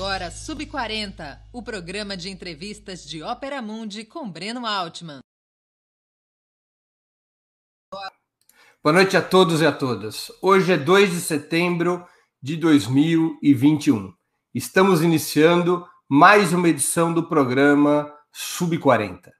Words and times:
agora 0.00 0.30
Sub40, 0.30 1.38
o 1.52 1.62
programa 1.62 2.16
de 2.16 2.30
entrevistas 2.30 3.04
de 3.04 3.22
Ópera 3.22 3.60
Mundi 3.60 4.02
com 4.02 4.30
Breno 4.30 4.64
Altman. 4.64 5.20
Boa 8.82 8.94
noite 8.94 9.14
a 9.18 9.20
todos 9.20 9.60
e 9.60 9.66
a 9.66 9.70
todas. 9.70 10.32
Hoje 10.40 10.72
é 10.72 10.78
2 10.78 11.10
de 11.10 11.20
setembro 11.20 12.02
de 12.42 12.56
2021. 12.56 14.10
Estamos 14.54 15.02
iniciando 15.02 15.86
mais 16.08 16.54
uma 16.54 16.70
edição 16.70 17.12
do 17.12 17.28
programa 17.28 18.10
Sub40. 18.34 19.30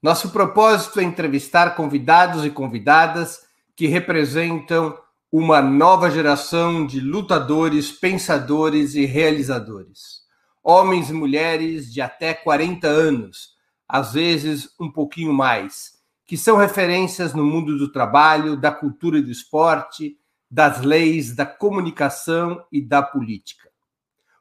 Nosso 0.00 0.30
propósito 0.30 1.00
é 1.00 1.02
entrevistar 1.02 1.74
convidados 1.74 2.44
e 2.44 2.50
convidadas 2.50 3.40
que 3.74 3.88
representam 3.88 4.96
uma 5.36 5.60
nova 5.60 6.08
geração 6.12 6.86
de 6.86 7.00
lutadores, 7.00 7.90
pensadores 7.90 8.94
e 8.94 9.04
realizadores. 9.04 10.20
Homens 10.62 11.10
e 11.10 11.12
mulheres 11.12 11.92
de 11.92 12.00
até 12.00 12.32
40 12.32 12.86
anos, 12.86 13.48
às 13.88 14.12
vezes 14.12 14.68
um 14.78 14.88
pouquinho 14.88 15.32
mais, 15.32 15.94
que 16.24 16.36
são 16.36 16.56
referências 16.56 17.34
no 17.34 17.44
mundo 17.44 17.76
do 17.76 17.90
trabalho, 17.90 18.56
da 18.56 18.70
cultura 18.70 19.18
e 19.18 19.22
do 19.22 19.30
esporte, 19.32 20.16
das 20.48 20.82
leis, 20.82 21.34
da 21.34 21.44
comunicação 21.44 22.64
e 22.70 22.80
da 22.80 23.02
política. 23.02 23.68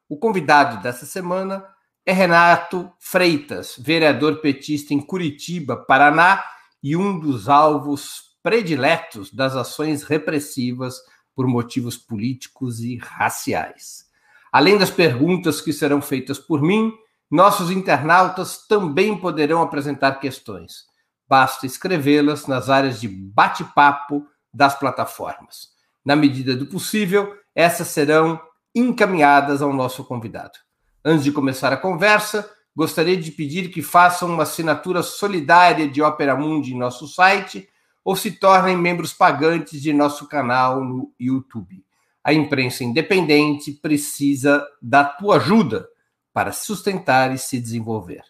O 0.07 0.15
convidado 0.15 0.79
dessa 0.83 1.07
semana 1.07 1.65
é 2.05 2.13
Renato 2.13 2.93
Freitas, 2.99 3.73
vereador 3.79 4.41
petista 4.41 4.93
em 4.93 5.01
Curitiba, 5.01 5.75
Paraná, 5.75 6.43
e 6.83 6.95
um 6.95 7.19
dos 7.19 7.49
alvos 7.49 8.32
prediletos 8.43 9.33
das 9.33 9.55
ações 9.55 10.03
repressivas 10.03 11.01
por 11.33 11.47
motivos 11.47 11.97
políticos 11.97 12.81
e 12.81 12.97
raciais. 12.97 14.05
Além 14.51 14.77
das 14.77 14.91
perguntas 14.91 15.61
que 15.61 15.73
serão 15.73 16.01
feitas 16.01 16.37
por 16.37 16.61
mim, 16.61 16.93
nossos 17.31 17.71
internautas 17.71 18.67
também 18.67 19.17
poderão 19.17 19.61
apresentar 19.61 20.19
questões. 20.19 20.85
Basta 21.27 21.65
escrevê-las 21.65 22.45
nas 22.45 22.69
áreas 22.69 23.01
de 23.01 23.07
bate-papo 23.07 24.27
das 24.53 24.77
plataformas. 24.77 25.69
Na 26.05 26.15
medida 26.15 26.55
do 26.55 26.67
possível, 26.67 27.33
essas 27.55 27.87
serão 27.87 28.39
encaminhadas 28.75 29.61
ao 29.61 29.73
nosso 29.73 30.03
convidado. 30.03 30.59
Antes 31.03 31.23
de 31.23 31.31
começar 31.31 31.73
a 31.73 31.77
conversa, 31.77 32.47
gostaria 32.75 33.17
de 33.17 33.31
pedir 33.31 33.69
que 33.69 33.81
façam 33.81 34.29
uma 34.29 34.43
assinatura 34.43 35.01
solidária 35.01 35.87
de 35.87 36.01
Opera 36.01 36.35
Mundi 36.35 36.73
em 36.73 36.77
nosso 36.77 37.07
site 37.07 37.67
ou 38.03 38.15
se 38.15 38.31
tornem 38.31 38.77
membros 38.77 39.13
pagantes 39.13 39.81
de 39.81 39.93
nosso 39.93 40.27
canal 40.27 40.83
no 40.83 41.13
YouTube. 41.19 41.83
A 42.23 42.33
imprensa 42.33 42.83
independente 42.83 43.71
precisa 43.71 44.65
da 44.81 45.03
tua 45.03 45.37
ajuda 45.37 45.87
para 46.33 46.51
sustentar 46.51 47.33
e 47.33 47.37
se 47.37 47.59
desenvolver. 47.59 48.23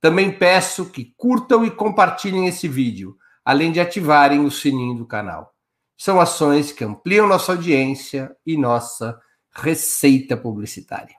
Também 0.00 0.30
peço 0.30 0.90
que 0.90 1.14
curtam 1.16 1.64
e 1.64 1.70
compartilhem 1.70 2.46
esse 2.46 2.68
vídeo, 2.68 3.16
além 3.44 3.72
de 3.72 3.80
ativarem 3.80 4.44
o 4.44 4.50
sininho 4.50 4.98
do 4.98 5.06
canal. 5.06 5.54
São 5.96 6.20
ações 6.20 6.72
que 6.72 6.84
ampliam 6.84 7.26
nossa 7.26 7.52
audiência 7.52 8.36
e 8.44 8.56
nossa 8.56 9.18
receita 9.54 10.36
publicitária. 10.36 11.14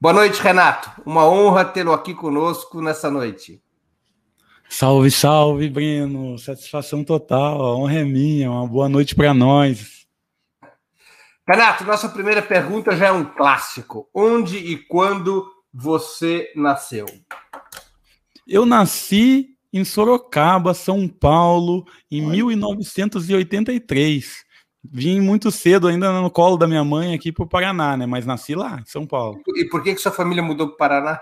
Boa 0.00 0.12
noite, 0.12 0.40
Renato. 0.42 0.90
Uma 1.06 1.26
honra 1.26 1.64
tê-lo 1.64 1.92
aqui 1.92 2.14
conosco 2.14 2.82
nessa 2.82 3.10
noite. 3.10 3.63
Salve, 4.68 5.10
salve, 5.10 5.68
Breno. 5.68 6.38
Satisfação 6.38 7.04
total. 7.04 7.62
A 7.62 7.76
honra 7.76 8.00
é 8.00 8.04
minha. 8.04 8.50
Uma 8.50 8.66
boa 8.66 8.88
noite 8.88 9.14
para 9.14 9.32
nós. 9.32 10.04
Renato, 11.46 11.84
nossa 11.84 12.08
primeira 12.08 12.40
pergunta 12.40 12.96
já 12.96 13.08
é 13.08 13.12
um 13.12 13.24
clássico. 13.24 14.08
Onde 14.14 14.56
e 14.56 14.76
quando 14.76 15.46
você 15.72 16.50
nasceu? 16.56 17.06
Eu 18.46 18.64
nasci 18.64 19.50
em 19.72 19.84
Sorocaba, 19.84 20.72
São 20.72 21.08
Paulo, 21.08 21.84
em 22.10 22.22
Olha. 22.22 22.36
1983. 22.36 24.44
Vim 24.84 25.20
muito 25.20 25.50
cedo, 25.50 25.88
ainda 25.88 26.12
no 26.20 26.30
colo 26.30 26.56
da 26.56 26.66
minha 26.66 26.84
mãe 26.84 27.14
aqui 27.14 27.32
para 27.32 27.44
o 27.44 27.48
Paraná, 27.48 27.96
né? 27.96 28.06
Mas 28.06 28.26
nasci 28.26 28.54
lá, 28.54 28.80
em 28.80 28.86
São 28.86 29.06
Paulo. 29.06 29.40
E 29.56 29.64
por 29.64 29.82
que, 29.82 29.94
que 29.94 30.00
sua 30.00 30.12
família 30.12 30.42
mudou 30.42 30.68
para 30.68 30.74
o 30.74 30.76
Paraná? 30.76 31.20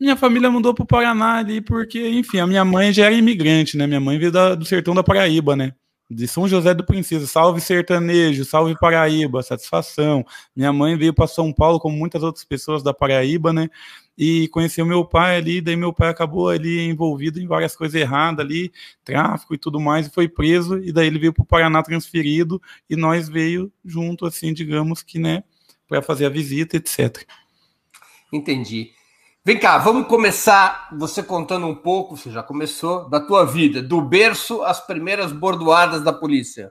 Minha 0.00 0.16
família 0.16 0.50
mudou 0.50 0.72
para 0.72 0.82
o 0.82 0.86
Paraná 0.86 1.36
ali 1.36 1.60
porque, 1.60 2.08
enfim, 2.08 2.38
a 2.38 2.46
minha 2.46 2.64
mãe 2.64 2.90
já 2.90 3.04
era 3.04 3.14
imigrante, 3.14 3.76
né? 3.76 3.86
Minha 3.86 4.00
mãe 4.00 4.18
veio 4.18 4.32
da, 4.32 4.54
do 4.54 4.64
sertão 4.64 4.94
da 4.94 5.02
Paraíba, 5.02 5.54
né? 5.54 5.74
De 6.08 6.26
São 6.26 6.48
José 6.48 6.72
do 6.72 6.86
Princesa. 6.86 7.26
Salve 7.26 7.60
sertanejo, 7.60 8.42
salve 8.46 8.74
Paraíba, 8.78 9.42
satisfação. 9.42 10.24
Minha 10.56 10.72
mãe 10.72 10.96
veio 10.96 11.12
para 11.12 11.26
São 11.26 11.52
Paulo, 11.52 11.78
como 11.78 11.94
muitas 11.94 12.22
outras 12.22 12.46
pessoas 12.46 12.82
da 12.82 12.94
Paraíba, 12.94 13.52
né? 13.52 13.68
E 14.16 14.48
conheceu 14.48 14.86
meu 14.86 15.04
pai 15.04 15.36
ali, 15.36 15.60
daí 15.60 15.76
meu 15.76 15.92
pai 15.92 16.08
acabou 16.08 16.48
ali 16.48 16.80
envolvido 16.80 17.38
em 17.38 17.46
várias 17.46 17.76
coisas 17.76 18.00
erradas 18.00 18.44
ali, 18.44 18.72
tráfico 19.04 19.54
e 19.54 19.58
tudo 19.58 19.78
mais, 19.78 20.06
e 20.06 20.10
foi 20.10 20.28
preso, 20.28 20.78
e 20.78 20.92
daí 20.92 21.06
ele 21.06 21.18
veio 21.18 21.32
para 21.32 21.42
o 21.42 21.46
Paraná 21.46 21.82
transferido, 21.82 22.60
e 22.88 22.96
nós 22.96 23.28
veio 23.28 23.72
junto, 23.84 24.26
assim, 24.26 24.52
digamos 24.52 25.02
que, 25.02 25.18
né, 25.18 25.42
para 25.88 26.02
fazer 26.02 26.26
a 26.26 26.28
visita, 26.28 26.76
etc. 26.76 27.24
Entendi. 28.30 28.92
Vem 29.42 29.58
cá, 29.58 29.78
vamos 29.78 30.06
começar 30.06 30.90
você 30.92 31.22
contando 31.22 31.66
um 31.66 31.74
pouco, 31.74 32.14
você 32.14 32.30
já 32.30 32.42
começou, 32.42 33.08
da 33.08 33.18
tua 33.18 33.46
vida, 33.46 33.82
do 33.82 34.02
berço 34.02 34.62
às 34.62 34.86
primeiras 34.86 35.32
bordoadas 35.32 36.02
da 36.02 36.12
polícia. 36.12 36.70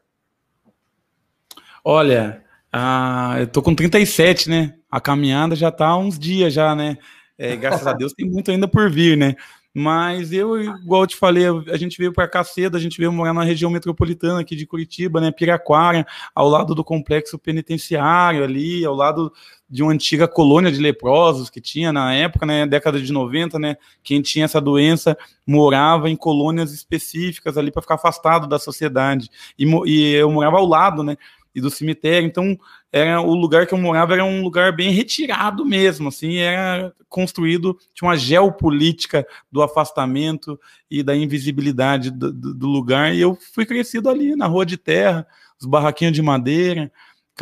Olha, 1.84 2.46
ah, 2.72 3.38
eu 3.40 3.47
tô 3.47 3.63
com 3.63 3.74
37, 3.74 4.52
né? 4.52 4.75
A 4.90 5.02
caminhada 5.02 5.56
já 5.56 5.72
tá 5.72 5.88
há 5.88 5.97
uns 5.97 6.19
dias 6.19 6.53
já, 6.53 6.75
né? 6.75 7.00
É, 7.40 7.56
graças 7.56 7.88
a 7.88 7.94
Deus 7.94 8.13
tem 8.13 8.29
muito 8.29 8.52
ainda 8.52 8.68
por 8.68 8.88
vir, 8.91 9.18
né? 9.18 9.35
Mas 9.74 10.31
eu, 10.31 10.62
igual 10.62 11.03
eu 11.03 11.08
te 11.08 11.16
falei, 11.16 11.46
a 11.47 11.78
gente 11.78 11.97
veio 11.97 12.13
para 12.13 12.28
cá 12.28 12.44
cedo, 12.44 12.78
a 12.78 12.79
gente 12.79 12.97
veio 12.97 13.12
morar 13.12 13.34
na 13.34 13.44
região 13.44 13.72
metropolitana 13.72 14.41
aqui 14.41 14.56
de 14.56 14.66
Curitiba, 14.66 15.22
né, 15.22 15.31
Piraquara, 15.31 16.06
ao 16.35 16.50
lado 16.50 16.75
do 16.75 16.84
complexo 16.84 17.38
penitenciário 17.40 18.44
ali, 18.44 18.84
ao 18.84 18.96
lado 18.96 19.31
de 19.69 19.84
uma 19.84 19.91
antiga 19.91 20.28
colônia 20.28 20.72
de 20.72 20.80
leprosos 20.80 21.50
que 21.50 21.62
tinha 21.62 21.94
na 21.94 22.13
época, 22.13 22.46
né, 22.46 22.66
década 22.66 23.00
de 23.00 23.13
90, 23.13 23.59
né, 23.59 23.78
quem 24.03 24.22
tinha 24.22 24.46
essa 24.46 24.59
doença 24.59 25.18
morava 25.46 26.09
em 26.09 26.16
colônias 26.16 26.74
específicas 26.74 27.57
ali 27.57 27.72
para 27.72 27.81
ficar 27.81 27.96
afastado 27.96 28.47
da 28.47 28.58
sociedade. 28.58 29.29
E, 29.58 29.66
e 29.85 30.13
eu 30.16 30.31
morava 30.31 30.58
ao 30.58 30.66
lado, 30.66 31.03
né, 31.03 31.18
e 31.53 31.62
do 31.62 31.69
cemitério. 31.69 32.28
Então, 32.28 32.58
era 32.91 33.22
o 33.22 33.34
lugar 33.35 33.68
que 33.68 33.74
eu 33.74 33.78
morava 33.78 34.13
era 34.13 34.25
um 34.25 34.41
lugar 34.41 34.75
bem 34.75 34.91
retirado 34.91 35.66
mesmo, 35.66 36.09
assim, 36.09 36.38
era 36.38 36.94
construído 37.08 37.78
tinha 37.94 38.08
uma 38.08 38.18
geopolítica 38.18 39.25
do 39.52 39.62
afastamento 39.62 40.59
e 40.90 41.02
da 41.02 41.16
invisibilidade 41.16 42.12
do, 42.12 42.31
do, 42.31 42.53
do 42.53 42.68
lugar. 42.68 43.13
E 43.13 43.22
eu 43.22 43.38
fui 43.53 43.66
crescido 43.66 44.09
ali 44.09 44.35
na 44.35 44.47
rua 44.47 44.66
de 44.66 44.78
terra, 44.78 45.28
os 45.59 45.68
barraquinhos 45.68 46.13
de 46.13 46.22
madeira, 46.22 46.91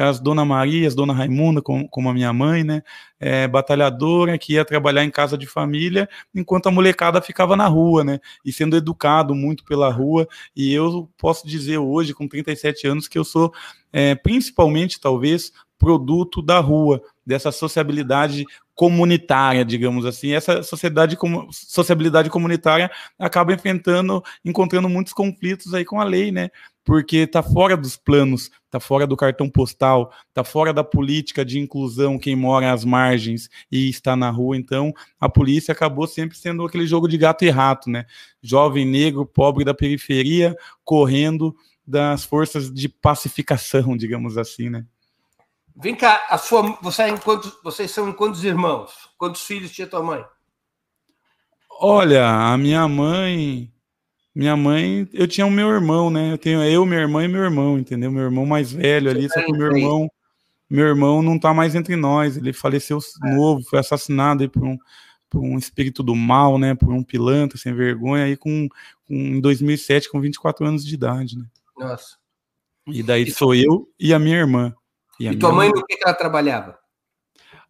as 0.01 0.19
Dona 0.19 0.45
Maria, 0.45 0.89
Dona 0.91 1.13
Raimunda, 1.13 1.61
como, 1.61 1.87
como 1.89 2.09
a 2.09 2.13
minha 2.13 2.31
mãe, 2.33 2.63
né? 2.63 2.81
É, 3.19 3.47
batalhadora, 3.47 4.37
que 4.37 4.53
ia 4.53 4.65
trabalhar 4.65 5.03
em 5.03 5.09
casa 5.09 5.37
de 5.37 5.47
família, 5.47 6.07
enquanto 6.33 6.67
a 6.67 6.71
molecada 6.71 7.21
ficava 7.21 7.55
na 7.55 7.67
rua, 7.67 8.03
né? 8.03 8.19
E 8.45 8.51
sendo 8.51 8.77
educado 8.77 9.33
muito 9.33 9.63
pela 9.63 9.91
rua. 9.91 10.27
E 10.55 10.73
eu 10.73 11.09
posso 11.17 11.47
dizer 11.47 11.77
hoje, 11.77 12.13
com 12.13 12.27
37 12.27 12.87
anos, 12.87 13.07
que 13.07 13.17
eu 13.17 13.23
sou, 13.23 13.53
é, 13.91 14.15
principalmente, 14.15 14.99
talvez, 14.99 15.51
produto 15.77 16.41
da 16.41 16.59
rua, 16.59 17.01
dessa 17.25 17.51
sociabilidade 17.51 18.45
comunitária, 18.77 19.65
digamos 19.65 20.05
assim. 20.05 20.33
Essa 20.33 20.61
sociedade, 20.61 21.17
sociabilidade 21.51 22.29
comunitária 22.29 22.91
acaba 23.17 23.51
enfrentando, 23.51 24.23
encontrando 24.45 24.87
muitos 24.87 25.13
conflitos 25.13 25.73
aí 25.73 25.83
com 25.83 25.99
a 25.99 26.03
lei, 26.03 26.31
né? 26.31 26.49
Porque 26.85 27.17
está 27.17 27.41
fora 27.41 27.75
dos 27.75 27.97
planos, 27.97 28.51
está 28.65 28.79
fora 28.79 29.07
do 29.07 29.17
cartão 29.17 29.49
postal, 29.49 30.13
está 30.29 30.43
fora 30.43 30.71
da 30.71 30.83
política 30.83 31.43
de 31.43 31.59
inclusão 31.59 32.19
quem 32.19 32.35
mora 32.35 32.71
às 32.71 32.85
margens 32.85 33.49
e 33.71 33.89
está 33.89 34.15
na 34.15 34.29
rua. 34.29 34.55
Então, 34.55 34.93
a 35.19 35.27
polícia 35.27 35.71
acabou 35.71 36.07
sempre 36.07 36.37
sendo 36.37 36.63
aquele 36.63 36.85
jogo 36.85 37.07
de 37.07 37.17
gato 37.17 37.43
e 37.43 37.49
rato, 37.49 37.89
né? 37.89 38.05
Jovem 38.43 38.85
negro, 38.85 39.25
pobre 39.25 39.65
da 39.65 39.73
periferia, 39.73 40.55
correndo 40.85 41.55
das 41.85 42.23
forças 42.25 42.71
de 42.71 42.87
pacificação, 42.87 43.95
digamos 43.97 44.37
assim, 44.37 44.69
né? 44.69 44.85
Vem 45.79 45.95
cá, 45.95 46.25
a 46.27 46.39
sua, 46.39 46.75
você 46.81 47.03
é 47.03 47.17
quantos, 47.17 47.55
vocês 47.63 47.91
são 47.91 48.09
em 48.09 48.13
quantos 48.13 48.43
irmãos? 48.43 48.91
Quantos 49.15 49.43
filhos 49.43 49.71
tinha 49.71 49.85
tua 49.85 50.01
mãe? 50.01 50.25
Olha, 51.79 52.27
a 52.27 52.57
minha 52.57 52.87
mãe, 52.87 53.71
minha 54.33 54.57
mãe, 54.57 55.07
eu 55.13 55.27
tinha 55.27 55.45
o 55.45 55.51
meu 55.51 55.69
irmão, 55.69 56.09
né? 56.09 56.31
Eu 56.31 56.37
tenho 56.39 56.63
eu, 56.63 56.83
minha 56.83 57.01
irmã 57.01 57.23
e 57.23 57.27
meu 57.27 57.43
irmão, 57.43 57.77
entendeu? 57.77 58.11
Meu 58.11 58.23
irmão 58.23 58.43
mais 58.43 58.71
velho 58.71 59.11
ali, 59.11 59.29
só 59.29 59.39
que 59.45 59.51
meu 59.51 59.67
irmão, 59.67 60.09
meu 60.67 60.87
irmão 60.87 61.21
não 61.21 61.37
tá 61.37 61.53
mais 61.53 61.75
entre 61.75 61.95
nós. 61.95 62.37
Ele 62.37 62.51
faleceu 62.53 62.97
é. 62.97 63.35
novo, 63.35 63.63
foi 63.69 63.77
assassinado 63.77 64.41
aí 64.41 64.49
por 64.49 64.63
um, 64.63 64.77
por 65.29 65.41
um 65.41 65.59
espírito 65.59 66.01
do 66.01 66.15
mal, 66.15 66.57
né? 66.57 66.73
Por 66.73 66.91
um 66.91 67.03
pilantra 67.03 67.55
sem 67.55 67.71
vergonha 67.75 68.23
aí 68.25 68.35
com, 68.35 68.67
com 69.07 69.13
em 69.13 69.39
2007 69.39 70.09
com 70.09 70.19
24 70.19 70.65
anos 70.65 70.83
de 70.83 70.95
idade, 70.95 71.37
né? 71.37 71.45
Nossa. 71.77 72.17
E 72.87 73.03
daí 73.03 73.29
sou 73.29 73.53
eu 73.53 73.87
e 73.99 74.11
a 74.11 74.17
minha 74.17 74.37
irmã. 74.37 74.73
E, 75.19 75.27
e 75.27 75.35
tua 75.37 75.51
mãe, 75.51 75.69
no 75.69 75.85
que 75.85 75.97
ela 76.03 76.13
trabalhava? 76.13 76.77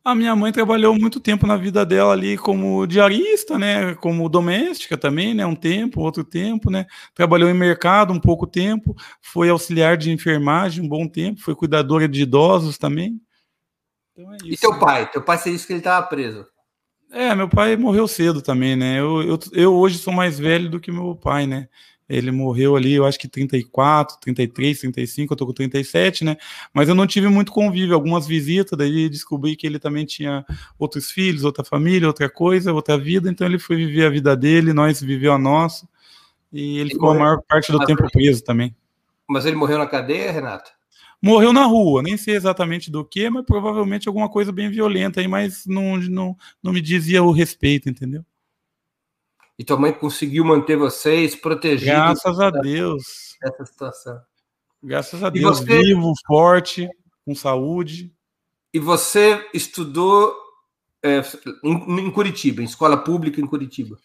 A 0.04 0.16
minha 0.16 0.34
mãe 0.38 0.54
trabalhou 0.54 0.98
muito 0.98 1.20
tempo 1.20 1.46
na 1.46 1.58
vida 1.58 1.86
dela 1.86 2.14
ali 2.14 2.38
como 2.38 2.88
diarista, 2.88 3.60
né? 3.60 3.94
Como 3.96 4.30
doméstica 4.30 4.98
também, 4.98 5.34
né? 5.34 5.46
Um 5.46 5.56
tempo, 5.56 6.00
outro 6.00 6.24
tempo, 6.24 6.72
né? 6.72 6.86
Trabalhou 7.14 7.50
em 7.50 7.54
mercado 7.54 8.14
um 8.14 8.20
pouco 8.20 8.48
tempo, 8.48 8.96
foi 9.22 9.50
auxiliar 9.50 9.98
de 9.98 10.10
enfermagem 10.10 10.82
um 10.82 10.88
bom 10.88 11.08
tempo, 11.10 11.42
foi 11.42 11.54
cuidadora 11.54 12.08
de 12.08 12.22
idosos 12.22 12.78
também. 12.78 13.20
Então 14.14 14.32
é 14.32 14.38
isso, 14.38 14.48
e 14.48 14.58
teu 14.58 14.72
né? 14.72 14.80
pai? 14.80 15.12
Teu 15.12 15.22
pai, 15.22 15.38
você 15.38 15.52
disse 15.52 15.68
que 15.68 15.74
ele 15.74 15.82
estava 15.82 16.08
preso. 16.08 16.46
É, 17.12 17.36
meu 17.36 17.50
pai 17.50 17.76
morreu 17.76 18.08
cedo 18.08 18.42
também, 18.42 18.78
né? 18.78 19.00
Eu, 19.00 19.22
eu, 19.22 19.40
eu 19.52 19.76
hoje 19.76 19.98
sou 19.98 20.14
mais 20.14 20.40
velho 20.40 20.70
do 20.70 20.80
que 20.80 20.90
meu 20.90 21.16
pai, 21.16 21.46
né? 21.46 21.68
Ele 22.09 22.31
morreu 22.31 22.75
ali, 22.75 22.94
eu 22.94 23.06
acho 23.06 23.19
que 23.19 23.27
34, 23.27 24.18
33, 24.21 24.80
35, 24.80 25.33
eu 25.33 25.38
tô 25.38 25.45
com 25.45 25.54
37, 25.54 26.24
né? 26.24 26.38
Mas 26.74 26.88
eu 26.88 26.95
não 26.95 27.06
tive 27.06 27.27
muito 27.27 27.51
convívio, 27.51 27.94
algumas 27.94 28.25
visitas, 28.25 28.77
daí 28.77 29.09
descobri 29.09 29.56
que 29.57 29.68
ele 29.68 29.77
também 29.77 30.06
tinha 30.06 30.45
outros 30.80 31.12
filhos, 31.12 31.44
outra 31.44 31.65
família, 31.65 32.07
outra 32.07 32.30
coisa, 32.30 32.74
outra 32.74 32.98
vida, 32.98 33.30
então 33.30 33.45
ele 33.45 33.59
foi 33.59 33.75
viver 33.75 34.06
a 34.06 34.09
vida 34.09 34.38
dele, 34.38 34.71
nós 34.71 35.01
viveu 35.01 35.33
a 35.33 35.38
nossa, 35.38 35.88
e 36.51 36.77
ele, 36.77 36.80
ele 36.80 36.89
ficou 36.92 37.09
morreu. 37.09 37.21
a 37.21 37.25
maior 37.25 37.42
parte 37.45 37.71
do 37.71 37.77
mas 37.77 37.88
tempo 37.88 38.09
preso 38.09 38.42
também. 38.42 38.74
Mas 39.27 39.45
ele 39.45 39.57
morreu 39.57 39.77
na 39.77 39.86
cadeia, 39.86 40.31
Renato? 40.31 40.71
Morreu 41.21 41.51
na 41.51 41.65
rua, 41.65 42.01
nem 42.04 42.15
sei 42.15 42.36
exatamente 42.36 42.92
do 42.92 43.04
que, 43.04 43.30
mas 43.30 43.44
provavelmente 43.44 44.07
alguma 44.07 44.30
coisa 44.30 44.51
bem 44.51 44.69
violenta 44.69 45.19
aí, 45.19 45.27
mas 45.27 45.65
não, 45.65 45.98
não, 45.98 46.38
não 46.62 46.71
me 46.71 46.80
dizia 46.80 47.24
o 47.24 47.31
respeito, 47.31 47.89
entendeu? 47.89 48.24
E 49.57 49.63
tua 49.63 49.77
mãe 49.77 49.92
conseguiu 49.92 50.45
manter 50.45 50.77
vocês 50.77 51.36
protegidos. 51.36 51.94
Graças 51.94 52.39
a 52.39 52.50
Deus. 52.50 53.38
Essa 53.44 53.65
situação. 53.65 54.19
Graças 54.83 55.24
a 55.24 55.27
e 55.30 55.31
Deus. 55.31 55.59
Você... 55.59 55.65
Vivo, 55.65 56.13
forte, 56.25 56.89
com 57.25 57.33
saúde. 57.33 58.13
E 58.74 58.80
você 58.80 59.44
estudou 59.54 60.36
é, 61.04 61.21
em, 61.63 62.00
em 62.01 62.12
Curitiba, 62.12 62.62
em 62.62 62.65
escola 62.65 62.98
pública 62.98 63.42
em 63.42 63.48
Curitiba? 63.48 63.98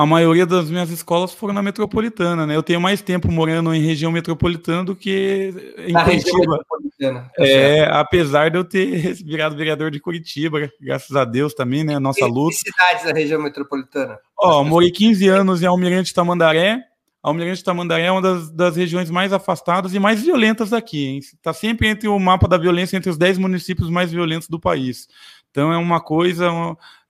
a 0.00 0.06
maioria 0.06 0.46
das 0.46 0.70
minhas 0.70 0.88
escolas 0.88 1.34
foram 1.34 1.52
na 1.52 1.62
metropolitana, 1.62 2.46
né? 2.46 2.56
Eu 2.56 2.62
tenho 2.62 2.80
mais 2.80 3.02
tempo 3.02 3.30
morando 3.30 3.74
em 3.74 3.82
região 3.82 4.10
metropolitana 4.10 4.82
do 4.82 4.96
que 4.96 5.52
em 5.76 5.92
na 5.92 6.04
Curitiba. 6.04 6.64
Tá 7.00 7.30
é, 7.38 7.84
apesar 7.90 8.50
de 8.50 8.58
eu 8.58 8.64
ter 8.64 9.14
virado 9.24 9.56
vereador 9.56 9.90
de 9.90 9.98
Curitiba, 9.98 10.70
graças 10.78 11.16
a 11.16 11.24
Deus 11.24 11.54
também, 11.54 11.82
né? 11.82 11.98
Nossa 11.98 12.26
e, 12.26 12.28
luta. 12.28 12.56
Que 12.62 12.70
cidades 12.70 13.04
da 13.04 13.12
região 13.12 13.42
metropolitana? 13.42 14.18
Ó, 14.38 14.62
morei 14.62 14.90
15 14.90 15.26
anos 15.28 15.62
em 15.62 15.66
Almirante 15.66 16.12
Tamandaré. 16.12 16.78
Almirante 17.22 17.64
Tamandaré 17.64 18.04
é 18.04 18.12
uma 18.12 18.20
das, 18.20 18.50
das 18.50 18.76
regiões 18.76 19.10
mais 19.10 19.32
afastadas 19.32 19.94
e 19.94 19.98
mais 19.98 20.22
violentas 20.22 20.70
daqui, 20.70 21.18
Está 21.18 21.52
sempre 21.52 21.88
entre 21.88 22.08
o 22.08 22.18
mapa 22.18 22.46
da 22.46 22.58
violência 22.58 22.96
entre 22.96 23.10
os 23.10 23.16
10 23.16 23.38
municípios 23.38 23.88
mais 23.88 24.10
violentos 24.10 24.48
do 24.48 24.60
país. 24.60 25.08
Então 25.50 25.72
é 25.72 25.78
uma 25.78 26.00
coisa 26.00 26.50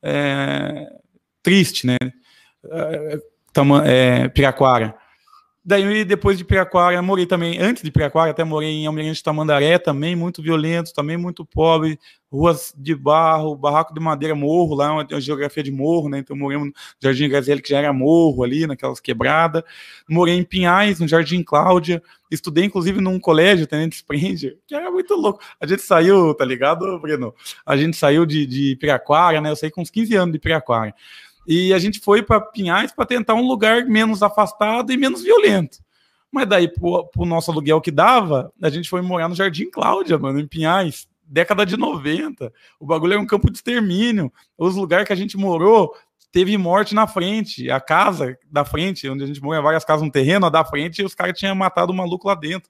é, 0.03 0.87
triste, 1.43 1.87
né? 1.87 1.97
é, 3.85 4.29
Piraquara. 4.29 5.00
Daí, 5.71 6.05
depois 6.05 6.37
de 6.37 6.45
Piraquara, 6.45 7.01
morei 7.01 7.27
também, 7.27 7.57
antes 7.61 7.85
de 7.85 7.93
Piraquara, 7.93 8.33
até 8.33 8.43
morei 8.43 8.71
em 8.71 8.87
Almirante 8.89 9.23
Tamandaré, 9.23 9.79
também 9.79 10.17
muito 10.17 10.43
violento, 10.43 10.93
também 10.93 11.17
muito 11.17 11.45
pobre, 11.45 11.97
ruas 12.29 12.75
de 12.77 12.93
barro, 12.93 13.55
barraco 13.55 13.95
de 13.95 14.01
madeira, 14.01 14.35
morro, 14.35 14.75
lá 14.75 14.93
uma, 14.93 15.07
uma 15.09 15.21
geografia 15.21 15.63
de 15.63 15.71
morro, 15.71 16.09
né? 16.09 16.19
Então, 16.19 16.37
morei 16.37 16.59
no 16.59 16.73
Jardim 17.01 17.29
Grazielli, 17.29 17.63
que 17.63 17.69
já 17.69 17.79
era 17.79 17.93
morro 17.93 18.43
ali, 18.43 18.67
naquelas 18.67 18.99
quebradas. 18.99 19.63
Morei 20.09 20.35
em 20.35 20.43
Pinhais, 20.43 20.99
no 20.99 21.07
Jardim 21.07 21.41
Cláudia. 21.41 22.03
Estudei, 22.33 22.65
inclusive, 22.65 23.01
num 23.01 23.21
colégio, 23.21 23.65
Tenente 23.65 23.95
Sprenger, 23.95 24.59
que 24.67 24.75
era 24.75 24.91
muito 24.91 25.15
louco. 25.15 25.39
A 25.61 25.69
gente 25.69 25.83
saiu, 25.83 26.35
tá 26.35 26.45
ligado, 26.45 26.99
Breno? 26.99 27.33
A 27.65 27.77
gente 27.77 27.97
saiu 27.97 28.27
de, 28.27 28.45
de 28.45 28.75
Piraquara, 28.75 29.41
né? 29.41 29.51
Eu 29.51 29.57
saí 29.57 29.71
com 29.71 29.83
uns 29.83 29.91
15 29.91 30.17
anos 30.17 30.33
de 30.33 30.41
Piraquara. 30.41 30.93
E 31.47 31.73
a 31.73 31.79
gente 31.79 32.01
foi 32.01 32.23
para 32.23 32.41
Pinhais 32.41 32.93
para 32.93 33.07
tentar 33.07 33.35
um 33.35 33.47
lugar 33.47 33.85
menos 33.85 34.23
afastado 34.23 34.93
e 34.93 34.97
menos 34.97 35.23
violento. 35.23 35.79
Mas 36.31 36.49
daí, 36.49 36.69
pro, 36.69 37.07
pro 37.07 37.25
nosso 37.25 37.51
aluguel 37.51 37.81
que 37.81 37.91
dava, 37.91 38.53
a 38.63 38.71
gente 38.71 38.89
foi 38.89 39.03
morar 39.03 39.29
no 39.29 39.35
Jardim 39.35 39.69
Cláudia, 39.69 40.17
mano, 40.17 40.39
em 40.39 40.47
Pinhais, 40.47 41.09
década 41.25 41.67
de 41.67 41.77
90. 41.77 42.53
O 42.79 42.87
bagulho 42.87 43.15
era 43.15 43.23
um 43.23 43.27
campo 43.27 43.51
de 43.51 43.59
extermínio. 43.59 44.33
Os 44.57 44.77
lugares 44.77 45.07
que 45.07 45.13
a 45.13 45.17
gente 45.17 45.37
morou, 45.37 45.93
teve 46.33 46.57
morte 46.57 46.95
na 46.95 47.07
frente. 47.07 47.71
A 47.71 47.81
casa 47.81 48.39
da 48.51 48.65
frente, 48.65 49.09
onde 49.09 49.25
a 49.25 49.27
gente 49.27 49.43
morava, 49.43 49.65
várias 49.65 49.85
casas 49.85 50.05
no 50.05 50.13
terreno, 50.13 50.47
a 50.47 50.51
da 50.51 50.65
frente, 50.65 51.03
e 51.03 51.05
os 51.05 51.15
caras 51.15 51.39
tinham 51.39 51.55
matado 51.55 51.93
o 51.93 51.97
maluco 51.97 52.29
lá 52.29 52.35
dentro. 52.35 52.69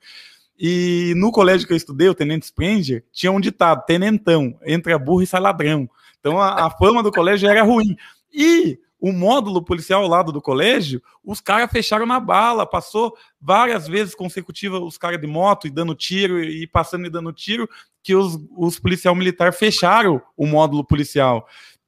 E 0.59 1.15
no 1.17 1.33
colégio 1.33 1.67
que 1.67 1.73
eu 1.73 1.77
estudei, 1.77 2.09
o 2.09 2.15
Tenente 2.15 2.45
Sprenger, 2.45 3.05
tinha 3.13 3.33
um 3.33 3.41
ditado: 3.41 3.85
tenentão, 3.87 4.59
entra 4.65 4.99
burro 4.99 5.23
e 5.23 5.27
sai 5.27 5.41
ladrão. 5.41 5.89
Então 6.19 6.39
a, 6.39 6.67
a 6.67 6.71
fama 6.71 7.03
do 7.03 7.11
colégio 7.11 7.49
era 7.49 7.63
ruim. 7.63 7.97
E 8.33 8.79
o 9.01 9.13
módulo 9.13 9.63
policial 9.65 10.03
ao 10.03 10.09
lado 10.09 10.31
do 10.31 10.43
colégio, 10.43 11.03
os 11.25 11.41
caras 11.41 11.71
fecharam 11.71 12.05
na 12.05 12.21
bala, 12.21 12.67
passou 12.67 13.17
várias 13.41 13.89
vezes 13.89 14.15
consecutivas 14.15 14.83
os 14.83 14.99
caras 14.99 15.21
de 15.21 15.27
moto 15.27 15.67
e 15.67 15.71
dando 15.71 15.95
tiro 15.95 16.43
e 16.43 16.67
passando 16.67 17.07
e 17.07 17.11
dando 17.11 17.33
tiro, 17.33 17.69
que 18.03 18.15
os, 18.15 18.39
os 18.57 18.79
policial 18.79 19.15
militar 19.15 19.53
fecharam 19.53 20.21
o 20.37 20.47
módulo 20.47 20.85
policial. 20.85 21.47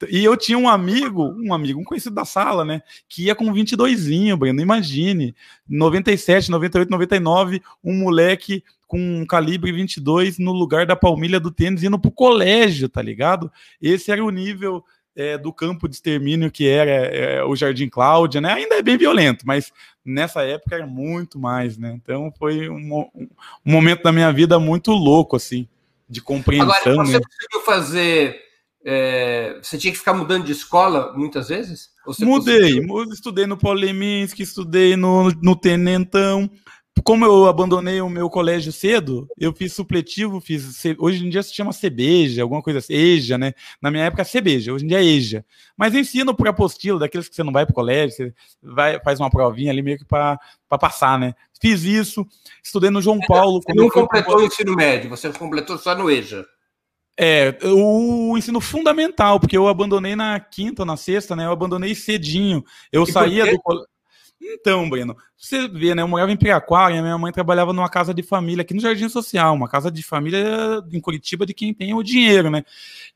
E 0.09 0.23
eu 0.23 0.35
tinha 0.35 0.57
um 0.57 0.67
amigo, 0.67 1.33
um 1.37 1.53
amigo, 1.53 1.79
um 1.79 1.83
conhecido 1.83 2.15
da 2.15 2.25
sala, 2.25 2.65
né, 2.65 2.81
que 3.07 3.25
ia 3.25 3.35
com 3.35 3.53
22, 3.53 4.07
Breno, 4.37 4.61
imagine, 4.61 5.35
97, 5.67 6.51
98, 6.51 6.89
99, 6.89 7.61
um 7.83 7.93
moleque 7.93 8.63
com 8.87 8.99
um 8.99 9.25
calibre 9.25 9.71
22 9.71 10.37
no 10.37 10.51
lugar 10.51 10.85
da 10.85 10.95
palmilha 10.95 11.39
do 11.39 11.51
tênis 11.51 11.83
indo 11.83 11.97
pro 11.97 12.11
colégio, 12.11 12.89
tá 12.89 13.01
ligado? 13.01 13.51
Esse 13.81 14.11
era 14.11 14.23
o 14.23 14.29
nível 14.29 14.83
é, 15.15 15.37
do 15.37 15.53
campo 15.53 15.87
de 15.87 15.95
extermínio 15.95 16.51
que 16.51 16.67
era 16.67 16.91
é, 16.91 17.43
o 17.43 17.55
Jardim 17.55 17.87
Cláudia, 17.89 18.41
né? 18.41 18.53
Ainda 18.53 18.75
é 18.75 18.81
bem 18.81 18.97
violento, 18.97 19.45
mas 19.45 19.71
nessa 20.03 20.41
época 20.43 20.75
era 20.75 20.87
muito 20.87 21.39
mais, 21.39 21.77
né? 21.77 21.93
Então 22.01 22.33
foi 22.37 22.69
um, 22.69 23.09
um 23.15 23.27
momento 23.63 24.03
da 24.03 24.11
minha 24.11 24.31
vida 24.31 24.59
muito 24.59 24.91
louco, 24.91 25.35
assim, 25.35 25.67
de 26.09 26.21
compreensão. 26.21 26.93
Agora, 26.93 27.05
você 27.05 27.19
né? 27.19 27.25
conseguiu 27.25 27.65
fazer. 27.65 28.43
É, 28.85 29.59
você 29.61 29.77
tinha 29.77 29.93
que 29.93 29.99
ficar 29.99 30.13
mudando 30.13 30.43
de 30.43 30.51
escola 30.51 31.13
muitas 31.15 31.47
vezes? 31.47 31.91
Mudei, 32.19 32.85
conseguiu? 32.85 33.13
estudei 33.13 33.47
no 33.47 33.55
Poleminski, 33.55 34.43
estudei 34.43 34.97
no, 34.97 35.31
no 35.41 35.55
Tenentão, 35.55 36.49
como 37.03 37.25
eu 37.25 37.47
abandonei 37.47 38.01
o 38.01 38.09
meu 38.09 38.29
colégio 38.29 38.71
cedo, 38.71 39.27
eu 39.37 39.53
fiz 39.53 39.73
supletivo, 39.73 40.39
fiz. 40.39 40.83
Hoje 40.97 41.25
em 41.25 41.29
dia 41.29 41.43
se 41.43 41.53
chama 41.53 41.71
CBEJA, 41.71 42.41
alguma 42.41 42.61
coisa 42.61 42.79
assim, 42.79 42.93
EJA, 42.93 43.37
né? 43.37 43.53
Na 43.81 43.91
minha 43.91 44.05
época, 44.05 44.23
CBEJA, 44.23 44.73
hoje 44.73 44.85
em 44.85 44.87
dia 44.87 45.01
é 45.01 45.05
EJA. 45.05 45.45
Mas 45.77 45.93
ensino 45.93 46.33
por 46.33 46.47
apostila, 46.47 46.99
daqueles 46.99 47.27
que 47.27 47.35
você 47.35 47.43
não 47.43 47.51
vai 47.51 47.65
para 47.65 47.71
o 47.71 47.75
colégio, 47.75 48.15
você 48.15 48.33
vai, 48.61 48.99
faz 49.01 49.19
uma 49.19 49.29
provinha 49.29 49.71
ali 49.71 49.81
meio 49.81 49.97
que 49.97 50.05
para 50.05 50.39
passar, 50.69 51.19
né? 51.19 51.33
Fiz 51.61 51.83
isso, 51.83 52.25
estudei 52.63 52.89
no 52.89 53.01
João 53.01 53.19
Paulo. 53.19 53.61
Você 53.61 53.73
não 53.73 53.89
completou 53.89 54.37
o 54.37 54.43
ensino 54.43 54.75
médio, 54.75 55.09
você 55.09 55.31
completou 55.31 55.77
só 55.77 55.95
no 55.95 56.09
EJA. 56.09 56.45
É, 57.15 57.55
o 57.63 58.35
ensino 58.35 58.59
fundamental, 58.59 59.39
porque 59.39 59.55
eu 59.55 59.67
abandonei 59.67 60.15
na 60.15 60.39
quinta 60.39 60.81
ou 60.81 60.85
na 60.85 60.97
sexta, 60.97 61.35
né? 61.35 61.45
Eu 61.45 61.51
abandonei 61.51 61.93
cedinho. 61.93 62.63
Eu 62.91 63.03
e 63.03 63.11
saía 63.11 63.45
do 63.45 63.61
colégio. 63.61 63.92
Então, 64.45 64.89
Breno, 64.89 65.15
você 65.37 65.69
vê, 65.69 65.95
né? 65.95 66.01
Eu 66.01 66.07
morava 66.07 66.31
em 66.31 66.35
Piraquara 66.35 66.93
e 66.93 67.01
minha 67.01 67.17
mãe 67.17 67.31
trabalhava 67.31 67.71
numa 67.71 67.87
casa 67.87 68.13
de 68.13 68.21
família 68.21 68.61
aqui 68.61 68.73
no 68.73 68.81
Jardim 68.81 69.07
Social, 69.07 69.55
uma 69.55 69.69
casa 69.69 69.89
de 69.89 70.03
família 70.03 70.83
em 70.91 70.99
Curitiba 70.99 71.45
de 71.45 71.53
quem 71.53 71.73
tem 71.73 71.93
o 71.93 72.03
dinheiro, 72.03 72.49
né? 72.49 72.63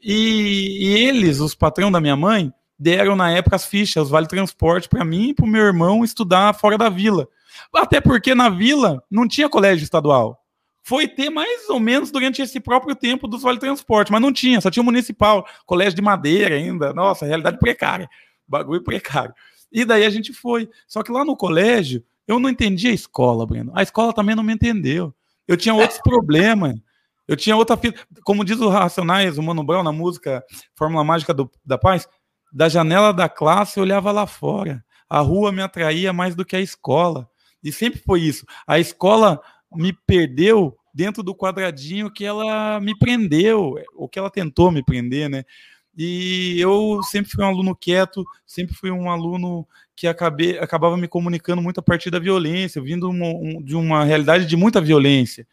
E, 0.02 0.88
e 0.88 0.98
eles, 1.06 1.42
os 1.42 1.54
patrão 1.54 1.92
da 1.92 2.00
minha 2.00 2.16
mãe, 2.16 2.54
deram 2.80 3.16
na 3.16 3.30
época 3.30 3.58
as 3.58 3.66
fichas, 3.66 4.10
vale 4.10 4.28
transporte 4.28 4.88
para 4.88 5.04
mim 5.04 5.30
e 5.30 5.34
para 5.34 5.44
o 5.44 5.48
meu 5.48 5.64
irmão 5.64 6.04
estudar 6.04 6.54
fora 6.56 6.78
da 6.78 6.88
vila. 6.88 7.28
Até 7.74 8.00
porque 8.00 8.34
na 8.34 8.50
vila 8.50 9.04
não 9.12 9.28
tinha 9.28 9.50
colégio 9.50 9.84
estadual. 9.84 10.42
Foi 10.82 11.08
ter 11.08 11.30
mais 11.30 11.68
ou 11.70 11.80
menos 11.82 12.10
durante 12.10 12.42
esse 12.42 12.62
próprio 12.62 12.96
tempo 12.96 13.28
dos 13.28 13.42
vale 13.42 13.60
transporte, 13.60 14.12
mas 14.12 14.22
não 14.22 14.32
tinha, 14.32 14.62
só 14.62 14.72
tinha 14.72 14.84
municipal, 14.84 15.46
colégio 15.66 15.96
de 15.96 16.02
madeira 16.02 16.56
ainda. 16.56 16.94
Nossa, 16.94 17.26
realidade 17.26 17.60
precária, 17.60 18.08
bagulho 18.48 18.82
precário. 18.82 19.34
E 19.72 19.86
daí 19.86 20.06
a 20.06 20.10
gente 20.10 20.34
foi. 20.34 20.70
Só 20.88 21.04
que 21.04 21.12
lá 21.12 21.24
no 21.26 21.36
colégio, 21.36 22.04
eu 22.28 22.40
não 22.40 22.50
entendi 22.50 22.88
a 22.88 22.94
escola, 22.94 23.46
Breno. 23.46 23.72
A 23.76 23.84
escola 23.84 24.14
também 24.14 24.36
não 24.36 24.44
me 24.44 24.54
entendeu. 24.54 25.14
Eu 25.48 25.58
tinha 25.58 25.74
outros 25.74 26.00
problemas. 26.04 26.76
Eu 27.28 27.36
tinha 27.36 27.56
outra 27.56 27.78
Como 28.24 28.46
diz 28.46 28.60
o 28.60 28.70
Racionais, 28.70 29.38
o 29.38 29.44
Mano 29.44 29.64
Brown, 29.64 29.84
na 29.84 29.92
música 29.92 30.44
Fórmula 30.76 31.04
Mágica 31.04 31.34
do, 31.34 31.52
da 31.66 31.78
Paz, 31.78 32.08
da 32.54 32.70
janela 32.70 33.12
da 33.12 33.28
classe 33.28 33.78
eu 33.78 33.84
olhava 33.84 34.12
lá 34.12 34.26
fora. 34.26 34.84
A 35.10 35.20
rua 35.20 35.52
me 35.52 35.62
atraía 35.62 36.14
mais 36.14 36.36
do 36.36 36.46
que 36.46 36.56
a 36.56 36.62
escola. 36.62 37.30
E 37.64 37.72
sempre 37.72 38.02
foi 38.02 38.22
isso. 38.22 38.46
A 38.66 38.80
escola 38.80 39.42
me 39.74 39.92
perdeu 39.92 40.78
dentro 40.94 41.22
do 41.22 41.36
quadradinho 41.36 42.12
que 42.12 42.26
ela 42.26 42.80
me 42.80 42.98
prendeu, 42.98 43.76
o 43.96 44.08
que 44.08 44.18
ela 44.18 44.32
tentou 44.32 44.72
me 44.72 44.84
prender, 44.84 45.30
né? 45.30 45.44
E 45.98 46.60
eu 46.60 47.02
sempre 47.04 47.32
fui 47.32 47.44
um 47.44 47.48
aluno 47.48 47.76
quieto, 47.76 48.24
sempre 48.46 48.76
fui 48.76 48.92
um 48.92 49.10
aluno 49.10 49.68
que 49.96 50.08
acabei, 50.08 50.60
acabava 50.60 50.96
me 50.96 51.08
comunicando 51.08 51.62
muito 51.62 51.80
a 51.80 51.84
partir 51.84 52.12
da 52.12 52.20
violência, 52.20 52.80
vindo 52.80 53.10
um, 53.10 53.62
de 53.64 53.76
uma 53.76 54.04
realidade 54.04 54.46
de 54.46 54.56
muita 54.56 54.80
violência. 54.80 55.48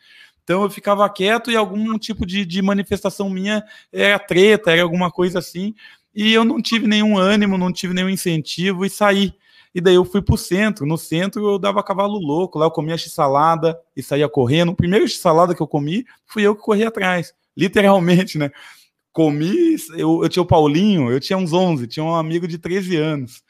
Então 0.44 0.62
eu 0.62 0.68
ficava 0.68 1.08
quieto 1.08 1.50
e 1.50 1.56
algum 1.56 1.98
tipo 1.98 2.26
de, 2.26 2.44
de 2.44 2.60
manifestação 2.60 3.30
minha 3.30 3.64
era 3.90 4.18
treta, 4.18 4.70
era 4.70 4.82
alguma 4.82 5.10
coisa 5.10 5.38
assim. 5.38 5.74
E 6.14 6.34
eu 6.34 6.44
não 6.44 6.60
tive 6.60 6.86
nenhum 6.86 7.16
ânimo, 7.16 7.56
não 7.56 7.72
tive 7.72 7.94
nenhum 7.94 8.10
incentivo 8.10 8.84
e 8.84 8.90
saí. 8.90 9.32
E 9.74 9.80
daí 9.80 9.94
eu 9.94 10.04
fui 10.04 10.20
pro 10.20 10.36
centro. 10.36 10.86
No 10.86 10.98
centro 10.98 11.54
eu 11.54 11.58
dava 11.58 11.82
cavalo 11.82 12.18
louco. 12.18 12.58
Lá 12.58 12.66
eu 12.66 12.70
comia 12.70 12.96
x-salada 12.96 13.76
e 13.96 14.02
saía 14.02 14.28
correndo. 14.28 14.70
O 14.72 14.76
primeiro 14.76 15.08
x-salada 15.08 15.54
que 15.54 15.62
eu 15.62 15.66
comi, 15.66 16.04
fui 16.26 16.42
eu 16.42 16.54
que 16.54 16.62
corri 16.62 16.84
atrás. 16.84 17.34
Literalmente, 17.56 18.38
né? 18.38 18.50
Comi, 19.14 19.76
eu, 19.96 20.24
eu 20.24 20.28
tinha 20.28 20.42
o 20.42 20.46
Paulinho, 20.46 21.08
eu 21.08 21.20
tinha 21.20 21.38
uns 21.38 21.52
11, 21.52 21.86
tinha 21.86 22.04
um 22.04 22.16
amigo 22.16 22.48
de 22.48 22.58
13 22.58 22.96
anos. 22.96 23.44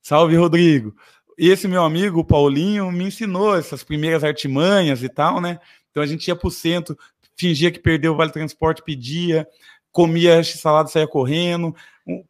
Salve, 0.00 0.36
Rodrigo. 0.36 0.94
E 1.36 1.50
esse 1.50 1.66
meu 1.66 1.82
amigo, 1.82 2.20
o 2.20 2.24
Paulinho, 2.24 2.92
me 2.92 3.04
ensinou 3.04 3.56
essas 3.56 3.82
primeiras 3.82 4.22
artimanhas 4.22 5.02
e 5.02 5.08
tal, 5.08 5.40
né? 5.40 5.58
Então 5.90 6.00
a 6.00 6.06
gente 6.06 6.28
ia 6.28 6.36
pro 6.36 6.48
centro, 6.48 6.96
fingia 7.36 7.72
que 7.72 7.80
perdeu 7.80 8.12
o 8.12 8.16
Vale 8.16 8.30
Transporte, 8.30 8.84
pedia, 8.84 9.44
comia 9.90 10.44
salada, 10.44 10.88
saía 10.88 11.08
correndo. 11.08 11.74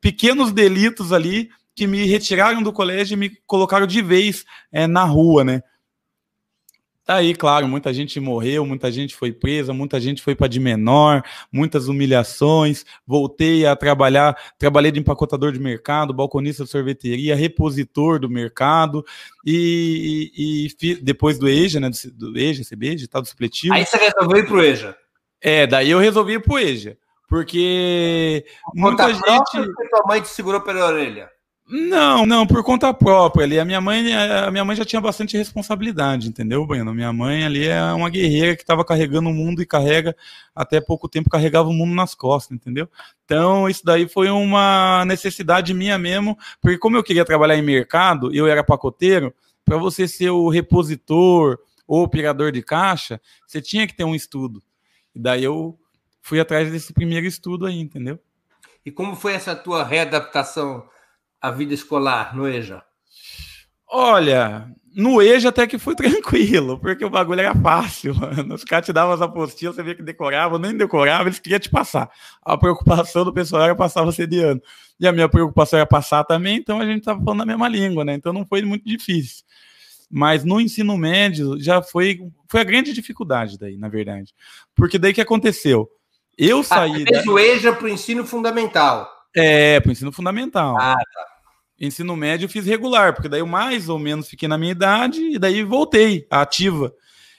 Pequenos 0.00 0.50
delitos 0.50 1.12
ali 1.12 1.50
que 1.74 1.86
me 1.86 2.06
retiraram 2.06 2.62
do 2.62 2.72
colégio 2.72 3.12
e 3.12 3.18
me 3.18 3.30
colocaram 3.46 3.86
de 3.86 4.00
vez 4.00 4.46
é, 4.72 4.86
na 4.86 5.04
rua, 5.04 5.44
né? 5.44 5.62
Tá 7.04 7.16
aí, 7.16 7.34
claro, 7.34 7.68
muita 7.68 7.92
gente 7.92 8.18
morreu, 8.18 8.64
muita 8.64 8.90
gente 8.90 9.14
foi 9.14 9.30
presa, 9.30 9.74
muita 9.74 10.00
gente 10.00 10.22
foi 10.22 10.34
para 10.34 10.46
de 10.46 10.58
menor, 10.58 11.22
muitas 11.52 11.86
humilhações. 11.86 12.86
Voltei 13.06 13.66
a 13.66 13.76
trabalhar, 13.76 14.34
trabalhei 14.58 14.90
de 14.90 15.00
empacotador 15.00 15.52
de 15.52 15.58
mercado, 15.58 16.14
balconista 16.14 16.64
de 16.64 16.70
sorveteria, 16.70 17.36
repositor 17.36 18.18
do 18.18 18.30
mercado 18.30 19.04
e, 19.44 20.32
e, 20.34 20.88
e 20.88 20.94
depois 20.94 21.38
do 21.38 21.46
EJA, 21.46 21.78
né, 21.78 21.90
do, 21.90 22.30
do 22.32 22.38
EJA, 22.38 22.64
CBJ, 22.64 23.06
tal, 23.06 23.20
do 23.20 23.28
supletivo. 23.28 23.74
Aí 23.74 23.84
você 23.84 23.98
resolveu 23.98 24.38
ir 24.38 24.46
pro 24.46 24.64
EJA? 24.64 24.96
É, 25.42 25.66
daí 25.66 25.90
eu 25.90 25.98
resolvi 25.98 26.32
ir 26.34 26.42
pro 26.42 26.58
EJA, 26.58 26.96
porque 27.28 28.46
muita 28.74 29.12
gente... 29.12 29.72
Tua 29.90 30.06
mãe 30.06 30.22
te 30.22 30.28
segurou 30.28 30.62
pela 30.62 30.86
orelha? 30.86 31.33
Não, 31.66 32.26
não, 32.26 32.46
por 32.46 32.62
conta 32.62 32.92
própria 32.92 33.44
ali. 33.44 33.58
A 33.58 33.64
minha 33.64 33.80
mãe, 33.80 34.12
a 34.12 34.50
minha 34.50 34.64
mãe 34.64 34.76
já 34.76 34.84
tinha 34.84 35.00
bastante 35.00 35.36
responsabilidade, 35.36 36.28
entendeu, 36.28 36.66
Bueno? 36.66 36.94
Minha 36.94 37.12
mãe 37.12 37.42
ali 37.42 37.66
é 37.66 37.82
uma 37.94 38.10
guerreira 38.10 38.54
que 38.54 38.62
estava 38.62 38.84
carregando 38.84 39.30
o 39.30 39.32
mundo 39.32 39.62
e 39.62 39.66
carrega 39.66 40.14
até 40.54 40.78
pouco 40.78 41.08
tempo 41.08 41.30
carregava 41.30 41.68
o 41.68 41.72
mundo 41.72 41.94
nas 41.94 42.14
costas, 42.14 42.54
entendeu? 42.54 42.86
Então 43.24 43.66
isso 43.68 43.82
daí 43.82 44.06
foi 44.06 44.28
uma 44.28 45.04
necessidade 45.06 45.72
minha 45.72 45.96
mesmo, 45.98 46.38
porque 46.60 46.76
como 46.76 46.98
eu 46.98 47.02
queria 47.02 47.24
trabalhar 47.24 47.56
em 47.56 47.62
mercado, 47.62 48.34
eu 48.34 48.46
era 48.46 48.62
pacoteiro, 48.62 49.34
para 49.64 49.78
você 49.78 50.06
ser 50.06 50.28
o 50.30 50.50
repositor 50.50 51.58
ou 51.88 52.02
operador 52.02 52.52
de 52.52 52.62
caixa, 52.62 53.18
você 53.46 53.62
tinha 53.62 53.86
que 53.86 53.96
ter 53.96 54.04
um 54.04 54.14
estudo. 54.14 54.62
E 55.14 55.18
daí 55.18 55.42
eu 55.42 55.78
fui 56.20 56.38
atrás 56.38 56.70
desse 56.70 56.92
primeiro 56.92 57.26
estudo 57.26 57.64
aí, 57.64 57.80
entendeu? 57.80 58.18
E 58.84 58.90
como 58.90 59.16
foi 59.16 59.32
essa 59.32 59.56
tua 59.56 59.82
readaptação? 59.82 60.86
A 61.44 61.50
vida 61.50 61.74
escolar 61.74 62.34
no 62.34 62.48
EJA? 62.48 62.82
Olha, 63.86 64.66
no 64.96 65.20
EJA 65.20 65.50
até 65.50 65.66
que 65.66 65.76
foi 65.76 65.92
tranquilo, 65.94 66.78
porque 66.78 67.04
o 67.04 67.10
bagulho 67.10 67.40
era 67.40 67.54
fácil. 67.54 68.14
Mano. 68.14 68.54
Os 68.54 68.64
caras 68.64 68.86
te 68.86 68.94
davam 68.94 69.12
as 69.12 69.20
apostilas, 69.20 69.76
você 69.76 69.82
via 69.82 69.94
que 69.94 70.02
decorava, 70.02 70.58
nem 70.58 70.74
decorava, 70.74 71.28
eles 71.28 71.38
queriam 71.38 71.60
te 71.60 71.68
passar. 71.68 72.10
A 72.42 72.56
preocupação 72.56 73.26
do 73.26 73.32
pessoal 73.32 73.62
era 73.62 73.74
passar 73.74 74.02
você 74.04 74.26
de 74.26 74.38
ano. 74.38 74.62
E 74.98 75.06
a 75.06 75.12
minha 75.12 75.28
preocupação 75.28 75.78
era 75.78 75.86
passar 75.86 76.24
também, 76.24 76.56
então 76.56 76.80
a 76.80 76.86
gente 76.86 77.00
estava 77.00 77.22
falando 77.22 77.42
a 77.42 77.46
mesma 77.46 77.68
língua, 77.68 78.06
né? 78.06 78.14
Então 78.14 78.32
não 78.32 78.46
foi 78.46 78.62
muito 78.62 78.86
difícil. 78.86 79.44
Mas 80.10 80.44
no 80.44 80.58
ensino 80.58 80.96
médio 80.96 81.60
já 81.60 81.82
foi, 81.82 82.20
foi 82.48 82.60
a 82.62 82.64
grande 82.64 82.94
dificuldade 82.94 83.58
daí, 83.58 83.76
na 83.76 83.90
verdade. 83.90 84.32
Porque 84.74 84.98
daí 84.98 85.12
que 85.12 85.20
aconteceu? 85.20 85.90
Eu 86.38 86.60
ah, 86.60 86.64
saí. 86.64 87.04
Ah, 87.06 87.22
da... 87.22 87.30
o 87.30 87.38
EJA 87.38 87.74
para 87.74 87.84
o 87.84 87.88
ensino 87.88 88.24
fundamental. 88.24 89.10
É, 89.36 89.78
para 89.78 89.90
o 89.90 89.92
ensino 89.92 90.10
fundamental. 90.10 90.76
Ah, 90.78 90.94
tá 90.94 91.33
ensino 91.80 92.16
médio 92.16 92.46
eu 92.46 92.48
fiz 92.48 92.66
regular, 92.66 93.14
porque 93.14 93.28
daí 93.28 93.40
eu 93.40 93.46
mais 93.46 93.88
ou 93.88 93.98
menos 93.98 94.28
fiquei 94.28 94.48
na 94.48 94.58
minha 94.58 94.72
idade 94.72 95.20
e 95.20 95.38
daí 95.38 95.62
voltei 95.62 96.26
ativa. 96.30 96.94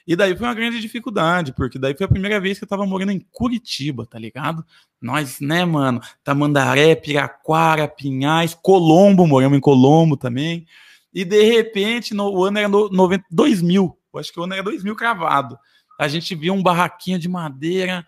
E 0.08 0.16
daí 0.16 0.36
foi 0.36 0.46
uma 0.46 0.54
grande 0.54 0.80
dificuldade, 0.80 1.52
porque 1.54 1.80
daí 1.80 1.96
foi 1.96 2.06
a 2.06 2.10
primeira 2.10 2.40
vez 2.40 2.60
que 2.60 2.64
eu 2.64 2.68
tava 2.70 2.86
morando 2.86 3.12
em 3.12 3.26
Curitiba, 3.32 4.06
tá 4.06 4.20
ligado? 4.20 4.64
Nós, 5.02 5.40
né, 5.40 5.66
mano? 5.66 6.00
Tamandaré, 6.24 6.96
Piraquara, 6.96 7.88
Pinhais, 7.88 8.54
Colombo, 8.54 9.26
moramos 9.26 9.58
em 9.58 9.62
Colombo 9.62 10.16
também. 10.16 10.68
E 11.12 11.26
de 11.26 11.42
repente, 11.44 12.14
no, 12.14 12.30
o 12.30 12.44
ano 12.44 12.60
era 12.60 12.68
no, 12.68 12.90
90, 12.90 13.26
2000, 13.32 13.98
eu 14.14 14.20
acho 14.20 14.32
que 14.32 14.40
o 14.40 14.44
ano 14.44 14.54
era 14.54 14.62
2000 14.62 14.96
cravado. 14.96 15.58
A 16.00 16.08
gente 16.08 16.36
viu 16.36 16.54
um 16.54 16.62
barraquinho 16.62 17.18
de 17.18 17.28
madeira, 17.28 18.06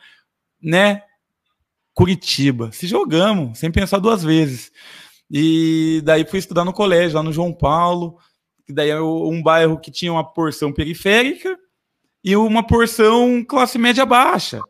né? 0.61 1.01
Curitiba. 1.93 2.71
Se 2.71 2.85
jogamos, 2.85 3.57
sem 3.57 3.71
pensar 3.71 3.97
duas 3.97 4.23
vezes. 4.23 4.71
E 5.29 6.01
daí 6.05 6.25
fui 6.25 6.39
estudar 6.39 6.63
no 6.63 6.73
colégio, 6.73 7.17
lá 7.17 7.23
no 7.23 7.33
João 7.33 7.53
Paulo, 7.53 8.17
que 8.65 8.73
daí 8.73 8.89
é 8.89 9.01
um 9.01 9.41
bairro 9.41 9.79
que 9.79 9.91
tinha 9.91 10.11
uma 10.11 10.23
porção 10.23 10.71
periférica 10.71 11.57
e 12.23 12.35
uma 12.35 12.65
porção 12.65 13.43
classe 13.43 13.77
média 13.77 14.05
baixa. 14.05 14.61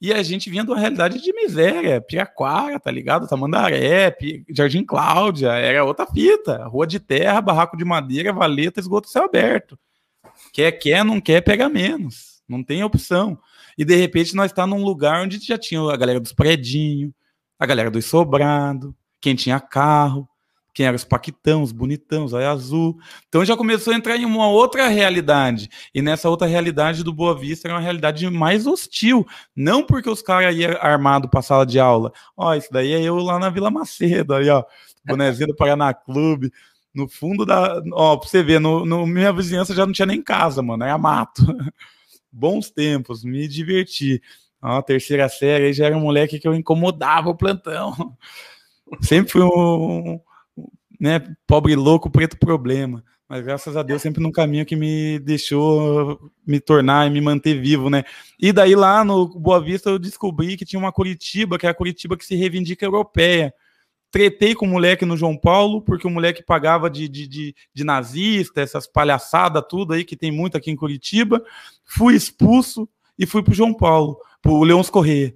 E 0.00 0.12
a 0.12 0.22
gente 0.22 0.50
vinha 0.50 0.62
de 0.62 0.70
uma 0.70 0.78
realidade 0.78 1.22
de 1.22 1.32
miséria, 1.32 2.00
Piraquara, 2.00 2.78
tá 2.78 2.90
ligado? 2.90 3.26
Tamandaré, 3.26 4.14
Jardim 4.50 4.84
Cláudia, 4.84 5.52
era 5.52 5.84
outra 5.84 6.06
fita. 6.06 6.66
Rua 6.66 6.86
de 6.86 7.00
terra, 7.00 7.40
barraco 7.40 7.76
de 7.76 7.84
madeira, 7.84 8.32
valeta, 8.32 8.78
esgoto 8.78 9.08
céu 9.08 9.24
aberto. 9.24 9.78
Quer, 10.52 10.72
quer, 10.72 11.04
não 11.04 11.20
quer, 11.20 11.40
pega 11.40 11.68
menos. 11.68 12.42
Não 12.46 12.62
tem 12.62 12.84
opção. 12.84 13.38
E 13.76 13.84
de 13.84 13.96
repente 13.96 14.36
nós 14.36 14.50
está 14.50 14.66
num 14.66 14.84
lugar 14.84 15.22
onde 15.22 15.38
já 15.38 15.56
tinha 15.56 15.80
a 15.80 15.96
galera 15.96 16.20
dos 16.20 16.32
predinhos, 16.32 17.12
a 17.58 17.64
galera 17.64 17.90
dos 17.90 18.04
sobrado, 18.04 18.94
quem 19.26 19.34
tinha 19.34 19.58
carro, 19.58 20.28
quem 20.72 20.86
eram 20.86 20.94
os 20.94 21.02
paquitão, 21.02 21.60
os 21.60 21.72
bonitão, 21.72 22.26
os 22.26 22.32
azul. 22.32 22.96
Então 23.26 23.44
já 23.44 23.56
começou 23.56 23.92
a 23.92 23.96
entrar 23.96 24.16
em 24.16 24.24
uma 24.24 24.46
outra 24.46 24.86
realidade. 24.86 25.68
E 25.92 26.00
nessa 26.00 26.30
outra 26.30 26.46
realidade 26.46 27.02
do 27.02 27.12
Boa 27.12 27.36
Vista 27.36 27.66
era 27.66 27.74
uma 27.74 27.80
realidade 27.80 28.30
mais 28.30 28.68
hostil. 28.68 29.26
Não 29.56 29.84
porque 29.84 30.08
os 30.08 30.22
caras 30.22 30.54
iam 30.54 30.76
armados 30.80 31.28
para 31.28 31.42
sala 31.42 31.66
de 31.66 31.80
aula. 31.80 32.12
Ó, 32.36 32.54
isso 32.54 32.68
daí 32.70 32.92
é 32.92 33.02
eu 33.02 33.16
lá 33.16 33.36
na 33.36 33.50
Vila 33.50 33.68
Macedo, 33.68 34.32
aí, 34.32 34.48
ó. 34.48 34.62
Bonezinho 35.04 35.48
do 35.48 35.56
Paraná 35.56 35.92
Clube. 35.92 36.52
No 36.94 37.08
fundo 37.08 37.44
da. 37.44 37.82
Ó, 37.94 38.16
pra 38.16 38.28
você 38.28 38.44
ver, 38.44 38.60
no, 38.60 38.86
no, 38.86 39.04
minha 39.08 39.32
vizinhança 39.32 39.74
já 39.74 39.84
não 39.84 39.92
tinha 39.92 40.06
nem 40.06 40.22
casa, 40.22 40.62
mano. 40.62 40.84
Era 40.84 40.96
mato. 40.96 41.42
Bons 42.30 42.70
tempos, 42.70 43.24
me 43.24 43.48
diverti. 43.48 44.22
Ó, 44.62 44.80
terceira 44.82 45.28
série, 45.28 45.64
aí 45.64 45.72
já 45.72 45.86
era 45.86 45.96
um 45.96 46.00
moleque 46.00 46.38
que 46.38 46.46
eu 46.46 46.54
incomodava 46.54 47.28
o 47.28 47.36
plantão. 47.36 48.16
Sempre 49.00 49.32
fui 49.32 49.42
um, 49.42 50.20
né, 51.00 51.20
pobre 51.46 51.74
louco, 51.74 52.10
preto 52.10 52.38
problema. 52.38 53.04
Mas 53.28 53.44
graças 53.44 53.76
a 53.76 53.82
Deus 53.82 54.00
sempre 54.00 54.22
num 54.22 54.30
caminho 54.30 54.64
que 54.64 54.76
me 54.76 55.18
deixou 55.18 56.30
me 56.46 56.60
tornar 56.60 57.08
e 57.08 57.10
me 57.10 57.20
manter 57.20 57.60
vivo, 57.60 57.90
né? 57.90 58.04
E 58.38 58.52
daí 58.52 58.76
lá 58.76 59.04
no 59.04 59.28
Boa 59.28 59.60
Vista 59.60 59.90
eu 59.90 59.98
descobri 59.98 60.56
que 60.56 60.64
tinha 60.64 60.78
uma 60.78 60.92
Curitiba, 60.92 61.58
que 61.58 61.66
é 61.66 61.70
a 61.70 61.74
Curitiba 61.74 62.16
que 62.16 62.24
se 62.24 62.36
reivindica 62.36 62.86
europeia. 62.86 63.52
Tretei 64.12 64.54
com 64.54 64.64
o 64.64 64.68
moleque 64.68 65.04
no 65.04 65.16
João 65.16 65.36
Paulo, 65.36 65.82
porque 65.82 66.06
o 66.06 66.10
moleque 66.10 66.42
pagava 66.42 66.88
de, 66.88 67.08
de, 67.08 67.26
de, 67.26 67.54
de 67.74 67.84
nazista, 67.84 68.60
essas 68.60 68.86
palhaçadas, 68.86 69.64
tudo 69.68 69.94
aí 69.94 70.04
que 70.04 70.16
tem 70.16 70.30
muito 70.30 70.56
aqui 70.56 70.70
em 70.70 70.76
Curitiba. 70.76 71.42
Fui 71.84 72.14
expulso 72.14 72.88
e 73.18 73.26
fui 73.26 73.42
pro 73.42 73.52
João 73.52 73.74
Paulo, 73.74 74.18
pro 74.40 74.62
Leões 74.62 74.88
Corrêa, 74.88 75.34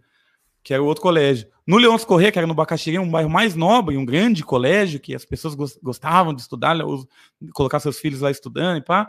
que 0.71 0.75
era 0.75 0.81
o 0.81 0.87
outro 0.87 1.03
colégio. 1.03 1.49
No 1.67 1.79
Leões 1.79 2.05
Corrêa, 2.05 2.31
que 2.31 2.39
era 2.39 2.47
no 2.47 2.55
Bacaxiri, 2.55 2.97
um 2.97 3.11
bairro 3.11 3.29
mais 3.29 3.57
nobre, 3.57 3.97
um 3.97 4.05
grande 4.05 4.45
colégio, 4.45 5.01
que 5.01 5.13
as 5.17 5.25
pessoas 5.25 5.57
gostavam 5.83 6.33
de 6.33 6.43
estudar, 6.43 6.77
colocar 7.53 7.81
seus 7.81 7.99
filhos 7.99 8.21
lá 8.21 8.31
estudando 8.31 8.77
e 8.79 8.81
pá, 8.81 9.09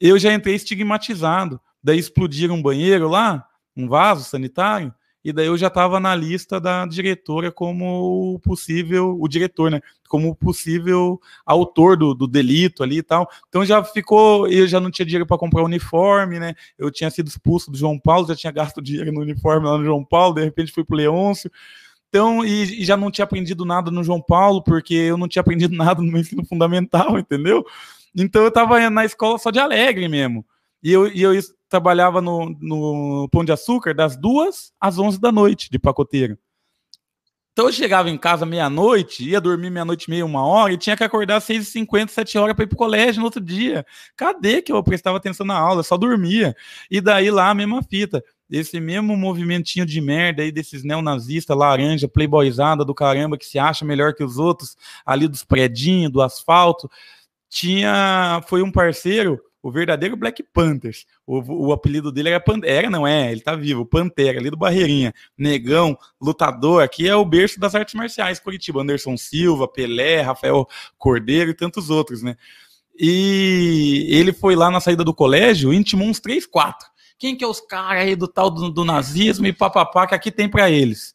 eu 0.00 0.18
já 0.18 0.32
entrei 0.32 0.54
estigmatizado. 0.54 1.60
Daí 1.82 1.98
explodiram 1.98 2.54
um 2.54 2.62
banheiro 2.62 3.06
lá, 3.06 3.46
um 3.76 3.86
vaso 3.86 4.24
sanitário, 4.24 4.94
e 5.24 5.32
daí 5.32 5.46
eu 5.46 5.56
já 5.56 5.68
estava 5.68 5.98
na 5.98 6.14
lista 6.14 6.60
da 6.60 6.84
diretora 6.84 7.50
como 7.50 8.38
possível, 8.44 9.16
o 9.18 9.26
diretor, 9.26 9.70
né? 9.70 9.80
Como 10.06 10.36
possível 10.36 11.18
autor 11.46 11.96
do, 11.96 12.14
do 12.14 12.28
delito 12.28 12.82
ali 12.82 12.98
e 12.98 13.02
tal. 13.02 13.26
Então 13.48 13.64
já 13.64 13.82
ficou, 13.82 14.46
eu 14.46 14.68
já 14.68 14.78
não 14.78 14.90
tinha 14.90 15.06
dinheiro 15.06 15.26
para 15.26 15.38
comprar 15.38 15.62
uniforme, 15.62 16.38
né? 16.38 16.54
Eu 16.78 16.90
tinha 16.90 17.10
sido 17.10 17.28
expulso 17.28 17.70
do 17.70 17.78
João 17.78 17.98
Paulo, 17.98 18.28
já 18.28 18.36
tinha 18.36 18.52
gasto 18.52 18.80
dinheiro 18.82 19.10
no 19.12 19.22
uniforme 19.22 19.66
lá 19.66 19.78
no 19.78 19.84
João 19.84 20.04
Paulo, 20.04 20.34
de 20.34 20.44
repente 20.44 20.72
fui 20.72 20.84
pro 20.84 20.96
Leôncio. 20.96 21.50
Então, 22.10 22.44
e, 22.44 22.82
e, 22.82 22.84
já 22.84 22.96
não 22.96 23.10
tinha 23.10 23.24
aprendido 23.24 23.64
nada 23.64 23.90
no 23.90 24.04
João 24.04 24.20
Paulo, 24.20 24.62
porque 24.62 24.94
eu 24.94 25.16
não 25.16 25.26
tinha 25.26 25.40
aprendido 25.40 25.74
nada 25.76 26.02
no 26.02 26.18
ensino 26.18 26.44
fundamental, 26.44 27.18
entendeu? 27.18 27.64
Então 28.14 28.42
eu 28.42 28.48
estava 28.48 28.90
na 28.90 29.04
escola 29.06 29.38
só 29.38 29.50
de 29.50 29.58
alegre 29.58 30.06
mesmo. 30.06 30.44
E 30.82 30.92
eu, 30.92 31.08
e 31.08 31.22
eu 31.22 31.32
trabalhava 31.74 32.20
no, 32.20 32.56
no 32.60 33.28
Pão 33.32 33.44
de 33.44 33.50
Açúcar 33.50 33.92
das 33.92 34.16
duas 34.16 34.72
às 34.80 34.96
onze 34.96 35.20
da 35.20 35.32
noite, 35.32 35.68
de 35.68 35.78
pacoteiro. 35.78 36.38
Então 37.52 37.66
eu 37.66 37.72
chegava 37.72 38.10
em 38.10 38.18
casa 38.18 38.46
meia-noite, 38.46 39.28
ia 39.28 39.40
dormir 39.40 39.70
meia-noite 39.70 40.08
meia, 40.10 40.24
uma 40.24 40.44
hora, 40.44 40.72
e 40.72 40.76
tinha 40.76 40.96
que 40.96 41.04
acordar 41.04 41.36
às 41.36 41.44
6h50, 41.44 42.08
7 42.08 42.38
horas 42.38 42.54
para 42.54 42.64
ir 42.64 42.68
pro 42.68 42.76
colégio 42.76 43.20
no 43.20 43.26
outro 43.26 43.40
dia. 43.40 43.84
Cadê 44.16 44.62
que 44.62 44.72
eu 44.72 44.82
prestava 44.82 45.16
atenção 45.16 45.46
na 45.46 45.56
aula? 45.56 45.80
Eu 45.80 45.84
só 45.84 45.96
dormia. 45.96 46.54
E 46.90 47.00
daí 47.00 47.30
lá 47.30 47.50
a 47.50 47.54
mesma 47.54 47.82
fita. 47.82 48.22
Esse 48.50 48.78
mesmo 48.78 49.16
movimentinho 49.16 49.86
de 49.86 50.00
merda 50.00 50.42
aí 50.42 50.52
desses 50.52 50.84
neonazistas, 50.84 51.56
laranja, 51.56 52.06
playboyzada 52.06 52.84
do 52.84 52.94
caramba, 52.94 53.38
que 53.38 53.46
se 53.46 53.58
acha 53.58 53.84
melhor 53.84 54.14
que 54.14 54.22
os 54.22 54.38
outros, 54.38 54.76
ali 55.04 55.26
dos 55.26 55.44
predinhos, 55.44 56.12
do 56.12 56.22
asfalto. 56.22 56.88
Tinha. 57.48 58.42
Foi 58.48 58.62
um 58.62 58.70
parceiro 58.70 59.40
o 59.64 59.72
verdadeiro 59.72 60.14
Black 60.14 60.42
Panthers. 60.42 61.06
O, 61.26 61.68
o 61.68 61.72
apelido 61.72 62.12
dele 62.12 62.28
era 62.28 62.38
Pantera, 62.38 62.90
não 62.90 63.06
é? 63.06 63.32
Ele 63.32 63.40
tá 63.40 63.56
vivo, 63.56 63.86
Pantera, 63.86 64.38
ali 64.38 64.50
do 64.50 64.58
Barreirinha. 64.58 65.14
Negão, 65.38 65.96
lutador, 66.20 66.82
aqui 66.82 67.08
é 67.08 67.16
o 67.16 67.24
berço 67.24 67.58
das 67.58 67.74
artes 67.74 67.94
marciais, 67.94 68.38
Curitiba. 68.38 68.82
Anderson 68.82 69.16
Silva, 69.16 69.66
Pelé, 69.66 70.20
Rafael 70.20 70.68
Cordeiro 70.98 71.50
e 71.50 71.54
tantos 71.54 71.88
outros, 71.88 72.22
né? 72.22 72.36
E 72.94 74.06
ele 74.10 74.34
foi 74.34 74.54
lá 74.54 74.70
na 74.70 74.80
saída 74.80 75.02
do 75.02 75.14
colégio, 75.14 75.72
intimou 75.72 76.08
uns 76.08 76.20
3, 76.20 76.44
4. 76.44 76.86
Quem 77.18 77.34
que 77.34 77.42
é 77.42 77.48
os 77.48 77.62
caras 77.62 78.02
aí 78.02 78.14
do 78.14 78.28
tal 78.28 78.50
do, 78.50 78.70
do 78.70 78.84
nazismo 78.84 79.46
e 79.46 79.52
papapá 79.52 80.06
que 80.06 80.14
aqui 80.14 80.30
tem 80.30 80.46
para 80.46 80.70
eles? 80.70 81.14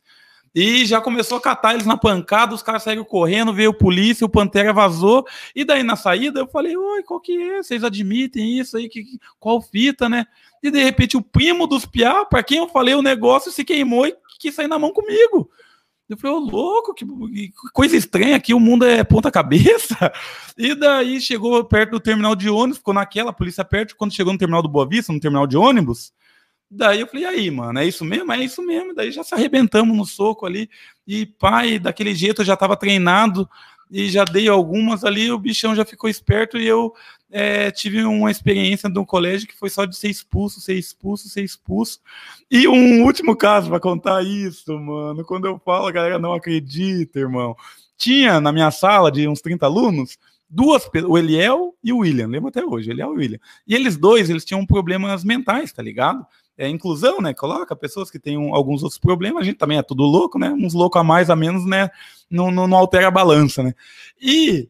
E 0.54 0.86
já 0.86 1.00
começou 1.00 1.38
a 1.38 1.42
catar 1.42 1.74
eles 1.74 1.86
na 1.86 1.96
pancada, 1.96 2.56
os 2.56 2.64
caras 2.64 2.84
saíram 2.84 3.04
correndo, 3.04 3.54
veio 3.54 3.74
polícia, 3.74 4.26
o 4.26 4.30
Pantera 4.30 4.74
vazou. 4.74 5.26
E 5.56 5.64
daí 5.64 5.84
na 5.84 5.96
saída 5.96 6.40
eu 6.40 6.48
falei: 6.48 6.76
Oi, 6.76 7.04
qual 7.04 7.20
que 7.20 7.38
é? 7.38 7.64
Vocês 7.64 7.84
admitem 7.84 8.60
isso 8.60 8.78
aí? 8.78 8.90
Que, 8.90 9.06
qual 9.40 9.62
fita, 9.62 10.10
né? 10.10 10.26
E 10.62 10.72
de 10.72 10.84
repente 10.84 11.16
o 11.16 11.22
primo 11.22 11.68
dos 11.68 11.86
Piá, 11.86 12.26
para 12.26 12.44
quem 12.44 12.58
eu 12.58 12.68
falei 12.68 12.96
o 12.96 13.02
negócio, 13.02 13.52
se 13.52 13.64
queimou 13.64 14.08
e 14.08 14.16
quis 14.40 14.56
sair 14.56 14.68
na 14.68 14.80
mão 14.80 14.92
comigo. 14.92 15.50
Eu 16.10 16.18
falei, 16.18 16.36
ô 16.36 16.40
oh, 16.40 16.50
louco, 16.50 16.94
que, 16.96 17.06
que, 17.06 17.54
coisa 17.72 17.96
estranha 17.96 18.36
aqui, 18.36 18.52
o 18.52 18.60
mundo 18.60 18.84
é 18.84 19.04
ponta-cabeça. 19.04 20.12
E 20.62 20.76
daí 20.76 21.22
chegou 21.22 21.64
perto 21.64 21.92
do 21.92 22.00
terminal 22.02 22.36
de 22.36 22.50
ônibus, 22.50 22.80
ficou 22.80 22.94
naquela, 22.94 23.30
a 23.30 23.34
polícia 23.34 23.64
perto, 23.64 23.96
quando 23.96 24.14
chegou 24.14 24.34
no 24.34 24.40
terminal 24.40 24.62
do 24.62 24.68
Boa 24.68 24.86
Vista, 24.86 25.14
no 25.14 25.20
terminal 25.20 25.48
de 25.48 25.56
ônibus, 25.56 26.12
Daí 26.72 27.00
eu 27.00 27.08
falei, 27.08 27.26
aí, 27.26 27.50
mano, 27.50 27.80
é 27.80 27.86
isso 27.86 28.06
mesmo? 28.06 28.32
É 28.32 28.44
isso 28.44 28.62
mesmo. 28.62 28.94
Daí 28.94 29.12
já 29.12 29.24
se 29.24 29.34
arrebentamos 29.34 29.98
no 29.98 30.06
soco 30.06 30.46
ali. 30.46 30.70
E 31.08 31.26
pai, 31.26 31.80
daquele 31.80 32.14
jeito 32.14 32.42
eu 32.42 32.46
já 32.46 32.54
estava 32.54 32.78
treinado 32.78 33.50
e 33.90 34.08
já 34.10 34.24
dei 34.24 34.48
algumas 34.48 35.04
ali. 35.04 35.32
O 35.32 35.40
bichão 35.40 35.76
já 35.76 35.84
ficou 35.84 36.10
esperto 36.10 36.58
e 36.58 36.68
eu 36.68 36.94
é, 37.32 37.72
tive 37.72 38.04
uma 38.04 38.30
experiência 38.30 38.90
de 38.90 39.00
um 39.00 39.06
colégio 39.06 39.48
que 39.48 39.58
foi 39.58 39.70
só 39.70 39.86
de 39.86 39.96
ser 39.96 40.10
expulso, 40.10 40.62
ser 40.62 40.76
expulso, 40.76 41.28
ser 41.28 41.44
expulso. 41.44 42.00
E 42.52 42.68
um 42.68 43.04
último 43.04 43.36
caso 43.36 43.70
para 43.70 43.80
contar 43.80 44.24
isso, 44.24 44.78
mano. 44.80 45.26
Quando 45.26 45.46
eu 45.46 45.60
falo, 45.66 45.88
a 45.88 45.92
galera 45.92 46.20
não 46.20 46.34
acredita, 46.34 47.20
irmão. 47.20 47.56
Tinha 47.98 48.40
na 48.40 48.52
minha 48.52 48.70
sala 48.70 49.12
de 49.12 49.28
uns 49.28 49.42
30 49.42 49.66
alunos 49.66 50.18
duas 50.50 50.90
o 51.08 51.18
Eliel 51.18 51.76
e 51.84 51.94
o 51.94 52.00
William, 52.00 52.28
lembro 52.28 52.50
até 52.50 52.66
hoje, 52.66 52.90
Eliel 52.90 53.10
e 53.10 53.16
o 53.16 53.18
William. 53.18 53.40
E 53.68 53.76
eles 53.76 53.96
dois, 53.96 54.30
eles 54.30 54.44
tinham 54.44 54.66
problemas 54.66 55.24
mentais, 55.24 55.72
tá 55.72 55.84
ligado? 55.84 56.26
É, 56.60 56.68
inclusão, 56.68 57.22
né? 57.22 57.34
Coloca 57.34 57.74
pessoas 57.74 58.12
que 58.12 58.20
têm 58.20 58.38
um, 58.38 58.54
alguns 58.54 58.84
outros 58.84 59.00
problemas, 59.00 59.42
a 59.42 59.46
gente 59.46 59.58
também 59.58 59.78
é 59.78 59.82
tudo 59.82 60.04
louco, 60.04 60.38
né? 60.38 60.52
Uns 60.52 60.74
loucos 60.74 61.00
a 61.00 61.04
mais, 61.04 61.30
a 61.30 61.36
menos, 61.36 61.66
né? 61.66 61.90
Não, 62.30 62.52
não, 62.52 62.68
não 62.68 62.78
altera 62.78 63.08
a 63.08 63.12
balança, 63.12 63.64
né? 63.64 63.74
E 64.22 64.68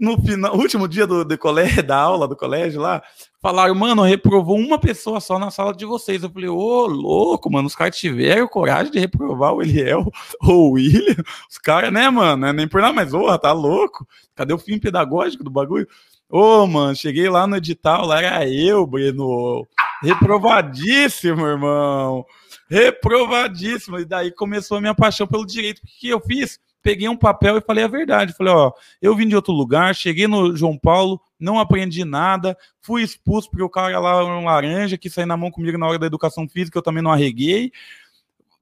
no 0.00 0.18
final, 0.18 0.56
último 0.56 0.88
dia 0.88 1.06
do, 1.06 1.22
do 1.22 1.36
colégio, 1.36 1.82
da 1.84 1.98
aula 1.98 2.26
do 2.26 2.34
colégio 2.34 2.80
lá, 2.80 3.02
falaram, 3.38 3.74
mano, 3.74 4.02
reprovou 4.02 4.56
uma 4.56 4.78
pessoa 4.78 5.20
só 5.20 5.38
na 5.38 5.50
sala 5.50 5.74
de 5.74 5.84
vocês. 5.84 6.22
Eu 6.22 6.30
falei, 6.30 6.48
ô, 6.48 6.56
oh, 6.56 6.86
louco, 6.86 7.52
mano, 7.52 7.66
os 7.66 7.76
caras 7.76 7.98
tiveram 7.98 8.48
coragem 8.48 8.90
de 8.90 8.98
reprovar 8.98 9.52
o 9.52 9.60
Eliel 9.60 10.10
ou 10.40 10.70
o 10.70 10.72
William. 10.72 11.22
Os 11.50 11.58
caras, 11.58 11.92
né, 11.92 12.08
mano, 12.08 12.46
é 12.46 12.52
nem 12.54 12.66
por 12.66 12.80
nada, 12.80 12.94
mas, 12.94 13.12
ô, 13.12 13.38
tá 13.38 13.52
louco? 13.52 14.08
Cadê 14.34 14.54
o 14.54 14.58
fim 14.58 14.78
pedagógico 14.78 15.44
do 15.44 15.50
bagulho? 15.50 15.86
Ô, 16.30 16.62
oh, 16.62 16.66
mano, 16.66 16.96
cheguei 16.96 17.28
lá 17.28 17.46
no 17.46 17.56
edital, 17.56 18.06
lá 18.06 18.22
era 18.22 18.48
eu, 18.48 18.86
Breno. 18.86 19.66
Reprovadíssimo, 20.04 21.46
irmão. 21.46 22.24
Reprovadíssimo. 22.68 23.98
E 23.98 24.04
daí 24.04 24.30
começou 24.30 24.76
a 24.76 24.80
minha 24.80 24.94
paixão 24.94 25.26
pelo 25.26 25.46
direito. 25.46 25.78
O 25.78 25.86
que 26.00 26.08
eu 26.08 26.20
fiz? 26.20 26.58
Peguei 26.82 27.08
um 27.08 27.16
papel 27.16 27.56
e 27.56 27.62
falei 27.62 27.84
a 27.84 27.88
verdade. 27.88 28.34
Falei, 28.34 28.52
ó, 28.52 28.72
eu 29.00 29.16
vim 29.16 29.26
de 29.26 29.34
outro 29.34 29.52
lugar, 29.54 29.94
cheguei 29.94 30.26
no 30.26 30.54
João 30.54 30.78
Paulo, 30.78 31.18
não 31.40 31.58
aprendi 31.58 32.04
nada, 32.04 32.54
fui 32.82 33.02
expulso 33.02 33.50
porque 33.50 33.62
o 33.62 33.70
cara 33.70 33.98
lá 33.98 34.16
era 34.16 34.26
um 34.26 34.44
laranja 34.44 34.98
que 34.98 35.08
saiu 35.08 35.26
na 35.26 35.36
mão 35.36 35.50
comigo 35.50 35.78
na 35.78 35.86
hora 35.86 35.98
da 35.98 36.06
educação 36.06 36.46
física, 36.46 36.76
eu 36.76 36.82
também 36.82 37.02
não 37.02 37.10
arreguei 37.10 37.72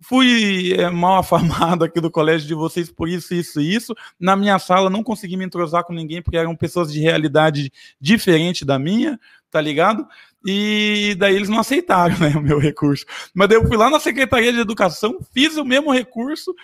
fui 0.03 0.75
é, 0.77 0.91
mal 0.91 1.19
afamado 1.19 1.85
aqui 1.85 2.01
do 2.01 2.11
colégio 2.11 2.47
de 2.47 2.55
vocês 2.55 2.91
por 2.91 3.09
isso, 3.09 3.35
isso 3.35 3.61
e 3.61 3.75
isso. 3.75 3.95
Na 4.19 4.37
minha 4.37 4.59
sala 4.59 4.91
não 4.91 5.03
consegui 5.03 5.37
me 5.37 5.45
entrosar 5.45 5.85
com 5.85 5.93
ninguém 5.93 6.21
porque 6.21 6.37
eram 6.37 6.57
pessoas 6.57 6.93
de 6.93 7.01
realidade 7.01 7.73
diferente 8.01 8.65
da 8.65 8.79
minha, 8.79 9.19
tá 9.51 9.61
ligado? 9.61 10.07
E 10.45 11.15
daí 11.19 11.37
eles 11.37 11.49
não 11.49 11.61
aceitaram, 11.61 12.17
né, 12.21 12.33
o 12.37 12.43
meu 12.43 12.59
recurso. 12.59 13.07
Mas 13.33 13.49
daí 13.49 13.59
eu 13.59 13.67
fui 13.67 13.77
lá 13.77 13.88
na 13.88 14.01
Secretaria 14.01 14.53
de 14.53 14.61
Educação, 14.61 15.19
fiz 15.33 15.57
o 15.57 15.65
mesmo 15.65 15.93
recurso, 15.93 16.55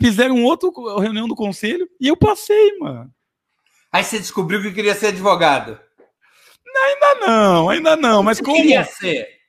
fizeram 0.00 0.42
outro 0.42 0.72
reunião 0.98 1.28
do 1.28 1.36
conselho 1.36 1.88
e 2.00 2.08
eu 2.08 2.16
passei, 2.16 2.78
mano. 2.78 3.12
Aí 3.92 4.02
você 4.02 4.18
descobriu 4.18 4.62
que 4.62 4.72
queria 4.72 4.94
ser 4.94 5.08
advogado? 5.08 5.78
Ainda 6.74 7.26
não, 7.26 7.68
ainda 7.68 7.96
não, 7.96 8.22
mas 8.22 8.40
como... 8.40 8.56
queria 8.56 8.82
ser? 8.84 9.41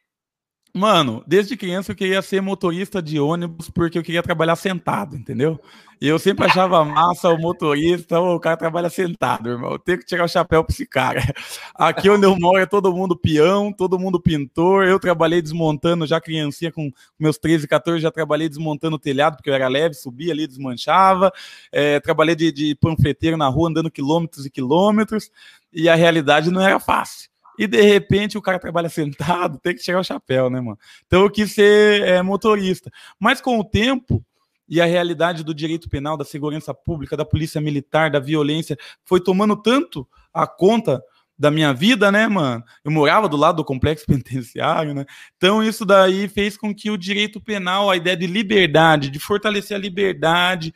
Mano, 0.76 1.24
desde 1.28 1.56
criança 1.56 1.92
eu 1.92 1.96
queria 1.96 2.20
ser 2.24 2.42
motorista 2.42 3.00
de 3.00 3.20
ônibus 3.20 3.70
porque 3.70 3.96
eu 3.96 4.02
queria 4.02 4.24
trabalhar 4.24 4.56
sentado, 4.56 5.16
entendeu? 5.16 5.62
E 6.02 6.08
eu 6.08 6.18
sempre 6.18 6.46
achava 6.46 6.84
massa 6.84 7.30
o 7.30 7.38
motorista, 7.38 8.20
o 8.20 8.40
cara 8.40 8.58
trabalha 8.58 8.90
sentado, 8.90 9.50
irmão. 9.52 9.78
Tenho 9.78 10.00
que 10.00 10.06
tirar 10.06 10.26
o 10.26 10.28
chapéu 10.28 10.64
pra 10.64 10.74
esse 10.74 10.88
cara. 10.88 11.22
Aqui 11.76 12.10
onde 12.10 12.26
eu 12.26 12.36
moro 12.36 12.58
é 12.58 12.66
todo 12.66 12.92
mundo 12.92 13.16
peão, 13.16 13.72
todo 13.72 14.00
mundo 14.00 14.20
pintor. 14.20 14.86
Eu 14.86 15.00
trabalhei 15.00 15.44
desmontando, 15.44 16.08
já 16.08 16.20
criancinha 16.20 16.72
com 16.72 16.92
meus 17.20 17.38
13, 17.38 17.68
14, 17.68 18.02
já 18.02 18.10
trabalhei 18.10 18.50
desmontando 18.50 18.96
o 18.96 19.00
telhado, 19.00 19.38
porque 19.38 19.52
eu 19.52 19.54
era 19.54 19.68
leve, 19.68 19.94
subia 19.94 20.34
ali, 20.34 20.48
desmanchava. 20.48 21.32
É, 21.72 22.00
trabalhei 22.00 22.36
de, 22.36 22.52
de 22.52 22.76
panfleteiro 22.76 23.38
na 23.38 23.48
rua, 23.48 23.70
andando 23.70 23.92
quilômetros 23.92 24.44
e 24.48 24.50
quilômetros. 24.50 25.30
E 25.72 25.88
a 25.88 25.94
realidade 25.94 26.50
não 26.50 26.62
era 26.62 26.80
fácil 26.80 27.32
e 27.58 27.68
de 27.68 27.82
repente 27.82 28.38
o 28.38 28.42
cara 28.42 28.60
trabalha 28.60 28.90
sentado, 28.90 29.60
tem 29.60 29.76
que 29.76 29.82
tirar 29.82 30.00
o 30.00 30.04
chapéu, 30.04 30.50
né, 30.50 30.60
mano? 30.60 30.78
Então 31.06 31.22
eu 31.22 31.30
quis 31.30 31.54
ser 31.54 32.02
é, 32.04 32.22
motorista. 32.22 32.92
Mas 33.20 33.40
com 33.40 33.60
o 33.60 33.64
tempo 33.64 34.24
e 34.68 34.82
a 34.82 34.86
realidade 34.86 35.44
do 35.44 35.54
direito 35.54 35.90
penal, 35.90 36.18
da 36.18 36.26
segurança 36.26 36.74
pública, 36.74 37.18
da 37.18 37.26
polícia 37.26 37.60
militar, 37.62 38.10
da 38.10 38.20
violência, 38.20 38.78
foi 39.06 39.20
tomando 39.20 39.56
tanto 39.56 40.08
a 40.34 40.48
conta 40.48 41.02
da 41.38 41.52
minha 41.52 41.74
vida, 41.74 42.12
né, 42.12 42.28
mano? 42.28 42.64
Eu 42.84 42.92
morava 42.92 43.28
do 43.28 43.38
lado 43.38 43.58
do 43.58 43.66
complexo 43.66 44.06
penitenciário, 44.08 44.94
né? 44.94 45.06
Então 45.38 45.64
isso 45.64 45.86
daí 45.86 46.28
fez 46.28 46.58
com 46.58 46.74
que 46.74 46.90
o 46.90 46.98
direito 46.98 47.42
penal, 47.42 47.90
a 47.90 47.98
ideia 47.98 48.16
de 48.16 48.28
liberdade, 48.28 49.10
de 49.10 49.20
fortalecer 49.20 49.76
a 49.76 49.80
liberdade, 49.80 50.74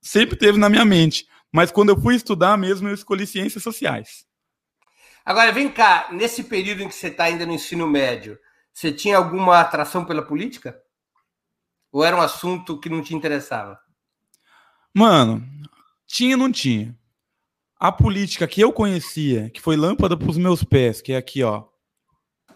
sempre 0.00 0.36
teve 0.36 0.58
na 0.58 0.68
minha 0.68 0.84
mente. 0.84 1.26
Mas 1.50 1.70
quando 1.70 1.90
eu 1.90 2.00
fui 2.00 2.14
estudar 2.14 2.56
mesmo, 2.56 2.88
eu 2.88 2.94
escolhi 2.94 3.26
ciências 3.26 3.62
sociais. 3.62 4.26
Agora, 5.24 5.52
vem 5.52 5.70
cá, 5.70 6.08
nesse 6.10 6.44
período 6.44 6.82
em 6.82 6.88
que 6.88 6.94
você 6.94 7.08
está 7.08 7.24
ainda 7.24 7.46
no 7.46 7.52
ensino 7.52 7.86
médio, 7.86 8.38
você 8.72 8.92
tinha 8.92 9.16
alguma 9.16 9.60
atração 9.60 10.04
pela 10.04 10.22
política? 10.22 10.80
Ou 11.92 12.04
era 12.04 12.16
um 12.16 12.20
assunto 12.22 12.80
que 12.80 12.88
não 12.88 13.02
te 13.02 13.14
interessava? 13.14 13.78
Mano, 14.94 15.46
tinha 16.06 16.36
não 16.36 16.50
tinha. 16.50 16.96
A 17.78 17.92
política 17.92 18.46
que 18.46 18.60
eu 18.60 18.72
conhecia, 18.72 19.50
que 19.50 19.60
foi 19.60 19.76
lâmpada 19.76 20.16
para 20.16 20.30
os 20.30 20.38
meus 20.38 20.64
pés, 20.64 21.00
que 21.00 21.12
é 21.12 21.16
aqui, 21.16 21.42
ó, 21.42 21.64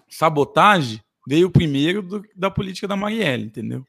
sabotagem, 0.08 1.02
veio 1.26 1.50
primeiro 1.50 2.02
do, 2.02 2.22
da 2.34 2.50
política 2.50 2.86
da 2.86 2.96
Marielle, 2.96 3.44
entendeu? 3.44 3.84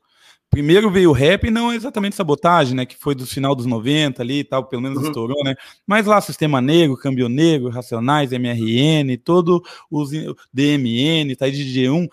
Primeiro 0.49 0.89
veio 0.89 1.09
o 1.09 1.13
rap, 1.13 1.51
não 1.51 1.73
exatamente 1.73 2.15
sabotagem, 2.15 2.75
né? 2.75 2.85
Que 2.85 2.97
foi 2.97 3.13
do 3.13 3.25
final 3.25 3.53
dos 3.53 3.65
90 3.65 4.21
ali 4.21 4.39
e 4.39 4.43
tal, 4.43 4.65
pelo 4.65 4.81
menos 4.81 4.99
uhum. 4.99 5.07
estourou, 5.07 5.43
né? 5.43 5.55
Mas 5.85 6.05
lá, 6.05 6.19
Sistema 6.21 6.61
Negro, 6.61 6.97
Câmbio 6.97 7.27
Negro, 7.27 7.69
Racionais, 7.69 8.31
MRN, 8.31 9.17
todo 9.23 9.61
os 9.91 10.09
DMN, 10.53 11.35
tá 11.35 11.45
aí 11.45 11.51
de 11.51 11.63
G1, 11.63 12.07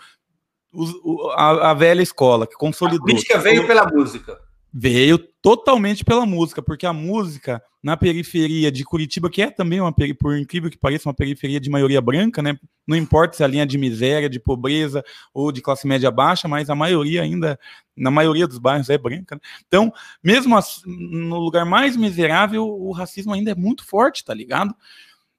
os, 0.73 0.93
a, 1.37 1.71
a, 1.71 1.75
velha 1.75 2.03
escola 2.03 2.47
que 2.47 2.57
consolidou. 2.57 3.07
A 3.07 3.11
política 3.11 3.39
veio 3.39 3.67
pela 3.67 3.87
música. 3.87 4.37
Veio 4.77 5.19
totalmente 5.41 6.05
pela 6.05 6.27
música, 6.27 6.61
porque 6.61 6.85
a 6.85 6.93
música 6.93 7.63
na 7.85 7.99
periferia 7.99 8.73
de 8.73 8.83
Curitiba, 8.83 9.29
que 9.29 9.43
é 9.43 9.51
também 9.51 9.79
uma 9.79 9.95
por 10.19 10.39
incrível 10.39 10.71
que 10.71 10.79
pareça, 10.79 11.07
uma 11.07 11.15
periferia 11.15 11.61
de 11.61 11.69
maioria 11.69 12.01
branca, 12.01 12.41
né? 12.41 12.59
Não 12.87 12.97
importa 12.97 13.37
se 13.37 13.43
é 13.43 13.47
a 13.47 13.49
linha 13.49 13.67
de 13.67 13.77
miséria, 13.77 14.29
de 14.29 14.41
pobreza 14.41 15.05
ou 15.35 15.53
de 15.53 15.61
classe 15.61 15.87
média 15.87 16.11
baixa, 16.11 16.49
mas 16.49 16.71
a 16.71 16.75
maioria 16.75 17.21
ainda, 17.21 17.61
na 17.95 18.11
maioria 18.11 18.49
dos 18.49 18.57
bairros 18.59 18.89
é 18.89 18.97
branca. 18.97 19.35
Né? 19.35 19.41
Então, 19.69 19.93
mesmo 20.23 20.59
no 20.87 21.39
lugar 21.39 21.67
mais 21.67 21.95
miserável, 21.95 22.67
o 22.67 22.91
racismo 22.91 23.35
ainda 23.35 23.51
é 23.51 23.55
muito 23.55 23.85
forte, 23.85 24.25
tá 24.25 24.33
ligado? 24.33 24.75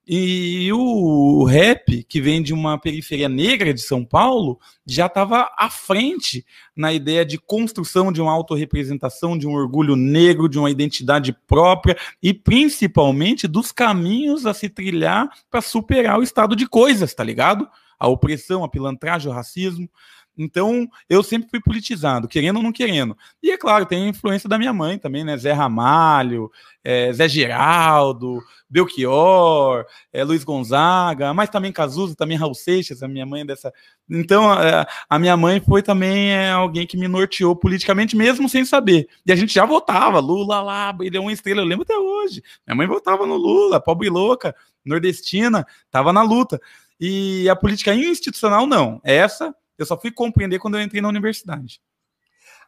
E 0.07 0.71
o 0.71 1.43
rap, 1.45 2.03
que 2.03 2.21
vem 2.21 2.43
de 2.43 2.53
uma 2.53 2.77
periferia 2.77 3.27
negra 3.27 3.73
de 3.73 3.81
São 3.81 4.05
Paulo, 4.05 4.59
já 4.85 5.07
estava 5.07 5.51
à 5.57 5.67
frente 5.67 6.45
na 6.75 6.93
ideia 6.93 7.25
de 7.25 7.39
construção 7.39 8.11
de 8.11 8.21
uma 8.21 8.31
autorrepresentação, 8.31 9.35
de 9.35 9.47
um 9.47 9.53
orgulho 9.53 9.95
negro, 9.95 10.47
de 10.47 10.59
uma 10.59 10.69
identidade 10.69 11.33
própria 11.47 11.97
e 12.21 12.35
principalmente 12.35 13.47
dos 13.47 13.71
caminhos 13.71 14.45
a 14.45 14.53
se 14.53 14.69
trilhar 14.69 15.27
para 15.49 15.61
superar 15.61 16.19
o 16.19 16.23
estado 16.23 16.55
de 16.55 16.67
coisas, 16.67 17.11
tá 17.15 17.23
ligado? 17.23 17.67
A 17.99 18.07
opressão, 18.07 18.63
a 18.63 18.69
pilantragem, 18.69 19.31
o 19.31 19.33
racismo. 19.33 19.89
Então, 20.37 20.87
eu 21.09 21.23
sempre 21.23 21.49
fui 21.49 21.61
politizado, 21.61 22.27
querendo 22.27 22.57
ou 22.57 22.63
não 22.63 22.71
querendo. 22.71 23.17
E 23.41 23.51
é 23.51 23.57
claro, 23.57 23.85
tem 23.85 24.05
a 24.05 24.09
influência 24.09 24.49
da 24.49 24.57
minha 24.57 24.73
mãe 24.73 24.97
também, 24.97 25.23
né? 25.23 25.37
Zé 25.37 25.53
Ramalho, 25.53 26.51
é, 26.83 27.11
Zé 27.13 27.27
Geraldo, 27.27 28.43
Belchior, 28.69 29.85
é, 30.11 30.23
Luiz 30.23 30.43
Gonzaga, 30.43 31.33
mas 31.33 31.49
também 31.49 31.71
Cazuza, 31.71 32.15
também 32.15 32.37
Raul 32.37 32.53
Seixas, 32.53 33.01
a 33.01 33.07
minha 33.07 33.25
mãe 33.25 33.41
é 33.41 33.45
dessa. 33.45 33.73
Então, 34.09 34.51
a, 34.51 34.85
a 35.09 35.17
minha 35.17 35.37
mãe 35.37 35.61
foi 35.61 35.81
também 35.81 36.31
é, 36.31 36.51
alguém 36.51 36.85
que 36.85 36.97
me 36.97 37.07
norteou 37.07 37.55
politicamente, 37.55 38.15
mesmo 38.15 38.49
sem 38.49 38.65
saber. 38.65 39.07
E 39.25 39.31
a 39.31 39.35
gente 39.35 39.53
já 39.53 39.65
votava, 39.65 40.19
Lula 40.19 40.61
lá, 40.61 40.95
ele 40.99 41.15
é 41.15 41.19
uma 41.19 41.31
estrela, 41.31 41.61
eu 41.61 41.65
lembro 41.65 41.83
até 41.83 41.97
hoje. 41.97 42.43
Minha 42.67 42.75
mãe 42.75 42.87
votava 42.87 43.25
no 43.25 43.35
Lula, 43.35 43.79
pobre 43.79 44.09
louca, 44.09 44.53
nordestina, 44.85 45.65
tava 45.89 46.11
na 46.11 46.21
luta. 46.21 46.59
E 46.99 47.49
a 47.49 47.55
política 47.55 47.93
institucional, 47.93 48.65
não. 48.65 49.01
Essa 49.03 49.53
eu 49.77 49.85
só 49.85 49.99
fui 49.99 50.11
compreender 50.11 50.59
quando 50.59 50.77
eu 50.77 50.81
entrei 50.81 51.01
na 51.01 51.09
universidade. 51.09 51.81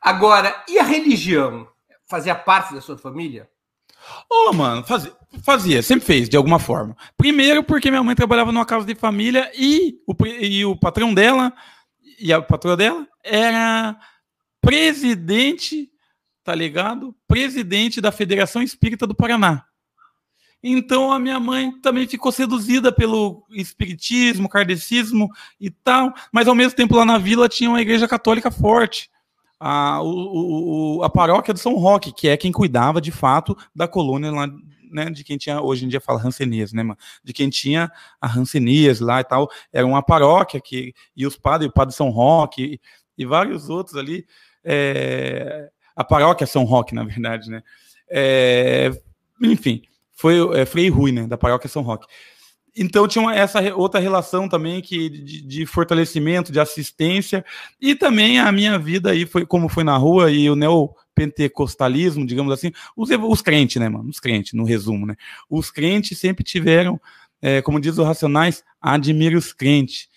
Agora, 0.01 0.63
e 0.67 0.77
a 0.79 0.83
religião? 0.83 1.67
Fazia 2.05 2.35
parte 2.35 2.73
da 2.73 2.81
sua 2.81 2.97
família? 2.97 3.49
Ô, 4.29 4.49
oh, 4.49 4.53
mano, 4.53 4.83
fazia, 4.83 5.13
fazia, 5.43 5.81
sempre 5.81 6.05
fez, 6.05 6.29
de 6.29 6.37
alguma 6.37 6.59
forma. 6.59 6.95
Primeiro, 7.17 7.63
porque 7.63 7.89
minha 7.89 8.03
mãe 8.03 8.15
trabalhava 8.15 8.51
numa 8.51 8.65
casa 8.65 8.85
de 8.85 8.95
família 8.95 9.51
e 9.55 9.99
o, 10.07 10.15
e 10.25 10.65
o 10.65 10.75
patrão 10.75 11.13
dela 11.13 11.53
e 12.19 12.33
a 12.33 12.41
patroa 12.41 12.75
dela 12.75 13.07
era 13.23 13.97
presidente, 14.61 15.91
tá 16.43 16.55
ligado? 16.55 17.15
Presidente 17.27 18.01
da 18.01 18.11
Federação 18.11 18.61
Espírita 18.61 19.05
do 19.05 19.15
Paraná. 19.15 19.65
Então 20.69 21.13
a 21.13 21.17
minha 21.17 21.39
mãe 21.39 21.71
também 21.79 22.05
ficou 22.05 22.29
seduzida 22.29 22.91
pelo 22.91 23.45
espiritismo, 23.51 24.49
kardecismo 24.49 25.29
e 25.61 25.69
tal, 25.69 26.13
mas 26.29 26.45
ao 26.45 26.55
mesmo 26.55 26.75
tempo 26.75 26.95
lá 26.95 27.05
na 27.05 27.17
vila 27.17 27.47
tinha 27.47 27.69
uma 27.69 27.81
igreja 27.81 28.05
católica 28.05 28.51
forte. 28.51 29.09
A, 29.57 30.01
o, 30.01 30.97
o, 30.97 31.03
a 31.03 31.09
paróquia 31.09 31.53
do 31.53 31.59
São 31.59 31.75
Roque, 31.75 32.13
que 32.13 32.27
é 32.27 32.35
quem 32.35 32.51
cuidava 32.51 32.99
de 32.99 33.11
fato 33.11 33.57
da 33.73 33.87
colônia 33.87 34.29
lá, 34.29 34.47
né, 34.91 35.09
de 35.09 35.23
quem 35.23 35.37
tinha, 35.37 35.61
hoje 35.61 35.85
em 35.85 35.87
dia 35.87 36.01
fala 36.01 36.19
Rancenias, 36.19 36.73
né, 36.73 36.83
mano? 36.83 36.99
De 37.23 37.31
quem 37.31 37.49
tinha 37.49 37.89
a 38.19 38.27
Rancenias 38.27 38.99
lá 38.99 39.21
e 39.21 39.23
tal. 39.23 39.49
Era 39.71 39.87
uma 39.87 40.03
paróquia 40.03 40.59
que, 40.59 40.93
e 41.15 41.25
os 41.25 41.37
padres, 41.37 41.69
o 41.69 41.73
padre 41.73 41.95
São 41.95 42.09
Roque 42.09 42.73
e, 43.17 43.23
e 43.23 43.25
vários 43.25 43.69
outros 43.69 43.95
ali. 43.95 44.27
É, 44.65 45.69
a 45.95 46.03
paróquia 46.03 46.45
São 46.45 46.65
Roque, 46.65 46.93
na 46.93 47.05
verdade, 47.05 47.49
né? 47.49 47.63
É, 48.09 48.91
enfim, 49.41 49.81
foi 50.17 50.59
é, 50.59 50.65
Frei 50.65 50.89
Rui, 50.89 51.11
né, 51.11 51.27
da 51.27 51.37
paróquia 51.37 51.69
São 51.69 51.83
Roque. 51.83 52.07
Então 52.75 53.07
tinha 53.07 53.21
uma, 53.21 53.35
essa 53.35 53.59
outra 53.73 53.99
relação 53.99 54.49
também 54.49 54.81
que 54.81 55.09
de, 55.09 55.41
de, 55.41 55.65
fortalecimento, 55.65 56.51
de 56.51 56.59
assistência 56.59 57.43
e 57.81 57.95
também 57.95 58.39
a 58.39 58.51
minha 58.51 58.77
vida 58.77 59.11
aí 59.11 59.25
foi 59.25 59.45
como 59.45 59.69
foi 59.69 59.83
na 59.83 59.97
rua 59.97 60.29
e 60.31 60.49
o 60.49 60.55
neopentecostalismo, 60.55 62.25
digamos 62.25 62.53
assim, 62.53 62.71
os, 62.95 63.09
os 63.09 63.41
crentes, 63.41 63.77
né, 63.77 63.89
mano, 63.89 64.09
os 64.09 64.19
crentes, 64.19 64.53
no 64.53 64.63
resumo, 64.63 65.07
né, 65.07 65.15
os 65.49 65.71
crentes 65.71 66.19
sempre 66.19 66.43
tiveram, 66.43 66.99
é, 67.41 67.61
como 67.61 67.79
diz 67.79 67.97
os 67.97 68.05
Racionais, 68.05 68.63
admire 68.79 69.35
os 69.35 69.53
crentes, 69.53 70.07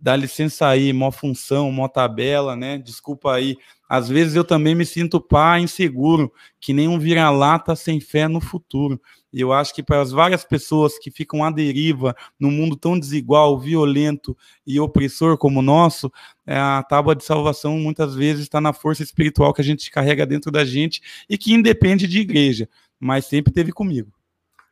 dá 0.00 0.14
licença 0.16 0.68
aí, 0.68 0.92
mó 0.92 1.10
função, 1.10 1.70
mó 1.72 1.88
tabela, 1.88 2.54
né, 2.54 2.76
desculpa 2.76 3.34
aí, 3.34 3.56
às 3.88 4.08
vezes 4.08 4.34
eu 4.34 4.44
também 4.44 4.74
me 4.74 4.84
sinto 4.84 5.20
pá 5.20 5.60
inseguro, 5.60 6.32
que 6.60 6.72
nem 6.72 6.88
um 6.88 6.98
vira-lata 6.98 7.76
sem 7.76 8.00
fé 8.00 8.26
no 8.26 8.40
futuro. 8.40 9.00
E 9.32 9.40
eu 9.40 9.52
acho 9.52 9.74
que 9.74 9.82
para 9.82 10.00
as 10.00 10.10
várias 10.10 10.44
pessoas 10.44 10.98
que 10.98 11.10
ficam 11.10 11.44
à 11.44 11.50
deriva 11.50 12.16
num 12.38 12.50
mundo 12.50 12.76
tão 12.76 12.98
desigual, 12.98 13.58
violento 13.58 14.36
e 14.66 14.80
opressor 14.80 15.38
como 15.38 15.60
o 15.60 15.62
nosso, 15.62 16.10
é, 16.46 16.58
a 16.58 16.82
tábua 16.82 17.14
de 17.14 17.24
salvação 17.24 17.78
muitas 17.78 18.14
vezes 18.14 18.42
está 18.42 18.60
na 18.60 18.72
força 18.72 19.02
espiritual 19.02 19.52
que 19.52 19.60
a 19.60 19.64
gente 19.64 19.90
carrega 19.90 20.26
dentro 20.26 20.50
da 20.50 20.64
gente 20.64 21.00
e 21.28 21.38
que 21.38 21.52
independe 21.52 22.08
de 22.08 22.20
igreja, 22.20 22.68
mas 22.98 23.26
sempre 23.26 23.52
teve 23.52 23.72
comigo. 23.72 24.12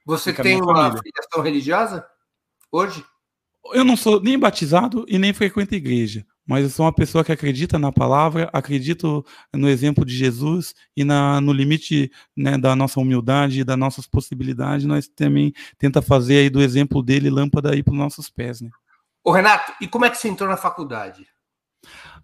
Você 0.06 0.32
tem 0.32 0.60
uma 0.60 0.90
filiação 0.90 1.42
religiosa 1.42 2.04
hoje? 2.70 3.04
Eu 3.72 3.84
não 3.84 3.96
sou 3.96 4.20
nem 4.20 4.38
batizado 4.38 5.04
e 5.08 5.18
nem 5.18 5.32
frequento 5.32 5.74
igreja 5.74 6.26
mas 6.46 6.64
eu 6.64 6.70
sou 6.70 6.84
uma 6.84 6.92
pessoa 6.92 7.24
que 7.24 7.32
acredita 7.32 7.78
na 7.78 7.90
palavra, 7.90 8.50
acredito 8.52 9.24
no 9.52 9.68
exemplo 9.68 10.04
de 10.04 10.14
Jesus 10.14 10.74
e 10.96 11.04
na, 11.04 11.40
no 11.40 11.52
limite 11.52 12.10
né, 12.36 12.58
da 12.58 12.76
nossa 12.76 13.00
humildade 13.00 13.60
e 13.60 13.64
das 13.64 13.78
nossas 13.78 14.06
possibilidades, 14.06 14.84
nós 14.84 15.08
também 15.08 15.52
tenta 15.78 16.02
fazer 16.02 16.38
aí 16.38 16.50
do 16.50 16.60
exemplo 16.60 17.02
dele 17.02 17.30
lâmpada 17.30 17.72
aí 17.72 17.82
para 17.82 17.92
os 17.92 17.98
nossos 17.98 18.28
pés, 18.28 18.60
né? 18.60 18.70
Ô 19.24 19.32
Renato, 19.32 19.72
e 19.80 19.88
como 19.88 20.04
é 20.04 20.10
que 20.10 20.18
você 20.18 20.28
entrou 20.28 20.48
na 20.48 20.56
faculdade? 20.56 21.26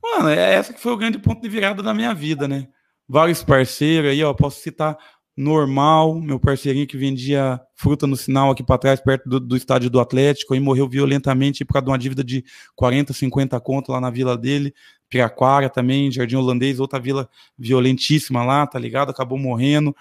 Mano, 0.02 0.28
é 0.28 0.54
essa 0.54 0.72
que 0.72 0.80
foi 0.80 0.92
o 0.92 0.96
grande 0.96 1.18
ponto 1.18 1.40
de 1.40 1.48
virada 1.48 1.82
da 1.82 1.94
minha 1.94 2.14
vida, 2.14 2.46
né? 2.46 2.68
Vários 3.08 3.42
parceiros 3.42 4.10
aí, 4.10 4.22
ó, 4.22 4.32
posso 4.34 4.60
citar 4.60 4.98
normal, 5.36 6.20
meu 6.20 6.38
parceirinho 6.38 6.86
que 6.86 6.96
vendia 6.96 7.60
fruta 7.74 8.06
no 8.06 8.16
sinal 8.16 8.50
aqui 8.50 8.62
para 8.62 8.78
trás, 8.78 9.00
perto 9.00 9.28
do, 9.28 9.40
do, 9.40 9.56
estádio 9.56 9.88
do 9.88 10.00
Atlético, 10.00 10.54
e 10.54 10.60
morreu 10.60 10.88
violentamente 10.88 11.64
por 11.64 11.74
causa 11.74 11.84
de 11.84 11.90
uma 11.90 11.98
dívida 11.98 12.22
de 12.22 12.44
40, 12.76 13.12
50 13.12 13.58
conto 13.60 13.92
lá 13.92 14.00
na 14.00 14.10
vila 14.10 14.36
dele, 14.36 14.74
Piraquara 15.08 15.68
também, 15.68 16.10
Jardim 16.10 16.36
Holandês, 16.36 16.78
outra 16.78 17.00
vila 17.00 17.28
violentíssima 17.58 18.44
lá, 18.44 18.66
tá 18.66 18.78
ligado? 18.78 19.10
Acabou 19.10 19.38
morrendo. 19.38 19.96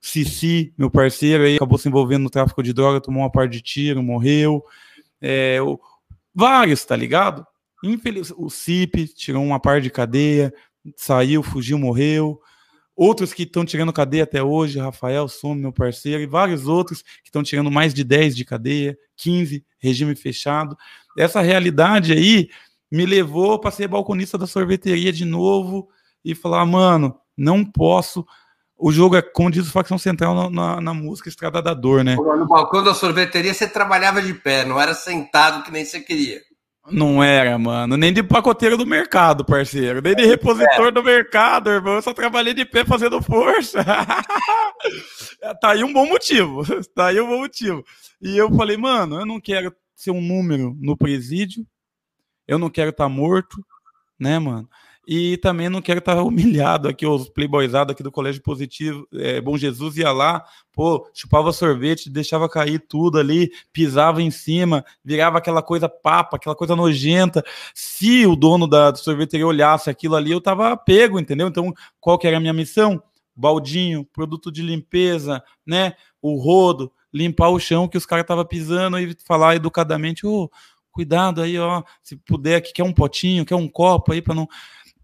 Cici, 0.00 0.72
meu 0.76 0.90
parceiro, 0.90 1.44
aí 1.44 1.56
acabou 1.56 1.78
se 1.78 1.88
envolvendo 1.88 2.24
no 2.24 2.30
tráfico 2.30 2.62
de 2.62 2.72
droga, 2.72 3.00
tomou 3.00 3.22
uma 3.22 3.30
parte 3.32 3.52
de 3.52 3.62
tiro, 3.62 4.02
morreu. 4.02 4.62
É, 5.20 5.60
o, 5.62 5.80
vários, 6.34 6.84
tá 6.84 6.94
ligado? 6.94 7.44
Infeliz, 7.82 8.32
o 8.36 8.50
CIP 8.50 9.08
tirou 9.08 9.42
uma 9.42 9.58
parte 9.58 9.84
de 9.84 9.90
cadeia, 9.90 10.52
saiu, 10.94 11.42
fugiu, 11.42 11.78
morreu 11.78 12.38
outros 12.96 13.32
que 13.32 13.42
estão 13.42 13.64
tirando 13.64 13.92
cadeia 13.92 14.24
até 14.24 14.42
hoje, 14.42 14.78
Rafael 14.78 15.28
Some, 15.28 15.60
meu 15.60 15.72
parceiro, 15.72 16.22
e 16.22 16.26
vários 16.26 16.66
outros 16.66 17.02
que 17.02 17.26
estão 17.28 17.42
tirando 17.42 17.70
mais 17.70 17.92
de 17.92 18.04
10 18.04 18.36
de 18.36 18.44
cadeia, 18.44 18.96
15, 19.16 19.64
regime 19.78 20.14
fechado. 20.14 20.76
Essa 21.16 21.40
realidade 21.40 22.12
aí 22.12 22.48
me 22.90 23.04
levou 23.04 23.58
para 23.58 23.70
ser 23.70 23.88
balconista 23.88 24.38
da 24.38 24.46
sorveteria 24.46 25.12
de 25.12 25.24
novo 25.24 25.88
e 26.24 26.34
falar, 26.34 26.64
mano, 26.64 27.18
não 27.36 27.64
posso. 27.64 28.24
O 28.76 28.92
jogo 28.92 29.16
é, 29.16 29.22
como 29.22 29.50
diz 29.50 29.66
o 29.66 29.72
Facção 29.72 29.98
Central 29.98 30.34
na, 30.34 30.50
na, 30.50 30.80
na 30.80 30.94
música 30.94 31.28
Estrada 31.28 31.62
da 31.62 31.74
Dor, 31.74 32.04
né? 32.04 32.16
No 32.16 32.46
balcão 32.46 32.82
da 32.82 32.94
sorveteria 32.94 33.54
você 33.54 33.66
trabalhava 33.66 34.20
de 34.22 34.34
pé, 34.34 34.64
não 34.64 34.80
era 34.80 34.94
sentado 34.94 35.64
que 35.64 35.70
nem 35.70 35.84
você 35.84 36.00
queria. 36.00 36.40
Não 36.90 37.22
era, 37.22 37.58
mano. 37.58 37.96
Nem 37.96 38.12
de 38.12 38.22
pacoteiro 38.22 38.76
do 38.76 38.86
mercado, 38.86 39.44
parceiro. 39.44 40.02
Nem 40.02 40.14
de 40.14 40.26
repositor 40.26 40.88
é. 40.88 40.90
do 40.90 41.02
mercado, 41.02 41.70
irmão. 41.70 41.94
Eu 41.94 42.02
só 42.02 42.12
trabalhei 42.12 42.52
de 42.52 42.64
pé 42.64 42.84
fazendo 42.84 43.22
força. 43.22 43.82
tá 45.60 45.70
aí 45.70 45.82
um 45.82 45.92
bom 45.92 46.06
motivo. 46.06 46.62
Tá 46.94 47.06
aí 47.06 47.20
um 47.20 47.26
bom 47.26 47.38
motivo. 47.38 47.84
E 48.20 48.36
eu 48.36 48.54
falei, 48.54 48.76
mano, 48.76 49.18
eu 49.18 49.26
não 49.26 49.40
quero 49.40 49.74
ser 49.94 50.10
um 50.10 50.20
número 50.20 50.76
no 50.78 50.96
presídio. 50.96 51.66
Eu 52.46 52.58
não 52.58 52.68
quero 52.68 52.90
estar 52.90 53.04
tá 53.04 53.08
morto, 53.08 53.64
né, 54.18 54.38
mano? 54.38 54.68
E 55.06 55.36
também 55.38 55.68
não 55.68 55.82
quero 55.82 55.98
estar 55.98 56.20
humilhado 56.22 56.88
aqui, 56.88 57.06
os 57.06 57.28
playboyzados 57.28 57.92
aqui 57.92 58.02
do 58.02 58.10
Colégio 58.10 58.42
Positivo, 58.42 59.06
é, 59.14 59.40
Bom 59.40 59.56
Jesus 59.56 59.96
ia 59.96 60.10
lá, 60.10 60.44
pô, 60.72 61.08
chupava 61.12 61.52
sorvete, 61.52 62.10
deixava 62.10 62.48
cair 62.48 62.78
tudo 62.78 63.18
ali, 63.18 63.50
pisava 63.72 64.22
em 64.22 64.30
cima, 64.30 64.84
virava 65.04 65.38
aquela 65.38 65.62
coisa 65.62 65.88
papa, 65.88 66.36
aquela 66.36 66.54
coisa 66.54 66.74
nojenta. 66.74 67.44
Se 67.74 68.26
o 68.26 68.34
dono 68.34 68.66
da 68.66 68.94
sorveteria 68.94 69.46
olhasse 69.46 69.90
aquilo 69.90 70.16
ali, 70.16 70.30
eu 70.30 70.40
tava 70.40 70.76
pego, 70.76 71.20
entendeu? 71.20 71.48
Então, 71.48 71.72
qual 72.00 72.18
que 72.18 72.26
era 72.26 72.38
a 72.38 72.40
minha 72.40 72.52
missão? 72.52 73.02
Baldinho, 73.36 74.04
produto 74.12 74.50
de 74.50 74.62
limpeza, 74.62 75.42
né? 75.66 75.94
O 76.22 76.36
rodo, 76.36 76.92
limpar 77.12 77.50
o 77.50 77.60
chão 77.60 77.88
que 77.88 77.98
os 77.98 78.06
caras 78.06 78.24
estavam 78.24 78.44
pisando 78.44 78.98
e 78.98 79.16
falar 79.26 79.56
educadamente, 79.56 80.26
ô, 80.26 80.44
oh, 80.44 80.50
cuidado 80.94 81.42
aí, 81.42 81.58
ó, 81.58 81.82
se 82.02 82.16
puder, 82.16 82.60
que 82.60 82.72
quer 82.72 82.84
um 82.84 82.92
potinho, 82.92 83.44
quer 83.44 83.56
um 83.56 83.68
copo 83.68 84.12
aí 84.12 84.22
para 84.22 84.34
não 84.34 84.48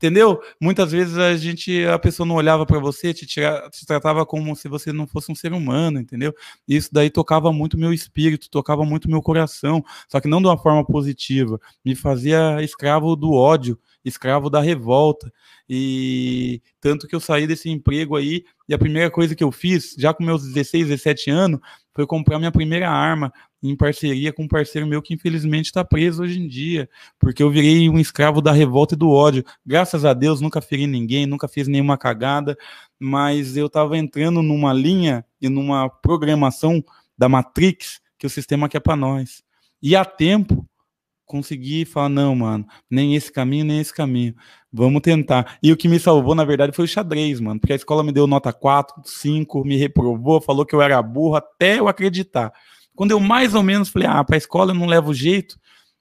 entendeu? 0.01 0.41
Muitas 0.59 0.91
vezes 0.93 1.19
a 1.19 1.37
gente, 1.37 1.85
a 1.85 1.99
pessoa 1.99 2.27
não 2.27 2.35
olhava 2.35 2.65
para 2.65 2.79
você, 2.79 3.13
te, 3.13 3.27
tira, 3.27 3.69
te 3.71 3.85
tratava 3.85 4.25
como 4.25 4.57
se 4.57 4.67
você 4.67 4.95
não 4.95 5.07
fosse 5.07 5.31
um 5.31 5.35
ser 5.35 5.53
humano, 5.53 6.01
entendeu? 6.01 6.35
Isso 6.67 6.89
daí 6.91 7.11
tocava 7.11 7.53
muito 7.53 7.77
meu 7.77 7.93
espírito, 7.93 8.49
tocava 8.49 8.83
muito 8.83 9.11
meu 9.11 9.21
coração, 9.21 9.85
só 10.09 10.19
que 10.19 10.27
não 10.27 10.41
de 10.41 10.49
uma 10.49 10.57
forma 10.57 10.83
positiva, 10.87 11.61
me 11.85 11.95
fazia 11.95 12.63
escravo 12.63 13.15
do 13.15 13.35
ódio, 13.35 13.79
escravo 14.03 14.49
da 14.49 14.63
revolta. 14.63 15.31
E 15.69 16.63
tanto 16.81 17.07
que 17.07 17.15
eu 17.15 17.21
saí 17.21 17.47
desse 17.47 17.69
emprego 17.69 18.17
aí, 18.17 18.45
e 18.67 18.73
a 18.73 18.79
primeira 18.79 19.11
coisa 19.11 19.35
que 19.35 19.45
eu 19.45 19.53
fiz, 19.53 19.95
já 19.99 20.15
com 20.15 20.25
meus 20.25 20.43
16, 20.43 20.89
17 20.89 21.31
anos, 21.31 21.61
foi 21.95 22.07
comprar 22.07 22.39
minha 22.39 22.51
primeira 22.51 22.89
arma, 22.89 23.31
em 23.63 23.77
parceria 23.77 24.33
com 24.33 24.45
um 24.45 24.49
parceiro 24.49 24.87
meu 24.87 25.03
que 25.03 25.15
infelizmente 25.15 25.67
está 25.67 25.85
preso 25.85 26.23
hoje 26.23 26.41
em 26.41 26.49
dia, 26.49 26.89
porque 27.19 27.43
eu 27.43 27.51
virei 27.51 27.89
um 27.89 27.99
escravo 27.99 28.41
da 28.41 28.53
revolta 28.53 28.95
e 28.95 28.99
do 28.99 29.11
ódio. 29.11 29.45
Graças 29.65 30.05
a 30.05 30.15
Deus 30.15 30.41
nunca 30.41 30.61
feri 30.61 30.87
ninguém, 30.87 31.27
nunca 31.27 31.47
fiz 31.47 31.69
nenhuma 31.69 31.99
cagada, 31.99 32.57
mas 32.99 33.57
eu 33.57 33.67
estava 33.67 33.99
entrando 33.99 34.43
numa 34.43 34.73
linha 34.73 35.25
e 35.41 35.49
numa 35.49 35.89
programação 35.89 36.83
da 37.17 37.29
Matrix 37.29 38.01
que 38.19 38.27
o 38.27 38.31
sistema 38.31 38.69
quer 38.69 38.81
para 38.81 38.97
nós. 38.97 39.43
E 39.83 39.97
a 39.97 40.05
tempo 40.05 40.67
consegui 41.31 41.85
falar, 41.85 42.09
não, 42.09 42.35
mano, 42.35 42.67
nem 42.91 43.15
esse 43.15 43.31
caminho, 43.31 43.65
nem 43.65 43.79
esse 43.79 43.95
caminho. 43.95 44.35
Vamos 44.73 45.01
tentar. 45.01 45.59
E 45.63 45.71
o 45.71 45.77
que 45.77 45.89
me 45.89 45.99
salvou, 46.01 46.35
na 46.35 46.45
verdade, 46.45 46.75
foi 46.75 46.85
o 46.87 46.89
xadrez, 46.89 47.41
mano. 47.41 47.61
Porque 47.61 47.73
a 47.73 47.77
escola 47.77 48.03
me 48.03 48.11
deu 48.11 48.27
nota 48.27 48.53
4, 48.53 49.03
5, 49.05 49.65
me 49.65 49.77
reprovou, 49.77 50.41
falou 50.41 50.67
que 50.67 50.75
eu 50.75 50.83
era 50.83 51.01
burro 51.01 51.37
até 51.37 51.79
eu 51.79 51.87
acreditar. 51.87 52.53
Quando 53.01 53.13
eu 53.13 53.19
mais 53.19 53.55
ou 53.55 53.63
menos 53.63 53.89
falei, 53.89 54.07
ah, 54.07 54.23
pra 54.23 54.37
escola 54.37 54.73
eu 54.73 54.75
não 54.75 54.85
levo 54.85 55.15
jeito, 55.15 55.59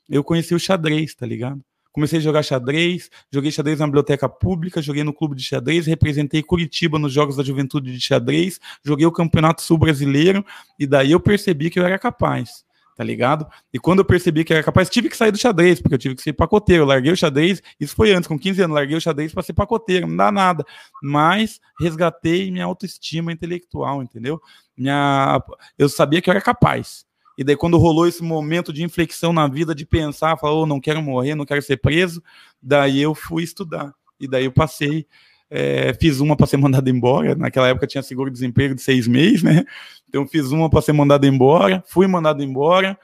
eu 0.09 0.21
conheci 0.21 0.53
o 0.53 0.59
xadrez, 0.59 1.15
tá 1.15 1.25
ligado? 1.25 1.61
Comecei 1.93 2.19
a 2.19 2.21
jogar 2.21 2.43
xadrez, 2.43 3.09
joguei 3.31 3.53
xadrez 3.53 3.79
na 3.79 3.85
biblioteca 3.85 4.27
pública, 4.27 4.81
joguei 4.81 5.01
no 5.01 5.13
clube 5.13 5.33
de 5.33 5.41
xadrez, 5.41 5.87
representei 5.87 6.43
Curitiba 6.43 6.99
nos 6.99 7.13
Jogos 7.13 7.37
da 7.37 7.43
Juventude 7.43 7.93
de 7.93 8.01
Xadrez, 8.01 8.59
joguei 8.83 9.05
o 9.05 9.13
Campeonato 9.13 9.61
Sul 9.61 9.77
Brasileiro, 9.77 10.45
e 10.77 10.85
daí 10.85 11.11
eu 11.11 11.21
percebi 11.21 11.69
que 11.69 11.79
eu 11.79 11.85
era 11.85 11.97
capaz 11.97 12.65
tá 12.99 13.05
ligado? 13.05 13.47
E 13.73 13.79
quando 13.79 13.99
eu 13.99 14.05
percebi 14.05 14.43
que 14.43 14.53
era 14.53 14.61
capaz, 14.61 14.89
tive 14.89 15.07
que 15.07 15.15
sair 15.15 15.31
do 15.31 15.37
xadrez, 15.37 15.81
porque 15.81 15.95
eu 15.95 15.97
tive 15.97 16.15
que 16.15 16.21
ser 16.21 16.33
pacoteiro. 16.33 16.83
Eu 16.83 16.87
larguei 16.87 17.13
o 17.13 17.15
xadrez, 17.15 17.63
isso 17.79 17.95
foi 17.95 18.11
antes, 18.11 18.27
com 18.27 18.37
15 18.37 18.63
anos, 18.63 18.75
larguei 18.75 18.97
o 18.97 18.99
xadrez 18.99 19.31
para 19.31 19.41
ser 19.41 19.53
pacoteiro, 19.53 20.05
não 20.05 20.17
dá 20.17 20.29
nada. 20.29 20.65
Mas 21.01 21.61
resgatei 21.79 22.51
minha 22.51 22.65
autoestima 22.65 23.31
intelectual, 23.31 24.03
entendeu? 24.03 24.41
Minha, 24.77 25.41
eu 25.77 25.87
sabia 25.87 26.21
que 26.21 26.29
eu 26.29 26.33
era 26.33 26.41
capaz. 26.41 27.05
E 27.37 27.43
daí, 27.45 27.55
quando 27.55 27.77
rolou 27.77 28.05
esse 28.05 28.21
momento 28.21 28.73
de 28.73 28.83
inflexão 28.83 29.31
na 29.31 29.47
vida, 29.47 29.73
de 29.73 29.85
pensar, 29.85 30.37
falar, 30.37 30.55
oh, 30.55 30.65
não 30.65 30.81
quero 30.81 31.01
morrer, 31.01 31.35
não 31.35 31.45
quero 31.45 31.61
ser 31.61 31.77
preso, 31.77 32.21
daí 32.61 33.01
eu 33.01 33.15
fui 33.15 33.43
estudar. 33.43 33.93
E 34.19 34.27
daí 34.27 34.43
eu 34.43 34.51
passei 34.51 35.07
é, 35.49 35.93
fiz 35.93 36.19
uma 36.19 36.35
para 36.35 36.45
ser 36.45 36.57
mandado 36.57 36.89
embora. 36.89 37.35
Naquela 37.35 37.67
época 37.67 37.87
tinha 37.87 38.03
seguro-desemprego 38.03 38.75
de 38.75 38.81
seis 38.81 39.07
meses, 39.07 39.43
né? 39.43 39.65
Então 40.07 40.27
fiz 40.27 40.51
uma 40.51 40.69
para 40.69 40.81
ser 40.81 40.93
mandado 40.93 41.25
embora, 41.25 41.83
fui 41.87 42.07
mandado 42.07 42.43
embora 42.43 42.97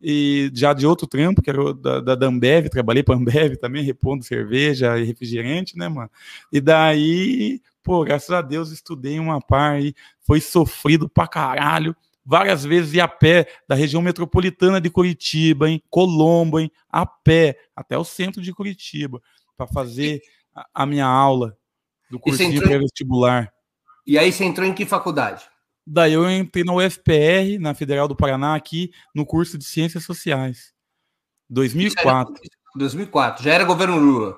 e 0.00 0.50
já 0.52 0.72
de 0.72 0.84
outro 0.84 1.06
trampo, 1.06 1.40
que 1.40 1.48
era 1.48 1.72
da, 1.74 2.00
da, 2.00 2.14
da 2.16 2.26
Ambev, 2.26 2.68
trabalhei 2.68 3.04
para 3.04 3.14
Ambev 3.14 3.56
também, 3.56 3.84
repondo 3.84 4.24
cerveja 4.24 4.98
e 4.98 5.04
refrigerante, 5.04 5.78
né, 5.78 5.88
mano? 5.88 6.10
E 6.52 6.60
daí, 6.60 7.60
pô, 7.84 8.04
graças 8.04 8.30
a 8.30 8.42
Deus 8.42 8.72
estudei 8.72 9.20
uma 9.20 9.40
par 9.40 9.80
e 9.80 9.94
foi 10.26 10.40
sofrido 10.40 11.08
pra 11.08 11.28
caralho. 11.28 11.94
Várias 12.24 12.64
vezes 12.64 12.94
ia 12.94 13.04
a 13.04 13.08
pé 13.08 13.46
da 13.68 13.76
região 13.76 14.02
metropolitana 14.02 14.80
de 14.80 14.90
Curitiba, 14.90 15.70
em 15.70 15.80
Colombo, 15.88 16.58
hein, 16.58 16.70
a 16.90 17.06
pé, 17.06 17.56
até 17.74 17.96
o 17.96 18.04
centro 18.04 18.42
de 18.42 18.52
Curitiba, 18.52 19.22
para 19.56 19.68
fazer 19.68 20.20
a, 20.54 20.66
a 20.74 20.86
minha 20.86 21.06
aula 21.06 21.56
do 22.12 22.20
cursinho 22.20 22.60
pré-vestibular. 22.60 23.50
E 24.06 24.18
aí 24.18 24.30
você 24.30 24.44
entrou 24.44 24.68
em 24.68 24.74
que 24.74 24.84
faculdade? 24.84 25.44
Daí 25.86 26.12
eu 26.12 26.30
entrei 26.30 26.62
na 26.62 26.74
UFPR, 26.74 27.58
na 27.58 27.74
Federal 27.74 28.06
do 28.06 28.14
Paraná, 28.14 28.54
aqui 28.54 28.92
no 29.14 29.24
curso 29.24 29.56
de 29.56 29.64
Ciências 29.64 30.04
Sociais. 30.04 30.74
2004. 31.48 32.34
2004, 32.76 33.42
já 33.42 33.54
era 33.54 33.64
governo 33.64 33.98
Lula. 33.98 34.36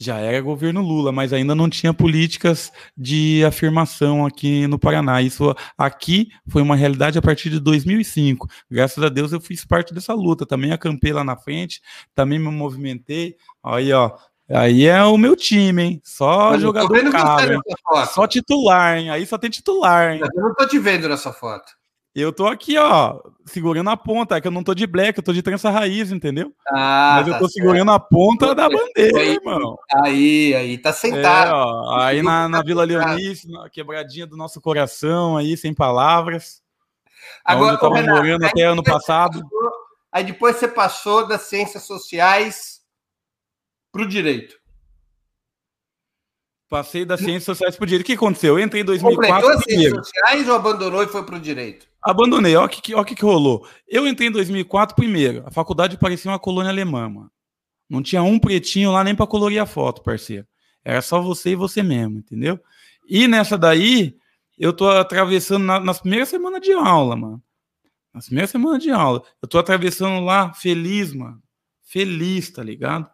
Já 0.00 0.18
era 0.18 0.40
governo 0.40 0.80
Lula, 0.80 1.10
mas 1.10 1.32
ainda 1.32 1.56
não 1.56 1.68
tinha 1.68 1.92
políticas 1.92 2.72
de 2.96 3.44
afirmação 3.44 4.24
aqui 4.24 4.68
no 4.68 4.78
Paraná. 4.78 5.20
Isso 5.20 5.52
aqui 5.76 6.28
foi 6.46 6.62
uma 6.62 6.76
realidade 6.76 7.18
a 7.18 7.22
partir 7.22 7.50
de 7.50 7.58
2005. 7.58 8.48
Graças 8.70 9.02
a 9.02 9.08
Deus 9.08 9.32
eu 9.32 9.40
fiz 9.40 9.64
parte 9.64 9.92
dessa 9.92 10.14
luta. 10.14 10.46
Também 10.46 10.70
acampei 10.70 11.12
lá 11.12 11.24
na 11.24 11.36
frente, 11.36 11.82
também 12.14 12.38
me 12.38 12.48
movimentei. 12.48 13.36
Aí, 13.60 13.92
ó, 13.92 14.16
Aí 14.50 14.86
é 14.86 15.02
o 15.04 15.18
meu 15.18 15.36
time, 15.36 15.82
hein? 15.82 16.00
Só 16.02 16.50
Mas 16.50 16.62
jogador 16.62 17.10
caro. 17.10 17.60
Só 18.06 18.26
titular, 18.26 18.96
hein? 18.96 19.10
Aí 19.10 19.26
só 19.26 19.36
tem 19.36 19.50
titular, 19.50 20.12
hein? 20.12 20.20
Eu 20.22 20.42
não 20.42 20.54
tô 20.54 20.66
te 20.66 20.78
vendo 20.78 21.08
nessa 21.08 21.32
foto. 21.32 21.76
Eu 22.14 22.32
tô 22.32 22.46
aqui, 22.46 22.76
ó, 22.78 23.20
segurando 23.44 23.90
a 23.90 23.96
ponta, 23.96 24.36
é 24.36 24.40
que 24.40 24.48
eu 24.48 24.50
não 24.50 24.64
tô 24.64 24.74
de 24.74 24.86
black, 24.86 25.18
eu 25.18 25.22
tô 25.22 25.32
de 25.32 25.42
trança 25.42 25.70
raiz, 25.70 26.10
entendeu? 26.10 26.52
Ah, 26.66 27.16
Mas 27.18 27.28
eu 27.28 27.34
tá 27.34 27.38
tô 27.38 27.48
certo. 27.48 27.54
segurando 27.54 27.92
a 27.92 28.00
ponta 28.00 28.54
da 28.54 28.68
bandeira, 28.68 29.20
aí, 29.20 29.34
irmão. 29.34 29.78
Aí, 30.02 30.54
aí, 30.54 30.78
tá 30.78 30.92
sentado. 30.92 31.50
É, 31.50 31.54
ó, 31.54 31.98
aí 32.00 32.22
na, 32.22 32.48
na 32.48 32.62
Vila 32.62 32.82
Leonice, 32.84 33.48
na 33.48 33.68
quebradinha 33.68 34.26
do 34.26 34.36
nosso 34.36 34.60
coração, 34.60 35.36
aí, 35.36 35.56
sem 35.56 35.72
palavras. 35.72 36.60
Agora, 37.44 37.74
eu 37.74 37.78
tava 37.78 37.96
Renato, 37.96 38.16
morando 38.16 38.46
até 38.46 38.62
ano 38.62 38.82
passado. 38.82 39.40
Passou, 39.42 39.72
aí 40.10 40.24
depois 40.24 40.56
você 40.56 40.66
passou 40.66 41.28
das 41.28 41.42
ciências 41.42 41.84
sociais 41.84 42.77
para 43.92 44.02
o 44.02 44.08
direito. 44.08 44.58
Passei 46.68 47.04
das 47.04 47.20
ciências 47.20 47.44
sociais 47.44 47.76
para 47.76 47.84
o 47.84 47.86
direito. 47.86 48.04
O 48.04 48.06
que 48.06 48.12
aconteceu? 48.12 48.58
Eu 48.58 48.64
entrei 48.64 48.82
em 48.82 48.84
2004. 48.84 49.26
Completou 49.26 49.58
as 49.58 49.64
ciências 49.64 50.06
sociais 50.06 50.48
ou 50.48 50.54
abandonou 50.54 51.02
e 51.02 51.06
foi 51.06 51.24
para 51.24 51.36
o 51.36 51.40
direito? 51.40 51.88
Abandonei. 52.02 52.54
Olha 52.56 52.66
o 52.66 52.68
que, 52.68 52.82
que, 52.82 53.14
que 53.14 53.24
rolou. 53.24 53.66
Eu 53.86 54.06
entrei 54.06 54.28
em 54.28 54.32
2004 54.32 54.94
primeiro. 54.94 55.42
A 55.46 55.50
faculdade 55.50 55.96
parecia 55.96 56.30
uma 56.30 56.38
colônia 56.38 56.70
alemã, 56.70 57.08
mano. 57.08 57.30
Não 57.88 58.02
tinha 58.02 58.22
um 58.22 58.38
pretinho 58.38 58.92
lá 58.92 59.02
nem 59.02 59.14
para 59.14 59.26
colorir 59.26 59.60
a 59.62 59.66
foto, 59.66 60.02
parceiro. 60.02 60.46
Era 60.84 61.00
só 61.00 61.22
você 61.22 61.50
e 61.50 61.56
você 61.56 61.82
mesmo, 61.82 62.18
entendeu? 62.18 62.60
E 63.08 63.26
nessa 63.26 63.56
daí, 63.56 64.16
eu 64.58 64.72
tô 64.72 64.90
atravessando 64.90 65.64
na, 65.64 65.80
nas 65.80 66.00
primeiras 66.00 66.28
semanas 66.28 66.60
de 66.60 66.72
aula, 66.72 67.16
mano. 67.16 67.42
Nas 68.12 68.26
primeiras 68.26 68.50
semanas 68.50 68.82
de 68.82 68.90
aula. 68.90 69.22
Eu 69.40 69.48
tô 69.48 69.58
atravessando 69.58 70.22
lá 70.22 70.52
feliz, 70.52 71.14
mano. 71.14 71.42
Feliz, 71.82 72.50
tá 72.50 72.62
ligado? 72.62 73.10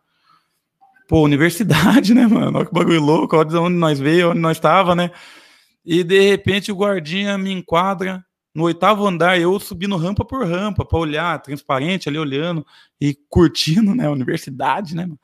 Pô, 1.09 1.23
universidade, 1.23 2.13
né, 2.15 2.27
mano? 2.27 2.59
Olha 2.59 2.67
que 2.67 2.73
bagulho 2.73 3.01
louco, 3.01 3.37
olha 3.37 3.49
de 3.49 3.57
onde 3.57 3.77
nós 3.77 3.99
veio, 3.99 4.31
onde 4.31 4.41
nós 4.41 4.57
estava, 4.57 4.95
né? 4.95 5.11
E 5.85 6.03
de 6.03 6.21
repente 6.21 6.73
o 6.73 6.77
guardinha 6.77 7.37
me 7.37 7.53
enquadra 7.53 8.25
no 8.55 8.65
oitavo 8.65 9.07
andar, 9.07 9.39
eu 9.39 9.59
subindo 9.59 9.97
rampa 9.97 10.25
por 10.25 10.47
rampa 10.47 10.85
para 10.85 10.99
olhar, 10.99 11.43
transparente 11.43 12.09
ali 12.09 12.19
olhando 12.19 12.65
e 13.01 13.15
curtindo, 13.29 13.95
né, 13.95 14.07
a 14.07 14.11
universidade, 14.11 14.95
né? 14.95 15.03
Mano? 15.03 15.19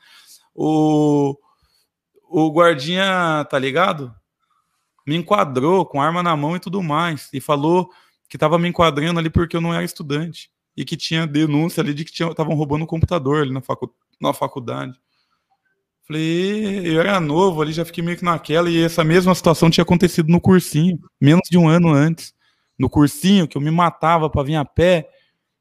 O 0.54 1.36
o 2.30 2.48
guardinha, 2.52 3.44
tá 3.50 3.58
ligado? 3.58 4.14
Me 5.04 5.16
enquadrou 5.16 5.84
com 5.84 6.00
arma 6.00 6.22
na 6.22 6.36
mão 6.36 6.54
e 6.54 6.60
tudo 6.60 6.80
mais 6.80 7.28
e 7.32 7.40
falou 7.40 7.90
que 8.28 8.38
tava 8.38 8.56
me 8.58 8.68
enquadrando 8.68 9.18
ali 9.18 9.28
porque 9.28 9.56
eu 9.56 9.60
não 9.60 9.74
era 9.74 9.82
estudante 9.82 10.48
e 10.76 10.84
que 10.84 10.96
tinha 10.96 11.26
denúncia 11.26 11.82
ali 11.82 11.92
de 11.92 12.04
que 12.04 12.12
estavam 12.12 12.54
roubando 12.54 12.82
o 12.84 12.86
computador 12.86 13.42
ali 13.42 13.52
na, 13.52 13.60
facu, 13.60 13.92
na 14.20 14.32
faculdade. 14.32 14.96
Falei, 16.10 16.88
eu 16.88 17.00
era 17.00 17.20
novo 17.20 17.62
ali, 17.62 17.72
já 17.72 17.84
fiquei 17.84 18.02
meio 18.02 18.16
que 18.16 18.24
naquela, 18.24 18.68
e 18.68 18.82
essa 18.82 19.04
mesma 19.04 19.32
situação 19.32 19.70
tinha 19.70 19.82
acontecido 19.82 20.28
no 20.28 20.40
cursinho, 20.40 20.98
menos 21.20 21.48
de 21.48 21.56
um 21.56 21.68
ano 21.68 21.90
antes. 21.90 22.34
No 22.76 22.90
cursinho, 22.90 23.46
que 23.46 23.56
eu 23.56 23.62
me 23.62 23.70
matava 23.70 24.28
para 24.28 24.42
vir 24.42 24.56
a 24.56 24.64
pé, 24.64 25.08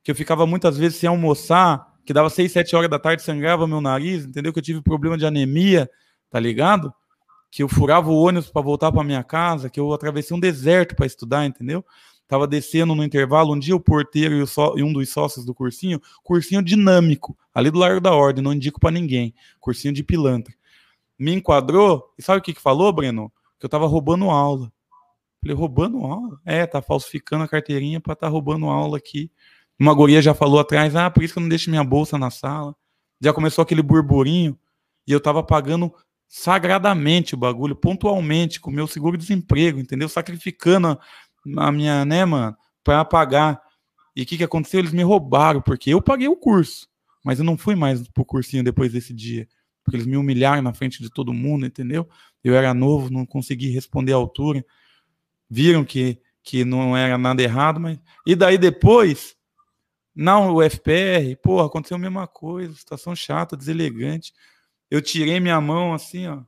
que 0.03 0.09
eu 0.09 0.15
ficava 0.15 0.47
muitas 0.47 0.75
vezes 0.75 0.97
sem 0.97 1.07
almoçar, 1.07 1.85
que 2.03 2.11
dava 2.11 2.31
6, 2.31 2.51
7 2.51 2.75
horas 2.75 2.89
da 2.89 2.97
tarde, 2.97 3.21
sangrava 3.21 3.67
meu 3.67 3.79
nariz, 3.79 4.25
entendeu? 4.25 4.51
Que 4.51 4.57
eu 4.57 4.63
tive 4.63 4.81
problema 4.81 5.15
de 5.15 5.23
anemia, 5.23 5.87
tá 6.31 6.39
ligado? 6.39 6.91
Que 7.51 7.61
eu 7.61 7.69
furava 7.69 8.09
o 8.09 8.19
ônibus 8.19 8.49
para 8.49 8.63
voltar 8.63 8.91
para 8.91 9.03
minha 9.03 9.23
casa, 9.23 9.69
que 9.69 9.79
eu 9.79 9.93
atravessei 9.93 10.35
um 10.35 10.39
deserto 10.39 10.95
para 10.95 11.05
estudar, 11.05 11.45
entendeu? 11.45 11.85
Tava 12.29 12.45
descendo 12.45 12.93
no 12.93 13.03
intervalo, 13.03 13.55
um 13.55 13.59
dia 13.59 13.75
o 13.75 13.79
porteiro 13.79 14.35
e, 14.35 14.41
o 14.43 14.45
só, 14.45 14.75
e, 14.77 14.83
um 14.83 14.93
dos 14.93 15.09
sócios 15.09 15.43
do 15.43 15.51
cursinho, 15.51 15.99
cursinho 16.23 16.61
dinâmico, 16.61 17.35
ali 17.51 17.71
do 17.71 17.79
Largo 17.79 17.99
da 17.99 18.13
Ordem, 18.13 18.43
não 18.43 18.53
indico 18.53 18.79
para 18.79 18.91
ninguém, 18.91 19.33
cursinho 19.59 19.91
de 19.91 20.03
pilantra. 20.03 20.53
Me 21.17 21.33
enquadrou, 21.33 22.13
e 22.19 22.21
sabe 22.21 22.37
o 22.37 22.41
que 22.43 22.53
que 22.53 22.61
falou, 22.61 22.93
Breno? 22.93 23.31
Que 23.59 23.65
eu 23.65 23.69
tava 23.69 23.87
roubando 23.87 24.29
aula. 24.29 24.71
Falei, 25.41 25.55
roubando 25.55 26.05
aula? 26.05 26.39
É, 26.45 26.67
tá 26.67 26.83
falsificando 26.83 27.45
a 27.45 27.47
carteirinha 27.47 27.99
para 27.99 28.15
tá 28.15 28.27
roubando 28.27 28.67
aula 28.67 28.97
aqui. 28.97 29.31
Uma 29.79 29.95
guria 29.95 30.21
já 30.21 30.35
falou 30.35 30.59
atrás, 30.59 30.95
ah, 30.95 31.09
por 31.09 31.23
isso 31.23 31.33
que 31.33 31.39
eu 31.39 31.41
não 31.41 31.49
deixo 31.49 31.71
minha 31.71 31.83
bolsa 31.83 32.15
na 32.15 32.29
sala. 32.29 32.75
Já 33.19 33.33
começou 33.33 33.63
aquele 33.63 33.81
burburinho, 33.81 34.55
e 35.07 35.11
eu 35.11 35.19
tava 35.19 35.41
pagando 35.41 35.91
sagradamente 36.27 37.33
o 37.33 37.37
bagulho, 37.37 37.75
pontualmente, 37.75 38.59
com 38.61 38.69
o 38.69 38.73
meu 38.73 38.85
seguro-desemprego, 38.85 39.79
entendeu? 39.79 40.07
Sacrificando 40.07 40.95
a 41.57 41.71
minha, 41.71 42.05
né, 42.05 42.25
mano, 42.25 42.55
para 42.83 43.03
pagar. 43.05 43.61
E 44.15 44.23
o 44.23 44.25
que, 44.25 44.37
que 44.37 44.43
aconteceu? 44.43 44.79
Eles 44.79 44.91
me 44.91 45.03
roubaram, 45.03 45.61
porque 45.61 45.91
eu 45.91 46.01
paguei 46.01 46.27
o 46.27 46.35
curso, 46.35 46.87
mas 47.23 47.39
eu 47.39 47.45
não 47.45 47.57
fui 47.57 47.75
mais 47.75 48.07
pro 48.07 48.25
cursinho 48.25 48.63
depois 48.63 48.91
desse 48.91 49.13
dia, 49.13 49.47
porque 49.83 49.95
eles 49.95 50.07
me 50.07 50.17
humilharam 50.17 50.61
na 50.61 50.73
frente 50.73 51.01
de 51.01 51.09
todo 51.09 51.33
mundo, 51.33 51.65
entendeu? 51.65 52.07
Eu 52.43 52.55
era 52.55 52.73
novo, 52.73 53.09
não 53.09 53.25
consegui 53.25 53.69
responder 53.69 54.13
à 54.13 54.15
altura. 54.15 54.65
Viram 55.49 55.83
que, 55.83 56.19
que 56.43 56.63
não 56.63 56.95
era 56.95 57.17
nada 57.17 57.41
errado, 57.41 57.79
mas. 57.79 57.99
E 58.25 58.35
daí 58.35 58.57
depois, 58.57 59.35
na 60.15 60.39
UFPR, 60.39 61.35
porra, 61.41 61.65
aconteceu 61.67 61.95
a 61.95 61.99
mesma 61.99 62.27
coisa, 62.27 62.73
situação 62.75 63.15
chata, 63.15 63.57
deselegante. 63.57 64.33
Eu 64.89 65.01
tirei 65.01 65.39
minha 65.39 65.59
mão 65.61 65.93
assim, 65.93 66.27
ó. 66.27 66.43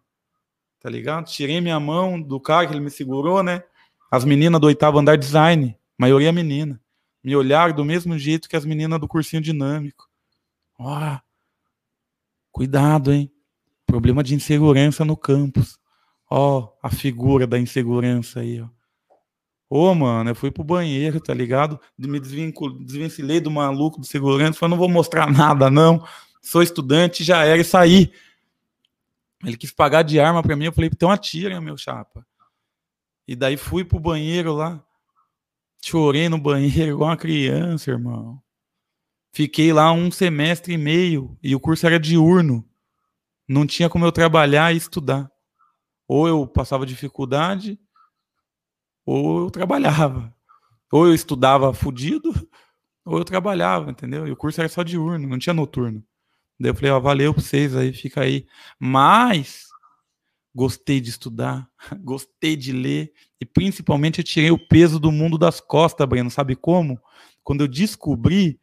Tá 0.80 0.90
ligado? 0.90 1.28
Tirei 1.28 1.62
minha 1.62 1.80
mão 1.80 2.20
do 2.20 2.40
cara 2.40 2.66
que 2.66 2.74
ele 2.74 2.80
me 2.80 2.90
segurou, 2.90 3.44
né? 3.44 3.64
As 4.12 4.26
meninas 4.26 4.60
do 4.60 4.68
oitavo 4.68 5.00
andar 5.00 5.18
design, 5.18 5.74
maioria 5.98 6.34
menina. 6.34 6.82
Me 7.24 7.34
olharam 7.34 7.74
do 7.74 7.86
mesmo 7.86 8.20
jeito 8.20 8.50
que 8.50 8.58
as 8.58 8.66
meninas 8.66 9.00
do 9.00 9.08
cursinho 9.08 9.42
dinâmico. 9.42 10.10
Ó, 10.78 11.18
cuidado, 12.52 13.14
hein? 13.14 13.32
Problema 13.86 14.22
de 14.22 14.36
insegurança 14.36 15.06
no 15.06 15.16
campus. 15.16 15.80
Ó, 16.30 16.74
a 16.84 16.90
figura 16.90 17.48
da 17.48 17.58
insegurança 17.58 18.42
aí, 18.42 18.62
ó. 18.62 18.68
Ô, 19.70 19.96
mano, 19.96 20.32
eu 20.32 20.36
fui 20.36 20.52
pro 20.52 20.66
banheiro, 20.66 21.22
tá 21.22 21.34
ligado? 21.34 21.80
Me 21.98 22.20
desvencilhei 22.20 23.40
do 23.40 23.50
maluco 23.50 24.02
do 24.02 24.06
segurança, 24.06 24.60
falei, 24.60 24.72
não 24.72 24.78
vou 24.78 24.90
mostrar 24.90 25.32
nada, 25.32 25.70
não. 25.70 26.06
Sou 26.42 26.62
estudante, 26.62 27.24
já 27.24 27.46
era, 27.46 27.62
e 27.62 27.64
saí. 27.64 28.12
Ele 29.46 29.56
quis 29.56 29.72
pagar 29.72 30.02
de 30.02 30.20
arma 30.20 30.44
pra 30.44 30.58
mim, 30.58 30.66
eu 30.66 30.74
falei, 30.74 30.90
então 30.94 31.10
atira, 31.10 31.62
meu 31.62 31.78
chapa. 31.78 32.26
E 33.32 33.36
daí 33.36 33.56
fui 33.56 33.86
pro 33.86 33.98
banheiro 33.98 34.52
lá. 34.52 34.86
Chorei 35.82 36.28
no 36.28 36.38
banheiro 36.38 36.92
igual 36.92 37.12
uma 37.12 37.16
criança, 37.16 37.90
irmão. 37.90 38.44
Fiquei 39.32 39.72
lá 39.72 39.90
um 39.94 40.12
semestre 40.12 40.74
e 40.74 40.78
meio 40.78 41.40
e 41.42 41.56
o 41.56 41.60
curso 41.62 41.86
era 41.86 41.98
diurno. 41.98 42.68
Não 43.48 43.66
tinha 43.66 43.90
como 43.90 44.04
eu 44.04 44.12
trabalhar 44.12 44.74
e 44.74 44.78
estudar. 44.78 45.32
Ou 46.10 46.28
eu 46.28 46.46
passava 46.46 46.86
dificuldade, 46.86 47.80
ou 49.06 49.44
eu 49.44 49.50
trabalhava. 49.50 50.36
Ou 50.92 51.08
eu 51.08 51.14
estudava 51.14 51.74
fudido, 51.74 52.34
ou 53.06 53.18
eu 53.18 53.24
trabalhava, 53.24 53.92
entendeu? 53.92 54.28
E 54.28 54.32
o 54.34 54.36
curso 54.36 54.60
era 54.60 54.68
só 54.68 54.84
diurno, 54.84 55.26
não 55.26 55.40
tinha 55.40 55.54
noturno. 55.54 56.04
Daí 56.60 56.72
eu 56.72 56.76
falei, 56.76 56.92
ó, 56.92 57.00
valeu 57.00 57.34
pra 57.34 57.42
vocês 57.42 57.78
aí, 57.78 57.94
fica 57.94 58.24
aí. 58.24 58.46
Mas 58.78 59.71
gostei 60.54 61.00
de 61.00 61.10
estudar, 61.10 61.68
gostei 62.04 62.56
de 62.56 62.72
ler 62.72 63.12
e 63.40 63.46
principalmente 63.46 64.20
eu 64.20 64.24
tirei 64.24 64.52
o 64.52 64.68
peso 64.68 65.00
do 65.00 65.12
mundo 65.12 65.38
das 65.38 65.60
costas, 65.60 66.08
Breno. 66.08 66.30
Sabe 66.30 66.56
como? 66.56 67.00
Quando 67.44 67.62
eu 67.62 67.68
descobri 67.68 68.60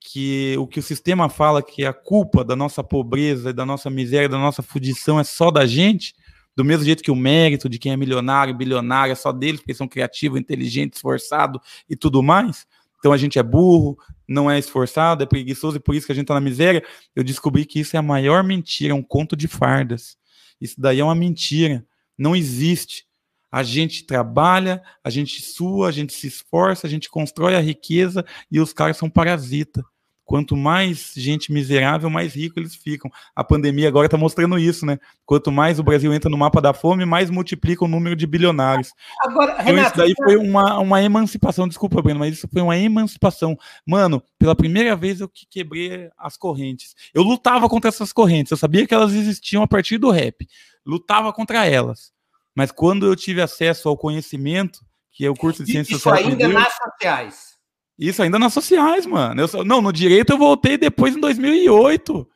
que 0.00 0.56
o 0.58 0.66
que 0.66 0.78
o 0.78 0.82
sistema 0.82 1.28
fala 1.28 1.62
que 1.62 1.84
a 1.84 1.92
culpa 1.92 2.42
da 2.42 2.56
nossa 2.56 2.82
pobreza, 2.82 3.52
da 3.52 3.66
nossa 3.66 3.90
miséria, 3.90 4.28
da 4.28 4.38
nossa 4.38 4.62
fudição 4.62 5.20
é 5.20 5.24
só 5.24 5.50
da 5.50 5.66
gente, 5.66 6.14
do 6.56 6.64
mesmo 6.64 6.84
jeito 6.84 7.02
que 7.02 7.10
o 7.10 7.16
mérito 7.16 7.68
de 7.68 7.78
quem 7.78 7.92
é 7.92 7.96
milionário, 7.96 8.56
bilionário 8.56 9.12
é 9.12 9.14
só 9.14 9.30
deles, 9.30 9.60
porque 9.60 9.74
são 9.74 9.86
criativos, 9.86 10.40
inteligentes, 10.40 10.98
esforçados 10.98 11.60
e 11.88 11.94
tudo 11.94 12.22
mais. 12.22 12.66
Então 12.98 13.12
a 13.12 13.16
gente 13.16 13.38
é 13.38 13.42
burro, 13.42 13.98
não 14.28 14.50
é 14.50 14.58
esforçado, 14.58 15.22
é 15.22 15.26
preguiçoso 15.26 15.76
e 15.76 15.80
por 15.80 15.94
isso 15.94 16.06
que 16.06 16.12
a 16.12 16.14
gente 16.14 16.24
está 16.24 16.34
na 16.34 16.40
miséria. 16.40 16.82
Eu 17.14 17.24
descobri 17.24 17.64
que 17.64 17.80
isso 17.80 17.96
é 17.96 17.98
a 17.98 18.02
maior 18.02 18.44
mentira, 18.44 18.92
é 18.92 18.94
um 18.94 19.02
conto 19.02 19.36
de 19.36 19.48
fardas. 19.48 20.16
Isso 20.60 20.80
daí 20.80 21.00
é 21.00 21.04
uma 21.04 21.14
mentira. 21.14 21.84
Não 22.18 22.36
existe. 22.36 23.06
A 23.50 23.62
gente 23.62 24.04
trabalha, 24.04 24.82
a 25.02 25.10
gente 25.10 25.42
sua, 25.42 25.88
a 25.88 25.92
gente 25.92 26.12
se 26.12 26.28
esforça, 26.28 26.86
a 26.86 26.90
gente 26.90 27.08
constrói 27.08 27.56
a 27.56 27.60
riqueza 27.60 28.24
e 28.50 28.60
os 28.60 28.72
caras 28.72 28.96
são 28.96 29.10
parasita. 29.10 29.84
Quanto 30.30 30.56
mais 30.56 31.12
gente 31.16 31.52
miserável, 31.52 32.08
mais 32.08 32.36
rico 32.36 32.60
eles 32.60 32.76
ficam. 32.76 33.10
A 33.34 33.42
pandemia 33.42 33.88
agora 33.88 34.06
está 34.06 34.16
mostrando 34.16 34.56
isso, 34.60 34.86
né? 34.86 34.96
Quanto 35.26 35.50
mais 35.50 35.80
o 35.80 35.82
Brasil 35.82 36.14
entra 36.14 36.30
no 36.30 36.38
mapa 36.38 36.60
da 36.60 36.72
fome, 36.72 37.04
mais 37.04 37.28
multiplica 37.30 37.84
o 37.84 37.88
número 37.88 38.14
de 38.14 38.28
bilionários. 38.28 38.92
Agora, 39.24 39.54
então, 39.54 39.64
Renato, 39.64 39.88
isso 39.88 39.96
daí 39.96 40.14
foi 40.14 40.36
uma, 40.36 40.78
uma 40.78 41.02
emancipação, 41.02 41.66
desculpa, 41.66 42.00
Breno, 42.00 42.20
mas 42.20 42.34
isso 42.34 42.46
foi 42.46 42.62
uma 42.62 42.78
emancipação. 42.78 43.58
Mano, 43.84 44.22
pela 44.38 44.54
primeira 44.54 44.94
vez 44.94 45.20
eu 45.20 45.28
que 45.28 45.46
quebrei 45.50 46.08
as 46.16 46.36
correntes. 46.36 46.94
Eu 47.12 47.24
lutava 47.24 47.68
contra 47.68 47.88
essas 47.88 48.12
correntes, 48.12 48.52
eu 48.52 48.56
sabia 48.56 48.86
que 48.86 48.94
elas 48.94 49.12
existiam 49.12 49.64
a 49.64 49.66
partir 49.66 49.98
do 49.98 50.12
rap. 50.12 50.46
Lutava 50.86 51.32
contra 51.32 51.66
elas. 51.66 52.12
Mas 52.54 52.70
quando 52.70 53.04
eu 53.04 53.16
tive 53.16 53.42
acesso 53.42 53.88
ao 53.88 53.96
conhecimento, 53.96 54.78
que 55.10 55.26
é 55.26 55.28
o 55.28 55.34
curso 55.34 55.64
de 55.64 55.72
Ciências 55.72 56.00
Sociais. 56.00 56.20
Isso 56.20 56.30
ainda 56.30 56.48
nas 56.56 56.72
sociais. 56.72 57.49
Isso 58.00 58.22
ainda 58.22 58.38
nas 58.38 58.54
sociais, 58.54 59.04
mano. 59.04 59.42
Eu, 59.42 59.62
não, 59.62 59.82
no 59.82 59.92
direito 59.92 60.32
eu 60.32 60.38
voltei 60.38 60.78
depois 60.78 61.14
em 61.14 61.20
2008. 61.20 62.26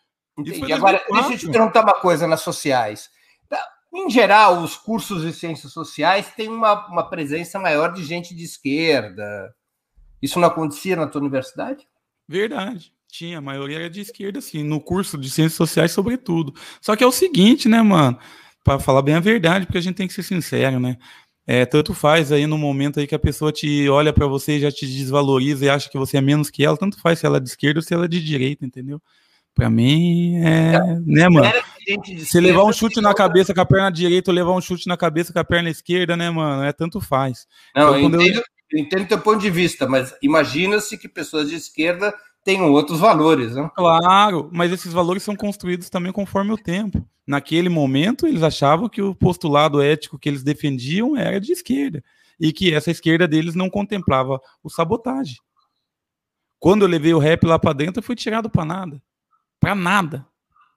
E 0.45 0.73
agora, 0.73 1.03
deixa 1.11 1.33
eu 1.33 1.39
te 1.39 1.51
perguntar 1.51 1.83
uma 1.83 1.95
coisa 1.95 2.27
nas 2.27 2.43
sociais. 2.43 3.09
Tá, 3.49 3.59
em 3.95 4.11
geral, 4.11 4.63
os 4.63 4.77
cursos 4.77 5.23
de 5.23 5.33
ciências 5.33 5.73
sociais 5.73 6.31
têm 6.37 6.51
uma, 6.51 6.87
uma 6.89 7.09
presença 7.09 7.59
maior 7.59 7.95
de 7.95 8.05
gente 8.05 8.35
de 8.35 8.45
esquerda. 8.45 9.55
Isso 10.21 10.39
não 10.39 10.49
acontecia 10.49 10.97
na 10.97 11.07
tua 11.07 11.23
universidade? 11.23 11.89
Verdade. 12.29 12.93
Tinha, 13.09 13.39
a 13.39 13.43
maioria 13.43 13.77
era 13.77 13.91
de 13.91 14.03
esquerda, 14.03 14.41
assim, 14.41 14.63
no 14.63 14.81
curso 14.81 15.17
de 15.17 15.31
ciências 15.31 15.55
sociais, 15.55 15.93
sobretudo. 15.93 16.53
Só 16.83 16.95
que 16.95 17.05
é 17.05 17.07
o 17.07 17.13
seguinte, 17.13 17.71
né, 17.71 17.81
mano? 17.81 18.19
Para 18.63 18.79
falar 18.79 19.01
bem 19.01 19.15
a 19.15 19.21
verdade, 19.21 19.65
porque 19.65 19.79
a 19.79 19.83
gente 19.83 19.97
tem 19.97 20.09
que 20.09 20.15
ser 20.15 20.25
sincero, 20.25 20.79
né? 20.79 20.99
É, 21.47 21.67
tanto 21.67 21.93
faz 21.93 22.33
aí 22.33 22.47
no 22.47 22.57
momento 22.57 22.99
aí 22.99 23.07
que 23.07 23.15
a 23.15 23.19
pessoa 23.19 23.53
te 23.53 23.87
olha 23.89 24.13
para 24.13 24.27
você 24.27 24.57
e 24.57 24.61
já 24.61 24.73
te 24.73 24.87
desvaloriza 24.87 25.65
e 25.65 25.69
acha 25.69 25.91
que 25.91 25.99
você 25.99 26.17
é 26.17 26.21
menos 26.21 26.49
que 26.49 26.65
ela, 26.65 26.77
tanto 26.77 26.99
faz 27.01 27.19
se 27.19 27.27
ela 27.27 27.37
é 27.37 27.41
de 27.41 27.49
esquerda 27.49 27.81
ou 27.81 27.83
se 27.83 27.93
ela 27.93 28.07
é 28.07 28.09
de 28.09 28.25
direita, 28.25 28.65
entendeu? 28.65 29.01
Pra 29.55 29.71
mim, 29.71 30.37
é. 30.39 30.73
Né, 31.07 31.29
mano? 31.29 31.53
Se 32.19 32.41
levar 32.41 32.65
um 32.65 32.73
chute 32.73 33.01
na 33.01 33.15
cabeça 33.15 33.55
com 33.55 33.61
a 33.61 33.67
perna 33.67 33.91
direita 33.91 34.31
ou 34.31 34.35
levar 34.35 34.53
um 34.53 34.61
chute 34.61 34.89
na 34.89 34.97
cabeça 34.97 35.33
com 35.33 35.39
a 35.39 35.45
perna 35.45 35.71
esquerda, 35.71 36.17
né, 36.17 36.29
mano? 36.31 36.65
É 36.65 36.73
tanto 36.73 37.01
faz. 37.01 37.47
Não, 37.77 37.97
então, 37.97 38.21
eu, 38.21 38.27
entendo, 38.27 38.39
eu... 38.39 38.43
eu 38.73 38.79
entendo 38.81 39.07
teu 39.07 39.21
ponto 39.21 39.39
de 39.39 39.51
vista, 39.51 39.87
mas 39.87 40.15
imagina-se 40.21 40.99
que 40.99 41.09
pessoas 41.09 41.51
de 41.51 41.55
esquerda 41.57 42.13
tenham 42.45 42.71
outros 42.71 43.01
valores, 43.01 43.55
né? 43.55 43.71
Claro, 43.75 44.51
mas 44.53 44.71
esses 44.71 44.93
valores 44.93 45.23
são 45.23 45.35
construídos 45.35 45.89
também 45.89 46.13
conforme 46.13 46.53
o 46.53 46.59
tempo. 46.59 47.05
Naquele 47.27 47.71
momento, 47.71 48.27
eles 48.27 48.43
achavam 48.43 48.89
que 48.89 49.01
o 49.01 49.15
postulado 49.15 49.81
ético 49.81 50.19
que 50.19 50.29
eles 50.29 50.43
defendiam 50.43 51.17
era 51.17 51.41
de 51.41 51.53
esquerda 51.53 52.05
e 52.39 52.53
que 52.53 52.75
essa 52.75 52.91
esquerda 52.91 53.27
deles 53.27 53.55
não 53.55 53.71
contemplava 53.71 54.41
o 54.63 54.69
sabotagem. 54.69 55.39
Quando 56.59 56.83
eu 56.83 56.89
levei 56.89 57.15
o 57.15 57.19
rap 57.19 57.45
lá 57.45 57.59
para 57.59 57.73
dentro, 57.73 58.01
eu 58.01 58.03
fui 58.03 58.15
tirado 58.15 58.51
para 58.51 58.65
nada. 58.65 59.03
Para 59.59 59.75
nada. 59.75 60.27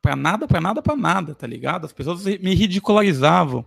Para 0.02 0.16
nada, 0.16 0.48
para 0.48 0.62
nada, 0.62 0.82
para 0.82 0.96
nada, 0.96 1.36
tá 1.36 1.46
ligado? 1.46 1.86
As 1.86 1.92
pessoas 1.92 2.24
me 2.24 2.56
ridicularizavam. 2.56 3.66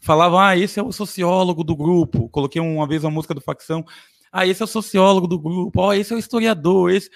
Falavam, 0.00 0.38
ah, 0.38 0.56
esse 0.56 0.78
é 0.78 0.82
o 0.82 0.92
sociólogo 0.92 1.64
do 1.64 1.74
grupo. 1.74 2.28
Coloquei 2.28 2.60
uma 2.60 2.86
vez 2.86 3.04
a 3.04 3.10
música 3.10 3.32
do 3.32 3.40
facção. 3.40 3.84
Ah, 4.30 4.46
esse 4.46 4.60
é 4.60 4.64
o 4.64 4.68
sociólogo 4.68 5.26
do 5.26 5.38
grupo. 5.38 5.80
Ó, 5.80 5.88
oh, 5.88 5.92
esse 5.94 6.12
é 6.12 6.16
o 6.16 6.18
historiador. 6.18 6.90
Esse 6.90 7.10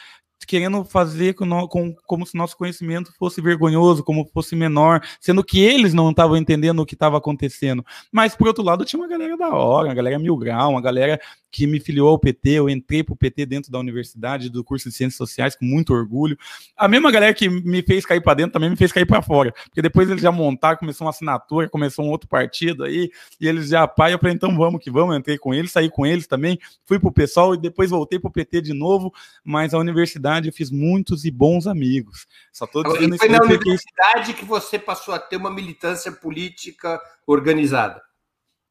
querendo 0.47 0.85
fazer 0.85 1.35
com, 1.35 1.67
com, 1.69 1.95
como 2.07 2.27
se 2.27 2.37
nosso 2.37 2.57
conhecimento 2.57 3.13
fosse 3.19 3.41
vergonhoso, 3.41 4.03
como 4.03 4.29
fosse 4.33 4.55
menor, 4.55 5.01
sendo 5.21 5.45
que 5.45 5.61
eles 5.61 5.95
não 5.95 6.11
estavam 6.11 6.37
entendendo 6.37 6.81
o 6.81 6.87
que 6.87 6.95
estava 6.95 7.19
acontecendo. 7.19 7.85
Mas, 8.11 8.35
por 8.35 8.47
outro 8.47 8.63
lado, 8.63 8.85
tinha 8.85 9.01
uma 9.01 9.09
galera 9.09 9.37
da 9.37 9.51
hora, 9.51 9.89
uma 9.89 9.95
galera 9.95 10.19
mil 10.19 10.37
grau, 10.37 10.71
uma 10.73 10.81
galera 10.81 11.21
que 11.53 11.67
me 11.67 11.79
filiou 11.79 12.09
ao 12.09 12.19
PT, 12.19 12.49
eu 12.51 12.69
entrei 12.71 13.05
para 13.05 13.13
o 13.13 13.17
PT 13.17 13.45
dentro 13.45 13.71
da 13.71 13.79
universidade, 13.79 14.49
do 14.49 14.65
curso 14.65 14.89
de 14.89 14.95
Ciências 14.95 15.19
Sociais, 15.19 15.55
com 15.55 15.67
muito 15.67 15.93
orgulho. 15.93 16.37
A 16.75 16.89
mesma 16.89 17.13
galera 17.13 17.35
que 17.35 17.49
me 17.49 17.83
fez 17.83 18.07
cair 18.07 18.23
para 18.23 18.35
dentro 18.35 18.53
também 18.53 18.71
me 18.71 18.77
fez 18.77 18.91
cair 18.91 19.05
para 19.05 19.21
fora, 19.21 19.53
porque 19.67 19.83
depois 19.83 20.09
eles 20.09 20.23
já 20.23 20.33
montaram, 20.33 20.79
começou 20.79 21.05
uma 21.05 21.11
assinatura, 21.11 21.69
começou 21.69 22.07
um 22.07 22.09
outro 22.09 22.27
partido 22.27 22.85
aí, 22.85 23.11
e 23.39 23.47
eles 23.47 23.69
já, 23.69 23.87
pai, 23.87 24.15
eu 24.15 24.19
falei, 24.19 24.35
então 24.35 24.57
vamos 24.57 24.83
que 24.83 24.91
vamos, 24.91 25.15
eu 25.15 25.21
entrei 25.21 25.37
com 25.37 25.53
eles, 25.53 25.71
saí 25.71 25.91
com 25.91 26.07
eles 26.07 26.27
também, 26.27 26.59
fui 26.87 26.99
para 26.99 27.09
o 27.09 27.13
pessoal 27.13 27.55
e 27.55 27.59
depois 27.59 27.91
voltei 27.91 28.19
para 28.19 28.29
o 28.29 28.33
PT 28.33 28.63
de 28.63 28.73
novo, 28.73 29.13
mas 29.45 29.75
a 29.75 29.79
universidade 29.79 30.32
eu 30.41 30.53
fiz 30.53 30.71
muitos 30.71 31.25
e 31.25 31.31
bons 31.31 31.67
amigos. 31.67 32.27
Só 32.53 32.67
tô 32.67 32.83
dizendo 32.83 33.17
foi 33.19 33.29
na 33.29 33.43
universidade 33.43 34.35
que 34.35 34.45
você 34.45 34.79
passou 34.79 35.15
a 35.15 35.19
ter 35.19 35.37
uma 35.37 35.51
militância 35.51 36.13
política 36.13 37.01
organizada. 37.27 38.03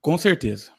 Com 0.02 0.18
certeza. 0.18 0.72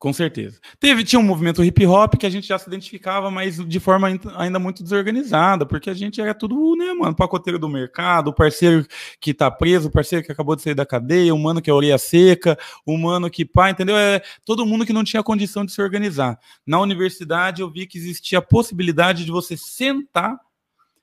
Com 0.00 0.14
certeza. 0.14 0.58
Teve, 0.78 1.04
tinha 1.04 1.20
um 1.20 1.22
movimento 1.22 1.62
hip 1.62 1.86
hop 1.86 2.14
que 2.14 2.24
a 2.24 2.30
gente 2.30 2.48
já 2.48 2.58
se 2.58 2.66
identificava, 2.66 3.30
mas 3.30 3.62
de 3.62 3.78
forma 3.78 4.08
ainda 4.34 4.58
muito 4.58 4.82
desorganizada, 4.82 5.66
porque 5.66 5.90
a 5.90 5.94
gente 5.94 6.18
era 6.18 6.32
tudo, 6.32 6.74
né, 6.74 6.94
mano, 6.94 7.14
pacoteiro 7.14 7.58
do 7.58 7.68
mercado, 7.68 8.28
o 8.28 8.32
parceiro 8.32 8.86
que 9.20 9.34
tá 9.34 9.50
preso, 9.50 9.88
o 9.88 9.90
parceiro 9.90 10.24
que 10.24 10.32
acabou 10.32 10.56
de 10.56 10.62
sair 10.62 10.74
da 10.74 10.86
cadeia, 10.86 11.34
o 11.34 11.38
mano 11.38 11.60
que 11.60 11.68
é 11.68 11.72
orelha 11.74 11.98
seca, 11.98 12.58
o 12.86 12.96
mano 12.96 13.28
que 13.28 13.44
pá, 13.44 13.68
entendeu? 13.68 13.94
É 13.94 14.22
todo 14.42 14.64
mundo 14.64 14.86
que 14.86 14.92
não 14.94 15.04
tinha 15.04 15.22
condição 15.22 15.66
de 15.66 15.72
se 15.72 15.82
organizar. 15.82 16.40
Na 16.66 16.80
universidade 16.80 17.60
eu 17.60 17.70
vi 17.70 17.86
que 17.86 17.98
existia 17.98 18.38
a 18.38 18.42
possibilidade 18.42 19.26
de 19.26 19.30
você 19.30 19.54
sentar 19.54 20.40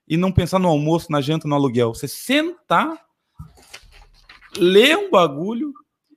e 0.08 0.18
não 0.18 0.32
pensar 0.32 0.58
no 0.58 0.70
almoço, 0.70 1.12
na 1.12 1.22
janta, 1.22 1.48
no 1.48 1.54
aluguel. 1.54 1.94
Você 1.94 2.08
sentar, 2.08 2.98
ler 4.58 4.98
um 4.98 5.12
bagulho 5.12 5.72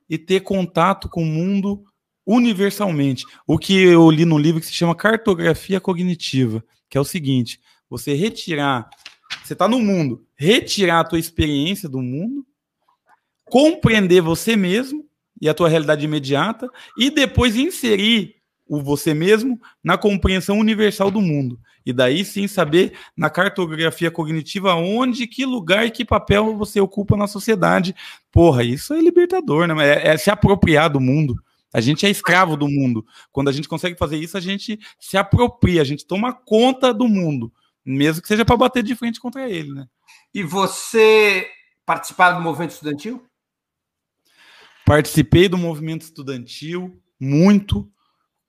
e 0.09 0.17
ter 0.17 0.41
contato 0.41 1.11
com 1.11 1.23
o 1.23 1.27
mundo 1.27 1.85
universalmente. 2.27 3.25
O 3.47 3.59
que 3.59 3.77
eu 3.83 4.11
li 4.11 4.25
num 4.25 4.39
livro 4.39 4.61
que 4.61 4.67
se 4.67 4.73
chama 4.73 4.95
Cartografia 4.95 5.81
Cognitiva, 5.81 6.65
que 6.89 6.97
é 6.97 7.01
o 7.01 7.05
seguinte: 7.05 7.61
você 7.89 8.15
retirar, 8.15 8.89
você 9.43 9.53
está 9.53 9.69
no 9.69 9.81
mundo, 9.81 10.25
retirar 10.37 11.01
a 11.01 11.05
tua 11.05 11.19
experiência 11.19 11.89
do 11.89 12.01
mundo, 12.01 12.47
compreender 13.45 14.21
você 14.21 14.57
mesmo 14.57 15.05
e 15.41 15.49
a 15.49 15.55
tua 15.55 15.69
realidade 15.69 16.05
imediata 16.05 16.69
e 16.97 17.11
depois 17.11 17.57
inserir 17.57 18.37
o 18.69 18.81
você 18.81 19.13
mesmo 19.13 19.61
na 19.83 19.99
compreensão 19.99 20.59
universal 20.59 21.11
do 21.11 21.21
mundo. 21.21 21.59
E 21.85 21.93
daí 21.93 22.25
sim 22.25 22.47
saber 22.47 22.93
na 23.17 23.29
cartografia 23.29 24.11
cognitiva 24.11 24.75
onde, 24.75 25.27
que 25.27 25.45
lugar 25.45 25.87
e 25.87 25.91
que 25.91 26.05
papel 26.05 26.57
você 26.57 26.81
ocupa 26.81 27.17
na 27.17 27.27
sociedade. 27.27 27.97
Porra, 28.31 28.63
isso 28.63 28.95
é 28.95 29.01
libertador, 29.01 29.67
né? 29.67 29.75
É, 29.89 30.09
é 30.09 30.17
se 30.17 30.31
apropriar 30.31 30.91
do 30.91 31.01
mundo 31.01 31.43
A 31.73 31.81
gente 31.81 32.05
é 32.05 32.11
escravo 32.11 32.57
do 32.57 32.69
mundo. 32.69 33.07
Quando 33.31 33.49
a 33.49 33.53
gente 33.53 33.69
consegue 33.69 33.97
fazer 33.97 34.17
isso, 34.17 34.37
a 34.37 34.41
gente 34.41 34.79
se 34.99 35.17
apropria, 35.17 35.81
a 35.81 35.85
gente 35.85 36.07
toma 36.07 36.33
conta 36.33 36.93
do 36.93 37.09
mundo, 37.09 37.53
mesmo 37.85 38.23
que 38.23 38.29
seja 38.29 38.45
para 38.45 38.57
bater 38.57 38.83
de 38.83 38.95
frente 38.95 39.21
contra 39.21 39.49
ele, 39.49 39.73
né? 39.73 39.87
E 40.35 40.43
você 40.43 41.49
participava 41.87 42.39
do 42.39 42.43
movimento 42.43 42.71
estudantil? 42.71 43.25
Participei 44.85 45.49
do 45.49 45.57
movimento 45.57 46.03
estudantil 46.03 47.01
muito, 47.19 47.89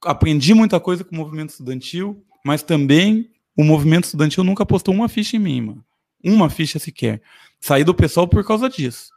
aprendi 0.04 0.54
muita 0.54 0.80
coisa 0.80 1.04
com 1.04 1.14
o 1.14 1.18
movimento 1.18 1.50
estudantil, 1.50 2.26
mas 2.44 2.64
também 2.64 3.30
o 3.56 3.64
movimento 3.64 4.06
estudantil 4.06 4.44
nunca 4.44 4.66
postou 4.66 4.94
uma 4.94 5.10
ficha 5.10 5.36
em 5.36 5.40
mim, 5.40 5.62
mano. 5.62 5.86
Uma 6.24 6.50
ficha 6.50 6.80
sequer. 6.80 7.22
Saí 7.60 7.84
do 7.84 7.94
pessoal 7.94 8.28
por 8.28 8.44
causa 8.46 8.70
disso. 8.70 9.12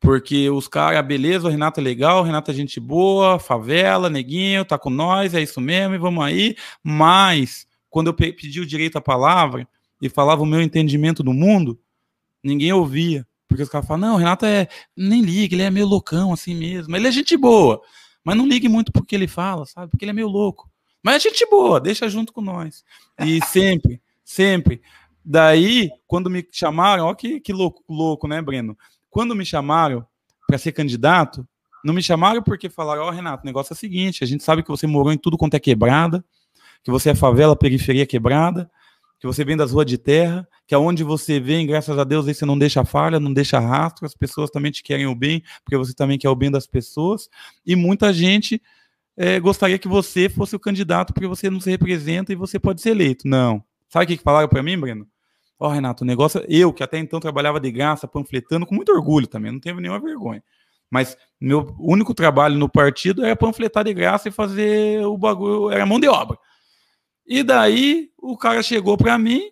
Porque 0.00 0.48
os 0.48 0.68
caras, 0.68 1.04
beleza, 1.04 1.48
o 1.48 1.50
Renato 1.50 1.80
é 1.80 1.82
legal, 1.82 2.20
o 2.20 2.24
Renato 2.24 2.50
é 2.50 2.54
gente 2.54 2.78
boa, 2.78 3.38
favela, 3.38 4.08
neguinho, 4.08 4.64
tá 4.64 4.78
com 4.78 4.90
nós, 4.90 5.34
é 5.34 5.42
isso 5.42 5.60
mesmo, 5.60 5.94
e 5.94 5.98
vamos 5.98 6.24
aí. 6.24 6.56
Mas, 6.82 7.66
quando 7.90 8.06
eu 8.06 8.14
pedi 8.14 8.60
o 8.60 8.66
direito 8.66 8.96
à 8.96 9.00
palavra 9.00 9.66
e 10.00 10.08
falava 10.08 10.42
o 10.42 10.46
meu 10.46 10.62
entendimento 10.62 11.22
do 11.22 11.32
mundo, 11.32 11.78
ninguém 12.42 12.72
ouvia. 12.72 13.26
Porque 13.48 13.62
os 13.62 13.68
caras 13.68 13.88
falam, 13.88 14.08
não, 14.08 14.14
o 14.14 14.18
Renato 14.18 14.44
é. 14.44 14.68
Nem 14.94 15.22
liga, 15.22 15.54
ele 15.54 15.62
é 15.62 15.70
meio 15.70 15.86
loucão 15.86 16.32
assim 16.32 16.54
mesmo. 16.54 16.94
Ele 16.94 17.08
é 17.08 17.10
gente 17.10 17.36
boa. 17.36 17.80
Mas 18.22 18.36
não 18.36 18.46
ligue 18.46 18.68
muito 18.68 18.92
porque 18.92 19.14
ele 19.14 19.26
fala, 19.26 19.64
sabe? 19.64 19.90
Porque 19.90 20.04
ele 20.04 20.10
é 20.10 20.14
meio 20.14 20.28
louco. 20.28 20.70
Mas 21.02 21.16
é 21.16 21.20
gente 21.30 21.46
boa, 21.48 21.80
deixa 21.80 22.08
junto 22.08 22.32
com 22.32 22.42
nós. 22.42 22.84
E 23.20 23.40
sempre, 23.48 24.00
sempre. 24.22 24.82
Daí, 25.24 25.90
quando 26.06 26.28
me 26.28 26.46
chamaram, 26.52 27.06
ó 27.06 27.14
que, 27.14 27.40
que 27.40 27.52
louco, 27.52 27.82
louco, 27.88 28.28
né, 28.28 28.42
Breno? 28.42 28.76
Quando 29.10 29.34
me 29.34 29.44
chamaram 29.44 30.06
para 30.46 30.58
ser 30.58 30.72
candidato, 30.72 31.46
não 31.84 31.94
me 31.94 32.02
chamaram 32.02 32.42
porque 32.42 32.68
falaram, 32.68 33.02
ó, 33.02 33.08
oh, 33.08 33.10
Renato, 33.10 33.42
o 33.42 33.46
negócio 33.46 33.72
é 33.72 33.74
o 33.74 33.78
seguinte, 33.78 34.24
a 34.24 34.26
gente 34.26 34.42
sabe 34.42 34.62
que 34.62 34.68
você 34.68 34.86
morou 34.86 35.12
em 35.12 35.18
tudo 35.18 35.38
quanto 35.38 35.54
é 35.54 35.60
quebrada, 35.60 36.24
que 36.82 36.90
você 36.90 37.10
é 37.10 37.14
favela, 37.14 37.56
periferia 37.56 38.06
quebrada, 38.06 38.70
que 39.20 39.26
você 39.26 39.44
vem 39.44 39.56
das 39.56 39.72
ruas 39.72 39.86
de 39.86 39.98
terra, 39.98 40.46
que 40.66 40.74
aonde 40.74 41.02
você 41.02 41.40
vem, 41.40 41.66
graças 41.66 41.98
a 41.98 42.04
Deus, 42.04 42.28
aí 42.28 42.34
você 42.34 42.46
não 42.46 42.58
deixa 42.58 42.84
falha, 42.84 43.18
não 43.18 43.32
deixa 43.32 43.58
rastro, 43.58 44.06
as 44.06 44.14
pessoas 44.14 44.50
também 44.50 44.70
te 44.70 44.82
querem 44.82 45.06
o 45.06 45.14
bem, 45.14 45.42
porque 45.64 45.76
você 45.76 45.92
também 45.92 46.18
quer 46.18 46.28
o 46.28 46.36
bem 46.36 46.50
das 46.50 46.66
pessoas, 46.66 47.28
e 47.66 47.74
muita 47.74 48.12
gente 48.12 48.62
é, 49.16 49.40
gostaria 49.40 49.78
que 49.78 49.88
você 49.88 50.28
fosse 50.28 50.54
o 50.54 50.60
candidato 50.60 51.12
porque 51.12 51.26
você 51.26 51.50
não 51.50 51.60
se 51.60 51.68
representa 51.68 52.32
e 52.32 52.36
você 52.36 52.58
pode 52.58 52.80
ser 52.80 52.90
eleito. 52.90 53.26
Não. 53.26 53.62
Sabe 53.88 54.04
o 54.04 54.08
que 54.08 54.22
falaram 54.22 54.48
para 54.48 54.62
mim, 54.62 54.78
Breno? 54.78 55.08
Ó, 55.58 55.68
oh, 55.68 55.70
Renato, 55.70 56.04
o 56.04 56.06
negócio, 56.06 56.44
eu 56.48 56.72
que 56.72 56.82
até 56.82 56.98
então 56.98 57.18
trabalhava 57.18 57.58
de 57.58 57.70
graça, 57.70 58.06
panfletando, 58.06 58.64
com 58.64 58.74
muito 58.74 58.92
orgulho 58.92 59.26
também, 59.26 59.50
não 59.50 59.58
tenho 59.58 59.80
nenhuma 59.80 59.98
vergonha. 59.98 60.42
Mas 60.90 61.16
meu 61.40 61.74
único 61.78 62.14
trabalho 62.14 62.56
no 62.56 62.68
partido 62.68 63.24
era 63.24 63.36
panfletar 63.36 63.84
de 63.84 63.92
graça 63.92 64.28
e 64.28 64.32
fazer 64.32 65.04
o 65.04 65.18
bagulho, 65.18 65.70
era 65.70 65.84
mão 65.84 65.98
de 66.00 66.08
obra. 66.08 66.38
E 67.26 67.42
daí 67.42 68.10
o 68.16 68.36
cara 68.38 68.62
chegou 68.62 68.96
para 68.96 69.18
mim 69.18 69.50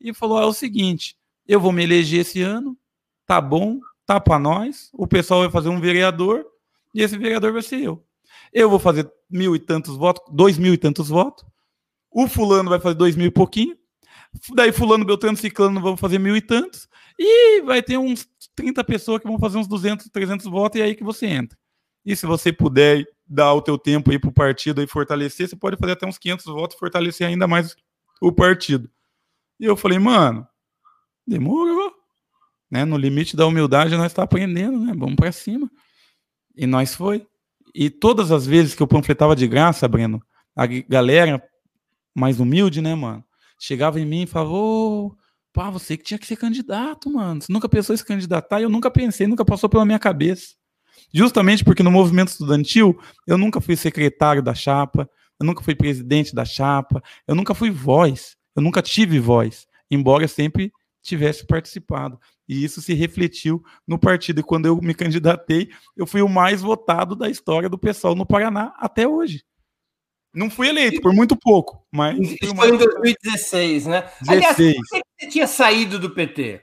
e 0.00 0.14
falou: 0.14 0.40
é 0.40 0.46
o 0.46 0.52
seguinte, 0.52 1.16
eu 1.46 1.60
vou 1.60 1.72
me 1.72 1.82
eleger 1.82 2.20
esse 2.20 2.40
ano, 2.40 2.76
tá 3.26 3.40
bom, 3.40 3.78
tá 4.06 4.18
para 4.18 4.38
nós, 4.38 4.88
o 4.94 5.06
pessoal 5.06 5.40
vai 5.40 5.50
fazer 5.50 5.68
um 5.68 5.80
vereador 5.80 6.46
e 6.94 7.02
esse 7.02 7.18
vereador 7.18 7.52
vai 7.52 7.62
ser 7.62 7.82
eu. 7.82 8.04
Eu 8.52 8.70
vou 8.70 8.78
fazer 8.78 9.10
mil 9.28 9.54
e 9.54 9.58
tantos 9.58 9.96
votos, 9.96 10.24
dois 10.32 10.56
mil 10.56 10.72
e 10.72 10.78
tantos 10.78 11.08
votos. 11.08 11.44
O 12.10 12.26
fulano 12.26 12.70
vai 12.70 12.80
fazer 12.80 12.94
dois 12.94 13.14
mil 13.14 13.26
e 13.26 13.30
pouquinho. 13.30 13.76
Daí 14.54 14.72
fulano, 14.72 15.04
Beltrano, 15.04 15.36
Ciclano 15.36 15.80
vão 15.80 15.96
fazer 15.96 16.18
mil 16.18 16.36
e 16.36 16.40
tantos. 16.40 16.88
E 17.18 17.60
vai 17.62 17.82
ter 17.82 17.98
uns 17.98 18.26
30 18.54 18.82
pessoas 18.84 19.20
que 19.20 19.28
vão 19.28 19.38
fazer 19.38 19.58
uns 19.58 19.68
200, 19.68 20.08
300 20.08 20.46
votos 20.46 20.78
e 20.78 20.82
é 20.82 20.86
aí 20.86 20.94
que 20.94 21.04
você 21.04 21.26
entra. 21.26 21.58
E 22.04 22.16
se 22.16 22.26
você 22.26 22.52
puder 22.52 23.06
dar 23.26 23.52
o 23.52 23.60
teu 23.60 23.76
tempo 23.76 24.10
aí 24.10 24.18
pro 24.18 24.32
partido 24.32 24.82
e 24.82 24.86
fortalecer, 24.86 25.48
você 25.48 25.56
pode 25.56 25.76
fazer 25.76 25.92
até 25.92 26.06
uns 26.06 26.18
500 26.18 26.46
votos 26.46 26.76
e 26.76 26.78
fortalecer 26.78 27.26
ainda 27.26 27.46
mais 27.46 27.76
o 28.20 28.32
partido. 28.32 28.90
E 29.58 29.64
eu 29.64 29.76
falei, 29.76 29.98
mano, 29.98 30.46
demorou. 31.26 31.92
Né? 32.70 32.84
No 32.84 32.96
limite 32.96 33.36
da 33.36 33.46
humildade 33.46 33.96
nós 33.96 34.06
está 34.06 34.22
aprendendo, 34.22 34.78
né? 34.78 34.94
Vamos 34.96 35.16
para 35.16 35.32
cima. 35.32 35.70
E 36.56 36.66
nós 36.66 36.94
foi. 36.94 37.26
E 37.74 37.90
todas 37.90 38.32
as 38.32 38.46
vezes 38.46 38.74
que 38.74 38.82
eu 38.82 38.86
panfletava 38.86 39.36
de 39.36 39.46
graça, 39.46 39.86
Breno, 39.86 40.22
a 40.56 40.66
galera 40.66 41.42
mais 42.14 42.40
humilde, 42.40 42.80
né, 42.80 42.94
mano, 42.94 43.24
chegava 43.60 44.00
em 44.00 44.06
mim 44.06 44.22
e 44.22 44.26
falava, 44.26 44.52
ô, 44.52 45.14
pá, 45.52 45.70
você 45.70 45.96
que 45.96 46.02
tinha 46.02 46.18
que 46.18 46.26
ser 46.26 46.36
candidato, 46.36 47.10
mano. 47.10 47.42
Você 47.42 47.52
nunca 47.52 47.68
pensou 47.68 47.94
em 47.94 47.98
se 47.98 48.04
candidatar? 48.04 48.58
E 48.58 48.62
eu 48.62 48.70
nunca 48.70 48.90
pensei, 48.90 49.26
nunca 49.26 49.44
passou 49.44 49.68
pela 49.68 49.84
minha 49.84 49.98
cabeça. 49.98 50.54
Justamente 51.12 51.62
porque 51.62 51.82
no 51.82 51.90
movimento 51.90 52.28
estudantil 52.28 52.98
eu 53.26 53.36
nunca 53.36 53.60
fui 53.60 53.76
secretário 53.76 54.42
da 54.42 54.54
chapa, 54.54 55.08
eu 55.38 55.46
nunca 55.46 55.62
fui 55.62 55.74
presidente 55.74 56.34
da 56.34 56.44
chapa, 56.44 57.02
eu 57.28 57.34
nunca 57.34 57.54
fui 57.54 57.70
voz, 57.70 58.36
eu 58.56 58.62
nunca 58.62 58.80
tive 58.80 59.18
voz, 59.18 59.66
embora 59.90 60.26
sempre 60.26 60.72
tivesse 61.02 61.46
participado. 61.46 62.18
E 62.48 62.64
isso 62.64 62.80
se 62.80 62.94
refletiu 62.94 63.62
no 63.86 63.98
partido. 63.98 64.40
E 64.40 64.42
quando 64.42 64.66
eu 64.66 64.76
me 64.76 64.94
candidatei, 64.94 65.70
eu 65.96 66.06
fui 66.06 66.22
o 66.22 66.28
mais 66.28 66.62
votado 66.62 67.14
da 67.14 67.28
história 67.28 67.68
do 67.68 67.78
pessoal 67.78 68.14
no 68.14 68.26
Paraná 68.26 68.72
até 68.78 69.06
hoje. 69.06 69.42
Não 70.32 70.48
fui 70.48 70.68
eleito, 70.68 71.00
por 71.00 71.12
muito 71.12 71.36
pouco, 71.36 71.84
mas. 71.90 72.18
Isso 72.18 72.54
foi 72.54 72.68
em 72.68 72.76
2016, 72.76 73.86
né? 73.86 74.02
16. 74.20 74.28
Aliás, 74.28 74.56
por 74.56 74.64
que 74.64 75.02
você 75.18 75.28
tinha 75.28 75.46
saído 75.46 75.98
do 75.98 76.10
PT? 76.10 76.62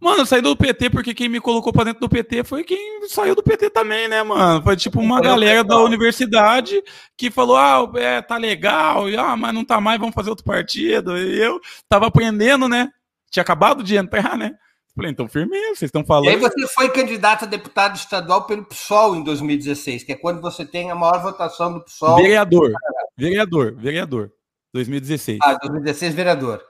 Mano, 0.00 0.20
eu 0.20 0.26
saí 0.26 0.40
do 0.40 0.56
PT 0.56 0.90
porque 0.90 1.12
quem 1.12 1.28
me 1.28 1.40
colocou 1.40 1.72
pra 1.72 1.82
dentro 1.84 2.00
do 2.00 2.08
PT 2.08 2.44
foi 2.44 2.62
quem 2.62 3.08
saiu 3.08 3.34
do 3.34 3.42
PT 3.42 3.70
também, 3.70 4.06
né, 4.06 4.22
mano? 4.22 4.62
Foi 4.62 4.76
tipo 4.76 5.00
uma 5.00 5.20
galera 5.20 5.64
da 5.64 5.76
universidade 5.78 6.80
que 7.16 7.30
falou: 7.30 7.56
ah, 7.56 7.90
é, 7.96 8.22
tá 8.22 8.36
legal, 8.36 9.10
e, 9.10 9.16
ah, 9.16 9.36
mas 9.36 9.52
não 9.52 9.64
tá 9.64 9.80
mais, 9.80 9.98
vamos 9.98 10.14
fazer 10.14 10.30
outro 10.30 10.44
partido. 10.44 11.18
E 11.18 11.40
eu 11.40 11.60
tava 11.88 12.06
aprendendo, 12.06 12.68
né? 12.68 12.88
Tinha 13.30 13.42
acabado 13.42 13.82
de 13.82 13.96
entrar, 13.96 14.36
né? 14.38 14.54
Falei, 14.98 15.12
então 15.12 15.28
firmeza, 15.28 15.76
vocês 15.76 15.82
estão 15.82 16.04
falando. 16.04 16.26
E 16.26 16.30
aí 16.30 16.36
você 16.36 16.66
foi 16.74 16.90
candidato 16.90 17.44
a 17.44 17.46
deputado 17.46 17.94
estadual 17.94 18.46
pelo 18.46 18.64
PSOL 18.64 19.14
em 19.14 19.22
2016, 19.22 20.02
que 20.02 20.10
é 20.10 20.16
quando 20.16 20.40
você 20.40 20.66
tem 20.66 20.90
a 20.90 20.94
maior 20.96 21.22
votação 21.22 21.72
do 21.72 21.84
PSOL. 21.84 22.16
Vereador, 22.16 22.72
vereador, 23.16 23.76
vereador. 23.76 24.32
2016. 24.74 25.38
Ah, 25.40 25.54
2016, 25.54 26.14
vereador. 26.14 26.64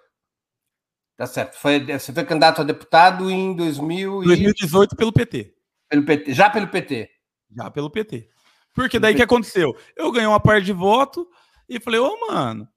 Tá 1.16 1.26
certo. 1.26 1.57
Foi, 1.57 1.81
você 1.81 2.12
foi 2.12 2.22
candidato 2.26 2.61
a 2.61 2.64
deputado 2.64 3.31
em 3.31 3.57
2000 3.57 4.22
e... 4.22 4.26
2018 4.26 4.95
pelo 4.95 5.11
PT. 5.11 5.55
Pelo 5.89 6.05
PT. 6.05 6.35
Já 6.35 6.51
pelo 6.51 6.68
PT. 6.68 7.11
Já 7.57 7.70
pelo 7.70 7.91
PT. 7.91 8.29
Porque 8.74 8.99
daí 8.99 9.14
o 9.14 9.16
que 9.16 9.22
aconteceu? 9.22 9.74
Eu 9.97 10.12
ganhei 10.12 10.29
uma 10.29 10.39
parte 10.39 10.66
de 10.66 10.74
voto 10.74 11.26
e 11.66 11.81
falei, 11.81 11.99
ô, 11.99 12.14
mano, 12.29 12.68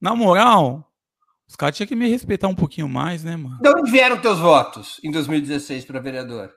na 0.00 0.12
moral, 0.16 0.92
os 1.48 1.56
caras 1.56 1.76
tinham 1.76 1.86
que 1.86 1.96
me 1.96 2.08
respeitar 2.08 2.48
um 2.48 2.54
pouquinho 2.54 2.88
mais, 2.88 3.22
né, 3.22 3.36
mano? 3.36 3.58
De 3.60 3.68
onde 3.68 3.90
vieram 3.90 4.20
teus 4.20 4.38
votos 4.38 5.00
em 5.02 5.10
2016 5.10 5.84
para 5.84 6.00
vereador? 6.00 6.52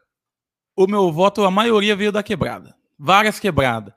O 0.75 0.87
meu 0.87 1.11
voto, 1.11 1.43
a 1.43 1.51
maioria 1.51 1.95
veio 1.95 2.11
da 2.11 2.23
quebrada. 2.23 2.75
Várias 2.97 3.39
quebradas. 3.39 3.93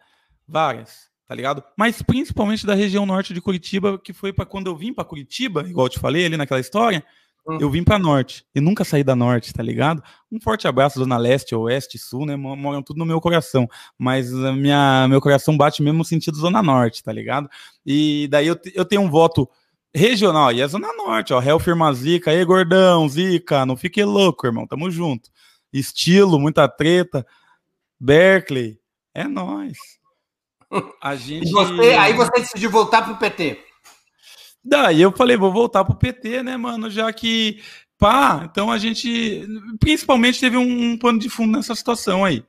Várias 0.47 1.13
tá 1.33 1.35
ligado? 1.35 1.65
Mas 1.79 2.03
principalmente 2.03 2.67
da 2.67 2.75
região 2.75 3.07
norte 3.07 3.33
de 3.33 3.41
Curitiba, 3.41 3.99
que 3.99 4.13
foi 4.13 4.35
para 4.35 4.45
quando 4.45 4.67
eu 4.67 4.77
vim 4.77 4.93
para 4.93 5.03
Curitiba, 5.03 5.67
igual 5.67 5.87
eu 5.87 5.91
te 5.91 5.99
falei 5.99 6.27
ali 6.27 6.37
naquela 6.37 6.61
história, 6.61 7.03
uhum. 7.47 7.57
eu 7.59 7.71
vim 7.71 7.83
para 7.83 7.99
norte. 7.99 8.45
E 8.55 8.61
nunca 8.61 8.85
saí 8.85 9.03
da 9.03 9.17
norte, 9.17 9.51
tá 9.51 9.63
ligado? 9.63 10.03
Um 10.31 10.39
forte 10.39 10.69
abraço, 10.69 10.99
Zona 10.99 11.17
Leste, 11.17 11.55
Oeste, 11.55 11.99
Sul, 11.99 12.27
né? 12.27 12.37
Moram 12.37 12.83
tudo 12.83 12.99
no 12.99 13.07
meu 13.07 13.19
coração. 13.19 13.67
Mas 13.97 14.31
a 14.35 14.53
minha, 14.53 15.07
meu 15.09 15.23
coração 15.23 15.57
bate 15.57 15.83
mesmo 15.83 16.01
no 16.01 16.05
sentido 16.05 16.37
Zona 16.37 16.63
Norte, 16.63 17.03
tá 17.03 17.11
ligado? 17.11 17.49
E 17.87 18.29
daí 18.31 18.47
eu, 18.47 18.59
eu 18.75 18.85
tenho 18.85 19.01
um 19.01 19.09
voto 19.09 19.49
regional, 19.95 20.53
e 20.53 20.61
é 20.61 20.69
Zona 20.69 20.93
Norte, 20.95 21.33
ó. 21.33 21.39
Réu 21.39 21.59
Firma 21.59 21.93
Zica, 21.93 22.31
aí, 22.31 22.45
gordão, 22.45 23.09
Zica, 23.09 23.67
não 23.67 23.77
fique 23.77 24.03
louco, 24.05 24.47
irmão, 24.47 24.67
tamo 24.67 24.91
junto. 24.91 25.31
Estilo, 25.73 26.39
muita 26.39 26.69
treta. 26.69 27.27
Berkeley, 27.99 28.79
é 29.15 29.25
nós. 29.25 29.77
A 31.01 31.15
gente. 31.15 31.51
Você, 31.51 31.95
aí 31.95 32.13
você 32.15 32.31
decidiu 32.33 32.71
voltar 32.71 33.03
pro 33.03 33.17
PT. 33.17 33.63
Daí 34.65 35.03
eu 35.03 35.13
falei, 35.13 35.37
vou 35.37 35.53
voltar 35.53 35.85
pro 35.85 35.97
PT, 35.97 36.43
né, 36.43 36.57
mano? 36.57 36.89
Já 36.89 37.13
que. 37.13 37.61
Pá, 37.99 38.49
então 38.51 38.71
a 38.71 38.79
gente. 38.79 39.47
Principalmente 39.79 40.41
teve 40.41 40.57
um, 40.57 40.93
um 40.93 40.99
pano 40.99 41.19
de 41.19 41.29
fundo 41.29 41.57
nessa 41.57 41.75
situação 41.75 42.25
aí. 42.25 42.45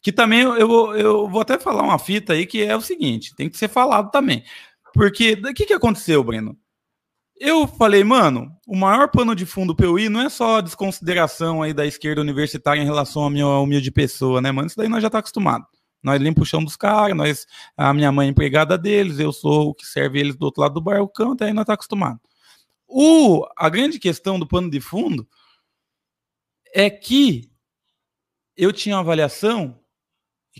Que 0.00 0.12
também 0.12 0.40
eu, 0.40 0.94
eu 0.96 1.28
vou 1.28 1.40
até 1.40 1.58
falar 1.58 1.82
uma 1.82 1.98
fita 1.98 2.32
aí 2.32 2.46
que 2.46 2.62
é 2.62 2.76
o 2.76 2.80
seguinte: 2.80 3.34
tem 3.34 3.48
que 3.48 3.56
ser 3.56 3.68
falado 3.68 4.10
também. 4.10 4.44
Porque 4.94 5.32
o 5.32 5.52
que, 5.52 5.66
que 5.66 5.74
aconteceu, 5.74 6.22
Breno? 6.22 6.56
Eu 7.36 7.66
falei, 7.66 8.04
mano, 8.04 8.48
o 8.64 8.76
maior 8.76 9.10
pano 9.10 9.34
de 9.34 9.44
fundo 9.44 9.74
para 9.74 9.86
eu 9.86 10.08
não 10.08 10.20
é 10.20 10.30
só 10.30 10.58
a 10.58 10.60
desconsideração 10.60 11.62
aí 11.62 11.74
da 11.74 11.84
esquerda 11.84 12.20
universitária 12.20 12.80
em 12.80 12.84
relação 12.84 13.24
à 13.24 13.30
minha 13.30 13.46
humilde 13.46 13.90
pessoa, 13.90 14.40
né, 14.40 14.52
mano? 14.52 14.68
Isso 14.68 14.76
daí 14.76 14.88
nós 14.88 15.02
já 15.02 15.10
tá 15.10 15.18
acostumado. 15.18 15.66
Nós 16.00 16.22
limpamos 16.22 16.48
o 16.48 16.50
chão 16.50 16.62
dos 16.62 16.76
caras, 16.76 17.16
nós, 17.16 17.44
a 17.76 17.92
minha 17.92 18.12
mãe 18.12 18.28
é 18.28 18.30
empregada 18.30 18.78
deles, 18.78 19.18
eu 19.18 19.32
sou 19.32 19.70
o 19.70 19.74
que 19.74 19.84
serve 19.84 20.20
eles 20.20 20.36
do 20.36 20.44
outro 20.44 20.62
lado 20.62 20.74
do 20.74 20.80
balcão, 20.80 21.32
até 21.32 21.46
aí 21.46 21.52
nós 21.52 21.66
tá 21.66 21.74
acostumado. 21.74 22.20
O, 22.86 23.44
a 23.56 23.68
grande 23.68 23.98
questão 23.98 24.38
do 24.38 24.46
pano 24.46 24.70
de 24.70 24.80
fundo 24.80 25.26
é 26.72 26.88
que 26.88 27.50
eu 28.56 28.72
tinha 28.72 28.94
uma 28.94 29.00
avaliação 29.00 29.80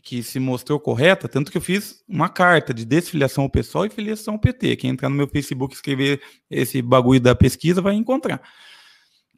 que 0.05 0.23
se 0.23 0.39
mostrou 0.39 0.79
correta, 0.79 1.27
tanto 1.27 1.51
que 1.51 1.57
eu 1.57 1.63
fiz 1.63 2.05
uma 2.07 2.29
carta 2.29 2.75
de 2.75 2.85
desfiliação 2.85 3.45
ao 3.45 3.51
pessoal 3.51 3.87
e 3.87 3.91
filiação 3.91 4.35
ao 4.35 4.41
PT. 4.41 4.77
Quem 4.77 4.91
entrar 4.91 5.09
no 5.09 5.17
meu 5.17 5.27
Facebook 5.27 5.75
e 5.75 5.77
escrever 5.77 6.21
esse 6.51 6.83
bagulho 6.83 7.19
da 7.19 7.35
pesquisa 7.35 7.81
vai 7.81 7.95
encontrar. 7.95 8.43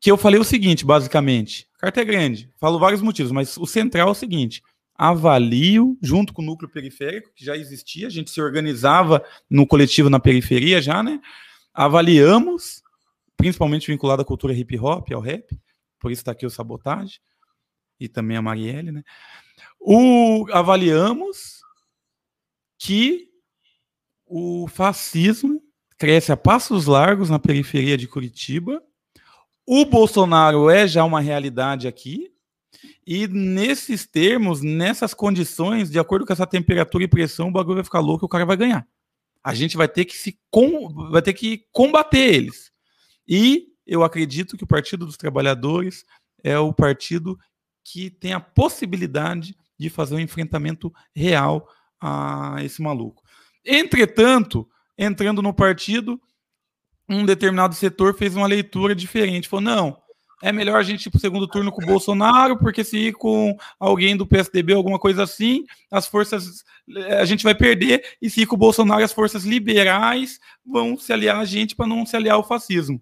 Que 0.00 0.10
eu 0.10 0.16
falei 0.16 0.40
o 0.40 0.44
seguinte, 0.44 0.84
basicamente. 0.84 1.68
A 1.76 1.82
carta 1.82 2.00
é 2.00 2.04
grande, 2.04 2.50
falo 2.58 2.80
vários 2.80 3.00
motivos, 3.00 3.30
mas 3.30 3.56
o 3.56 3.64
central 3.64 4.08
é 4.08 4.10
o 4.10 4.14
seguinte: 4.14 4.60
avalio, 4.96 5.96
junto 6.02 6.34
com 6.34 6.42
o 6.42 6.44
núcleo 6.44 6.68
periférico, 6.68 7.30
que 7.32 7.44
já 7.44 7.56
existia, 7.56 8.08
a 8.08 8.10
gente 8.10 8.32
se 8.32 8.40
organizava 8.40 9.24
no 9.48 9.68
coletivo 9.68 10.10
na 10.10 10.18
periferia 10.18 10.82
já, 10.82 11.00
né? 11.00 11.20
Avaliamos, 11.72 12.82
principalmente 13.36 13.86
vinculado 13.86 14.22
à 14.22 14.24
cultura 14.24 14.52
hip 14.52 14.76
hop, 14.80 15.12
ao 15.12 15.20
rap, 15.20 15.46
por 16.00 16.10
isso 16.10 16.22
está 16.22 16.32
aqui 16.32 16.44
o 16.44 16.50
Sabotagem, 16.50 17.20
e 18.00 18.08
também 18.08 18.36
a 18.36 18.42
Marielle, 18.42 18.90
né? 18.90 19.04
O, 19.80 20.46
avaliamos 20.52 21.60
que 22.78 23.28
o 24.26 24.66
fascismo 24.68 25.62
cresce 25.96 26.32
a 26.32 26.36
passos 26.36 26.86
largos 26.86 27.30
na 27.30 27.38
periferia 27.38 27.96
de 27.96 28.08
Curitiba. 28.08 28.82
O 29.64 29.84
Bolsonaro 29.84 30.68
é 30.68 30.86
já 30.86 31.04
uma 31.04 31.20
realidade 31.20 31.88
aqui. 31.88 32.32
E 33.06 33.26
nesses 33.28 34.06
termos, 34.06 34.60
nessas 34.60 35.14
condições, 35.14 35.90
de 35.90 35.98
acordo 35.98 36.26
com 36.26 36.32
essa 36.32 36.46
temperatura 36.46 37.04
e 37.04 37.08
pressão, 37.08 37.48
o 37.48 37.52
bagulho 37.52 37.76
vai 37.76 37.84
ficar 37.84 38.00
louco 38.00 38.24
e 38.24 38.26
o 38.26 38.28
cara 38.28 38.44
vai 38.44 38.56
ganhar. 38.56 38.86
A 39.42 39.54
gente 39.54 39.76
vai 39.76 39.88
ter 39.88 40.04
que 40.04 40.16
se 40.16 40.38
com, 40.50 40.88
vai 41.10 41.22
ter 41.22 41.32
que 41.32 41.64
combater 41.72 42.34
eles. 42.34 42.72
E 43.26 43.68
eu 43.86 44.02
acredito 44.02 44.56
que 44.56 44.64
o 44.64 44.66
Partido 44.66 45.06
dos 45.06 45.16
Trabalhadores 45.16 46.04
é 46.42 46.58
o 46.58 46.72
partido 46.72 47.38
que 47.92 48.10
tem 48.10 48.32
a 48.32 48.40
possibilidade 48.40 49.56
de 49.78 49.88
fazer 49.88 50.16
um 50.16 50.20
enfrentamento 50.20 50.92
real 51.14 51.68
a 52.00 52.56
esse 52.62 52.82
maluco. 52.82 53.22
Entretanto, 53.64 54.68
entrando 54.98 55.40
no 55.40 55.54
partido, 55.54 56.20
um 57.08 57.24
determinado 57.24 57.74
setor 57.74 58.14
fez 58.14 58.34
uma 58.34 58.46
leitura 58.46 58.94
diferente. 58.94 59.48
Falou: 59.48 59.64
não, 59.64 59.96
é 60.42 60.50
melhor 60.50 60.78
a 60.78 60.82
gente 60.82 61.06
ir 61.06 61.10
para 61.10 61.18
o 61.18 61.20
segundo 61.20 61.46
turno 61.46 61.70
com 61.70 61.82
o 61.82 61.86
Bolsonaro, 61.86 62.58
porque 62.58 62.82
se 62.82 62.96
ir 62.96 63.12
com 63.12 63.56
alguém 63.78 64.16
do 64.16 64.26
PSDB, 64.26 64.72
alguma 64.72 64.98
coisa 64.98 65.22
assim, 65.22 65.64
as 65.90 66.06
forças. 66.06 66.64
A 67.20 67.24
gente 67.24 67.44
vai 67.44 67.54
perder, 67.54 68.16
e 68.22 68.30
se 68.30 68.42
ir 68.42 68.46
com 68.46 68.54
o 68.56 68.58
Bolsonaro, 68.58 69.04
as 69.04 69.12
forças 69.12 69.44
liberais 69.44 70.38
vão 70.64 70.96
se 70.96 71.12
aliar 71.12 71.38
a 71.38 71.44
gente 71.44 71.74
para 71.76 71.86
não 71.86 72.06
se 72.06 72.16
aliar 72.16 72.36
ao 72.36 72.46
fascismo. 72.46 73.00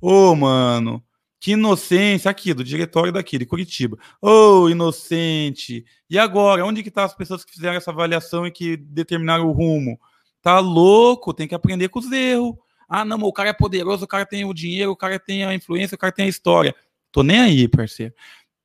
Ô, 0.00 0.30
oh, 0.30 0.36
mano, 0.36 1.03
que 1.44 1.50
inocência 1.50 2.30
aqui, 2.30 2.54
do 2.54 2.64
diretório 2.64 3.12
daqui, 3.12 3.36
de 3.36 3.44
Curitiba. 3.44 3.98
Ô, 4.18 4.62
oh, 4.62 4.70
inocente. 4.70 5.84
E 6.08 6.18
agora, 6.18 6.64
onde 6.64 6.82
que 6.82 6.90
tá 6.90 7.04
as 7.04 7.14
pessoas 7.14 7.44
que 7.44 7.52
fizeram 7.52 7.76
essa 7.76 7.90
avaliação 7.90 8.46
e 8.46 8.50
que 8.50 8.78
determinaram 8.78 9.46
o 9.46 9.52
rumo? 9.52 10.00
Tá 10.40 10.58
louco, 10.58 11.34
tem 11.34 11.46
que 11.46 11.54
aprender 11.54 11.90
com 11.90 11.98
os 11.98 12.10
erros. 12.10 12.54
Ah, 12.88 13.04
não, 13.04 13.18
o 13.18 13.30
cara 13.30 13.50
é 13.50 13.52
poderoso, 13.52 14.06
o 14.06 14.08
cara 14.08 14.24
tem 14.24 14.46
o 14.46 14.54
dinheiro, 14.54 14.90
o 14.90 14.96
cara 14.96 15.18
tem 15.18 15.44
a 15.44 15.54
influência, 15.54 15.96
o 15.96 15.98
cara 15.98 16.14
tem 16.14 16.24
a 16.24 16.28
história. 16.30 16.74
Tô 17.12 17.22
nem 17.22 17.38
aí, 17.38 17.68
parceiro. 17.68 18.14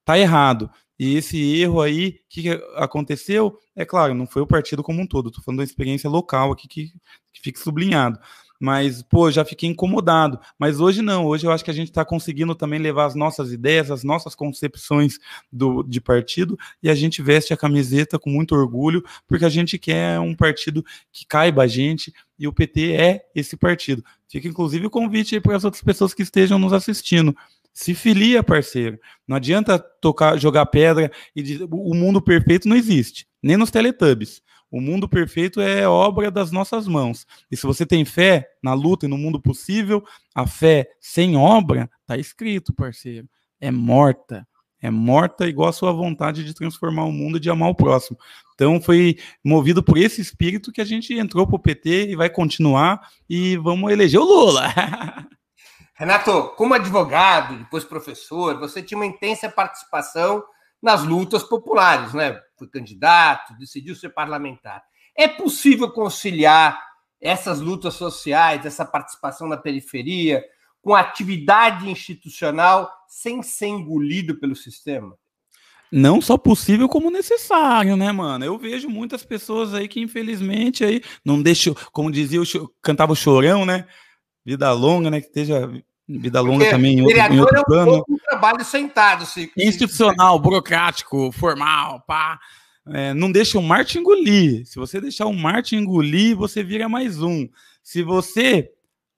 Tá 0.06 0.18
errado. 0.18 0.72
E 0.98 1.18
esse 1.18 1.60
erro 1.60 1.82
aí, 1.82 2.08
o 2.08 2.30
que, 2.30 2.50
aconteceu? 2.76 3.60
É 3.76 3.84
claro, 3.84 4.14
não 4.14 4.26
foi 4.26 4.42
o 4.42 4.48
partido 4.48 4.82
como 4.84 5.02
um 5.02 5.06
todo, 5.06 5.32
tô 5.32 5.42
falando 5.42 5.58
da 5.58 5.66
experiência 5.66 6.10
local 6.10 6.54
aqui 6.54 6.66
que, 6.66 6.94
que 7.34 7.42
fica 7.42 7.60
sublinhado. 7.60 8.18
Mas, 8.60 9.01
pô, 9.01 9.32
já 9.32 9.45
fiquei 9.45 9.70
incomodado. 9.70 10.38
Mas 10.57 10.80
hoje 10.82 11.01
não, 11.01 11.26
hoje 11.26 11.47
eu 11.47 11.51
acho 11.51 11.64
que 11.64 11.72
a 11.72 11.74
gente 11.74 11.89
está 11.89 12.03
conseguindo 12.03 12.53
também 12.53 12.80
levar 12.80 13.05
as 13.05 13.16
nossas 13.16 13.53
ideias, 13.53 13.89
as 13.89 14.03
nossas 14.03 14.36
concepções 14.36 15.18
do, 15.51 15.82
de 15.84 16.01
partido, 16.01 16.60
e 16.84 16.89
a 16.89 16.95
gente 16.95 17.22
veste 17.22 17.53
a 17.53 17.57
camiseta 17.57 18.20
com 18.20 18.30
muito 18.30 18.53
orgulho, 18.53 19.01
porque 19.26 19.45
a 19.45 19.49
gente 19.49 19.78
quer 19.78 20.20
um 20.20 20.36
partido 20.36 20.84
que 21.12 21.26
caiba 21.26 21.64
a 21.64 21.68
gente, 21.68 22.14
e 22.38 22.47
o 22.47 22.53
PT 22.53 22.91
é 22.91 23.26
esse 23.34 23.55
partido. 23.55 24.03
Fica 24.28 24.47
inclusive 24.47 24.86
o 24.86 24.89
convite 24.89 25.39
para 25.39 25.55
as 25.55 25.64
outras 25.64 25.82
pessoas 25.82 26.14
que 26.14 26.24
estejam 26.24 26.60
nos 26.60 26.74
assistindo. 26.74 27.36
Se 27.74 27.93
filia, 27.95 28.43
parceiro. 28.43 28.99
Não 29.28 29.38
adianta 29.38 29.80
tocar, 29.80 30.38
jogar 30.38 30.66
pedra 30.66 31.10
e 31.36 31.41
dizer, 31.41 31.68
o 31.70 31.93
mundo 31.93 32.22
perfeito 32.22 32.68
não 32.68 32.76
existe, 32.76 33.26
nem 33.41 33.55
nos 33.55 33.72
Teletubbies. 33.72 34.41
O 34.72 34.80
mundo 34.80 35.10
perfeito 35.10 35.60
é 35.60 35.88
obra 35.88 36.30
das 36.30 36.52
nossas 36.52 36.88
mãos. 36.88 37.26
E 37.50 37.58
se 37.58 37.66
você 37.66 37.86
tem 37.86 38.06
fé 38.06 38.48
na 38.62 38.74
luta 38.74 39.06
e 39.06 39.10
no 39.10 39.18
mundo 39.18 39.42
possível, 39.42 40.04
a 40.36 40.46
fé 40.46 40.88
sem 41.00 41.36
obra, 41.36 41.90
tá 42.06 42.18
escrito, 42.18 42.74
parceiro, 42.74 43.28
é 43.60 43.72
morta. 43.72 44.48
É 44.82 44.90
morta 44.90 45.48
igual 45.48 45.70
a 45.70 45.74
sua 45.74 45.92
vontade 45.92 46.44
de 46.44 46.54
transformar 46.54 47.04
o 47.04 47.12
mundo 47.12 47.38
e 47.38 47.40
de 47.40 47.50
amar 47.50 47.70
o 47.70 47.76
próximo. 47.76 48.18
Então 48.56 48.80
foi 48.80 49.18
movido 49.44 49.84
por 49.84 49.98
esse 49.98 50.22
espírito 50.22 50.72
que 50.72 50.80
a 50.80 50.86
gente 50.86 51.14
entrou 51.14 51.46
pro 51.46 51.60
PT 51.60 52.12
e 52.12 52.16
vai 52.16 52.30
continuar 52.30 53.02
e 53.30 53.58
vamos 53.58 53.92
eleger 53.92 54.20
o 54.20 54.24
Lula. 54.24 54.68
Renato, 55.96 56.54
como 56.56 56.74
advogado, 56.74 57.58
depois 57.58 57.84
professor, 57.84 58.58
você 58.58 58.82
tinha 58.82 58.98
uma 58.98 59.06
intensa 59.06 59.50
participação 59.50 60.42
nas 60.82 61.04
lutas 61.04 61.44
populares, 61.44 62.14
né? 62.14 62.40
Foi 62.58 62.68
candidato, 62.68 63.58
decidiu 63.58 63.96
ser 63.96 64.10
parlamentar. 64.10 64.84
É 65.16 65.28
possível 65.28 65.92
conciliar 65.92 66.82
essas 67.22 67.60
lutas 67.60 67.96
sociais, 67.96 68.66
essa 68.66 68.86
participação 68.86 69.48
na 69.48 69.58
periferia, 69.58 70.44
com 70.82 70.96
atividade 70.96 71.90
institucional 71.90 72.90
sem 73.08 73.44
ser 73.44 73.68
engolido 73.68 74.40
pelo 74.40 74.56
sistema? 74.56 75.18
Não 75.92 76.22
só 76.22 76.38
possível 76.38 76.88
como 76.88 77.10
necessário, 77.10 77.98
né, 77.98 78.12
mano? 78.12 78.46
Eu 78.46 78.58
vejo 78.58 78.88
muitas 78.88 79.26
pessoas 79.26 79.74
aí 79.74 79.88
que 79.88 80.00
infelizmente 80.00 80.84
aí 80.84 81.02
não 81.26 81.42
deixam, 81.42 81.76
como 81.92 82.12
dizia, 82.12 82.40
cantava 82.82 83.14
o 83.14 83.16
chorão, 83.16 83.66
né? 83.66 83.88
Vida 84.46 84.72
longa, 84.72 85.10
né? 85.10 85.20
Que 85.20 85.28
esteja 85.28 85.68
Vida 86.18 86.41
longa 86.41 86.57
Porque 86.57 86.72
também 86.72 86.97
em 86.97 87.01
outro, 87.03 87.18
em 87.18 87.39
outro 87.39 87.57
é 87.57 87.60
um 87.60 87.64
plano. 87.64 88.05
Um 88.10 88.18
trabalho 88.18 88.66
sentado, 88.66 89.28
se, 89.28 89.51
institucional, 89.55 90.38
se... 90.38 90.41
burocrático, 90.41 91.32
formal, 91.32 92.01
pá. 92.07 92.39
É, 92.88 93.14
não 93.14 93.32
deixa 93.32 93.60
o 93.60 93.62
Marte 93.62 93.99
engolir. 93.99 94.66
Se 94.66 94.78
você 94.78 94.99
deixar 94.99 95.28
o 95.28 95.34
Marte 95.34 95.76
engolir, 95.76 96.36
você 96.36 96.64
vira 96.64 96.89
mais 96.89 97.22
um. 97.22 97.47
Se 97.84 98.01
você 98.01 98.72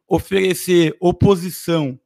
oferecer 0.05 0.93
oposição 0.99 1.97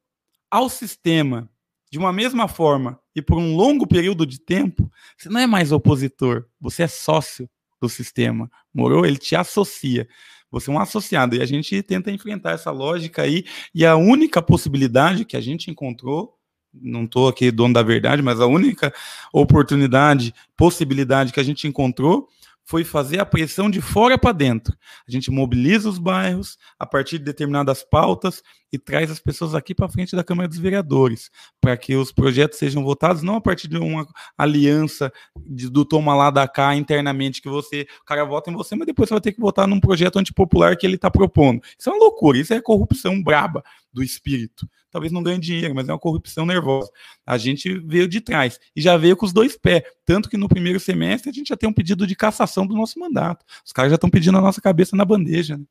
ao 0.51 0.69
sistema 0.69 1.49
de 1.91 1.97
uma 1.97 2.13
mesma 2.13 2.47
forma 2.47 2.99
e 3.15 3.21
por 3.21 3.39
um 3.39 3.55
longo 3.55 3.87
período 3.87 4.23
de 4.23 4.39
tempo, 4.39 4.91
você 5.17 5.29
não 5.29 5.39
é 5.39 5.47
mais 5.47 5.71
opositor, 5.71 6.45
você 6.61 6.83
é 6.83 6.87
sócio 6.87 7.49
do 7.81 7.89
sistema. 7.89 8.51
Morou? 8.71 9.03
Ele 9.03 9.17
te 9.17 9.35
associa. 9.35 10.07
Você 10.55 10.69
é 10.69 10.73
um 10.73 10.79
associado. 10.79 11.35
E 11.35 11.41
a 11.41 11.45
gente 11.45 11.83
tenta 11.83 12.09
enfrentar 12.09 12.51
essa 12.51 12.71
lógica 12.71 13.23
aí. 13.23 13.43
E 13.73 13.85
a 13.85 13.97
única 13.97 14.41
possibilidade 14.41 15.25
que 15.25 15.35
a 15.35 15.41
gente 15.41 15.69
encontrou, 15.69 16.33
não 16.73 17.03
estou 17.03 17.27
aqui 17.27 17.51
dono 17.51 17.73
da 17.73 17.83
verdade, 17.83 18.21
mas 18.21 18.39
a 18.39 18.47
única 18.47 18.93
oportunidade, 19.33 20.33
possibilidade 20.55 21.33
que 21.33 21.41
a 21.41 21.43
gente 21.43 21.67
encontrou 21.67 22.29
foi 22.65 22.83
fazer 22.83 23.19
a 23.19 23.25
pressão 23.25 23.69
de 23.69 23.79
fora 23.79 24.17
para 24.17 24.31
dentro. 24.31 24.75
A 25.07 25.11
gente 25.11 25.29
mobiliza 25.29 25.87
os 25.87 25.99
bairros 25.99 26.57
a 26.79 26.85
partir 26.85 27.19
de 27.19 27.23
determinadas 27.23 27.83
pautas 27.83 28.41
e 28.73 28.79
traz 28.79 29.11
as 29.11 29.19
pessoas 29.19 29.53
aqui 29.53 29.73
para 29.73 29.87
frente 29.87 30.15
da 30.15 30.23
Câmara 30.23 30.49
dos 30.49 30.57
Vereadores, 30.57 31.29
para 31.61 31.77
que 31.77 31.95
os 31.95 32.11
projetos 32.11 32.57
sejam 32.57 32.83
votados 32.83 33.21
não 33.21 33.35
a 33.35 33.41
partir 33.41 33.67
de 33.67 33.77
uma 33.77 34.05
aliança 34.37 35.13
de, 35.45 35.69
do 35.69 35.85
toma 35.85 36.15
lá 36.15 36.31
da 36.31 36.47
cá 36.47 36.75
internamente 36.75 37.41
que 37.41 37.47
você, 37.47 37.87
o 38.01 38.05
cara 38.05 38.25
vota 38.25 38.49
em 38.49 38.55
você, 38.55 38.75
mas 38.75 38.87
depois 38.87 39.07
você 39.07 39.13
vai 39.13 39.21
ter 39.21 39.31
que 39.31 39.39
votar 39.39 39.67
num 39.67 39.79
projeto 39.79 40.17
antipopular 40.17 40.75
que 40.75 40.85
ele 40.85 40.95
está 40.95 41.09
propondo. 41.09 41.61
Isso 41.79 41.89
é 41.89 41.93
uma 41.93 41.99
loucura, 41.99 42.37
isso 42.37 42.53
é 42.53 42.59
corrupção 42.59 43.21
braba 43.21 43.63
do 43.95 44.03
espírito. 44.03 44.69
Talvez 44.91 45.11
não 45.11 45.23
ganhe 45.23 45.39
dinheiro, 45.39 45.73
mas 45.73 45.87
é 45.87 45.93
uma 45.93 45.97
corrupção 45.97 46.45
nervosa. 46.45 46.91
A 47.25 47.37
gente 47.37 47.79
veio 47.79 48.07
de 48.07 48.19
trás 48.19 48.59
e 48.75 48.81
já 48.81 48.97
veio 48.97 49.15
com 49.15 49.25
os 49.25 49.31
dois 49.31 49.57
pés. 49.57 49.83
Tanto 50.05 50.29
que 50.29 50.35
no 50.35 50.49
primeiro 50.49 50.79
semestre 50.79 51.29
a 51.29 51.33
gente 51.33 51.47
já 51.47 51.55
tem 51.55 51.69
um 51.69 51.73
pedido 51.73 52.05
de 52.05 52.15
cassação 52.15 52.67
do 52.67 52.75
nosso 52.75 52.99
mandato. 52.99 53.45
Os 53.65 53.71
caras 53.71 53.89
já 53.89 53.95
estão 53.95 54.09
pedindo 54.09 54.37
a 54.37 54.41
nossa 54.41 54.61
cabeça 54.61 54.95
na 54.97 55.05
bandeja. 55.05 55.57
Né? 55.57 55.63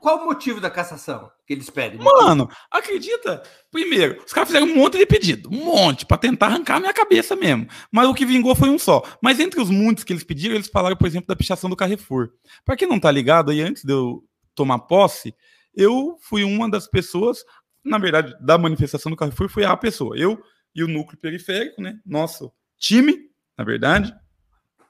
Qual 0.00 0.22
o 0.22 0.26
motivo 0.26 0.60
da 0.60 0.70
cassação 0.70 1.30
que 1.46 1.52
eles 1.52 1.68
pedem? 1.68 1.98
Mano, 1.98 2.48
acredita? 2.70 3.42
Primeiro, 3.72 4.22
os 4.24 4.32
caras 4.32 4.48
fizeram 4.48 4.66
um 4.66 4.74
monte 4.76 4.98
de 4.98 5.06
pedido, 5.06 5.48
um 5.50 5.64
monte, 5.64 6.06
para 6.06 6.18
tentar 6.18 6.46
arrancar 6.46 6.76
a 6.76 6.80
minha 6.80 6.92
cabeça 6.92 7.34
mesmo. 7.34 7.66
Mas 7.90 8.06
o 8.06 8.14
que 8.14 8.26
vingou 8.26 8.54
foi 8.54 8.68
um 8.68 8.78
só. 8.78 9.02
Mas 9.22 9.40
entre 9.40 9.60
os 9.60 9.70
muitos 9.70 10.04
que 10.04 10.12
eles 10.12 10.22
pediram, 10.22 10.54
eles 10.54 10.68
falaram, 10.68 10.96
por 10.96 11.06
exemplo, 11.06 11.26
da 11.26 11.34
pichação 11.34 11.68
do 11.68 11.76
Carrefour. 11.76 12.30
Para 12.64 12.76
quem 12.76 12.86
não 12.86 13.00
tá 13.00 13.10
ligado, 13.10 13.50
aí 13.50 13.62
antes 13.62 13.82
de 13.82 13.92
eu 13.92 14.22
tomar 14.54 14.78
posse, 14.80 15.34
eu 15.76 16.16
fui 16.20 16.44
uma 16.44 16.70
das 16.70 16.86
pessoas, 16.86 17.44
na 17.84 17.98
verdade, 17.98 18.34
da 18.40 18.56
manifestação 18.58 19.10
do 19.10 19.16
Carrefour, 19.16 19.48
fui 19.48 19.64
a 19.64 19.76
pessoa. 19.76 20.16
Eu 20.16 20.42
e 20.74 20.82
o 20.82 20.88
núcleo 20.88 21.18
periférico, 21.18 21.80
né? 21.80 21.98
Nosso 22.04 22.52
time, 22.78 23.16
na 23.56 23.64
verdade. 23.64 24.14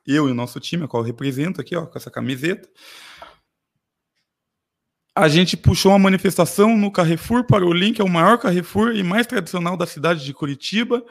Eu 0.07 0.29
e 0.29 0.33
o 0.33 0.35
nosso 0.35 0.61
time, 0.61 0.85
a 0.85 0.89
qual 0.89 1.03
eu 1.03 1.07
represento 1.07 1.61
aqui, 1.61 1.77
ó, 1.77 1.87
com 1.87 1.99
essa 1.99 2.11
camiseta. 2.11 2.69
A 5.17 5.29
gente 5.29 5.57
puxou 5.57 5.93
uma 5.93 5.99
manifestação 5.99 6.77
no 6.77 6.91
Carrefour 6.91 7.45
para 7.47 7.65
o 7.65 7.73
Link, 7.73 8.01
é 8.01 8.05
o 8.05 8.09
maior 8.09 8.37
Carrefour 8.37 8.95
e 8.95 9.03
mais 9.03 9.27
tradicional 9.27 9.77
da 9.77 9.87
cidade 9.87 10.25
de 10.25 10.35
Curitiba. 10.35 11.05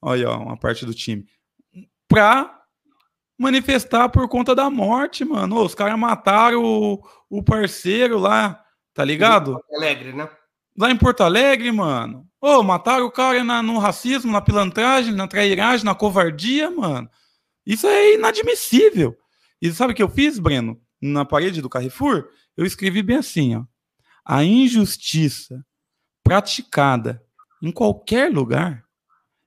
Olha, 0.00 0.30
ó, 0.30 0.38
uma 0.38 0.58
parte 0.58 0.84
do 0.84 0.92
time. 0.92 1.26
Para 2.06 2.60
manifestar 3.38 4.10
por 4.10 4.28
conta 4.28 4.54
da 4.54 4.68
morte, 4.68 5.24
mano. 5.24 5.64
Os 5.64 5.74
caras 5.74 5.98
mataram 5.98 6.62
o, 6.62 7.02
o 7.30 7.42
parceiro 7.42 8.18
lá, 8.18 8.62
tá 9.00 9.04
ligado? 9.04 9.52
Porto 9.52 9.74
Alegre, 9.74 10.12
né? 10.12 10.28
Lá 10.78 10.90
em 10.90 10.96
Porto 10.96 11.22
Alegre, 11.22 11.72
mano. 11.72 12.28
Ô, 12.40 12.62
mataram 12.62 13.06
o 13.06 13.10
cara 13.10 13.42
na, 13.42 13.62
no 13.62 13.78
racismo, 13.78 14.30
na 14.30 14.40
pilantragem, 14.40 15.14
na 15.14 15.26
trairagem, 15.26 15.84
na 15.84 15.94
covardia, 15.94 16.70
mano. 16.70 17.08
Isso 17.64 17.86
é 17.86 18.14
inadmissível. 18.14 19.16
E 19.60 19.72
sabe 19.72 19.92
o 19.92 19.96
que 19.96 20.02
eu 20.02 20.08
fiz, 20.08 20.38
Breno? 20.38 20.80
Na 21.00 21.24
parede 21.24 21.62
do 21.62 21.68
Carrefour, 21.68 22.28
eu 22.56 22.66
escrevi 22.66 23.02
bem 23.02 23.16
assim, 23.16 23.56
ó. 23.56 23.64
A 24.24 24.44
injustiça 24.44 25.64
praticada 26.22 27.22
em 27.62 27.72
qualquer 27.72 28.30
lugar 28.30 28.84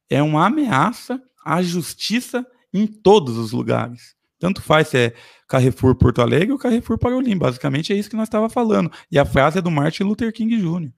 é 0.10 0.22
uma 0.22 0.48
ameaça 0.48 1.22
à 1.46 1.62
justiça 1.62 2.46
em 2.74 2.88
todos 2.88 3.38
os 3.38 3.52
lugares. 3.52 4.16
Tanto 4.44 4.62
faz 4.62 4.90
se 4.90 4.98
é 4.98 5.14
Carrefour 5.48 5.96
Porto 5.96 6.22
Alegre 6.22 6.52
ou 6.52 6.60
Carrefour 6.60 6.98
Parolim. 6.98 7.38
Basicamente 7.38 7.94
é 7.94 7.96
isso 7.96 8.10
que 8.10 8.16
nós 8.18 8.28
estava 8.28 8.50
falando. 8.50 8.92
E 9.10 9.18
a 9.18 9.24
frase 9.24 9.60
é 9.60 9.62
do 9.62 9.72
Martin 9.72 10.04
Luther 10.04 10.34
King 10.34 10.58
Jr. 10.58 10.92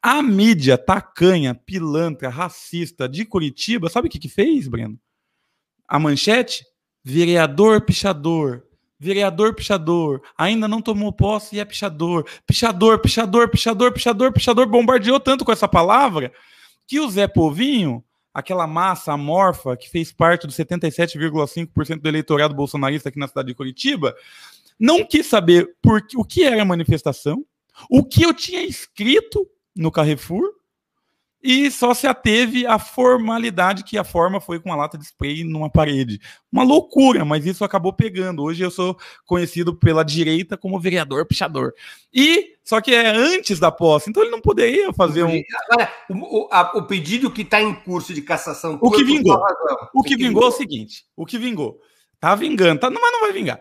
A 0.00 0.22
mídia 0.22 0.78
tacanha, 0.78 1.54
pilantra, 1.54 2.30
racista 2.30 3.06
de 3.06 3.26
Curitiba, 3.26 3.90
sabe 3.90 4.08
o 4.08 4.10
que, 4.10 4.18
que 4.18 4.28
fez, 4.30 4.68
Breno? 4.68 4.98
A 5.86 5.98
manchete? 5.98 6.64
Vereador 7.04 7.82
pichador. 7.82 8.64
Vereador 8.98 9.54
pichador. 9.54 10.22
Ainda 10.38 10.66
não 10.66 10.80
tomou 10.80 11.12
posse 11.12 11.56
e 11.56 11.60
é 11.60 11.66
pichador. 11.66 12.26
Pichador, 12.46 13.00
pichador, 13.00 13.50
pichador, 13.50 13.92
pichador, 13.92 14.32
pichador. 14.32 14.66
Bombardeou 14.66 15.20
tanto 15.20 15.44
com 15.44 15.52
essa 15.52 15.68
palavra 15.68 16.32
que 16.86 16.98
o 16.98 17.10
Zé 17.10 17.28
Povinho 17.28 18.02
aquela 18.32 18.66
massa 18.66 19.12
amorfa 19.12 19.76
que 19.76 19.90
fez 19.90 20.12
parte 20.12 20.46
dos 20.46 20.56
77,5% 20.56 22.00
do 22.00 22.08
eleitorado 22.08 22.54
bolsonarista 22.54 23.08
aqui 23.08 23.18
na 23.18 23.28
cidade 23.28 23.48
de 23.48 23.54
Curitiba, 23.54 24.14
não 24.78 25.04
quis 25.04 25.26
saber 25.26 25.76
por, 25.82 26.02
o 26.16 26.24
que 26.24 26.44
era 26.44 26.62
a 26.62 26.64
manifestação, 26.64 27.44
o 27.90 28.04
que 28.04 28.22
eu 28.22 28.32
tinha 28.34 28.62
escrito 28.62 29.48
no 29.76 29.90
Carrefour, 29.90 30.42
e 31.42 31.70
só 31.70 31.92
se 31.92 32.06
ateve 32.06 32.64
à 32.66 32.78
formalidade 32.78 33.82
que 33.82 33.98
a 33.98 34.04
forma 34.04 34.40
foi 34.40 34.60
com 34.60 34.68
uma 34.68 34.76
lata 34.76 34.96
de 34.96 35.04
spray 35.04 35.42
numa 35.42 35.68
parede. 35.68 36.20
Uma 36.52 36.62
loucura, 36.62 37.24
mas 37.24 37.44
isso 37.44 37.64
acabou 37.64 37.92
pegando. 37.92 38.42
Hoje 38.42 38.62
eu 38.62 38.70
sou 38.70 38.96
conhecido 39.26 39.74
pela 39.74 40.04
direita 40.04 40.56
como 40.56 40.78
vereador 40.78 41.26
pichador. 41.26 41.74
E 42.14 42.54
só 42.62 42.80
que 42.80 42.94
é 42.94 43.08
antes 43.08 43.58
da 43.58 43.72
posse, 43.72 44.08
então 44.08 44.22
ele 44.22 44.30
não 44.30 44.40
poderia 44.40 44.92
fazer 44.92 45.24
um. 45.24 45.42
Agora, 45.68 45.92
o, 46.10 46.48
a, 46.52 46.78
o 46.78 46.86
pedido 46.86 47.30
que 47.30 47.42
está 47.42 47.60
em 47.60 47.74
curso 47.74 48.14
de 48.14 48.22
cassação. 48.22 48.78
O 48.80 48.90
que 48.90 49.02
vingou. 49.02 49.42
O 49.92 50.02
que, 50.02 50.16
vingou 50.16 50.44
é 50.44 50.46
o 50.46 50.52
seguinte: 50.52 51.04
o 51.16 51.26
que 51.26 51.38
vingou. 51.38 51.80
Tá 52.20 52.36
vingando, 52.36 52.80
tá, 52.80 52.88
mas 52.88 53.12
não 53.12 53.20
vai 53.20 53.32
vingar 53.32 53.60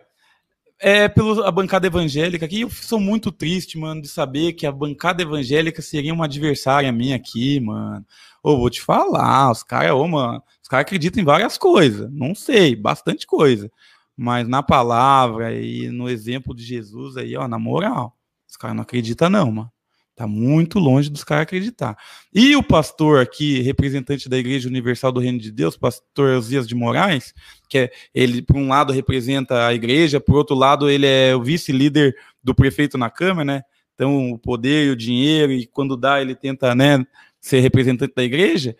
é 0.82 1.08
pela 1.08 1.52
bancada 1.52 1.86
evangélica 1.86 2.46
aqui. 2.46 2.62
Eu 2.62 2.70
sou 2.72 3.00
muito 3.00 3.32
triste, 3.32 3.78
mano, 3.78 4.02
de 4.02 4.08
saber 4.08 4.54
que 4.54 4.66
a 4.66 4.72
bancada 4.72 5.22
evangélica 5.22 5.82
seria 5.82 6.14
uma 6.14 6.26
adversária 6.26 6.92
minha 6.92 7.16
aqui, 7.16 7.60
mano. 7.60 8.04
Ô, 8.44 8.58
vou 8.58 8.70
te 8.70 8.82
falar, 8.82 9.52
os 9.52 9.62
caras, 9.62 9.92
ô, 9.92 10.08
mano, 10.08 10.42
os 10.62 10.68
caras 10.68 10.82
acreditam 10.82 11.22
em 11.22 11.26
várias 11.26 11.58
coisas. 11.58 12.12
Não 12.12 12.34
sei, 12.34 12.76
bastante 12.76 13.28
coisa. 13.28 13.72
Mas 14.18 14.48
na 14.48 14.64
palavra 14.64 15.54
e 15.54 15.90
no 15.90 16.10
exemplo 16.10 16.56
de 16.56 16.64
Jesus 16.64 17.16
aí, 17.16 17.38
ó, 17.38 17.48
na 17.48 17.60
moral, 17.60 18.18
os 18.50 18.58
caras 18.58 18.76
não 18.76 18.84
acreditam, 18.84 19.30
não, 19.30 19.52
mano. 19.52 19.72
Tá 20.16 20.28
muito 20.28 20.78
longe 20.78 21.10
dos 21.10 21.24
caras 21.24 21.44
acreditar. 21.44 21.98
E 22.34 22.56
o 22.56 22.62
pastor 22.62 23.22
aqui, 23.22 23.62
representante 23.62 24.28
da 24.28 24.38
Igreja 24.38 24.68
Universal 24.68 25.12
do 25.12 25.20
Reino 25.20 25.40
de 25.40 25.52
Deus, 25.52 25.78
pastor 25.78 26.36
Osias 26.36 26.68
de 26.68 26.76
Moraes, 26.76 27.34
que 27.72 27.78
é, 27.78 27.92
ele, 28.14 28.42
por 28.42 28.58
um 28.58 28.68
lado, 28.68 28.92
representa 28.92 29.66
a 29.66 29.74
igreja, 29.74 30.20
por 30.20 30.36
outro 30.36 30.54
lado, 30.54 30.90
ele 30.90 31.08
é 31.08 31.34
o 31.34 31.42
vice-líder 31.42 32.14
do 32.44 32.54
prefeito 32.54 32.98
na 32.98 33.10
Câmara, 33.10 33.46
né? 33.46 33.64
Então, 33.96 34.32
o 34.32 34.38
poder, 34.38 34.88
e 34.88 34.90
o 34.90 34.96
dinheiro, 34.96 35.54
e 35.54 35.66
quando 35.66 35.96
dá, 35.96 36.22
ele 36.22 36.36
tenta 36.36 36.76
né, 36.76 37.06
ser 37.40 37.62
representante 37.62 38.14
da 38.14 38.24
igreja. 38.24 38.76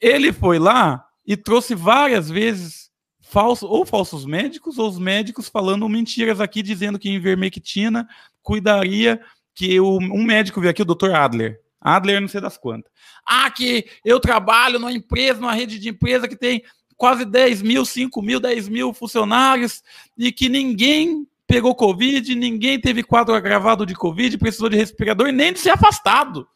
Ele 0.00 0.32
foi 0.32 0.58
lá 0.58 1.04
e 1.26 1.36
trouxe 1.36 1.74
várias 1.74 2.30
vezes 2.30 2.90
falso, 3.20 3.66
ou 3.66 3.84
falsos 3.84 4.24
médicos, 4.24 4.78
ou 4.78 4.88
os 4.88 4.98
médicos 4.98 5.46
falando 5.46 5.86
mentiras 5.86 6.40
aqui, 6.40 6.62
dizendo 6.62 6.98
que 6.98 7.10
Ivermectina 7.10 8.08
cuidaria 8.40 9.20
que 9.54 9.78
o, 9.78 9.98
um 9.98 10.24
médico 10.24 10.58
veio 10.58 10.70
aqui, 10.70 10.80
o 10.80 10.86
doutor 10.86 11.14
Adler. 11.14 11.60
Adler, 11.78 12.18
não 12.18 12.28
sei 12.28 12.40
das 12.40 12.56
quantas. 12.56 12.90
Ah, 13.26 13.50
que 13.50 13.84
eu 14.02 14.18
trabalho 14.18 14.78
numa 14.78 14.92
empresa, 14.92 15.38
numa 15.38 15.52
rede 15.52 15.78
de 15.78 15.90
empresa 15.90 16.26
que 16.26 16.36
tem 16.36 16.62
quase 16.96 17.24
10 17.24 17.62
mil, 17.62 17.84
5 17.84 18.22
mil, 18.22 18.40
10 18.40 18.68
mil 18.68 18.92
funcionários 18.92 19.82
e 20.16 20.32
que 20.32 20.48
ninguém 20.48 21.26
pegou 21.46 21.74
Covid, 21.74 22.34
ninguém 22.34 22.80
teve 22.80 23.02
quadro 23.02 23.34
agravado 23.34 23.86
de 23.86 23.94
Covid, 23.94 24.36
precisou 24.38 24.68
de 24.68 24.76
respirador 24.76 25.28
e 25.28 25.32
nem 25.32 25.52
de 25.52 25.60
ser 25.60 25.70
afastado. 25.70 26.48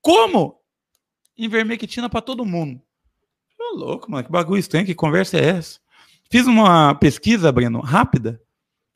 Como? 0.00 0.60
Invermectina 1.36 2.08
para 2.08 2.20
todo 2.20 2.44
mundo. 2.44 2.80
Tô 3.56 3.76
louco, 3.76 4.10
mano. 4.10 4.24
Que 4.24 4.32
bagulho 4.32 4.58
estranho, 4.58 4.86
que 4.86 4.94
conversa 4.94 5.38
é 5.38 5.50
essa? 5.50 5.78
Fiz 6.30 6.46
uma 6.46 6.94
pesquisa, 6.94 7.52
Breno, 7.52 7.80
rápida 7.80 8.40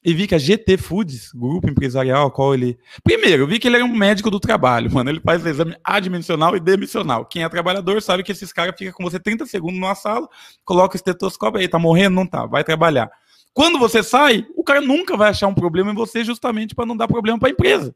e 0.05 0.13
vi 0.13 0.27
que 0.27 0.35
a 0.35 0.39
GT 0.39 0.77
Foods, 0.77 1.33
grupo 1.33 1.69
empresarial, 1.69 2.31
qual 2.31 2.53
ele. 2.53 2.79
Primeiro, 3.03 3.47
vi 3.47 3.59
que 3.59 3.67
ele 3.67 3.77
era 3.77 3.85
um 3.85 3.97
médico 3.97 4.31
do 4.31 4.39
trabalho, 4.39 4.93
mano. 4.93 5.09
Ele 5.09 5.21
faz 5.21 5.45
exame 5.47 5.75
admissional 5.83 6.55
e 6.55 6.61
demissional. 6.61 7.25
Quem 7.25 7.43
é 7.43 7.49
trabalhador 7.49 8.03
sabe 8.03 8.23
que 8.23 8.31
esses 8.31 8.53
caras 8.53 8.75
ficam 8.77 8.93
com 8.93 9.05
você 9.05 9.19
30 9.19 9.47
segundos 9.47 9.81
numa 9.81 9.95
sala, 9.95 10.29
coloca 10.65 10.95
o 10.95 10.97
estetoscópio 10.97 11.61
aí, 11.61 11.69
tá 11.69 11.79
morrendo? 11.79 12.15
Não 12.15 12.27
tá, 12.27 12.45
vai 12.45 12.63
trabalhar. 12.63 13.11
Quando 13.55 13.79
você 13.79 14.03
sai, 14.03 14.47
o 14.57 14.63
cara 14.63 14.81
nunca 14.81 15.17
vai 15.17 15.31
achar 15.31 15.47
um 15.47 15.55
problema 15.55 15.93
em 15.93 15.95
você 15.95 16.23
justamente 16.23 16.75
para 16.75 16.85
não 16.85 16.97
dar 16.97 17.09
problema 17.09 17.39
para 17.39 17.49
a 17.49 17.53
empresa. 17.53 17.95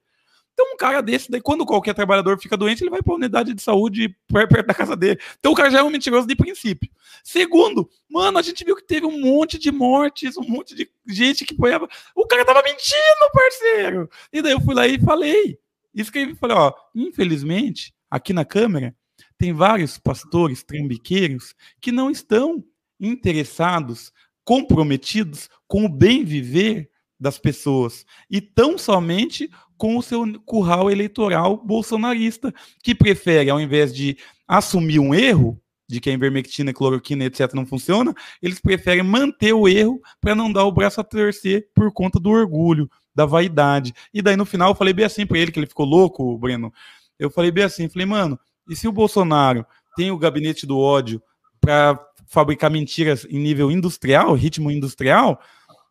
Então, 0.60 0.74
um 0.74 0.76
cara 0.76 1.00
desse, 1.00 1.30
daí, 1.30 1.40
quando 1.40 1.64
qualquer 1.64 1.94
trabalhador 1.94 2.36
fica 2.36 2.56
doente, 2.56 2.82
ele 2.82 2.90
vai 2.90 3.00
para 3.00 3.12
a 3.12 3.16
unidade 3.16 3.54
de 3.54 3.62
saúde 3.62 4.12
perto 4.26 4.66
da 4.66 4.74
casa 4.74 4.96
dele. 4.96 5.20
Então, 5.38 5.52
o 5.52 5.54
cara 5.54 5.70
já 5.70 5.78
é 5.78 5.82
um 5.84 5.90
mentiroso 5.90 6.26
de 6.26 6.34
princípio. 6.34 6.90
Segundo, 7.22 7.88
mano, 8.10 8.38
a 8.38 8.42
gente 8.42 8.64
viu 8.64 8.74
que 8.74 8.82
teve 8.82 9.06
um 9.06 9.20
monte 9.20 9.56
de 9.56 9.70
mortes, 9.70 10.36
um 10.36 10.42
monte 10.42 10.74
de 10.74 10.90
gente 11.06 11.44
que 11.44 11.54
foi. 11.54 11.70
O 12.12 12.26
cara 12.26 12.44
tava 12.44 12.60
mentindo, 12.64 13.30
parceiro. 13.32 14.10
E 14.32 14.42
daí 14.42 14.50
eu 14.50 14.60
fui 14.60 14.74
lá 14.74 14.84
e 14.88 14.98
falei. 14.98 15.56
Escrevi, 15.94 16.34
falei, 16.34 16.56
ó, 16.56 16.72
infelizmente, 16.92 17.94
aqui 18.10 18.32
na 18.32 18.44
Câmara, 18.44 18.96
tem 19.38 19.52
vários 19.52 19.96
pastores 19.96 20.64
trambiqueiros 20.64 21.54
que 21.80 21.92
não 21.92 22.10
estão 22.10 22.64
interessados, 22.98 24.12
comprometidos 24.44 25.48
com 25.68 25.84
o 25.84 25.88
bem 25.88 26.24
viver 26.24 26.90
das 27.18 27.38
pessoas 27.38 28.06
e 28.30 28.40
tão 28.40 28.78
somente 28.78 29.50
com 29.78 29.96
o 29.96 30.02
seu 30.02 30.26
curral 30.44 30.90
eleitoral 30.90 31.56
bolsonarista, 31.56 32.52
que 32.82 32.94
prefere, 32.94 33.48
ao 33.48 33.60
invés 33.60 33.94
de 33.94 34.18
assumir 34.46 34.98
um 34.98 35.14
erro, 35.14 35.58
de 35.88 36.00
que 36.00 36.10
a 36.10 36.12
invermectina, 36.12 36.72
cloroquina, 36.72 37.24
etc., 37.24 37.54
não 37.54 37.64
funciona, 37.64 38.12
eles 38.42 38.60
preferem 38.60 39.02
manter 39.02 39.54
o 39.54 39.66
erro 39.66 40.02
para 40.20 40.34
não 40.34 40.52
dar 40.52 40.64
o 40.64 40.72
braço 40.72 41.00
a 41.00 41.04
torcer 41.04 41.68
por 41.74 41.90
conta 41.92 42.20
do 42.20 42.28
orgulho, 42.28 42.90
da 43.14 43.24
vaidade. 43.24 43.94
E 44.12 44.20
daí 44.20 44.36
no 44.36 44.44
final 44.44 44.72
eu 44.72 44.74
falei 44.74 44.92
bem 44.92 45.06
assim 45.06 45.24
para 45.24 45.38
ele, 45.38 45.50
que 45.50 45.58
ele 45.58 45.66
ficou 45.66 45.86
louco, 45.86 46.36
Breno. 46.36 46.70
Eu 47.18 47.30
falei 47.30 47.50
bem 47.50 47.64
assim, 47.64 47.88
falei, 47.88 48.04
mano, 48.04 48.38
e 48.68 48.76
se 48.76 48.86
o 48.86 48.92
Bolsonaro 48.92 49.64
tem 49.96 50.10
o 50.10 50.18
gabinete 50.18 50.66
do 50.66 50.78
ódio 50.78 51.22
para 51.60 51.98
fabricar 52.26 52.70
mentiras 52.70 53.26
em 53.30 53.38
nível 53.38 53.70
industrial, 53.70 54.34
ritmo 54.34 54.70
industrial, 54.70 55.40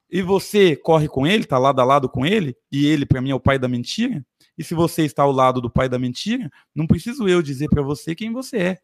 e 0.09 0.21
você 0.21 0.75
corre 0.75 1.07
com 1.07 1.27
ele, 1.27 1.43
está 1.43 1.57
lado 1.57 1.79
a 1.79 1.83
lado 1.83 2.09
com 2.09 2.25
ele, 2.25 2.55
e 2.71 2.85
ele, 2.85 3.05
para 3.05 3.21
mim, 3.21 3.31
é 3.31 3.35
o 3.35 3.39
pai 3.39 3.59
da 3.59 3.67
mentira, 3.67 4.25
e 4.57 4.63
se 4.63 4.73
você 4.73 5.03
está 5.03 5.23
ao 5.23 5.31
lado 5.31 5.61
do 5.61 5.69
pai 5.69 5.87
da 5.87 5.99
mentira, 5.99 6.49
não 6.73 6.87
preciso 6.87 7.27
eu 7.27 7.41
dizer 7.41 7.69
para 7.69 7.81
você 7.81 8.15
quem 8.15 8.31
você 8.31 8.57
é. 8.57 8.77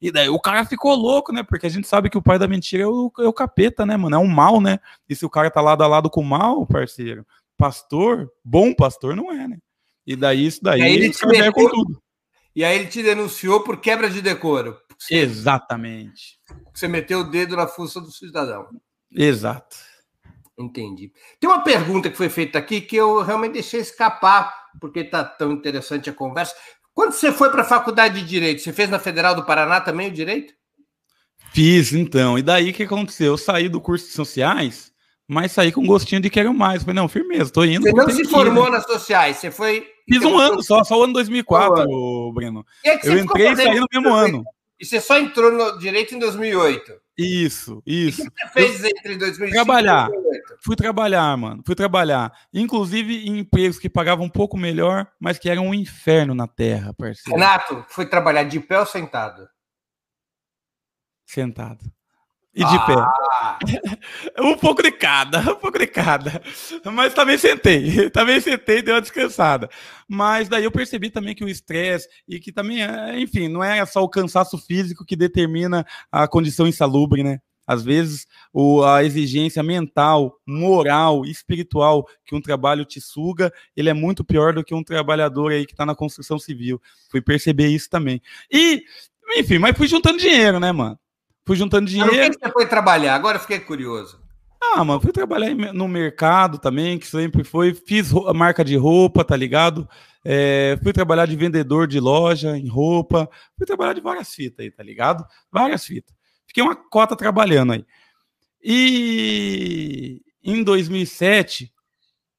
E 0.00 0.12
daí 0.12 0.28
o 0.28 0.38
cara 0.38 0.64
ficou 0.66 0.94
louco, 0.94 1.32
né? 1.32 1.42
Porque 1.42 1.66
a 1.66 1.70
gente 1.70 1.88
sabe 1.88 2.10
que 2.10 2.18
o 2.18 2.22
pai 2.22 2.38
da 2.38 2.46
mentira 2.46 2.82
é 2.82 2.86
o, 2.86 3.10
é 3.18 3.26
o 3.26 3.32
capeta, 3.32 3.86
né, 3.86 3.96
mano? 3.96 4.14
É 4.14 4.18
um 4.18 4.26
mal, 4.26 4.60
né? 4.60 4.78
E 5.08 5.16
se 5.16 5.24
o 5.24 5.30
cara 5.30 5.50
tá 5.50 5.60
lado 5.62 5.82
a 5.82 5.86
lado 5.86 6.10
com 6.10 6.20
o 6.20 6.24
mal, 6.24 6.66
parceiro, 6.66 7.26
pastor, 7.56 8.30
bom 8.44 8.74
pastor 8.74 9.16
não 9.16 9.32
é, 9.32 9.48
né? 9.48 9.58
E 10.06 10.14
daí 10.14 10.46
isso 10.46 10.62
daí 10.62 10.82
e 10.82 10.84
ele 10.84 11.10
te 11.10 11.26
meteu, 11.26 11.52
com 11.52 11.68
tudo. 11.68 12.02
E 12.54 12.62
aí 12.62 12.78
ele 12.78 12.88
te 12.88 13.02
denunciou 13.02 13.60
por 13.60 13.80
quebra 13.80 14.10
de 14.10 14.20
decoro. 14.20 14.78
Exatamente. 15.10 16.38
Você 16.74 16.86
meteu 16.86 17.20
o 17.20 17.30
dedo 17.30 17.56
na 17.56 17.66
força 17.66 18.00
do 18.00 18.10
cidadão. 18.10 18.68
Exato. 19.10 19.76
Entendi. 20.58 21.12
Tem 21.38 21.50
uma 21.50 21.62
pergunta 21.62 22.08
que 22.08 22.16
foi 22.16 22.30
feita 22.30 22.58
aqui 22.58 22.80
que 22.80 22.96
eu 22.96 23.22
realmente 23.22 23.52
deixei 23.52 23.80
escapar, 23.80 24.52
porque 24.80 25.00
está 25.00 25.22
tão 25.22 25.52
interessante 25.52 26.08
a 26.08 26.14
conversa. 26.14 26.54
Quando 26.94 27.12
você 27.12 27.30
foi 27.30 27.50
para 27.50 27.60
a 27.60 27.66
faculdade 27.66 28.20
de 28.20 28.26
Direito, 28.26 28.62
você 28.62 28.72
fez 28.72 28.88
na 28.88 28.98
Federal 28.98 29.34
do 29.34 29.44
Paraná 29.44 29.82
também 29.82 30.08
o 30.08 30.12
Direito? 30.12 30.54
Fiz, 31.52 31.92
então. 31.92 32.38
E 32.38 32.42
daí 32.42 32.70
o 32.70 32.72
que 32.72 32.84
aconteceu? 32.84 33.32
Eu 33.32 33.38
saí 33.38 33.68
do 33.68 33.82
curso 33.82 34.06
de 34.06 34.12
Sociais, 34.12 34.90
mas 35.28 35.52
saí 35.52 35.70
com 35.70 35.86
gostinho 35.86 36.22
de 36.22 36.30
quero 36.30 36.54
mais. 36.54 36.82
Falei, 36.82 36.96
não, 36.96 37.06
firmeza, 37.06 37.52
tô 37.52 37.64
indo. 37.64 37.82
Você 37.82 37.92
não 37.92 38.10
se 38.10 38.24
formou 38.24 38.64
ir, 38.64 38.70
né? 38.70 38.76
nas 38.78 38.86
Sociais, 38.86 39.36
você 39.36 39.50
foi... 39.50 39.86
Fiz 40.08 40.22
um 40.22 40.38
ano 40.38 40.62
só, 40.62 40.82
só 40.84 40.98
o 40.98 41.04
ano 41.04 41.12
2004, 41.12 41.84
oh, 41.86 42.32
Breno. 42.32 42.64
É 42.82 43.06
eu 43.06 43.18
entrei 43.18 43.52
e 43.52 43.56
saí 43.56 43.78
no 43.78 43.86
mesmo 43.92 44.14
ano. 44.14 44.44
E 44.78 44.84
você 44.84 45.00
só 45.00 45.18
entrou 45.18 45.50
no 45.50 45.78
direito 45.78 46.14
em 46.14 46.18
2008. 46.18 47.00
Isso, 47.18 47.82
isso. 47.86 48.22
O 48.22 48.30
que 48.30 48.46
você 48.46 48.52
fez 48.52 48.84
eu, 48.84 48.90
entre 48.90 49.16
2005 49.16 49.52
trabalhar. 49.52 50.08
e 50.08 50.12
2008? 50.12 50.56
Fui 50.62 50.76
trabalhar, 50.76 51.36
mano. 51.36 51.62
Fui 51.64 51.74
trabalhar. 51.74 52.32
Inclusive 52.52 53.26
em 53.26 53.38
empregos 53.38 53.78
que 53.78 53.88
pagavam 53.88 54.26
um 54.26 54.30
pouco 54.30 54.56
melhor, 54.56 55.10
mas 55.18 55.38
que 55.38 55.48
eram 55.48 55.68
um 55.68 55.74
inferno 55.74 56.34
na 56.34 56.46
terra, 56.46 56.92
parceiro. 56.92 57.38
Renato, 57.38 57.84
foi 57.88 58.04
trabalhar 58.06 58.44
de 58.44 58.60
pé 58.60 58.78
ou 58.78 58.86
sentado? 58.86 59.48
Sentado. 61.24 61.95
E 62.56 62.64
de 62.64 62.74
ah. 62.74 63.58
pé. 63.58 64.42
um 64.42 64.56
pouco 64.56 64.82
de 64.82 64.90
cada, 64.90 65.40
um 65.40 65.56
pouco 65.56 65.78
de 65.78 65.86
cada. 65.86 66.40
Mas 66.90 67.12
também 67.12 67.36
sentei, 67.36 68.08
também 68.08 68.40
sentei 68.40 68.78
e 68.78 68.82
dei 68.82 68.94
uma 68.94 69.00
descansada. 69.02 69.68
Mas 70.08 70.48
daí 70.48 70.64
eu 70.64 70.72
percebi 70.72 71.10
também 71.10 71.34
que 71.34 71.44
o 71.44 71.48
estresse 71.50 72.08
e 72.26 72.40
que 72.40 72.50
também, 72.50 72.82
é, 72.82 73.20
enfim, 73.20 73.46
não 73.46 73.62
é 73.62 73.84
só 73.84 74.02
o 74.02 74.08
cansaço 74.08 74.56
físico 74.56 75.04
que 75.04 75.14
determina 75.14 75.84
a 76.10 76.26
condição 76.26 76.66
insalubre, 76.66 77.22
né? 77.22 77.40
Às 77.66 77.84
vezes, 77.84 78.26
o, 78.54 78.82
a 78.84 79.04
exigência 79.04 79.62
mental, 79.62 80.40
moral, 80.46 81.26
espiritual 81.26 82.06
que 82.24 82.34
um 82.34 82.40
trabalho 82.40 82.86
te 82.86 83.02
suga, 83.02 83.52
ele 83.76 83.90
é 83.90 83.94
muito 83.94 84.24
pior 84.24 84.54
do 84.54 84.64
que 84.64 84.74
um 84.74 84.84
trabalhador 84.84 85.52
aí 85.52 85.66
que 85.66 85.72
está 85.72 85.84
na 85.84 85.94
construção 85.94 86.38
civil. 86.38 86.80
Fui 87.10 87.20
perceber 87.20 87.66
isso 87.66 87.90
também. 87.90 88.22
E, 88.50 88.82
enfim, 89.36 89.58
mas 89.58 89.76
fui 89.76 89.88
juntando 89.88 90.16
dinheiro, 90.16 90.58
né, 90.58 90.72
mano? 90.72 90.98
Fui 91.46 91.56
juntando 91.56 91.86
dinheiro. 91.86 92.14
Mas 92.14 92.36
que 92.36 92.44
você 92.44 92.52
foi 92.52 92.66
trabalhar? 92.66 93.14
Agora 93.14 93.38
fiquei 93.38 93.60
curioso. 93.60 94.20
Ah, 94.60 94.84
mano, 94.84 95.00
fui 95.00 95.12
trabalhar 95.12 95.54
no 95.54 95.86
mercado 95.86 96.58
também, 96.58 96.98
que 96.98 97.06
sempre 97.06 97.44
foi. 97.44 97.72
Fiz 97.72 98.12
a 98.12 98.34
marca 98.34 98.64
de 98.64 98.76
roupa, 98.76 99.24
tá 99.24 99.36
ligado? 99.36 99.88
É, 100.24 100.76
fui 100.82 100.92
trabalhar 100.92 101.26
de 101.26 101.36
vendedor 101.36 101.86
de 101.86 102.00
loja 102.00 102.58
em 102.58 102.66
roupa. 102.66 103.30
Fui 103.56 103.64
trabalhar 103.64 103.92
de 103.92 104.00
várias 104.00 104.34
fitas 104.34 104.64
aí, 104.64 104.70
tá 104.72 104.82
ligado? 104.82 105.24
Várias 105.52 105.84
fitas. 105.86 106.12
Fiquei 106.46 106.64
uma 106.64 106.74
cota 106.74 107.14
trabalhando 107.14 107.74
aí. 107.74 107.86
E 108.60 110.20
em 110.42 110.64
2007, 110.64 111.72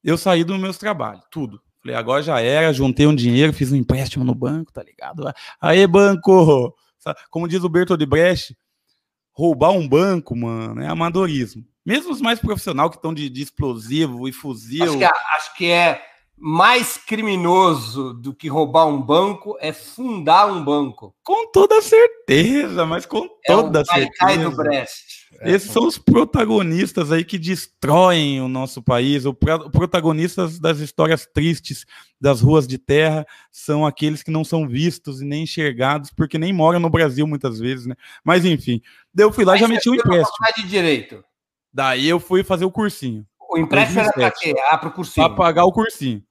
eu 0.03 0.17
saí 0.17 0.43
dos 0.43 0.59
meus 0.59 0.77
trabalhos, 0.77 1.23
tudo. 1.31 1.61
Falei, 1.81 1.95
agora 1.95 2.21
já 2.21 2.41
era, 2.41 2.73
juntei 2.73 3.07
um 3.07 3.15
dinheiro, 3.15 3.53
fiz 3.53 3.71
um 3.71 3.75
empréstimo 3.77 4.25
no 4.25 4.35
banco, 4.35 4.73
tá 4.73 4.83
ligado? 4.83 5.31
Aí, 5.61 5.87
banco! 5.87 6.75
Como 7.29 7.47
diz 7.47 7.63
o 7.63 7.69
Bertold 7.69 8.05
Brecht, 8.05 8.57
roubar 9.37 9.69
um 9.69 9.87
banco, 9.87 10.35
mano, 10.35 10.81
é 10.81 10.87
amadorismo. 10.87 11.63
Mesmo 11.85 12.11
os 12.11 12.19
mais 12.19 12.39
profissionais 12.39 12.89
que 12.89 12.95
estão 12.95 13.13
de, 13.13 13.29
de, 13.29 13.43
explosivo 13.43 14.27
e 14.27 14.33
fuzil. 14.33 14.83
Acho 14.83 14.97
que, 14.97 15.03
é, 15.03 15.07
acho 15.07 15.55
que, 15.55 15.65
é 15.67 16.01
mais 16.35 16.97
criminoso 16.97 18.13
do 18.13 18.33
que 18.33 18.47
roubar 18.47 18.87
um 18.87 19.01
banco 19.01 19.55
é 19.59 19.71
fundar 19.71 20.47
um 20.47 20.65
banco. 20.65 21.15
Com 21.23 21.51
toda 21.51 21.81
certeza, 21.81 22.85
mas 22.85 23.05
com 23.05 23.25
é 23.25 23.53
toda 23.53 23.85
certeza. 23.85 24.49
do 24.49 24.55
Brest. 24.55 25.06
É, 25.41 25.51
Esses 25.51 25.71
são 25.71 25.85
os 25.85 25.97
protagonistas 25.97 27.11
aí 27.11 27.23
que 27.23 27.37
destroem 27.37 28.41
o 28.41 28.47
nosso 28.47 28.81
país. 28.81 29.25
Os 29.25 29.33
protagonistas 29.71 30.59
das 30.59 30.79
histórias 30.79 31.25
tristes 31.25 31.85
das 32.19 32.41
ruas 32.41 32.65
de 32.65 32.77
terra 32.77 33.25
são 33.51 33.85
aqueles 33.85 34.23
que 34.23 34.31
não 34.31 34.43
são 34.43 34.67
vistos 34.67 35.21
e 35.21 35.25
nem 35.25 35.43
enxergados, 35.43 36.09
porque 36.11 36.37
nem 36.37 36.53
moram 36.53 36.79
no 36.79 36.89
Brasil 36.89 37.27
muitas 37.27 37.59
vezes, 37.59 37.85
né? 37.85 37.95
Mas 38.23 38.45
enfim, 38.45 38.81
eu 39.17 39.31
fui 39.31 39.45
lá 39.45 39.55
e 39.55 39.59
já 39.59 39.67
meti 39.67 39.89
um 39.89 39.95
empréstimo. 39.95 40.47
de 40.55 40.63
direito. 40.63 41.23
Daí 41.73 42.07
eu 42.07 42.19
fui 42.19 42.43
fazer 42.43 42.65
o 42.65 42.71
cursinho. 42.71 43.25
O 43.49 43.57
empréstimo 43.57 44.01
era 44.01 44.11
para 44.11 44.31
quê? 44.31 44.53
Ah, 44.69 44.77
para 44.77 44.89
o 44.89 44.91
cursinho. 44.91 45.27
Para 45.27 45.35
pagar 45.35 45.65
o 45.65 45.71
cursinho. 45.71 46.23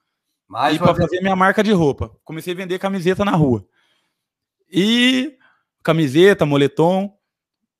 Mais 0.48 0.76
e 0.76 0.78
para 0.78 0.94
fazer 0.94 1.20
minha 1.20 1.36
marca 1.36 1.62
de 1.62 1.72
roupa. 1.72 2.10
Comecei 2.24 2.52
a 2.52 2.56
vender 2.56 2.78
camiseta 2.78 3.24
na 3.24 3.32
rua. 3.32 3.66
E 4.70 5.36
camiseta, 5.82 6.44
moletom. 6.44 7.15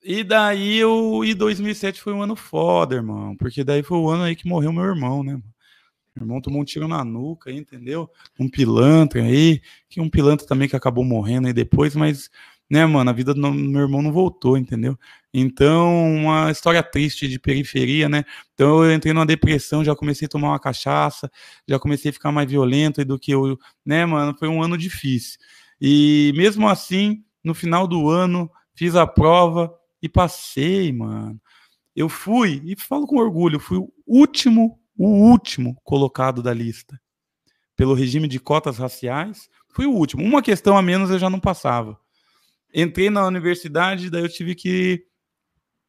E 0.09 0.23
daí 0.23 0.77
eu, 0.77 1.25
e 1.25 1.35
2007 1.35 2.01
foi 2.01 2.13
um 2.13 2.23
ano 2.23 2.37
foda, 2.37 2.95
irmão, 2.95 3.35
porque 3.37 3.65
daí 3.65 3.83
foi 3.83 3.99
o 3.99 4.09
ano 4.09 4.23
aí 4.23 4.37
que 4.37 4.47
morreu 4.47 4.73
meu 4.73 4.85
irmão, 4.85 5.25
né? 5.25 5.33
Meu 6.15 6.23
irmão 6.23 6.41
tomou 6.41 6.63
um 6.63 6.65
tiro 6.65 6.87
na 6.87 7.05
nuca, 7.05 7.51
entendeu? 7.51 8.09
Um 8.39 8.49
pilantra 8.49 9.21
aí, 9.25 9.61
que 9.89 10.01
um 10.01 10.09
pilantra 10.09 10.47
também 10.47 10.69
que 10.69 10.77
acabou 10.77 11.03
morrendo 11.03 11.49
aí 11.49 11.53
depois, 11.53 11.97
mas, 11.97 12.31
né, 12.71 12.87
mano, 12.87 13.11
a 13.11 13.13
vida 13.13 13.35
do 13.35 13.53
meu 13.53 13.81
irmão 13.81 14.01
não 14.01 14.13
voltou, 14.13 14.57
entendeu? 14.57 14.97
Então, 15.35 16.15
uma 16.15 16.53
história 16.53 16.85
triste 16.85 17.27
de 17.27 17.41
periferia, 17.41 18.09
né? 18.09 18.23
Então 18.55 18.85
eu 18.85 18.95
entrei 18.95 19.13
numa 19.13 19.27
depressão, 19.27 19.85
já 19.85 19.97
comecei 19.97 20.27
a 20.27 20.29
tomar 20.29 20.51
uma 20.51 20.61
cachaça, 20.61 21.29
já 21.67 21.81
comecei 21.81 22.11
a 22.11 22.13
ficar 22.13 22.31
mais 22.31 22.49
violento 22.49 23.05
do 23.05 23.19
que 23.19 23.33
eu, 23.33 23.59
né, 23.85 24.07
mano? 24.07 24.37
Foi 24.39 24.47
um 24.47 24.63
ano 24.63 24.79
difícil. 24.79 25.37
E 25.81 26.33
mesmo 26.37 26.69
assim, 26.69 27.25
no 27.43 27.55
final 27.57 27.89
do 27.89 28.09
ano, 28.09 28.49
fiz 28.73 28.95
a 28.95 29.05
prova, 29.05 29.75
e 30.07 30.09
passei, 30.09 30.93
mano. 30.93 31.41
Eu 31.95 32.09
fui, 32.09 32.63
e 32.65 32.77
falo 32.77 33.07
com 33.07 33.17
orgulho, 33.17 33.59
fui 33.59 33.79
o 33.79 33.91
último, 34.07 34.81
o 34.97 35.09
último 35.31 35.77
colocado 35.85 36.43
da 36.43 36.53
lista. 36.53 36.99
Pelo 37.77 37.95
regime 37.95 38.29
de 38.29 38.39
cotas 38.39 38.79
raciais, 38.79 39.49
fui 39.71 39.87
o 39.87 39.93
último. 39.93 40.23
Uma 40.23 40.43
questão 40.43 40.77
a 40.77 40.83
menos 40.83 41.11
eu 41.11 41.19
já 41.19 41.29
não 41.29 41.41
passava. 41.41 41.99
Entrei 42.75 43.11
na 43.11 43.27
universidade, 43.27 44.11
daí 44.11 44.23
eu 44.23 44.29
tive 44.29 44.55
que 44.55 45.05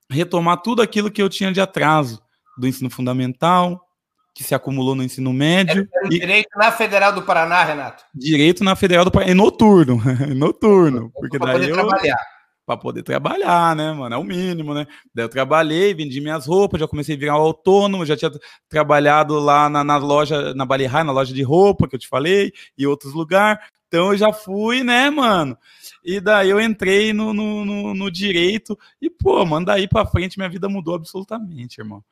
retomar 0.10 0.62
tudo 0.62 0.82
aquilo 0.82 1.12
que 1.12 1.22
eu 1.22 1.30
tinha 1.30 1.52
de 1.52 1.60
atraso 1.60 2.22
do 2.58 2.68
ensino 2.68 2.90
fundamental, 2.90 3.86
que 4.34 4.44
se 4.44 4.56
acumulou 4.56 4.96
no 4.96 5.04
ensino 5.04 5.34
médio. 5.34 5.88
Era, 5.94 6.06
e... 6.08 6.20
Direito 6.20 6.50
na 6.56 6.72
Federal 6.72 7.12
do 7.12 7.24
Paraná, 7.24 7.64
Renato? 7.64 8.04
Direito 8.14 8.64
na 8.64 8.76
Federal 8.76 9.04
do 9.04 9.12
Paraná, 9.12 9.32
e 9.32 9.36
noturno, 9.36 10.02
noturno, 10.36 11.12
porque 11.14 11.38
daí 11.38 11.70
eu... 11.70 11.76
trabalhar 11.76 12.37
para 12.68 12.76
poder 12.76 13.02
trabalhar, 13.02 13.74
né, 13.78 13.94
mano? 13.94 14.14
É 14.14 14.18
o 14.18 14.26
mínimo, 14.26 14.74
né? 14.74 14.86
Daí 15.16 15.24
eu 15.24 15.30
trabalhei, 15.30 15.94
vendi 15.94 16.20
minhas 16.20 16.46
roupas, 16.46 16.82
já 16.82 16.86
comecei 16.86 17.16
a 17.16 17.18
virar 17.18 17.34
autônomo, 17.34 18.06
já 18.06 18.18
tinha 18.18 18.30
trabalhado 18.68 19.40
lá 19.40 19.70
na, 19.70 19.86
na 19.86 19.96
loja, 19.96 20.54
na 20.54 20.66
Bali 20.66 20.86
na 20.86 21.14
loja 21.14 21.34
de 21.34 21.42
roupa 21.42 21.88
que 21.88 21.96
eu 21.96 22.00
te 22.00 22.10
falei, 22.10 22.52
e 22.78 22.86
outros 22.86 23.14
lugares. 23.14 23.64
Então 23.88 24.12
eu 24.12 24.18
já 24.18 24.34
fui, 24.34 24.84
né, 24.84 25.10
mano? 25.10 25.58
E 26.04 26.20
daí 26.20 26.50
eu 26.50 26.60
entrei 26.60 27.14
no, 27.14 27.34
no, 27.34 27.64
no, 27.64 27.94
no 27.94 28.12
direito 28.12 28.78
e, 29.02 29.10
pô, 29.10 29.46
mano, 29.46 29.66
daí 29.66 29.88
pra 29.88 30.06
frente 30.06 30.38
minha 30.38 30.50
vida 30.50 30.68
mudou 30.68 30.94
absolutamente, 30.94 31.80
irmão. 31.80 32.04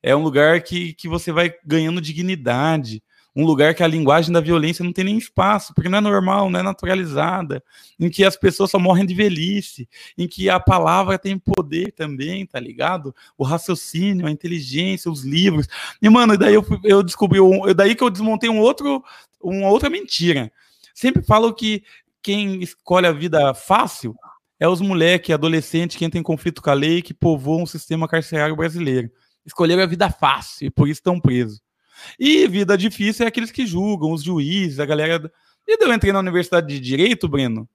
É 0.00 0.14
um 0.14 0.22
lugar 0.22 0.62
que, 0.62 0.92
que 0.92 1.08
você 1.08 1.32
vai 1.32 1.52
ganhando 1.66 2.00
dignidade 2.00 3.02
um 3.36 3.44
lugar 3.44 3.74
que 3.74 3.82
a 3.82 3.86
linguagem 3.86 4.32
da 4.32 4.40
violência 4.40 4.84
não 4.84 4.92
tem 4.92 5.04
nem 5.04 5.18
espaço, 5.18 5.74
porque 5.74 5.88
não 5.88 5.98
é 5.98 6.00
normal, 6.00 6.48
não 6.48 6.60
é 6.60 6.62
naturalizada, 6.62 7.62
em 7.98 8.08
que 8.08 8.24
as 8.24 8.36
pessoas 8.36 8.70
só 8.70 8.78
morrem 8.78 9.04
de 9.04 9.14
velhice, 9.14 9.88
em 10.16 10.28
que 10.28 10.48
a 10.48 10.60
palavra 10.60 11.18
tem 11.18 11.36
poder 11.36 11.92
também, 11.92 12.46
tá 12.46 12.60
ligado? 12.60 13.14
O 13.36 13.42
raciocínio, 13.42 14.26
a 14.26 14.30
inteligência, 14.30 15.10
os 15.10 15.24
livros. 15.24 15.66
E, 16.00 16.08
mano, 16.08 16.38
daí 16.38 16.54
eu, 16.54 16.64
eu 16.84 17.02
descobri, 17.02 17.40
um, 17.40 17.74
daí 17.74 17.94
que 17.94 18.04
eu 18.04 18.10
desmontei 18.10 18.48
um 18.48 18.60
outro, 18.60 19.02
uma 19.42 19.68
outra 19.68 19.90
mentira. 19.90 20.52
Sempre 20.94 21.22
falo 21.22 21.52
que 21.52 21.82
quem 22.22 22.62
escolhe 22.62 23.06
a 23.06 23.12
vida 23.12 23.52
fácil 23.52 24.14
é 24.60 24.68
os 24.68 24.80
moleques, 24.80 25.34
adolescentes 25.34 25.96
que 25.96 26.04
entram 26.04 26.20
em 26.20 26.24
conflito 26.24 26.62
com 26.62 26.70
a 26.70 26.74
lei, 26.74 27.02
que 27.02 27.12
povoam 27.12 27.64
o 27.64 27.66
sistema 27.66 28.06
carcerário 28.06 28.54
brasileiro. 28.54 29.10
Escolheram 29.44 29.82
a 29.82 29.86
vida 29.86 30.08
fácil 30.08 30.68
e 30.68 30.70
por 30.70 30.88
isso 30.88 31.00
estão 31.00 31.20
presos. 31.20 31.60
E 32.18 32.46
vida 32.46 32.76
difícil 32.76 33.24
é 33.24 33.28
aqueles 33.28 33.50
que 33.50 33.66
julgam, 33.66 34.12
os 34.12 34.22
juízes, 34.22 34.80
a 34.80 34.86
galera. 34.86 35.30
E 35.66 35.82
eu 35.82 35.92
entrei 35.92 36.12
na 36.12 36.18
Universidade 36.18 36.66
de 36.66 36.80
Direito, 36.80 37.28
Breno, 37.28 37.68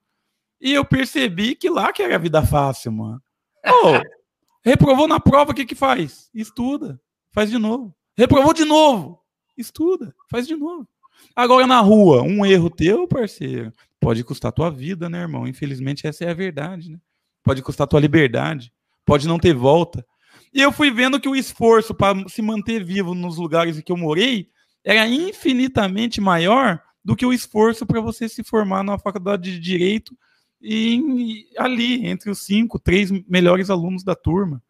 e 0.60 0.72
eu 0.72 0.84
percebi 0.84 1.54
que 1.54 1.70
lá 1.70 1.92
que 1.92 2.02
era 2.02 2.14
a 2.14 2.18
vida 2.18 2.44
fácil, 2.44 2.92
mano. 2.92 3.22
Oh, 3.66 4.00
reprovou 4.62 5.08
na 5.08 5.18
prova, 5.18 5.52
o 5.52 5.54
que 5.54 5.64
que 5.64 5.74
faz? 5.74 6.30
Estuda, 6.34 7.00
faz 7.32 7.50
de 7.50 7.58
novo. 7.58 7.94
Reprovou 8.16 8.52
de 8.52 8.64
novo, 8.64 9.18
estuda, 9.56 10.14
faz 10.30 10.46
de 10.46 10.54
novo. 10.54 10.86
Agora 11.34 11.66
na 11.66 11.80
rua, 11.80 12.22
um 12.22 12.44
erro 12.44 12.68
teu, 12.68 13.08
parceiro, 13.08 13.72
pode 13.98 14.22
custar 14.22 14.52
tua 14.52 14.70
vida, 14.70 15.08
né, 15.08 15.20
irmão? 15.20 15.46
Infelizmente 15.46 16.06
essa 16.06 16.24
é 16.24 16.30
a 16.30 16.34
verdade, 16.34 16.90
né? 16.90 16.98
Pode 17.42 17.62
custar 17.62 17.86
tua 17.86 18.00
liberdade, 18.00 18.72
pode 19.04 19.26
não 19.26 19.38
ter 19.38 19.54
volta. 19.54 20.04
E 20.52 20.60
eu 20.60 20.72
fui 20.72 20.90
vendo 20.90 21.20
que 21.20 21.28
o 21.28 21.36
esforço 21.36 21.94
para 21.94 22.28
se 22.28 22.42
manter 22.42 22.84
vivo 22.84 23.14
nos 23.14 23.36
lugares 23.36 23.78
em 23.78 23.82
que 23.82 23.92
eu 23.92 23.96
morei 23.96 24.48
era 24.84 25.06
infinitamente 25.06 26.20
maior 26.20 26.82
do 27.04 27.14
que 27.14 27.24
o 27.24 27.32
esforço 27.32 27.86
para 27.86 28.00
você 28.00 28.28
se 28.28 28.42
formar 28.42 28.82
na 28.82 28.98
faculdade 28.98 29.52
de 29.52 29.60
direito 29.60 30.16
e, 30.60 31.46
ali 31.56 32.06
entre 32.06 32.30
os 32.30 32.44
cinco, 32.44 32.78
três 32.78 33.10
melhores 33.28 33.70
alunos 33.70 34.02
da 34.02 34.14
turma. 34.14 34.62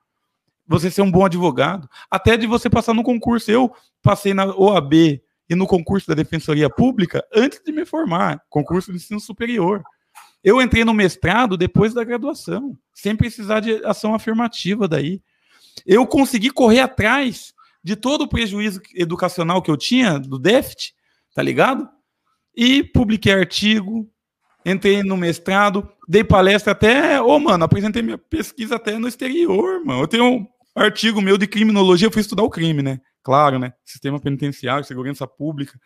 Você 0.66 0.90
ser 0.90 1.02
um 1.02 1.10
bom 1.10 1.24
advogado, 1.24 1.88
até 2.10 2.36
de 2.36 2.46
você 2.46 2.70
passar 2.70 2.94
no 2.94 3.02
concurso. 3.02 3.50
Eu 3.50 3.72
passei 4.02 4.32
na 4.32 4.46
OAB 4.54 5.20
e 5.48 5.54
no 5.56 5.66
concurso 5.66 6.06
da 6.06 6.14
Defensoria 6.14 6.70
Pública 6.70 7.24
antes 7.34 7.60
de 7.64 7.72
me 7.72 7.84
formar, 7.84 8.40
concurso 8.48 8.92
de 8.92 8.98
ensino 8.98 9.18
superior. 9.18 9.82
Eu 10.44 10.62
entrei 10.62 10.84
no 10.84 10.94
mestrado 10.94 11.56
depois 11.56 11.92
da 11.92 12.04
graduação, 12.04 12.78
sem 12.94 13.16
precisar 13.16 13.60
de 13.60 13.84
ação 13.84 14.14
afirmativa 14.14 14.86
daí 14.86 15.20
eu 15.86 16.06
consegui 16.06 16.50
correr 16.50 16.80
atrás 16.80 17.52
de 17.82 17.96
todo 17.96 18.22
o 18.22 18.28
prejuízo 18.28 18.80
educacional 18.94 19.62
que 19.62 19.70
eu 19.70 19.76
tinha 19.76 20.18
do 20.18 20.38
déficit, 20.38 20.94
tá 21.34 21.42
ligado? 21.42 21.88
E 22.54 22.82
publiquei 22.82 23.32
artigo, 23.32 24.08
entrei 24.64 25.02
no 25.02 25.16
mestrado, 25.16 25.88
dei 26.08 26.22
palestra 26.22 26.72
até, 26.72 27.20
ô, 27.20 27.28
oh, 27.28 27.38
mano, 27.38 27.64
apresentei 27.64 28.02
minha 28.02 28.18
pesquisa 28.18 28.76
até 28.76 28.98
no 28.98 29.08
exterior, 29.08 29.84
mano. 29.84 30.02
Eu 30.02 30.08
tenho 30.08 30.24
um 30.24 30.46
artigo 30.74 31.22
meu 31.22 31.38
de 31.38 31.46
criminologia, 31.46 32.06
eu 32.06 32.12
fui 32.12 32.20
estudar 32.20 32.42
o 32.42 32.50
crime, 32.50 32.82
né? 32.82 33.00
Claro, 33.22 33.58
né? 33.58 33.72
Sistema 33.84 34.20
penitenciário, 34.20 34.84
segurança 34.84 35.26
pública, 35.26 35.78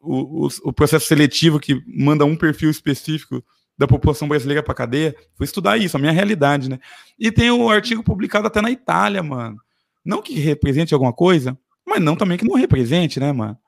o, 0.00 0.46
o, 0.46 0.48
o 0.64 0.72
processo 0.72 1.06
seletivo 1.06 1.60
que 1.60 1.80
manda 1.86 2.24
um 2.24 2.36
perfil 2.36 2.70
específico 2.70 3.44
da 3.76 3.86
população 3.86 4.28
brasileira 4.28 4.62
para 4.62 4.74
cadeia, 4.74 5.14
fui 5.34 5.44
estudar 5.44 5.76
isso, 5.76 5.96
a 5.96 6.00
minha 6.00 6.12
realidade, 6.12 6.68
né? 6.68 6.78
E 7.18 7.32
tem 7.32 7.50
o 7.50 7.58
um 7.58 7.70
artigo 7.70 8.02
publicado 8.02 8.46
até 8.46 8.60
na 8.60 8.70
Itália, 8.70 9.22
mano. 9.22 9.58
Não 10.04 10.22
que 10.22 10.34
represente 10.34 10.92
alguma 10.94 11.12
coisa, 11.12 11.58
mas 11.86 12.00
não 12.00 12.16
também 12.16 12.38
que 12.38 12.46
não 12.46 12.56
represente, 12.56 13.18
né, 13.18 13.32
mano? 13.32 13.58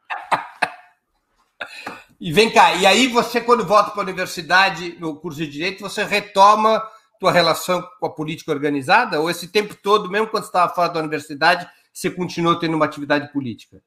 E 2.20 2.32
vem 2.32 2.50
cá, 2.50 2.74
e 2.74 2.86
aí 2.86 3.09
você, 3.09 3.40
quando 3.40 3.66
volta 3.66 3.90
para 3.90 4.00
a 4.00 4.05
universidade, 4.05 4.96
no 4.98 5.16
curso 5.16 5.38
de 5.38 5.46
Direito, 5.46 5.80
você 5.80 6.05
retoma 6.05 6.82
tua 7.20 7.32
relação 7.32 7.86
com 7.98 8.07
a 8.07 8.11
política 8.11 8.52
organizada? 8.52 9.20
Ou 9.20 9.28
esse 9.28 9.48
tempo 9.48 9.74
todo, 9.74 10.11
mesmo 10.11 10.28
quando 10.28 10.44
você 10.44 10.48
estava 10.48 10.74
fora 10.74 10.92
da 10.92 11.00
universidade, 11.00 11.68
você 11.92 12.11
continuou 12.11 12.59
tendo 12.59 12.74
uma 12.74 12.84
atividade 12.84 13.32
política? 13.32 13.82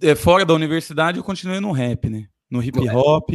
É, 0.00 0.14
fora 0.14 0.44
da 0.44 0.54
universidade, 0.54 1.18
eu 1.18 1.24
continuei 1.24 1.60
no 1.60 1.72
rap, 1.72 2.08
né? 2.08 2.28
No 2.50 2.62
hip 2.62 2.78
hop, 2.90 3.30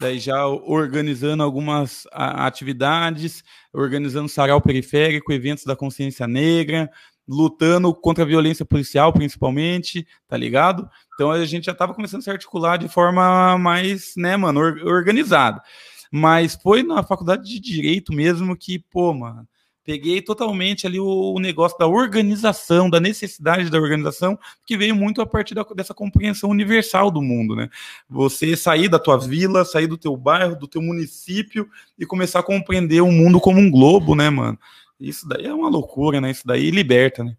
daí 0.00 0.18
já 0.18 0.46
organizando 0.46 1.42
algumas 1.42 2.06
atividades, 2.10 3.44
organizando 3.70 4.30
sarau 4.30 4.58
periférico, 4.58 5.30
eventos 5.30 5.64
da 5.64 5.76
consciência 5.76 6.26
negra, 6.26 6.90
lutando 7.28 7.94
contra 7.94 8.24
a 8.24 8.26
violência 8.26 8.64
policial, 8.64 9.12
principalmente, 9.12 10.06
tá 10.26 10.38
ligado? 10.38 10.88
Então 11.14 11.30
a 11.30 11.44
gente 11.44 11.66
já 11.66 11.72
estava 11.72 11.92
começando 11.92 12.20
a 12.20 12.24
se 12.24 12.30
articular 12.30 12.78
de 12.78 12.88
forma 12.88 13.58
mais, 13.58 14.14
né, 14.16 14.38
mano, 14.38 14.60
organizada. 14.60 15.62
Mas 16.10 16.56
foi 16.60 16.82
na 16.82 17.02
faculdade 17.02 17.44
de 17.46 17.60
Direito 17.60 18.12
mesmo 18.12 18.56
que, 18.56 18.78
pô, 18.78 19.12
mano, 19.12 19.46
peguei 19.84 20.20
totalmente 20.20 20.86
ali 20.86 21.00
o, 21.00 21.38
negócio 21.38 21.78
da 21.78 21.86
organização, 21.86 22.88
da 22.88 23.00
necessidade 23.00 23.70
da 23.70 23.78
organização, 23.78 24.38
que 24.66 24.76
veio 24.76 24.94
muito 24.94 25.20
a 25.20 25.26
partir 25.26 25.54
da, 25.54 25.62
dessa 25.74 25.94
compreensão 25.94 26.50
universal 26.50 27.10
do 27.10 27.22
mundo, 27.22 27.56
né? 27.56 27.68
Você 28.08 28.56
sair 28.56 28.88
da 28.88 28.98
tua 28.98 29.18
vila, 29.18 29.64
sair 29.64 29.86
do 29.86 29.98
teu 29.98 30.16
bairro, 30.16 30.56
do 30.56 30.68
teu 30.68 30.82
município 30.82 31.68
e 31.98 32.06
começar 32.06 32.40
a 32.40 32.44
compreender 32.44 33.00
o 33.00 33.10
mundo 33.10 33.40
como 33.40 33.58
um 33.58 33.70
globo, 33.70 34.14
né, 34.14 34.30
mano? 34.30 34.58
Isso 34.98 35.26
daí 35.26 35.46
é 35.46 35.54
uma 35.54 35.70
loucura, 35.70 36.20
né? 36.20 36.30
Isso 36.30 36.46
daí 36.46 36.70
liberta, 36.70 37.24
né? 37.24 37.34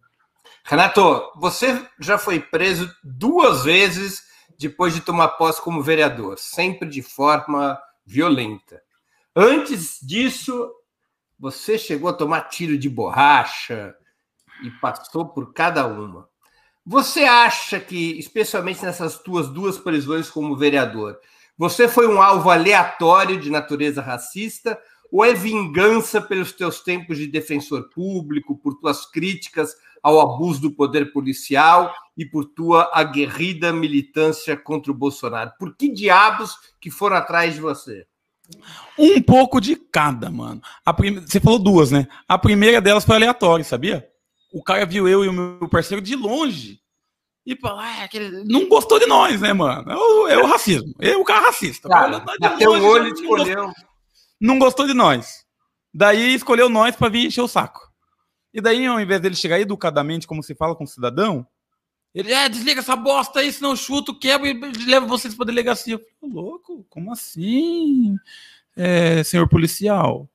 Renato, 0.63 1.31
você 1.35 1.85
já 1.99 2.17
foi 2.17 2.39
preso 2.39 2.91
duas 3.03 3.63
vezes 3.63 4.23
depois 4.59 4.93
de 4.93 5.01
tomar 5.01 5.29
posse 5.29 5.61
como 5.61 5.81
vereador, 5.81 6.37
sempre 6.37 6.87
de 6.87 7.01
forma 7.01 7.79
violenta. 8.05 8.81
Antes 9.35 9.97
disso, 10.01 10.71
você 11.41 11.75
chegou 11.75 12.07
a 12.07 12.13
tomar 12.13 12.41
tiro 12.41 12.77
de 12.77 12.87
borracha 12.87 13.95
e 14.63 14.69
passou 14.69 15.25
por 15.25 15.51
cada 15.53 15.87
uma. 15.87 16.29
Você 16.85 17.23
acha 17.23 17.79
que, 17.79 18.19
especialmente 18.19 18.85
nessas 18.85 19.17
tuas 19.17 19.49
duas 19.49 19.79
prisões 19.79 20.29
como 20.29 20.55
vereador, 20.55 21.17
você 21.57 21.87
foi 21.87 22.07
um 22.07 22.21
alvo 22.21 22.51
aleatório 22.51 23.39
de 23.39 23.49
natureza 23.49 24.03
racista 24.03 24.79
ou 25.11 25.25
é 25.25 25.33
vingança 25.33 26.21
pelos 26.21 26.51
teus 26.51 26.81
tempos 26.81 27.17
de 27.17 27.25
defensor 27.25 27.89
público, 27.89 28.55
por 28.55 28.79
tuas 28.79 29.09
críticas 29.09 29.75
ao 30.03 30.21
abuso 30.21 30.61
do 30.61 30.71
poder 30.71 31.11
policial 31.11 31.91
e 32.15 32.23
por 32.23 32.45
tua 32.45 32.87
aguerrida 32.93 33.73
militância 33.73 34.55
contra 34.55 34.91
o 34.91 34.95
Bolsonaro? 34.95 35.53
Por 35.57 35.75
que 35.75 35.91
diabos 35.91 36.55
que 36.79 36.91
foram 36.91 37.15
atrás 37.15 37.55
de 37.55 37.61
você? 37.61 38.05
Um 38.97 39.21
pouco 39.21 39.59
de 39.59 39.75
cada, 39.75 40.29
mano. 40.29 40.61
Prime... 40.95 41.21
Você 41.21 41.39
falou 41.39 41.59
duas, 41.59 41.91
né? 41.91 42.07
A 42.27 42.37
primeira 42.37 42.81
delas 42.81 43.05
foi 43.05 43.15
aleatória, 43.15 43.63
sabia? 43.63 44.07
O 44.53 44.63
cara 44.63 44.85
viu 44.85 45.07
eu 45.07 45.23
e 45.25 45.27
o 45.27 45.33
meu 45.33 45.69
parceiro 45.69 46.01
de 46.01 46.15
longe. 46.15 46.79
E 47.45 47.55
falou, 47.55 47.79
ah, 47.79 48.03
aquele... 48.03 48.43
não 48.43 48.67
gostou 48.67 48.99
de 48.99 49.07
nós, 49.07 49.41
né, 49.41 49.51
mano? 49.53 49.91
É 49.91 49.95
o, 49.95 50.27
é 50.27 50.37
o 50.37 50.45
racismo. 50.45 50.93
É 50.99 51.15
o 51.15 51.23
cara 51.23 51.47
racista. 51.47 51.89
Cara, 51.89 52.23
bateu 52.39 52.71
o 52.71 52.85
olho 52.85 53.07
e 53.07 53.11
escolheu 53.13 53.71
não 54.41 54.57
gostou 54.57 54.87
de 54.87 54.93
nós. 54.95 55.45
Daí 55.93 56.33
escolheu 56.33 56.67
nós 56.67 56.95
para 56.95 57.09
vir 57.09 57.27
encher 57.27 57.41
o 57.41 57.47
saco. 57.47 57.79
E 58.51 58.59
daí, 58.59 58.85
ao 58.87 58.99
invés 58.99 59.21
dele 59.21 59.35
chegar 59.35 59.59
educadamente, 59.59 60.25
como 60.25 60.41
se 60.41 60.55
fala 60.55 60.75
com 60.75 60.83
o 60.83 60.87
cidadão, 60.87 61.45
ele, 62.13 62.33
é, 62.33 62.49
desliga 62.49 62.81
essa 62.81 62.95
bosta 62.95 63.39
aí, 63.39 63.51
senão 63.51 63.71
eu 63.71 63.77
chuto, 63.77 64.17
quebro 64.17 64.47
e 64.47 64.53
leva 64.85 65.05
vocês 65.05 65.33
pra 65.33 65.45
delegacia. 65.45 65.93
Eu 65.93 65.99
falei, 66.19 66.35
louco, 66.35 66.85
como 66.89 67.11
assim, 67.11 68.15
é, 68.75 69.23
senhor 69.23 69.47
policial? 69.47 70.29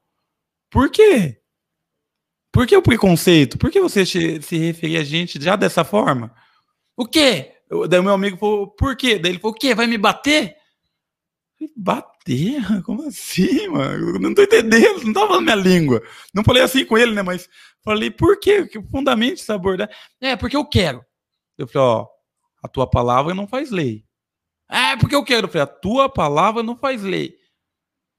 Por 0.70 0.90
quê? 0.90 1.38
Por 2.50 2.66
que 2.66 2.74
o 2.74 2.82
preconceito? 2.82 3.58
Por 3.58 3.70
que 3.70 3.80
você 3.80 4.06
se 4.06 4.56
referir 4.56 4.96
a 4.96 5.04
gente 5.04 5.42
já 5.42 5.56
dessa 5.56 5.84
forma? 5.84 6.34
O 6.96 7.06
quê? 7.06 7.52
daí 7.88 8.00
o 8.00 8.02
meu 8.02 8.14
amigo 8.14 8.38
falou, 8.38 8.68
por 8.68 8.96
quê? 8.96 9.18
Daí 9.18 9.32
ele 9.32 9.38
falou, 9.38 9.54
o 9.54 9.58
quê? 9.58 9.74
Vai 9.74 9.86
me 9.86 9.98
bater? 9.98 10.56
Bater? 11.76 12.62
Como 12.84 13.06
assim, 13.06 13.68
mano? 13.68 14.14
Eu 14.14 14.20
não 14.20 14.34
tô 14.34 14.42
entendendo, 14.42 15.04
não 15.04 15.12
tava 15.12 15.28
falando 15.28 15.44
minha 15.44 15.56
língua. 15.56 16.02
Não 16.32 16.42
falei 16.42 16.62
assim 16.62 16.84
com 16.86 16.96
ele, 16.96 17.12
né? 17.12 17.22
Mas 17.22 17.48
falei, 17.82 18.10
por 18.10 18.38
quê? 18.40 18.66
Que 18.66 18.80
fundamento 18.82 19.40
essa 19.40 19.54
abordagem? 19.54 19.94
É, 20.20 20.34
porque 20.34 20.56
eu 20.56 20.64
quero. 20.64 21.04
Eu 21.56 21.66
falei, 21.66 21.88
ó, 21.88 22.06
a 22.62 22.68
tua 22.68 22.88
palavra 22.88 23.34
não 23.34 23.46
faz 23.46 23.70
lei. 23.70 24.04
É, 24.68 24.96
porque 24.96 25.14
eu 25.14 25.24
quero. 25.24 25.46
Eu 25.46 25.50
falei, 25.50 25.62
a 25.62 25.66
tua 25.66 26.08
palavra 26.08 26.62
não 26.62 26.76
faz 26.76 27.02
lei. 27.02 27.36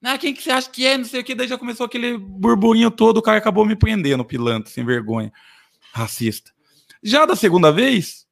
Ah, 0.03 0.17
quem 0.17 0.33
que 0.33 0.41
você 0.41 0.51
acha 0.51 0.69
que 0.69 0.85
é? 0.85 0.97
Não 0.97 1.05
sei 1.05 1.21
o 1.21 1.23
que. 1.23 1.35
Daí 1.35 1.47
já 1.47 1.57
começou 1.57 1.85
aquele 1.85 2.17
burburinho 2.17 2.91
todo, 2.91 3.17
o 3.17 3.21
cara 3.21 3.38
acabou 3.38 3.65
me 3.65 3.75
prendendo, 3.75 4.23
pilantra, 4.23 4.71
sem 4.71 4.85
vergonha. 4.85 5.31
Racista. 5.91 6.51
Já 7.03 7.25
da 7.25 7.35
segunda 7.35 7.71
vez, 7.71 8.25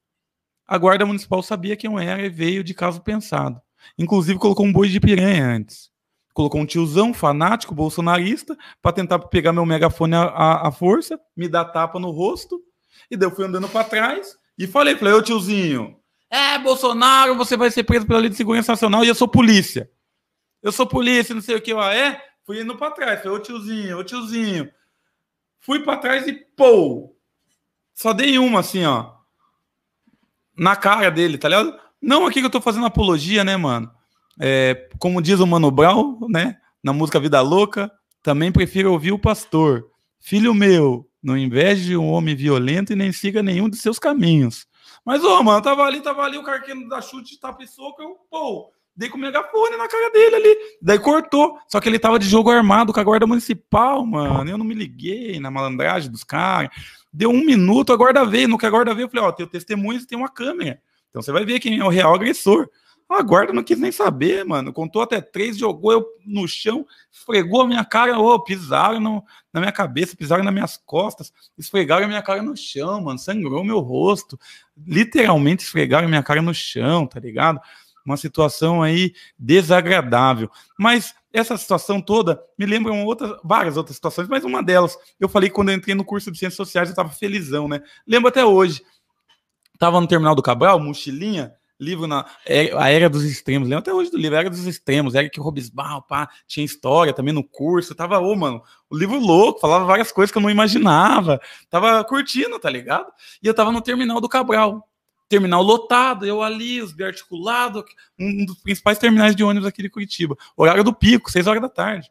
a 0.67 0.77
guarda 0.77 1.05
municipal 1.05 1.41
sabia 1.43 1.75
quem 1.75 1.91
eu 1.91 1.99
era 1.99 2.21
e 2.25 2.29
veio 2.29 2.63
de 2.63 2.73
caso 2.73 3.01
pensado. 3.01 3.61
Inclusive 3.97 4.39
colocou 4.39 4.65
um 4.65 4.73
boi 4.73 4.89
de 4.89 4.99
piranha 4.99 5.45
antes. 5.45 5.89
Colocou 6.33 6.61
um 6.61 6.65
tiozão 6.65 7.13
fanático 7.13 7.73
bolsonarista 7.73 8.57
para 8.81 8.91
tentar 8.91 9.19
pegar 9.19 9.53
meu 9.53 9.65
megafone 9.65 10.15
à, 10.15 10.67
à, 10.67 10.71
força, 10.71 11.19
me 11.35 11.47
dar 11.47 11.65
tapa 11.65 11.99
no 11.99 12.11
rosto. 12.11 12.61
E 13.09 13.15
daí 13.15 13.29
eu 13.29 13.35
fui 13.35 13.45
andando 13.45 13.69
para 13.69 13.85
trás 13.85 14.37
e 14.57 14.67
falei, 14.67 14.95
falei, 14.95 15.13
ô 15.13 15.21
tiozinho, 15.21 15.97
é, 16.29 16.57
Bolsonaro, 16.57 17.35
você 17.35 17.55
vai 17.55 17.69
ser 17.71 17.83
preso 17.83 18.05
pela 18.05 18.19
lei 18.19 18.29
de 18.29 18.35
segurança 18.35 18.71
nacional 18.71 19.03
e 19.03 19.07
eu 19.07 19.15
sou 19.15 19.27
polícia. 19.27 19.89
Eu 20.61 20.71
sou 20.71 20.87
polícia, 20.87 21.35
não 21.35 21.41
sei 21.41 21.55
o 21.55 21.61
que, 21.61 21.73
ó, 21.73 21.91
é? 21.91 22.21
Fui 22.45 22.61
indo 22.61 22.75
para 22.77 22.91
trás, 22.91 23.21
falei, 23.21 23.37
ô 23.37 23.41
tiozinho, 23.41 23.99
ô 23.99 24.03
tiozinho. 24.03 24.69
Fui 25.59 25.79
para 25.79 25.97
trás 25.97 26.27
e 26.27 26.33
pô! 26.33 27.15
Só 27.93 28.13
dei 28.13 28.37
uma 28.37 28.59
assim, 28.59 28.85
ó. 28.85 29.13
Na 30.57 30.75
cara 30.75 31.09
dele, 31.09 31.37
tá 31.37 31.47
ligado? 31.47 31.77
Não 32.01 32.25
aqui 32.25 32.39
que 32.39 32.45
eu 32.45 32.51
tô 32.51 32.61
fazendo 32.61 32.85
apologia, 32.85 33.43
né, 33.43 33.57
mano? 33.57 33.91
É, 34.39 34.89
como 34.99 35.21
diz 35.21 35.39
o 35.39 35.47
Mano 35.47 35.71
Brown, 35.71 36.19
né? 36.29 36.57
Na 36.83 36.93
música 36.93 37.19
Vida 37.19 37.41
Louca, 37.41 37.91
também 38.21 38.51
prefiro 38.51 38.91
ouvir 38.91 39.11
o 39.11 39.19
pastor. 39.19 39.89
Filho 40.19 40.53
meu, 40.53 41.09
não 41.25 41.35
inveje 41.35 41.97
um 41.97 42.07
homem 42.07 42.35
violento 42.35 42.93
e 42.93 42.95
nem 42.95 43.11
siga 43.11 43.41
nenhum 43.41 43.67
de 43.67 43.77
seus 43.77 43.97
caminhos. 43.97 44.67
Mas, 45.03 45.23
ô, 45.23 45.41
mano, 45.41 45.61
tava 45.61 45.83
ali, 45.83 45.99
tava 46.01 46.23
ali 46.23 46.37
o 46.37 46.43
carqueiro 46.43 46.87
da 46.87 47.01
chute, 47.01 47.39
tapa 47.39 47.63
e 47.63 47.67
soco, 47.67 48.01
eu, 48.01 48.15
pô, 48.29 48.71
dei 48.95 49.09
com 49.09 49.17
o 49.17 49.21
megafone 49.21 49.75
na 49.75 49.87
cara 49.87 50.11
dele 50.11 50.35
ali. 50.35 50.57
Daí 50.81 50.99
cortou. 50.99 51.57
Só 51.67 51.79
que 51.81 51.89
ele 51.89 51.99
tava 51.99 52.19
de 52.19 52.27
jogo 52.27 52.49
armado 52.49 52.93
com 52.93 52.99
a 52.99 53.03
guarda 53.03 53.27
municipal, 53.27 54.05
mano. 54.05 54.49
Eu 54.49 54.57
não 54.57 54.65
me 54.65 54.73
liguei 54.73 55.39
na 55.39 55.51
malandragem 55.51 56.11
dos 56.11 56.23
caras. 56.23 56.69
Deu 57.11 57.29
um 57.29 57.43
minuto, 57.43 57.91
a 57.91 57.97
guarda 57.97 58.23
veio. 58.23 58.47
No 58.47 58.57
que 58.57 58.65
a 58.65 58.69
guarda 58.69 58.93
veio, 58.93 59.05
eu 59.05 59.09
falei, 59.09 59.25
ó, 59.25 59.31
tem 59.31 59.47
testemunhos 59.47 60.03
e 60.03 60.07
tem 60.07 60.17
uma 60.17 60.29
câmera. 60.29 60.79
Então 61.09 61.21
você 61.21 61.31
vai 61.31 61.43
ver 61.43 61.59
quem 61.59 61.79
é 61.79 61.83
o 61.83 61.89
real 61.89 62.13
agressor. 62.13 62.69
A 63.07 63.21
guarda 63.21 63.53
não 63.53 63.63
quis 63.63 63.79
nem 63.79 63.91
saber, 63.91 64.43
mano. 64.43 64.73
Contou 64.73 65.01
até 65.01 65.21
três, 65.21 65.57
jogou 65.57 65.91
eu 65.91 66.05
no 66.25 66.47
chão, 66.47 66.85
esfregou 67.11 67.61
a 67.61 67.67
minha 67.67 67.85
cara, 67.85 68.19
oh, 68.19 68.39
pisaram 68.39 68.99
no, 68.99 69.23
na 69.53 69.59
minha 69.59 69.71
cabeça, 69.71 70.17
pisaram 70.17 70.43
nas 70.43 70.53
minhas 70.53 70.77
costas, 70.77 71.31
esfregaram 71.57 72.05
a 72.05 72.07
minha 72.07 72.21
cara 72.23 72.41
no 72.41 72.57
chão, 72.57 73.01
mano. 73.01 73.19
Sangrou 73.19 73.63
meu 73.63 73.79
rosto. 73.79 74.39
Literalmente 74.85 75.63
esfregaram 75.63 76.07
a 76.07 76.09
minha 76.09 76.23
cara 76.23 76.41
no 76.41 76.53
chão, 76.53 77.05
tá 77.05 77.19
ligado? 77.19 77.59
Uma 78.03 78.17
situação 78.17 78.81
aí 78.81 79.13
desagradável. 79.37 80.49
Mas 80.77 81.13
essa 81.31 81.57
situação 81.57 82.01
toda 82.01 82.41
me 82.57 82.65
lembra 82.65 82.91
outras, 82.93 83.37
várias 83.43 83.77
outras 83.77 83.95
situações, 83.97 84.27
mas 84.27 84.43
uma 84.43 84.63
delas, 84.63 84.97
eu 85.19 85.27
falei 85.29 85.49
que 85.49 85.55
quando 85.55 85.69
eu 85.69 85.75
entrei 85.75 85.93
no 85.93 86.05
curso 86.05 86.31
de 86.31 86.39
Ciências 86.39 86.55
Sociais, 86.55 86.89
eu 86.89 86.95
tava 86.95 87.09
felizão, 87.09 87.67
né? 87.67 87.81
Lembro 88.07 88.29
até 88.29 88.43
hoje. 88.43 88.81
Tava 89.77 89.99
no 89.99 90.07
terminal 90.07 90.33
do 90.33 90.41
Cabral, 90.41 90.79
mochilinha, 90.79 91.53
livro 91.79 92.07
na 92.07 92.25
é, 92.45 92.71
A 92.77 92.89
Era 92.89 93.09
dos 93.09 93.23
Extremos. 93.23 93.67
Lembro 93.67 93.79
até 93.79 93.93
hoje 93.93 94.11
do 94.11 94.17
livro, 94.17 94.37
Era 94.37 94.49
dos 94.49 94.65
Extremos, 94.65 95.15
Eric 95.15 95.39
Robisbal, 95.39 96.01
pá, 96.03 96.29
tinha 96.47 96.65
história 96.65 97.13
também 97.13 97.33
no 97.33 97.43
curso. 97.43 97.95
Tava, 97.95 98.19
ô, 98.19 98.35
mano, 98.35 98.61
o 98.89 98.97
livro 98.97 99.19
louco, 99.19 99.59
falava 99.59 99.85
várias 99.85 100.11
coisas 100.11 100.31
que 100.31 100.37
eu 100.37 100.41
não 100.41 100.49
imaginava. 100.49 101.39
Tava 101.69 102.03
curtindo, 102.03 102.59
tá 102.59 102.69
ligado? 102.69 103.11
E 103.41 103.47
eu 103.47 103.53
tava 103.53 103.71
no 103.71 103.81
terminal 103.81 104.21
do 104.21 104.29
Cabral. 104.29 104.87
terminal 105.27 105.61
lotado, 105.61 106.25
eu 106.25 106.41
ali, 106.41 106.81
os 106.81 106.93
biarticulados, 106.93 107.83
um 108.19 108.45
dos 108.45 108.57
principais 108.59 108.97
terminais 108.97 109.35
de 109.35 109.43
ônibus 109.43 109.67
aqui 109.67 109.81
de 109.81 109.89
Curitiba. 109.89 110.35
Horário 110.55 110.83
do 110.83 110.93
pico, 110.93 111.31
seis 111.31 111.47
horas 111.47 111.61
da 111.61 111.69
tarde. 111.69 112.09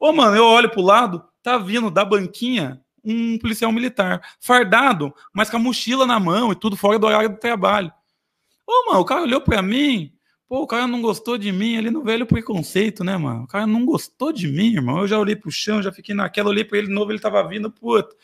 Ô, 0.00 0.12
mano, 0.12 0.36
eu 0.36 0.44
olho 0.44 0.70
pro 0.70 0.82
lado, 0.82 1.24
tá 1.42 1.56
vindo 1.58 1.90
da 1.90 2.04
banquinha 2.04 2.80
um 3.04 3.38
policial 3.38 3.70
militar, 3.70 4.22
fardado, 4.40 5.14
mas 5.32 5.50
com 5.50 5.58
a 5.58 5.60
mochila 5.60 6.06
na 6.06 6.18
mão 6.18 6.50
e 6.50 6.54
tudo 6.56 6.74
fora 6.76 6.98
do 6.98 7.06
horário 7.06 7.28
do 7.28 7.36
trabalho. 7.36 7.92
Ô, 8.66 8.90
mano, 8.90 9.00
o 9.00 9.04
cara 9.04 9.22
olhou 9.22 9.40
pra 9.40 9.60
mim, 9.60 10.12
pô, 10.48 10.62
o 10.62 10.66
cara 10.66 10.86
não 10.86 11.02
gostou 11.02 11.36
de 11.36 11.52
mim 11.52 11.76
ali 11.76 11.90
no 11.90 12.02
velho 12.02 12.26
preconceito, 12.26 13.04
né, 13.04 13.16
mano? 13.16 13.44
O 13.44 13.46
cara 13.46 13.66
não 13.66 13.84
gostou 13.84 14.32
de 14.32 14.48
mim, 14.48 14.72
irmão. 14.72 14.98
Eu 15.00 15.08
já 15.08 15.18
olhei 15.18 15.36
pro 15.36 15.50
chão, 15.50 15.82
já 15.82 15.92
fiquei 15.92 16.14
naquela, 16.14 16.48
olhei 16.48 16.64
pra 16.64 16.78
ele 16.78 16.88
de 16.88 16.92
novo, 16.92 17.12
ele 17.12 17.18
tava 17.18 17.46
vindo, 17.46 17.70
puto. 17.70 18.16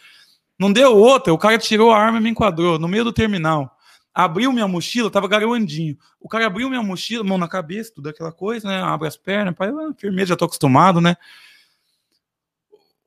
Não 0.58 0.72
deu 0.72 0.96
outra, 0.96 1.32
o 1.32 1.38
cara 1.38 1.56
tirou 1.58 1.90
a 1.90 1.98
arma 1.98 2.18
e 2.18 2.20
me 2.22 2.30
enquadrou 2.30 2.78
no 2.78 2.88
meio 2.88 3.04
do 3.04 3.12
terminal. 3.12 3.76
Abriu 4.12 4.52
minha 4.52 4.66
mochila, 4.66 5.10
tava 5.10 5.28
garoandinho. 5.28 5.96
O 6.20 6.28
cara 6.28 6.46
abriu 6.46 6.68
minha 6.68 6.82
mochila, 6.82 7.24
mão 7.24 7.38
na 7.38 7.48
cabeça, 7.48 7.92
tudo 7.94 8.08
aquela 8.08 8.32
coisa, 8.32 8.68
né? 8.68 8.82
Abre 8.82 9.08
as 9.08 9.16
pernas, 9.16 9.54
pai, 9.54 9.68
ah, 9.68 9.94
firmeza, 9.96 10.30
já 10.30 10.36
tô 10.36 10.44
acostumado, 10.44 11.00
né? 11.00 11.16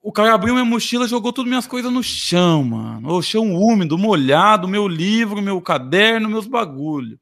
O 0.06 0.12
cara 0.12 0.34
abriu 0.34 0.54
minha 0.54 0.66
mochila, 0.66 1.08
jogou 1.08 1.32
todas 1.32 1.48
minhas 1.48 1.66
coisas 1.66 1.90
no 1.90 2.04
chão, 2.04 2.62
mano. 2.62 3.10
O 3.10 3.22
chão 3.22 3.56
úmido, 3.56 3.98
molhado, 3.98 4.68
meu 4.68 4.86
livro, 4.86 5.42
meu 5.42 5.62
caderno, 5.62 6.30
meus 6.30 6.46
bagulho. 6.46 7.18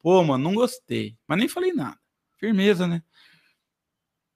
Pô, 0.00 0.22
mano, 0.22 0.44
não 0.44 0.54
gostei. 0.54 1.16
Mas 1.26 1.38
nem 1.38 1.48
falei 1.48 1.72
nada. 1.72 1.98
Firmeza, 2.38 2.86
né? 2.86 3.02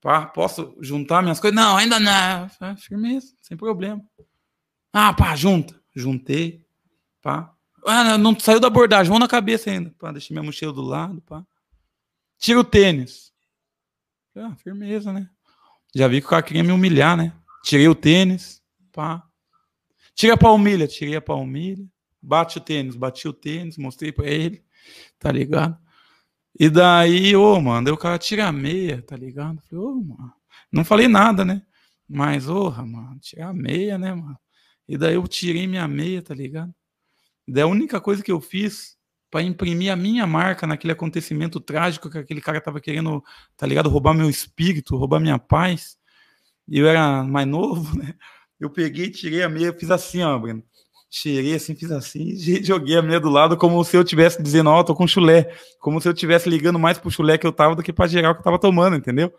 Pá, 0.01 0.27
posso 0.27 0.77
juntar 0.81 1.23
minhas 1.23 1.39
coisas? 1.39 1.55
Não, 1.55 1.77
ainda 1.77 2.01
não. 2.01 2.51
Ah, 2.61 2.77
firmeza, 2.77 3.33
sem 3.41 3.57
problema. 3.57 4.05
Ah, 4.93 5.15
pá, 5.15 5.37
junta. 5.37 5.81
Juntei. 5.95 6.67
Pá. 7.23 7.55
Ah, 7.87 8.19
não 8.19 8.37
saiu 8.39 8.59
da 8.59 8.67
abordagem, 8.67 9.11
mão 9.11 9.21
na 9.21 9.29
cabeça 9.29 9.71
ainda. 9.71 9.95
Pá, 9.97 10.11
deixei 10.11 10.35
minha 10.35 10.45
mochila 10.45 10.73
do 10.73 10.83
lado, 10.83 11.23
pá. 11.23 11.47
Tira 12.37 12.59
o 12.59 12.65
tênis. 12.65 13.33
Ah, 14.35 14.57
firmeza, 14.57 15.13
né? 15.13 15.31
Já 15.95 16.09
vi 16.09 16.21
que 16.21 16.27
o 16.27 16.31
cara 16.31 16.43
queria 16.43 16.65
me 16.65 16.73
humilhar, 16.73 17.17
né? 17.17 17.33
Tirei 17.67 17.89
o 17.89 17.95
tênis, 17.95 18.63
pá. 18.93 19.25
Tira 20.15 20.35
a 20.35 20.39
palmilha, 20.39 20.87
tirei 20.87 21.17
a 21.17 21.21
palmilha. 21.21 21.85
Bate 22.23 22.59
o 22.59 22.61
tênis, 22.61 22.95
bati 22.95 23.27
o 23.27 23.33
tênis, 23.33 23.77
mostrei 23.77 24.13
pra 24.13 24.27
ele 24.27 24.65
tá 25.19 25.31
ligado? 25.33 25.77
E 26.59 26.71
daí, 26.71 27.37
ô, 27.37 27.61
mano, 27.61 27.85
daí 27.85 27.95
o 27.95 27.99
cara 27.99 28.19
tira 28.19 28.47
a 28.47 28.53
meia, 28.53 29.03
tá 29.03 29.17
ligado? 29.17 29.61
Falei, 29.69 29.85
ô, 29.85 29.95
mano, 29.95 30.33
não 30.73 30.85
falei 30.85 31.09
nada, 31.09 31.45
né? 31.45 31.63
Mas, 32.09 32.49
orra, 32.49 32.85
mano, 32.87 33.19
tira 33.21 33.49
a 33.49 33.53
meia, 33.53 33.99
né, 33.99 34.15
mano? 34.15 34.39
E 34.89 34.97
daí 34.97 35.15
eu 35.15 35.27
tirei 35.27 35.67
minha 35.67 35.87
meia, 35.89 36.23
tá 36.23 36.35
ligado? 36.35 36.73
E 37.47 37.53
daí 37.53 37.63
a 37.63 37.67
única 37.67 38.01
coisa 38.01 38.23
que 38.23 38.33
eu 38.33 38.41
fiz 38.41 38.97
para 39.31 39.43
imprimir 39.43 39.93
a 39.93 39.97
minha 39.97 40.27
marca 40.27 40.67
naquele 40.67 40.93
acontecimento 40.93 41.61
trágico 41.61 42.09
que 42.09 42.19
aquele 42.19 42.41
cara 42.41 42.61
tava 42.61 42.81
querendo, 42.81 43.23
tá 43.57 43.67
ligado? 43.67 43.91
Roubar 43.91 44.15
meu 44.15 44.31
espírito, 44.31 44.97
roubar 44.97 45.21
minha 45.21 45.39
paz. 45.39 45.99
E 46.69 46.79
eu 46.79 46.89
era 46.89 47.23
mais 47.23 47.47
novo, 47.47 47.97
né? 47.99 48.15
Eu 48.59 48.71
peguei, 48.71 49.11
tirei 49.11 49.43
a 49.43 49.49
meia, 49.49 49.73
fiz 49.73 49.91
assim, 49.91 50.23
ó, 50.23 50.39
Breno 50.39 50.63
cheirei 51.11 51.55
assim, 51.55 51.75
fiz 51.75 51.91
assim, 51.91 52.37
joguei 52.63 52.97
a 52.97 53.03
meia 53.03 53.21
do 53.21 53.29
lado 53.29 53.57
como 53.57 53.83
se 53.85 53.97
eu 53.97 54.05
tivesse 54.05 54.43
dizendo, 54.43 54.71
ó, 54.71 54.81
oh, 54.81 54.85
tô 54.85 54.95
com 54.95 55.07
chulé, 55.07 55.55
como 55.81 56.01
se 56.01 56.09
eu 56.09 56.15
tivesse 56.15 56.49
ligando 56.49 56.79
mais 56.79 56.99
pro 56.99 57.11
chulé 57.11 57.39
que 57.39 57.47
eu 57.47 57.53
tava 57.53 57.75
do 57.75 57.83
que 57.83 57.93
pra 57.93 58.07
geral 58.07 58.35
que 58.35 58.41
eu 58.41 58.45
tava 58.45 58.59
tomando, 58.59 58.97
entendeu? 58.97 59.33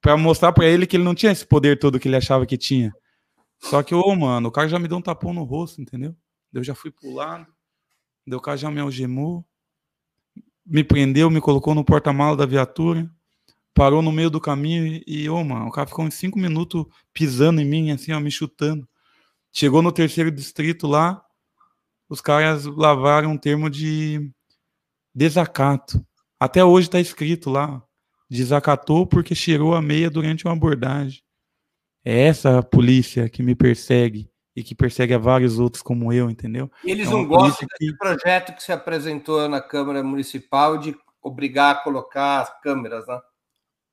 Para 0.00 0.16
mostrar 0.16 0.52
para 0.52 0.66
ele 0.66 0.86
que 0.86 0.96
ele 0.96 1.04
não 1.04 1.14
tinha 1.14 1.32
esse 1.32 1.44
poder 1.44 1.78
todo 1.78 1.98
que 1.98 2.08
ele 2.08 2.16
achava 2.16 2.46
que 2.46 2.56
tinha. 2.56 2.94
Só 3.60 3.82
que, 3.82 3.94
ô, 3.94 4.00
oh, 4.00 4.14
mano, 4.14 4.48
o 4.48 4.52
cara 4.52 4.68
já 4.68 4.78
me 4.78 4.86
deu 4.86 4.96
um 4.96 5.02
tapão 5.02 5.34
no 5.34 5.42
rosto, 5.42 5.80
entendeu? 5.80 6.14
Eu 6.52 6.62
já 6.62 6.74
fui 6.74 6.90
pro 6.90 7.12
lado, 7.12 7.46
o 8.30 8.40
cara 8.40 8.56
já 8.56 8.70
me 8.70 8.80
algemou, 8.80 9.44
me 10.64 10.84
prendeu, 10.84 11.28
me 11.28 11.40
colocou 11.40 11.74
no 11.74 11.84
porta-mala 11.84 12.36
da 12.36 12.46
viatura, 12.46 13.10
parou 13.78 14.02
no 14.02 14.10
meio 14.10 14.28
do 14.28 14.40
caminho 14.40 15.00
e, 15.06 15.30
ô, 15.30 15.36
oh, 15.36 15.44
mano, 15.44 15.68
o 15.68 15.70
cara 15.70 15.86
ficou 15.86 16.04
uns 16.04 16.14
cinco 16.14 16.36
minutos 16.36 16.84
pisando 17.14 17.60
em 17.60 17.64
mim, 17.64 17.92
assim, 17.92 18.12
ó, 18.12 18.18
me 18.18 18.28
chutando. 18.28 18.88
Chegou 19.52 19.80
no 19.80 19.92
terceiro 19.92 20.32
distrito 20.32 20.88
lá, 20.88 21.24
os 22.08 22.20
caras 22.20 22.64
lavaram 22.64 23.30
um 23.30 23.38
termo 23.38 23.70
de 23.70 24.28
desacato. 25.14 26.04
Até 26.40 26.64
hoje 26.64 26.88
está 26.88 26.98
escrito 26.98 27.50
lá. 27.50 27.80
Desacatou 28.28 29.06
porque 29.06 29.32
cheirou 29.32 29.74
a 29.74 29.80
meia 29.80 30.10
durante 30.10 30.44
uma 30.44 30.54
abordagem. 30.54 31.22
É 32.04 32.26
essa 32.26 32.58
a 32.58 32.62
polícia 32.62 33.28
que 33.28 33.44
me 33.44 33.54
persegue 33.54 34.28
e 34.56 34.62
que 34.64 34.74
persegue 34.74 35.14
a 35.14 35.18
vários 35.18 35.60
outros 35.60 35.82
como 35.82 36.12
eu, 36.12 36.28
entendeu? 36.28 36.68
E 36.84 36.90
eles 36.90 37.06
é 37.06 37.10
não 37.12 37.24
gostam 37.24 37.66
desse 37.78 37.92
que... 37.92 37.96
projeto 37.96 38.54
que 38.54 38.62
se 38.62 38.72
apresentou 38.72 39.48
na 39.48 39.60
Câmara 39.60 40.02
Municipal 40.02 40.78
de 40.78 40.96
obrigar 41.22 41.76
a 41.76 41.78
colocar 41.78 42.40
as 42.40 42.60
câmeras, 42.60 43.06
né? 43.06 43.20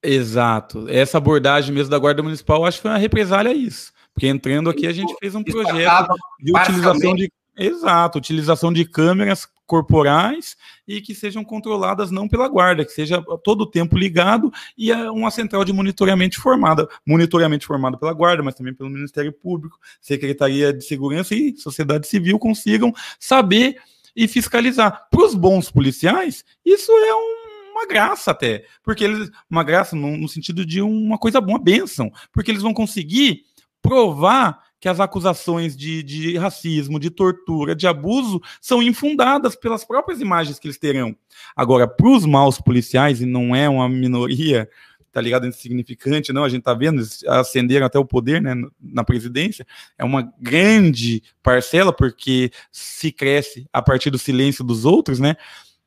Exato. 0.05 0.85
Essa 0.89 1.17
abordagem 1.17 1.73
mesmo 1.73 1.89
da 1.89 1.99
Guarda 1.99 2.23
Municipal, 2.23 2.65
acho 2.65 2.77
que 2.77 2.83
foi 2.83 2.91
uma 2.91 2.97
represália 2.97 3.51
a 3.51 3.55
isso. 3.55 3.93
Porque 4.13 4.27
entrando 4.27 4.69
aqui, 4.69 4.87
a 4.87 4.93
gente 4.93 5.13
fez 5.19 5.35
um 5.35 5.43
projeto 5.43 6.15
de 6.39 6.51
utilização 6.57 7.15
de. 7.15 7.31
Exato, 7.57 8.17
utilização 8.17 8.73
de 8.73 8.83
câmeras 8.83 9.47
corporais 9.65 10.57
e 10.85 10.99
que 10.99 11.15
sejam 11.15 11.41
controladas 11.41 12.11
não 12.11 12.27
pela 12.27 12.49
guarda, 12.49 12.83
que 12.83 12.91
seja 12.91 13.23
todo 13.43 13.61
o 13.61 13.65
tempo 13.65 13.97
ligado 13.97 14.51
e 14.77 14.91
uma 14.91 15.31
central 15.31 15.63
de 15.63 15.71
monitoramento 15.71 16.39
formada, 16.41 16.87
monitoramento 17.05 17.65
formado 17.65 17.97
pela 17.97 18.11
guarda, 18.11 18.43
mas 18.43 18.55
também 18.55 18.73
pelo 18.73 18.89
Ministério 18.89 19.31
Público, 19.31 19.79
Secretaria 20.01 20.73
de 20.73 20.83
Segurança 20.83 21.33
e 21.33 21.55
Sociedade 21.55 22.07
Civil 22.07 22.37
consigam 22.37 22.93
saber 23.17 23.77
e 24.15 24.27
fiscalizar. 24.27 25.07
Para 25.09 25.25
os 25.25 25.33
bons 25.33 25.71
policiais, 25.71 26.43
isso 26.65 26.91
é 26.91 27.15
um, 27.15 27.44
uma 27.75 27.85
graça 27.85 28.31
até, 28.31 28.65
porque 28.81 29.03
eles 29.03 29.29
uma 29.49 29.63
graça 29.63 29.95
no, 29.95 30.15
no 30.17 30.29
sentido 30.29 30.65
de 30.65 30.81
uma 30.81 31.17
coisa 31.17 31.41
boa, 31.41 31.57
uma 31.57 31.63
bênção, 31.63 32.11
porque 32.31 32.49
eles 32.49 32.61
vão 32.61 32.73
conseguir 32.73 33.43
provar 33.81 34.63
que 34.79 34.89
as 34.89 34.99
acusações 34.99 35.75
de, 35.75 36.03
de 36.03 36.37
racismo, 36.37 36.99
de 36.99 37.09
tortura, 37.09 37.75
de 37.75 37.87
abuso 37.87 38.41
são 38.61 38.81
infundadas 38.81 39.55
pelas 39.55 39.83
próprias 39.83 40.21
imagens 40.21 40.59
que 40.59 40.67
eles 40.67 40.77
terão. 40.77 41.15
Agora, 41.55 41.87
para 41.87 42.07
os 42.07 42.25
maus 42.25 42.59
policiais, 42.59 43.21
e 43.21 43.25
não 43.25 43.55
é 43.55 43.67
uma 43.67 43.89
minoria, 43.89 44.69
tá 45.11 45.21
ligado, 45.21 45.47
insignificante, 45.47 46.33
não, 46.33 46.43
a 46.43 46.49
gente 46.49 46.63
tá 46.63 46.73
vendo, 46.73 47.01
eles 47.01 47.81
até 47.81 47.97
o 47.97 48.05
poder, 48.05 48.41
né, 48.41 48.53
na 48.79 49.03
presidência, 49.03 49.65
é 49.97 50.03
uma 50.03 50.31
grande 50.39 51.23
parcela, 51.41 51.93
porque 51.93 52.51
se 52.71 53.11
cresce 53.11 53.67
a 53.71 53.81
partir 53.81 54.09
do 54.09 54.19
silêncio 54.19 54.63
dos 54.63 54.83
outros, 54.83 55.19
né, 55.19 55.35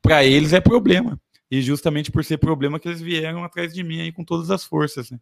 para 0.01 0.25
eles 0.25 0.51
é 0.51 0.59
problema. 0.59 1.19
E 1.51 1.61
justamente 1.61 2.11
por 2.11 2.23
ser 2.23 2.37
problema 2.37 2.79
que 2.79 2.87
eles 2.87 3.01
vieram 3.01 3.43
atrás 3.43 3.73
de 3.73 3.83
mim 3.83 4.01
aí 4.01 4.11
com 4.11 4.23
todas 4.23 4.51
as 4.51 4.63
forças, 4.63 5.09
né. 5.09 5.19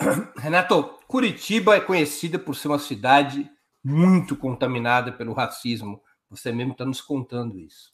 Renato, 0.36 0.82
Curitiba 1.06 1.76
é 1.76 1.80
conhecida 1.80 2.38
por 2.38 2.56
ser 2.56 2.68
uma 2.68 2.78
cidade 2.78 3.48
muito 3.84 4.36
contaminada 4.36 5.12
pelo 5.12 5.32
racismo. 5.32 6.00
Você 6.30 6.52
mesmo 6.52 6.72
está 6.72 6.84
nos 6.84 7.00
contando 7.00 7.58
isso. 7.58 7.92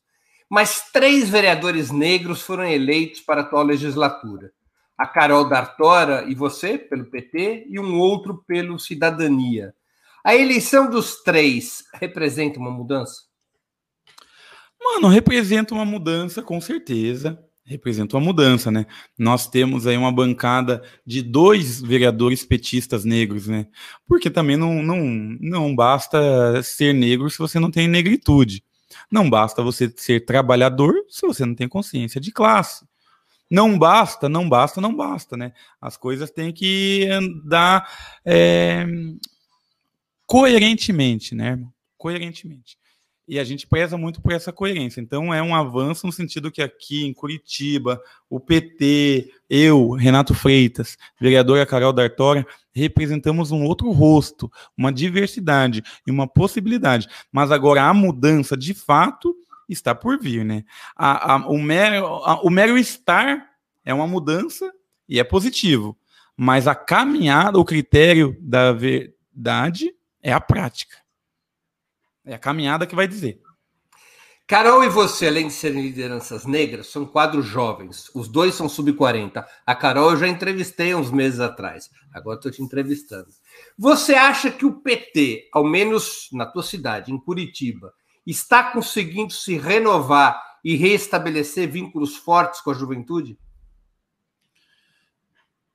Mas 0.49 0.91
três 0.93 1.29
vereadores 1.29 1.91
negros 1.91 2.41
foram 2.41 2.65
eleitos 2.65 3.21
para 3.21 3.43
a 3.43 3.45
atual 3.45 3.65
legislatura. 3.65 4.53
A 4.97 5.07
Carol 5.07 5.49
D'Artora 5.49 6.25
e 6.25 6.35
você, 6.35 6.79
pelo 6.79 7.11
PT, 7.11 7.67
e 7.69 7.79
um 7.79 7.99
outro 7.99 8.43
pelo 8.47 8.79
Cidadania. 8.79 9.75
A 10.25 10.35
eleição 10.35 10.91
dos 10.91 11.23
três 11.23 11.85
representa 11.95 12.59
uma 12.59 12.71
mudança? 12.71 13.28
Mano, 14.95 15.09
representa 15.09 15.75
uma 15.75 15.85
mudança, 15.85 16.43
com 16.43 16.61
certeza 16.61 17.39
representa 17.69 18.17
uma 18.17 18.25
mudança, 18.25 18.71
né? 18.71 18.87
Nós 19.19 19.47
temos 19.47 19.87
aí 19.87 19.97
uma 19.97 20.11
bancada 20.11 20.83
de 21.07 21.21
dois 21.21 21.83
vereadores 21.83 22.43
petistas 22.43 23.05
negros, 23.05 23.47
né? 23.47 23.67
Porque 24.07 24.31
também 24.31 24.57
não, 24.57 24.83
não, 24.83 25.05
não 25.39 25.77
basta 25.77 26.63
ser 26.63 26.95
negro 26.95 27.29
se 27.29 27.39
você 27.39 27.61
não 27.61 27.71
tem 27.71 27.87
negritude. 27.87 28.65
Não 29.11 29.29
basta 29.29 29.63
você 29.63 29.93
ser 29.95 30.25
trabalhador 30.25 30.95
se 31.11 31.27
você 31.27 31.45
não 31.45 31.55
tem 31.55 31.69
consciência 31.69 32.19
de 32.19 32.33
classe. 32.33 32.87
Não 33.51 33.79
basta, 33.79 34.29
não 34.31 34.49
basta, 34.49 34.81
não 34.81 34.95
basta, 34.95 35.37
né? 35.37 35.53
As 35.79 35.97
coisas 35.97 36.31
têm 36.31 36.53
que 36.53 37.07
andar 37.11 37.87
é, 38.25 38.87
coerentemente, 40.27 41.35
né? 41.35 41.63
Coerentemente 41.99 42.79
e 43.29 43.39
a 43.39 43.45
gente 43.45 43.67
preza 43.67 43.99
muito 43.99 44.23
por 44.23 44.33
essa 44.33 44.51
coerência. 44.51 45.01
Então 45.01 45.33
é 45.33 45.43
um 45.43 45.55
avanço 45.55 46.07
no 46.07 46.13
sentido 46.13 46.51
que 46.51 46.63
aqui 46.63 47.05
em 47.05 47.13
Curitiba, 47.13 48.01
o 48.29 48.41
PT, 48.41 49.31
eu, 49.51 49.91
Renato 49.91 50.35
Freitas, 50.35 50.97
vereadora 51.21 51.67
Carol 51.67 51.93
D'Artora, 51.93 52.47
representamos 52.75 53.51
um 53.51 53.65
outro 53.65 53.91
rosto, 53.91 54.51
uma 54.77 54.91
diversidade 54.91 55.83
e 56.07 56.11
uma 56.11 56.27
possibilidade. 56.27 57.07
Mas 57.31 57.53
agora 57.53 57.83
a 57.83 57.93
mudança 57.93 58.57
de 58.57 58.73
fato 58.73 59.37
está 59.69 59.95
por 59.95 60.19
vir, 60.19 60.45
né? 60.45 60.65
A, 60.97 61.35
a, 61.35 61.37
o, 61.49 61.59
mero, 61.59 62.07
a, 62.25 62.41
o 62.41 62.49
mero 62.49 62.79
estar 62.79 63.47
é 63.85 63.93
uma 63.93 64.07
mudança 64.07 64.73
e 65.07 65.21
é 65.21 65.25
positivo. 65.25 65.99
Mas 66.35 66.67
a 66.67 66.75
caminhada, 66.75 67.59
o 67.59 67.65
critério 67.65 68.37
da 68.41 68.73
verdade 68.73 69.93
é 70.23 70.33
a 70.33 70.41
prática. 70.41 70.97
É 72.29 72.35
a 72.35 72.39
caminhada 72.39 72.87
que 72.87 72.95
vai 72.95 73.09
dizer. 73.09 73.41
Carol 74.47 74.85
e 74.85 74.89
você, 74.89 75.29
além 75.29 75.47
de 75.47 75.53
serem 75.55 75.81
lideranças 75.81 76.45
negras, 76.45 76.89
são 76.89 77.07
quadros 77.07 77.47
jovens. 77.47 78.11
Os 78.15 78.29
dois 78.29 78.55
são 78.55 78.69
sub-40. 78.69 79.43
A 79.67 79.75
Carol 79.75 80.11
eu 80.11 80.17
já 80.19 80.29
entrevistei 80.29 80.95
uns 80.95 81.11
meses 81.11 81.41
atrás. 81.41 81.89
Agora 82.13 82.37
estou 82.37 82.53
te 82.53 82.63
entrevistando. 82.63 83.29
Você 83.79 84.15
acha 84.15 84.51
que 84.51 84.67
o 84.67 84.81
PT, 84.81 85.49
ao 85.55 85.65
menos 85.65 86.29
na 86.33 86.45
tua 86.45 86.63
cidade, 86.63 87.11
em 87.11 87.19
Curitiba, 87.19 87.93
está 88.27 88.73
conseguindo 88.73 89.33
se 89.33 89.57
renovar 89.57 90.39
e 90.63 90.77
restabelecer 90.77 91.71
vínculos 91.71 92.15
fortes 92.15 92.61
com 92.61 92.71
a 92.71 92.75
juventude? 92.75 93.39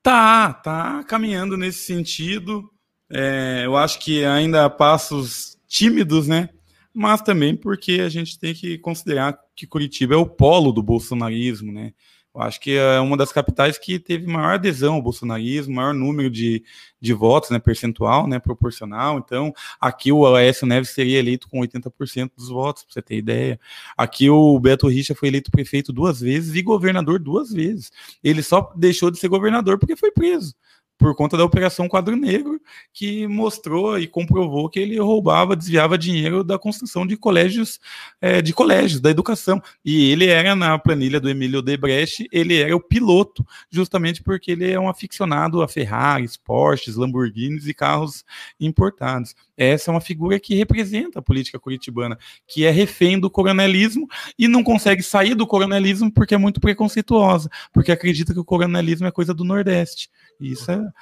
Tá, 0.04 0.54
tá 0.54 1.04
caminhando 1.06 1.58
nesse 1.58 1.80
sentido. 1.80 2.70
É, 3.10 3.64
eu 3.66 3.76
acho 3.76 3.99
que 3.99 4.24
ainda 4.24 4.66
há 4.66 4.70
passos 4.70 5.53
tímidos, 5.74 6.28
né? 6.28 6.50
mas 6.94 7.22
também 7.22 7.56
porque 7.56 8.02
a 8.02 8.10
gente 8.10 8.38
tem 8.38 8.54
que 8.54 8.78
considerar 8.78 9.38
que 9.56 9.66
Curitiba 9.66 10.14
é 10.14 10.18
o 10.18 10.28
polo 10.28 10.72
do 10.72 10.84
bolsonarismo, 10.84 11.72
né? 11.72 11.92
Eu 12.36 12.42
acho 12.42 12.60
que 12.60 12.72
é 12.72 13.00
uma 13.00 13.16
das 13.16 13.32
capitais 13.32 13.78
que 13.78 14.00
teve 14.00 14.26
maior 14.26 14.56
adesão 14.56 14.96
ao 14.96 15.02
bolsonarismo, 15.04 15.76
maior 15.76 15.94
número 15.94 16.32
de, 16.32 16.64
de 17.00 17.14
votos, 17.14 17.52
né, 17.52 17.60
percentual, 17.60 18.28
né, 18.28 18.40
proporcional. 18.40 19.20
Então, 19.20 19.54
aqui 19.80 20.12
o 20.12 20.26
Aécio 20.36 20.66
Neves 20.66 20.90
seria 20.90 21.20
eleito 21.20 21.48
com 21.48 21.60
80% 21.60 22.32
dos 22.36 22.50
votos, 22.50 22.84
para 22.84 22.94
você 22.94 23.02
ter 23.04 23.18
ideia. 23.18 23.60
Aqui 23.96 24.32
o 24.32 24.60
Beto 24.60 24.88
Richa 24.88 25.14
foi 25.14 25.28
eleito 25.28 25.52
prefeito 25.52 25.94
duas 25.94 26.22
vezes 26.22 26.56
e 26.56 26.64
governador 26.64 27.20
duas 27.20 27.52
vezes. 27.52 27.92
Ele 28.24 28.42
só 28.42 28.74
deixou 28.76 29.12
de 29.12 29.20
ser 29.20 29.28
governador 29.28 29.78
porque 29.78 29.96
foi 29.96 30.12
preso 30.12 30.56
por 31.04 31.14
conta 31.14 31.36
da 31.36 31.43
Operação 31.43 31.89
Quadro 31.89 32.16
Negro, 32.16 32.62
que 32.93 33.28
mostrou 33.28 33.99
e 33.99 34.08
comprovou 34.08 34.70
que 34.70 34.80
ele 34.80 34.97
roubava, 34.97 35.54
desviava 35.54 35.97
dinheiro 35.97 36.45
da 36.45 36.58
construção 36.58 37.06
de 37.06 37.18
colégios, 37.18 37.78
é, 38.22 38.41
de 38.41 38.54
colégios, 38.54 39.01
da 39.01 39.10
educação. 39.10 39.62
E 39.84 40.10
ele 40.10 40.28
era, 40.28 40.56
na 40.56 40.80
planilha 40.80 41.20
do 41.20 41.30
Emílio 41.30 41.62
Debrecht, 41.62 42.26
ele 42.32 42.58
era 42.58 42.74
o 42.74 42.80
piloto, 42.80 43.45
justamente 43.70 44.24
porque 44.24 44.51
ele 44.51 44.72
é 44.72 44.80
um 44.80 44.88
aficionado 44.88 45.62
a 45.62 45.68
Ferraris, 45.68 46.38
Porsches, 46.38 46.95
Lamborghinis 46.95 47.68
e 47.68 47.74
carros 47.74 48.24
importados. 48.58 49.36
Essa 49.58 49.91
é 49.91 49.93
uma 49.93 50.01
figura 50.01 50.39
que 50.39 50.56
representa 50.56 51.20
a 51.20 51.22
política 51.22 51.60
curitibana, 51.60 52.18
que 52.47 52.64
é 52.64 52.72
refém 52.72 53.20
do 53.20 53.30
coronelismo 53.30 54.08
e 54.39 54.47
não 54.47 54.64
consegue 54.64 55.04
sair 55.04 55.36
do 55.36 55.45
coronelismo 55.45 56.10
porque 56.12 56.34
é 56.34 56.38
muito 56.38 56.62
preconceituosa, 56.62 57.49
porque 57.74 57.91
acredita 57.91 58.34
que 58.34 58.39
o 58.39 58.45
coronelismo 58.45 59.06
é 59.06 59.12
coisa 59.12 59.34
do 59.34 59.43
Nordeste. 59.43 60.10
Isso 60.39 60.72
é 60.72 60.93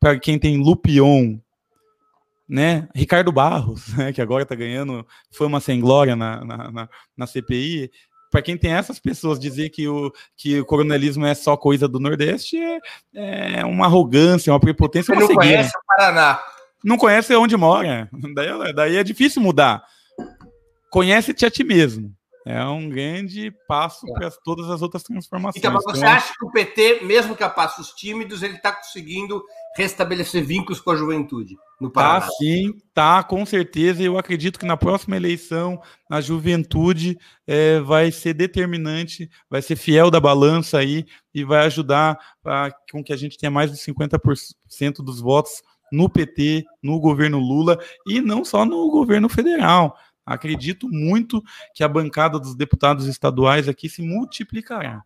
para 0.00 0.18
quem 0.18 0.38
tem 0.38 0.56
Lupion, 0.56 1.38
né? 2.48 2.88
Ricardo 2.94 3.32
Barros, 3.32 3.88
né? 3.96 4.12
que 4.12 4.20
agora 4.20 4.42
está 4.42 4.54
ganhando 4.54 5.06
fama 5.30 5.60
sem 5.60 5.80
glória 5.80 6.14
na, 6.14 6.44
na, 6.44 6.70
na, 6.70 6.88
na 7.16 7.26
CPI. 7.26 7.90
Para 8.30 8.42
quem 8.42 8.56
tem 8.56 8.72
essas 8.72 8.98
pessoas 8.98 9.38
dizer 9.38 9.70
que 9.70 9.86
o, 9.86 10.12
que 10.36 10.60
o 10.60 10.64
coronelismo 10.64 11.24
é 11.24 11.34
só 11.34 11.56
coisa 11.56 11.86
do 11.86 12.00
Nordeste 12.00 12.58
é, 12.58 13.60
é 13.60 13.64
uma 13.64 13.86
arrogância, 13.86 14.52
uma 14.52 14.58
prepotência. 14.58 15.14
Você 15.14 15.20
não 15.20 15.28
cegueira. 15.28 15.56
conhece 15.56 15.76
o 15.76 15.86
Paraná. 15.86 16.40
Não 16.84 16.98
conhece 16.98 17.34
onde 17.34 17.56
mora. 17.56 18.10
Daí, 18.34 18.72
daí 18.74 18.96
é 18.96 19.04
difícil 19.04 19.40
mudar. 19.40 19.82
Conhece-te 20.90 21.46
a 21.46 21.50
ti 21.50 21.64
mesmo. 21.64 22.12
É 22.46 22.62
um 22.62 22.90
grande 22.90 23.50
passo 23.66 24.06
é. 24.06 24.12
para 24.12 24.30
todas 24.44 24.68
as 24.68 24.82
outras 24.82 25.02
transformações. 25.02 25.56
Então, 25.56 25.72
mas 25.72 25.82
você 25.82 25.98
então, 25.98 26.10
acha 26.10 26.34
que 26.38 26.44
o 26.44 26.50
PT, 26.50 27.00
mesmo 27.02 27.34
que 27.34 27.42
a 27.42 27.48
passos 27.48 27.92
tímidos, 27.92 28.42
ele 28.42 28.56
está 28.56 28.70
conseguindo 28.70 29.42
restabelecer 29.74 30.44
vínculos 30.44 30.78
com 30.78 30.90
a 30.90 30.96
juventude 30.96 31.56
no 31.80 31.88
tá, 31.88 32.02
Paraná? 32.02 32.20
Tá, 32.26 32.32
sim, 32.38 32.74
tá, 32.92 33.22
com 33.22 33.46
certeza. 33.46 34.02
Eu 34.02 34.18
acredito 34.18 34.58
que 34.58 34.66
na 34.66 34.76
próxima 34.76 35.16
eleição 35.16 35.80
a 36.10 36.20
juventude 36.20 37.18
é, 37.46 37.80
vai 37.80 38.12
ser 38.12 38.34
determinante, 38.34 39.30
vai 39.48 39.62
ser 39.62 39.76
fiel 39.76 40.10
da 40.10 40.20
balança 40.20 40.76
aí 40.78 41.06
e 41.34 41.44
vai 41.44 41.64
ajudar 41.64 42.18
a, 42.44 42.70
com 42.92 43.02
que 43.02 43.12
a 43.14 43.16
gente 43.16 43.38
tenha 43.38 43.50
mais 43.50 43.72
de 43.72 43.78
50% 43.78 44.96
dos 44.98 45.18
votos 45.18 45.62
no 45.90 46.10
PT, 46.10 46.64
no 46.82 46.98
governo 47.00 47.38
Lula 47.38 47.78
e 48.06 48.20
não 48.20 48.44
só 48.44 48.64
no 48.66 48.90
governo 48.90 49.28
federal. 49.30 49.96
Acredito 50.24 50.88
muito 50.88 51.42
que 51.74 51.84
a 51.84 51.88
bancada 51.88 52.38
dos 52.38 52.54
deputados 52.54 53.06
estaduais 53.06 53.68
aqui 53.68 53.88
se 53.88 54.02
multiplicará. 54.02 55.02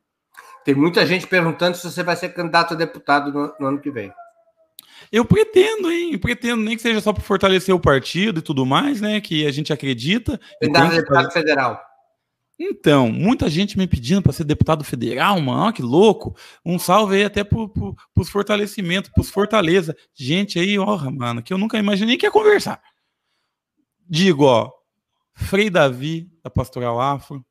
Tem 0.64 0.74
muita 0.74 1.06
gente 1.06 1.26
perguntando 1.26 1.76
se 1.76 1.90
você 1.90 2.02
vai 2.02 2.16
ser 2.16 2.30
candidato 2.30 2.74
a 2.74 2.76
deputado 2.76 3.32
no, 3.32 3.54
no 3.58 3.66
ano 3.66 3.80
que 3.80 3.90
vem. 3.90 4.12
Eu 5.10 5.24
pretendo, 5.24 5.90
hein? 5.90 6.12
Eu 6.12 6.18
pretendo, 6.18 6.62
nem 6.62 6.76
que 6.76 6.82
seja 6.82 7.00
só 7.00 7.12
para 7.12 7.22
fortalecer 7.22 7.74
o 7.74 7.80
partido 7.80 8.40
e 8.40 8.42
tudo 8.42 8.66
mais, 8.66 9.00
né? 9.00 9.20
Que 9.20 9.46
a 9.46 9.50
gente 9.50 9.72
acredita. 9.72 10.38
Candidato 10.60 10.92
a 10.92 10.96
deputado 10.96 11.32
federal. 11.32 11.88
Então, 12.60 13.10
muita 13.12 13.48
gente 13.48 13.78
me 13.78 13.86
pedindo 13.86 14.20
para 14.20 14.32
ser 14.32 14.42
deputado 14.42 14.82
federal, 14.82 15.40
mano, 15.40 15.72
que 15.72 15.80
louco. 15.80 16.36
Um 16.64 16.76
salve 16.76 17.14
aí 17.16 17.24
até 17.24 17.44
para 17.44 17.56
os 18.16 18.28
fortalecimentos, 18.28 19.10
para 19.10 19.20
os 19.20 19.30
fortaleza. 19.30 19.96
Gente 20.12 20.58
aí, 20.58 20.76
ó, 20.76 20.98
mano, 21.10 21.40
que 21.40 21.52
eu 21.52 21.58
nunca 21.58 21.78
imaginei 21.78 22.16
que 22.16 22.26
ia 22.26 22.32
conversar. 22.32 22.82
Digo, 24.10 24.44
ó, 24.44 24.72
Frei 25.38 25.70
Davi, 25.70 26.28
da 26.42 26.50
Pastoral 26.50 27.00
Afro. 27.00 27.44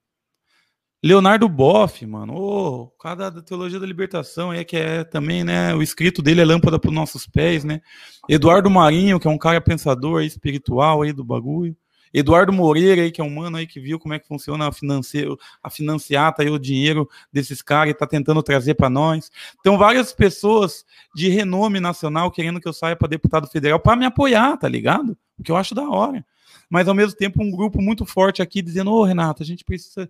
Leonardo 1.01 1.47
Boff, 1.47 2.05
mano, 2.05 2.33
o 2.33 2.81
oh, 2.81 2.87
cara 2.99 3.31
da 3.31 3.41
Teologia 3.41 3.79
da 3.79 3.85
Libertação, 3.85 4.51
é 4.51 4.63
que 4.63 4.75
é 4.75 5.03
também, 5.03 5.43
né, 5.43 5.73
o 5.73 5.81
escrito 5.81 6.21
dele 6.21 6.41
é 6.41 6.45
lâmpada 6.45 6.77
para 6.77 6.89
os 6.89 6.93
nossos 6.93 7.25
pés, 7.25 7.63
né? 7.63 7.81
Eduardo 8.27 8.69
Marinho, 8.69 9.19
que 9.19 9.27
é 9.27 9.31
um 9.31 9.37
cara 9.37 9.61
pensador 9.61 10.19
aí, 10.19 10.27
espiritual 10.27 11.01
aí 11.01 11.13
do 11.13 11.23
bagulho. 11.23 11.75
Eduardo 12.13 12.51
Moreira 12.51 13.03
aí, 13.03 13.11
que 13.11 13.21
é 13.21 13.23
um 13.23 13.29
mano 13.29 13.57
aí 13.57 13.65
que 13.65 13.79
viu 13.79 13.97
como 13.97 14.13
é 14.13 14.19
que 14.19 14.27
funciona 14.27 14.67
a, 14.67 14.71
financeiro, 14.71 15.37
a 15.63 15.69
financiata 15.69 16.43
aí 16.43 16.49
o 16.49 16.59
dinheiro 16.59 17.07
desses 17.31 17.61
caras 17.61 17.91
e 17.91 17.97
tá 17.97 18.05
tentando 18.05 18.43
trazer 18.43 18.75
para 18.75 18.89
nós. 18.89 19.31
Então, 19.59 19.77
várias 19.77 20.11
pessoas 20.13 20.83
de 21.15 21.29
renome 21.29 21.79
nacional 21.79 22.29
querendo 22.31 22.59
que 22.59 22.67
eu 22.67 22.73
saia 22.73 22.95
para 22.95 23.07
deputado 23.07 23.47
federal 23.47 23.79
para 23.79 23.95
me 23.95 24.05
apoiar, 24.05 24.57
tá 24.57 24.67
ligado? 24.67 25.17
O 25.39 25.43
que 25.43 25.51
eu 25.51 25.55
acho 25.55 25.73
da 25.73 25.87
hora 25.89 26.23
mas 26.69 26.87
ao 26.87 26.95
mesmo 26.95 27.17
tempo 27.17 27.43
um 27.43 27.51
grupo 27.51 27.81
muito 27.81 28.05
forte 28.05 28.41
aqui 28.41 28.61
dizendo: 28.61 28.91
Ô, 28.91 29.01
oh, 29.01 29.03
Renato, 29.03 29.43
a 29.43 29.45
gente 29.45 29.63
precisa 29.63 30.09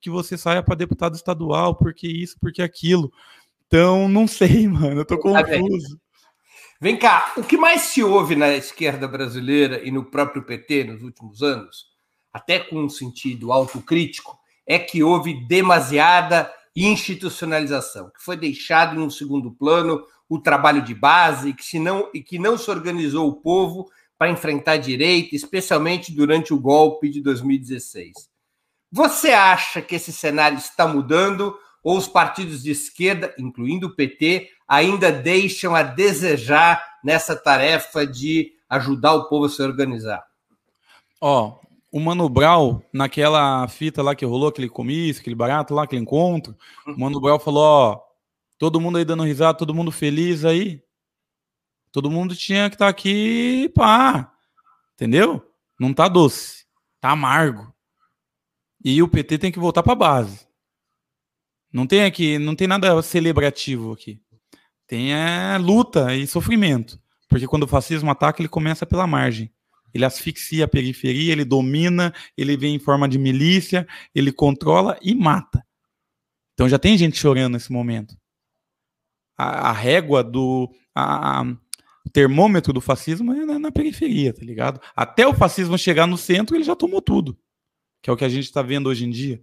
que 0.00 0.10
você 0.10 0.36
saia 0.36 0.62
para 0.62 0.74
deputado 0.74 1.14
estadual, 1.14 1.74
porque 1.74 2.06
isso, 2.06 2.36
porque 2.40 2.60
aquilo. 2.60 3.12
Então, 3.66 4.08
não 4.08 4.26
sei, 4.26 4.66
mano, 4.68 5.00
eu 5.00 5.04
tô 5.04 5.16
tá 5.16 5.22
confuso. 5.22 5.98
Vem 6.80 6.98
cá, 6.98 7.32
o 7.36 7.42
que 7.42 7.56
mais 7.56 7.82
se 7.82 8.02
ouve 8.02 8.36
na 8.36 8.52
esquerda 8.52 9.08
brasileira 9.08 9.82
e 9.86 9.90
no 9.90 10.04
próprio 10.04 10.42
PT 10.42 10.84
nos 10.84 11.02
últimos 11.02 11.42
anos, 11.42 11.86
até 12.32 12.58
com 12.58 12.76
um 12.84 12.88
sentido 12.88 13.52
autocrítico, 13.52 14.38
é 14.66 14.78
que 14.78 15.02
houve 15.02 15.46
demasiada 15.46 16.52
institucionalização, 16.76 18.10
que 18.10 18.22
foi 18.22 18.36
deixado 18.36 18.96
em 18.96 19.02
um 19.02 19.08
segundo 19.08 19.52
plano 19.52 20.04
o 20.28 20.38
trabalho 20.38 20.82
de 20.82 20.94
base, 20.94 21.54
que, 21.54 21.64
se 21.64 21.78
não, 21.78 22.10
e 22.12 22.22
que 22.22 22.38
não 22.38 22.58
se 22.58 22.70
organizou 22.70 23.28
o 23.28 23.36
povo 23.36 23.88
para 24.18 24.30
enfrentar 24.30 24.72
a 24.72 24.76
direita, 24.76 25.34
especialmente 25.34 26.12
durante 26.12 26.54
o 26.54 26.60
golpe 26.60 27.08
de 27.08 27.20
2016. 27.20 28.12
Você 28.90 29.32
acha 29.32 29.82
que 29.82 29.96
esse 29.96 30.12
cenário 30.12 30.56
está 30.56 30.86
mudando 30.86 31.56
ou 31.82 31.98
os 31.98 32.08
partidos 32.08 32.62
de 32.62 32.70
esquerda, 32.70 33.34
incluindo 33.38 33.88
o 33.88 33.94
PT, 33.94 34.48
ainda 34.66 35.12
deixam 35.12 35.74
a 35.74 35.82
desejar 35.82 36.82
nessa 37.04 37.36
tarefa 37.36 38.06
de 38.06 38.52
ajudar 38.68 39.14
o 39.14 39.28
povo 39.28 39.44
a 39.44 39.48
se 39.48 39.62
organizar? 39.62 40.24
Ó, 41.20 41.48
oh, 41.48 41.64
o 41.92 42.00
Mano 42.00 42.28
Brown, 42.28 42.80
naquela 42.92 43.68
fita 43.68 44.02
lá 44.02 44.14
que 44.14 44.24
rolou, 44.24 44.48
aquele 44.48 44.68
comício, 44.68 45.20
aquele 45.20 45.36
barato 45.36 45.74
lá, 45.74 45.84
aquele 45.84 46.02
encontro, 46.02 46.56
o 46.86 46.98
Mano 46.98 47.20
Brown 47.20 47.38
falou, 47.38 47.62
ó, 47.62 48.00
todo 48.58 48.80
mundo 48.80 48.98
aí 48.98 49.04
dando 49.04 49.22
risada, 49.22 49.58
todo 49.58 49.74
mundo 49.74 49.92
feliz 49.92 50.44
aí, 50.44 50.82
Todo 51.94 52.10
mundo 52.10 52.34
tinha 52.34 52.68
que 52.68 52.74
estar 52.74 52.86
tá 52.86 52.90
aqui, 52.90 53.68
pá. 53.72 54.34
Entendeu? 54.94 55.48
Não 55.78 55.94
tá 55.94 56.08
doce. 56.08 56.64
Tá 57.00 57.12
amargo. 57.12 57.72
E 58.84 59.00
o 59.00 59.06
PT 59.06 59.38
tem 59.38 59.52
que 59.52 59.60
voltar 59.60 59.80
para 59.84 59.94
base. 59.94 60.44
Não 61.72 61.86
tem 61.86 62.02
aqui, 62.02 62.36
não 62.36 62.56
tem 62.56 62.66
nada 62.66 63.00
celebrativo 63.00 63.92
aqui. 63.92 64.20
Tem 64.88 65.14
é, 65.14 65.56
luta 65.56 66.16
e 66.16 66.26
sofrimento. 66.26 67.00
Porque 67.28 67.46
quando 67.46 67.62
o 67.62 67.68
fascismo 67.68 68.10
ataca, 68.10 68.42
ele 68.42 68.48
começa 68.48 68.84
pela 68.84 69.06
margem. 69.06 69.48
Ele 69.94 70.04
asfixia 70.04 70.64
a 70.64 70.68
periferia, 70.68 71.30
ele 71.30 71.44
domina, 71.44 72.12
ele 72.36 72.56
vem 72.56 72.74
em 72.74 72.80
forma 72.80 73.08
de 73.08 73.20
milícia, 73.20 73.86
ele 74.12 74.32
controla 74.32 74.98
e 75.00 75.14
mata. 75.14 75.64
Então 76.54 76.68
já 76.68 76.76
tem 76.76 76.98
gente 76.98 77.16
chorando 77.16 77.52
nesse 77.52 77.70
momento. 77.70 78.16
A, 79.38 79.70
a 79.70 79.72
régua 79.72 80.24
do. 80.24 80.74
A, 80.92 81.44
o 82.04 82.10
termômetro 82.10 82.72
do 82.72 82.80
fascismo 82.80 83.32
é 83.32 83.44
na, 83.44 83.58
na, 83.58 83.72
periferia, 83.72 84.32
tá 84.32 84.44
ligado? 84.44 84.80
Até 84.94 85.26
o 85.26 85.34
fascismo 85.34 85.78
chegar 85.78 86.06
no 86.06 86.18
centro, 86.18 86.54
ele 86.54 86.64
já 86.64 86.76
tomou 86.76 87.00
tudo, 87.00 87.38
que 88.02 88.10
é 88.10 88.12
o 88.12 88.16
que 88.16 88.24
a 88.24 88.28
gente 88.28 88.44
está 88.44 88.62
vendo 88.62 88.88
hoje 88.88 89.04
em 89.04 89.10
dia. 89.10 89.42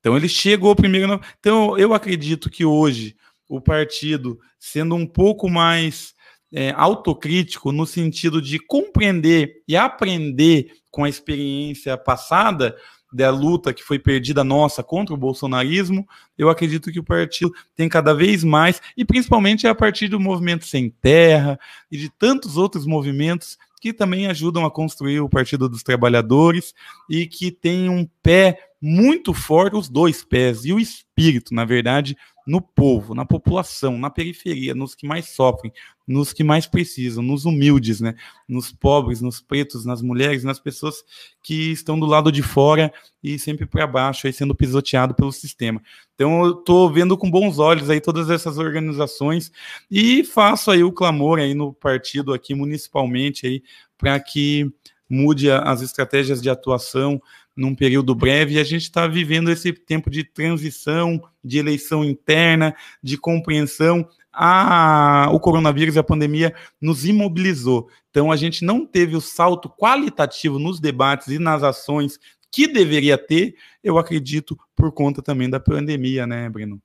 Então 0.00 0.16
ele 0.16 0.28
chegou 0.28 0.74
primeiro. 0.74 1.20
Então 1.38 1.78
eu 1.78 1.92
acredito 1.92 2.48
que 2.48 2.64
hoje 2.64 3.16
o 3.48 3.60
partido, 3.60 4.38
sendo 4.58 4.94
um 4.94 5.06
pouco 5.06 5.48
mais 5.48 6.14
é, 6.52 6.70
autocrítico 6.70 7.70
no 7.70 7.86
sentido 7.86 8.40
de 8.40 8.58
compreender 8.58 9.62
e 9.68 9.76
aprender 9.76 10.72
com 10.90 11.04
a 11.04 11.08
experiência 11.08 11.96
passada, 11.96 12.76
da 13.12 13.30
luta 13.30 13.72
que 13.72 13.82
foi 13.82 13.98
perdida 13.98 14.44
nossa 14.44 14.82
contra 14.82 15.14
o 15.14 15.18
bolsonarismo, 15.18 16.06
eu 16.38 16.48
acredito 16.48 16.92
que 16.92 17.00
o 17.00 17.04
partido 17.04 17.52
tem 17.74 17.88
cada 17.88 18.14
vez 18.14 18.44
mais, 18.44 18.80
e 18.96 19.04
principalmente 19.04 19.66
a 19.66 19.74
partir 19.74 20.08
do 20.08 20.20
movimento 20.20 20.64
Sem 20.66 20.90
Terra 20.90 21.58
e 21.90 21.96
de 21.96 22.08
tantos 22.08 22.56
outros 22.56 22.86
movimentos 22.86 23.58
que 23.80 23.92
também 23.92 24.26
ajudam 24.26 24.64
a 24.64 24.70
construir 24.70 25.20
o 25.20 25.28
Partido 25.28 25.68
dos 25.68 25.82
Trabalhadores 25.82 26.74
e 27.08 27.26
que 27.26 27.50
tem 27.50 27.88
um 27.88 28.06
pé 28.22 28.58
muito 28.80 29.32
forte, 29.34 29.76
os 29.76 29.88
dois 29.88 30.22
pés, 30.22 30.64
e 30.64 30.72
o 30.72 30.78
espírito, 30.78 31.54
na 31.54 31.64
verdade, 31.64 32.16
no 32.46 32.60
povo, 32.60 33.14
na 33.14 33.24
população, 33.24 33.98
na 33.98 34.10
periferia, 34.10 34.74
nos 34.74 34.94
que 34.94 35.06
mais 35.06 35.30
sofrem, 35.30 35.72
nos 36.10 36.32
que 36.32 36.42
mais 36.42 36.66
precisam, 36.66 37.22
nos 37.22 37.44
humildes, 37.44 38.00
né? 38.00 38.16
Nos 38.48 38.72
pobres, 38.72 39.20
nos 39.20 39.40
pretos, 39.40 39.84
nas 39.84 40.02
mulheres, 40.02 40.42
nas 40.42 40.58
pessoas 40.58 41.04
que 41.40 41.70
estão 41.70 42.00
do 42.00 42.04
lado 42.04 42.32
de 42.32 42.42
fora 42.42 42.92
e 43.22 43.38
sempre 43.38 43.64
para 43.64 43.86
baixo, 43.86 44.26
aí 44.26 44.32
sendo 44.32 44.52
pisoteado 44.52 45.14
pelo 45.14 45.30
sistema. 45.30 45.80
Então 46.16 46.44
eu 46.44 46.58
estou 46.58 46.92
vendo 46.92 47.16
com 47.16 47.30
bons 47.30 47.60
olhos 47.60 47.88
aí 47.88 48.00
todas 48.00 48.28
essas 48.28 48.58
organizações 48.58 49.52
e 49.88 50.24
faço 50.24 50.72
aí 50.72 50.82
o 50.82 50.90
clamor 50.90 51.38
aí 51.38 51.54
no 51.54 51.72
partido 51.72 52.32
aqui 52.34 52.56
municipalmente 52.56 53.46
aí 53.46 53.62
para 53.96 54.18
que 54.18 54.68
mude 55.08 55.48
as 55.48 55.80
estratégias 55.80 56.42
de 56.42 56.50
atuação 56.50 57.22
num 57.56 57.74
período 57.74 58.14
breve, 58.14 58.54
e 58.54 58.58
a 58.58 58.64
gente 58.64 58.84
está 58.84 59.06
vivendo 59.06 59.50
esse 59.50 59.72
tempo 59.72 60.08
de 60.08 60.24
transição, 60.24 61.22
de 61.44 61.58
eleição 61.58 62.02
interna, 62.02 62.74
de 63.02 63.18
compreensão. 63.18 64.08
A, 64.32 65.28
o 65.32 65.40
coronavírus 65.40 65.96
e 65.96 65.98
a 65.98 66.04
pandemia 66.04 66.54
nos 66.80 67.04
imobilizou. 67.04 67.88
Então, 68.10 68.30
a 68.30 68.36
gente 68.36 68.64
não 68.64 68.86
teve 68.86 69.16
o 69.16 69.20
salto 69.20 69.68
qualitativo 69.68 70.58
nos 70.58 70.78
debates 70.78 71.28
e 71.28 71.38
nas 71.38 71.62
ações 71.62 72.18
que 72.52 72.66
deveria 72.66 73.16
ter, 73.16 73.54
eu 73.82 73.98
acredito, 73.98 74.58
por 74.74 74.92
conta 74.92 75.22
também 75.22 75.48
da 75.48 75.60
pandemia, 75.60 76.26
né, 76.26 76.48
Breno? 76.48 76.80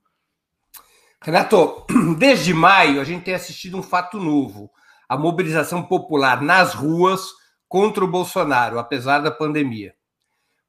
Renato, 1.21 1.85
desde 2.19 2.53
maio 2.53 3.01
a 3.01 3.03
gente 3.03 3.23
tem 3.23 3.33
assistido 3.33 3.77
um 3.77 3.83
fato 3.83 4.19
novo: 4.19 4.69
a 5.09 5.17
mobilização 5.17 5.81
popular 5.81 6.41
nas 6.41 6.73
ruas 6.73 7.21
contra 7.67 8.03
o 8.03 8.07
Bolsonaro, 8.07 8.77
apesar 8.77 9.19
da 9.19 9.31
pandemia. 9.31 9.95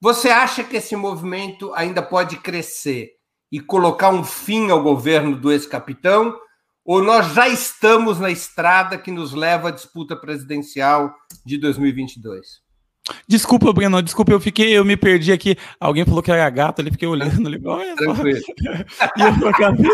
Você 0.00 0.28
acha 0.28 0.64
que 0.64 0.76
esse 0.76 0.96
movimento 0.96 1.72
ainda 1.74 2.02
pode 2.02 2.36
crescer 2.36 3.12
e 3.50 3.60
colocar 3.60 4.10
um 4.10 4.24
fim 4.24 4.70
ao 4.70 4.82
governo 4.82 5.36
do 5.36 5.52
ex-capitão? 5.52 6.36
Ou 6.86 7.02
nós 7.02 7.34
já 7.34 7.48
estamos 7.48 8.20
na 8.20 8.30
estrada 8.30 8.96
que 8.96 9.10
nos 9.10 9.32
leva 9.32 9.68
à 9.68 9.72
disputa 9.72 10.14
presidencial 10.14 11.12
de 11.44 11.58
2022? 11.58 12.64
Desculpa, 13.26 13.72
Breno, 13.72 14.00
desculpa, 14.00 14.30
eu 14.30 14.38
fiquei, 14.38 14.76
eu 14.76 14.84
me 14.84 14.96
perdi 14.96 15.32
aqui. 15.32 15.56
Alguém 15.80 16.04
falou 16.04 16.22
que 16.22 16.30
era 16.30 16.48
gato 16.48 16.80
ali, 16.80 16.92
fiquei 16.92 17.08
olhando 17.08 17.44
ali. 17.48 17.60
Olha 17.64 17.96
Tranquilo. 17.96 18.40
E 19.16 19.20
eu 19.20 19.48
acabei, 19.48 19.90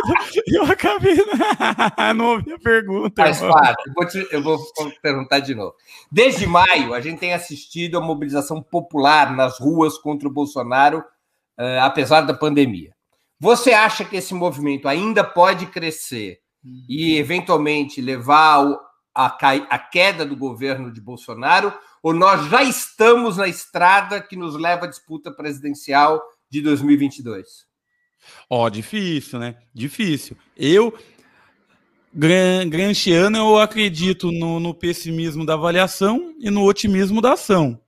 eu 0.49 0.65
acabei, 0.65 1.17
não 2.15 2.33
ouvi 2.33 2.53
a 2.53 2.59
pergunta. 2.59 3.23
Faz 3.23 3.41
parte, 3.41 3.89
eu 3.89 3.93
vou, 3.95 4.07
te, 4.07 4.29
eu 4.31 4.43
vou 4.43 4.59
perguntar 5.01 5.41
de 5.41 5.55
novo. 5.55 5.75
Desde 6.11 6.47
maio, 6.47 6.93
a 6.93 7.01
gente 7.01 7.21
tem 7.21 7.33
assistido 7.33 7.97
a 7.97 8.03
mobilização 8.03 8.63
popular 8.63 9.35
nas 9.35 9.59
ruas 9.59 9.97
contra 9.97 10.29
o 10.29 10.33
Bolsonaro, 10.33 10.99
uh, 10.99 11.81
apesar 11.81 12.21
da 12.21 12.35
pandemia. 12.35 12.93
Você 13.41 13.73
acha 13.73 14.05
que 14.05 14.17
esse 14.17 14.35
movimento 14.35 14.87
ainda 14.87 15.25
pode 15.25 15.67
crescer 15.67 16.42
e, 16.89 17.17
eventualmente, 17.17 18.01
levar 18.01 18.65
a, 19.15 19.27
a 19.27 19.79
queda 19.79 20.25
do 20.25 20.37
governo 20.37 20.93
de 20.93 21.01
Bolsonaro? 21.01 21.73
ou 22.03 22.13
nós 22.13 22.51
já 22.51 22.63
estamos 22.65 23.37
na 23.37 23.47
estrada 23.47 24.21
que 24.21 24.35
nos 24.35 24.57
leva 24.57 24.87
à 24.87 24.89
disputa 24.89 25.31
presidencial 25.31 26.21
de 26.51 26.61
2022? 26.61 27.47
Ó, 28.51 28.65
oh, 28.65 28.71
difícil, 28.71 29.39
né? 29.39 29.57
Difícil. 29.73 30.37
Eu, 30.57 30.97
gran, 32.13 32.69
granchiano, 32.69 33.39
eu 33.39 33.59
acredito 33.59 34.33
no, 34.33 34.59
no 34.59 34.75
pessimismo 34.75 35.47
da 35.47 35.55
avaliação 35.55 36.35
e 36.41 36.51
no 36.51 36.65
otimismo 36.65 37.21
da 37.21 37.35
ação. 37.35 37.81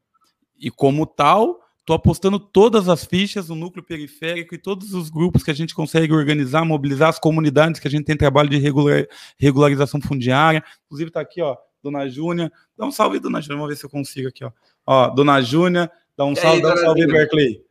E 0.59 0.71
como 0.71 1.07
tal, 1.07 1.61
Estou 1.85 1.97
apostando 1.97 2.39
todas 2.39 2.89
as 2.89 3.05
fichas 3.05 3.51
no 3.51 3.55
núcleo 3.55 3.85
periférico 3.85 4.55
e 4.55 4.59
todos 4.59 4.95
os 4.95 5.11
grupos 5.11 5.43
que 5.43 5.51
a 5.51 5.55
gente 5.55 5.75
consegue 5.75 6.15
organizar, 6.15 6.65
mobilizar 6.65 7.11
as 7.11 7.19
comunidades 7.19 7.79
que 7.79 7.87
a 7.87 7.91
gente 7.91 8.07
tem 8.07 8.17
trabalho 8.17 8.49
de 8.49 8.57
regular, 8.57 9.07
regularização 9.39 10.01
fundiária. 10.01 10.65
Inclusive 10.87 11.11
está 11.11 11.21
aqui, 11.21 11.43
ó, 11.43 11.55
Dona 11.83 12.09
Júnia. 12.09 12.51
Dá 12.75 12.87
um 12.87 12.91
salve, 12.91 13.21
Dona 13.21 13.39
Júnia. 13.43 13.57
Vamos 13.59 13.69
ver 13.69 13.77
se 13.77 13.85
eu 13.85 13.91
consigo 13.91 14.29
aqui, 14.29 14.43
ó. 14.43 14.51
Ó, 14.87 15.11
Dona 15.11 15.43
Júnia, 15.43 15.91
dá 16.17 16.25
um 16.25 16.33
e 16.33 16.37
salve, 16.37 16.57
aí, 16.57 16.63
dá 16.63 16.73
um 16.73 16.77
salve, 16.79 17.07
Berkeley. 17.07 17.63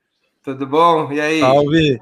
Tudo 0.43 0.67
bom? 0.67 1.11
E 1.11 1.19
aí? 1.19 1.39
Salve. 1.39 1.99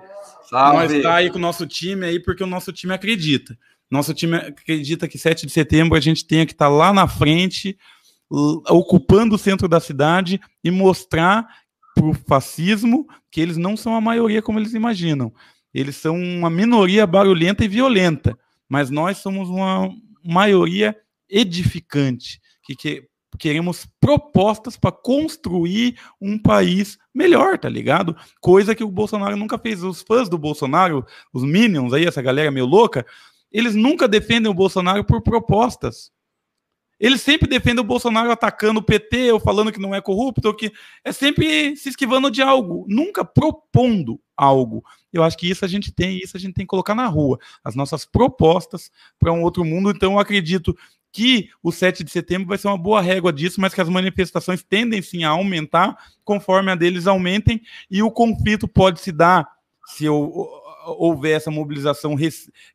Salve. 0.50 0.78
Nós 0.80 0.92
está 0.92 1.16
aí 1.16 1.30
com 1.30 1.38
o 1.38 1.42
nosso 1.42 1.66
time 1.66 2.06
aí 2.06 2.20
porque 2.20 2.44
o 2.44 2.48
nosso 2.48 2.74
time 2.74 2.94
acredita. 2.94 3.58
Nosso 3.90 4.14
time 4.14 4.36
acredita 4.36 5.08
que 5.08 5.18
7 5.18 5.46
de 5.46 5.52
setembro 5.54 5.98
a 5.98 6.02
gente 6.02 6.28
tenha 6.28 6.46
que 6.46 6.52
estar 6.52 6.66
tá 6.66 6.70
lá 6.70 6.92
na 6.92 7.08
frente, 7.08 7.78
ocupando 8.30 9.36
o 9.36 9.40
centro 9.40 9.70
da 9.70 9.80
cidade 9.80 10.42
e 10.62 10.70
mostrar 10.70 11.61
para 11.94 12.06
o 12.06 12.14
fascismo 12.14 13.08
que 13.32 13.42
eles 13.42 13.58
não 13.58 13.76
são 13.76 13.96
a 13.96 14.02
maioria 14.02 14.42
como 14.42 14.60
eles 14.60 14.74
imaginam. 14.74 15.34
Eles 15.74 15.96
são 15.96 16.18
uma 16.18 16.50
minoria 16.50 17.08
barulhenta 17.08 17.64
e 17.64 17.68
violenta, 17.68 18.38
mas 18.68 18.90
nós 18.90 19.18
somos 19.18 19.50
uma 19.50 19.90
maioria 20.24 20.96
edificante, 21.30 22.40
que, 22.64 22.76
que 22.76 23.08
queremos 23.40 23.88
propostas 24.00 24.78
para 24.78 24.92
construir 24.92 25.98
um 26.22 26.38
país 26.38 26.98
melhor, 27.14 27.58
tá 27.58 27.70
ligado? 27.70 28.16
Coisa 28.40 28.76
que 28.76 28.84
o 28.84 28.92
Bolsonaro 28.92 29.38
nunca 29.38 29.58
fez. 29.58 29.82
Os 29.84 30.02
fãs 30.02 30.30
do 30.30 30.38
Bolsonaro, 30.38 31.06
os 31.34 31.44
Minions 31.44 31.94
aí, 31.94 32.06
essa 32.06 32.22
galera 32.22 32.52
meio 32.52 32.66
louca, 32.66 33.06
eles 33.52 33.74
nunca 33.76 34.08
defendem 34.08 34.52
o 34.52 34.54
Bolsonaro 34.54 35.04
por 35.04 35.22
propostas. 35.22 36.12
Eles 37.02 37.23
sempre 37.23 37.49
defendem 37.49 37.84
o 37.84 37.88
Bolsonaro 37.88 38.32
atacando 38.32 38.80
o 38.80 38.84
PT 38.84 39.32
ou 39.32 39.40
falando 39.40 39.72
que 39.72 39.80
não 39.80 39.95
é 39.95 39.99
corrupto, 39.99 40.48
ou 40.48 40.53
que 40.53 40.72
é 41.03 41.11
sempre 41.11 41.76
se 41.76 41.90
esquivando 41.90 42.30
de 42.30 42.44
algo, 42.44 42.86
nunca 42.88 43.26
propondo 43.26 44.22
algo. 44.38 44.86
Eu 45.11 45.23
acho 45.23 45.36
que 45.36 45.49
isso 45.49 45.65
a 45.65 45.68
gente 45.68 45.91
tem, 45.91 46.19
isso 46.19 46.38
a 46.38 46.40
gente 46.40 46.53
tem 46.53 46.64
que 46.64 46.69
colocar 46.69 46.94
na 46.94 47.07
rua, 47.07 47.40
as 47.64 47.73
nossas 47.73 48.06
propostas 48.06 48.91
para 49.18 49.34
um 49.34 49.41
outro 49.41 49.65
mundo. 49.65 49.90
Então 49.90 50.14
eu 50.14 50.19
acredito 50.19 50.78
que 51.11 51.49
o 51.64 51.72
7 51.72 52.03
de 52.03 52.11
setembro 52.11 52.48
vai 52.48 52.60
ser 52.60 52.68
uma 52.68 52.78
boa 52.78 53.02
régua 53.02 53.34
disso, 53.34 53.60
mas 53.60 53.73
que 53.73 53.82
as 53.82 53.90
manifestações 53.90 54.61
tendem 54.61 55.02
sim 55.02 55.23
a 55.23 55.30
aumentar 55.30 55.98
conforme 56.23 56.72
a 56.72 56.76
deles 56.76 57.07
aumentem 57.07 57.64
e 57.90 58.03
o 58.03 58.11
conflito 58.11 58.68
pode 58.68 59.02
se 59.02 59.11
dar 59.11 59.49
se 59.88 60.07
houver 60.07 61.36
essa 61.36 61.49
mobilização 61.49 62.15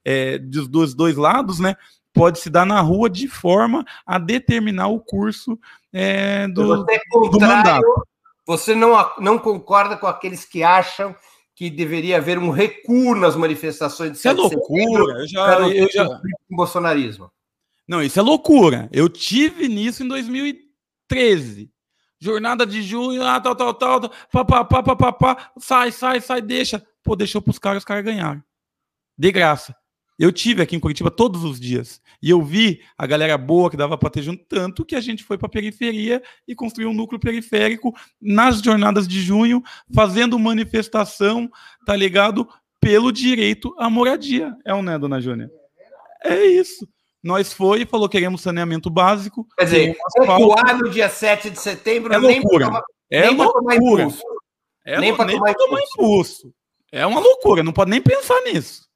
é, 0.04 0.36
dos 0.36 0.94
dois 0.94 1.14
lados, 1.14 1.60
né? 1.60 1.76
Pode 2.16 2.38
se 2.38 2.48
dar 2.48 2.64
na 2.64 2.80
rua 2.80 3.10
de 3.10 3.28
forma 3.28 3.84
a 4.06 4.18
determinar 4.18 4.88
o 4.88 4.98
curso 4.98 5.58
é, 5.92 6.48
do, 6.48 6.66
você 6.66 6.94
é 6.94 7.30
do 7.30 7.40
mandato. 7.40 8.06
Você 8.46 8.74
não, 8.74 9.10
não 9.18 9.38
concorda 9.38 9.98
com 9.98 10.06
aqueles 10.06 10.42
que 10.42 10.62
acham 10.62 11.14
que 11.54 11.68
deveria 11.68 12.16
haver 12.16 12.38
um 12.38 12.48
recuo 12.48 13.14
nas 13.14 13.36
manifestações 13.36 14.12
de 14.12 14.18
7 14.18 14.32
é 14.32 14.40
loucura. 14.40 15.20
Eu 15.20 15.28
já, 15.28 15.60
eu 15.68 15.90
já... 15.90 16.20
bolsonarismo. 16.48 17.30
Não, 17.86 18.02
isso 18.02 18.18
é 18.18 18.22
loucura. 18.22 18.88
Eu 18.90 19.10
tive 19.10 19.68
nisso 19.68 20.02
em 20.02 20.08
2013. 20.08 21.70
Jornada 22.18 22.64
de 22.64 22.80
junho, 22.80 23.22
ah, 23.22 23.38
tal, 23.38 23.54
tal, 23.54 23.74
tal, 23.74 24.10
papapá, 24.32 24.82
papapá, 24.82 25.52
sai, 25.58 25.92
sai, 25.92 26.22
sai, 26.22 26.40
deixa. 26.40 26.82
Pô, 27.02 27.14
deixou 27.14 27.42
pros 27.42 27.58
caras, 27.58 27.82
os 27.82 27.84
caras 27.84 28.02
ganharam. 28.02 28.42
De 29.18 29.30
graça. 29.30 29.76
Eu 30.18 30.32
tive 30.32 30.62
aqui 30.62 30.74
em 30.74 30.80
Curitiba 30.80 31.10
todos 31.10 31.44
os 31.44 31.60
dias. 31.60 32.00
E 32.22 32.30
eu 32.30 32.42
vi 32.42 32.80
a 32.96 33.06
galera 33.06 33.36
boa 33.36 33.70
que 33.70 33.76
dava 33.76 33.98
para 33.98 34.08
ter 34.08 34.22
junto, 34.22 34.42
tanto 34.48 34.84
que 34.84 34.96
a 34.96 35.00
gente 35.00 35.22
foi 35.22 35.36
para 35.36 35.46
a 35.46 35.50
periferia 35.50 36.22
e 36.48 36.54
construiu 36.54 36.88
um 36.88 36.94
núcleo 36.94 37.20
periférico 37.20 37.94
nas 38.20 38.60
jornadas 38.60 39.06
de 39.06 39.20
junho, 39.20 39.62
fazendo 39.94 40.38
manifestação, 40.38 41.50
tá 41.84 41.94
ligado? 41.94 42.48
Pelo 42.80 43.12
direito 43.12 43.74
à 43.78 43.90
moradia. 43.90 44.56
É 44.64 44.72
o 44.72 44.78
um, 44.78 44.82
né, 44.82 44.98
dona 44.98 45.20
Júnia? 45.20 45.50
É 46.24 46.46
isso. 46.46 46.88
Nós 47.22 47.52
foi 47.52 47.82
e 47.82 47.86
falou 47.86 48.08
queremos 48.08 48.40
saneamento 48.40 48.88
básico. 48.88 49.46
Quer 49.58 49.64
dizer, 49.64 49.96
recuar 50.18 50.78
no 50.78 50.88
dia 50.88 51.08
7 51.08 51.50
de 51.50 51.58
setembro 51.58 52.14
é 52.14 52.18
nem 52.18 52.40
loucura. 52.40 52.66
Tomar, 52.66 52.82
é 53.10 53.26
nem 53.26 53.36
loucura. 53.36 54.08
É 54.84 55.00
nem 55.00 55.14
para 55.14 55.54
tomar 55.54 55.80
impulso. 55.80 56.54
É 56.92 57.04
uma 57.04 57.20
loucura, 57.20 57.62
não 57.62 57.72
pode 57.72 57.90
nem 57.90 58.00
pensar 58.00 58.40
nisso. 58.42 58.86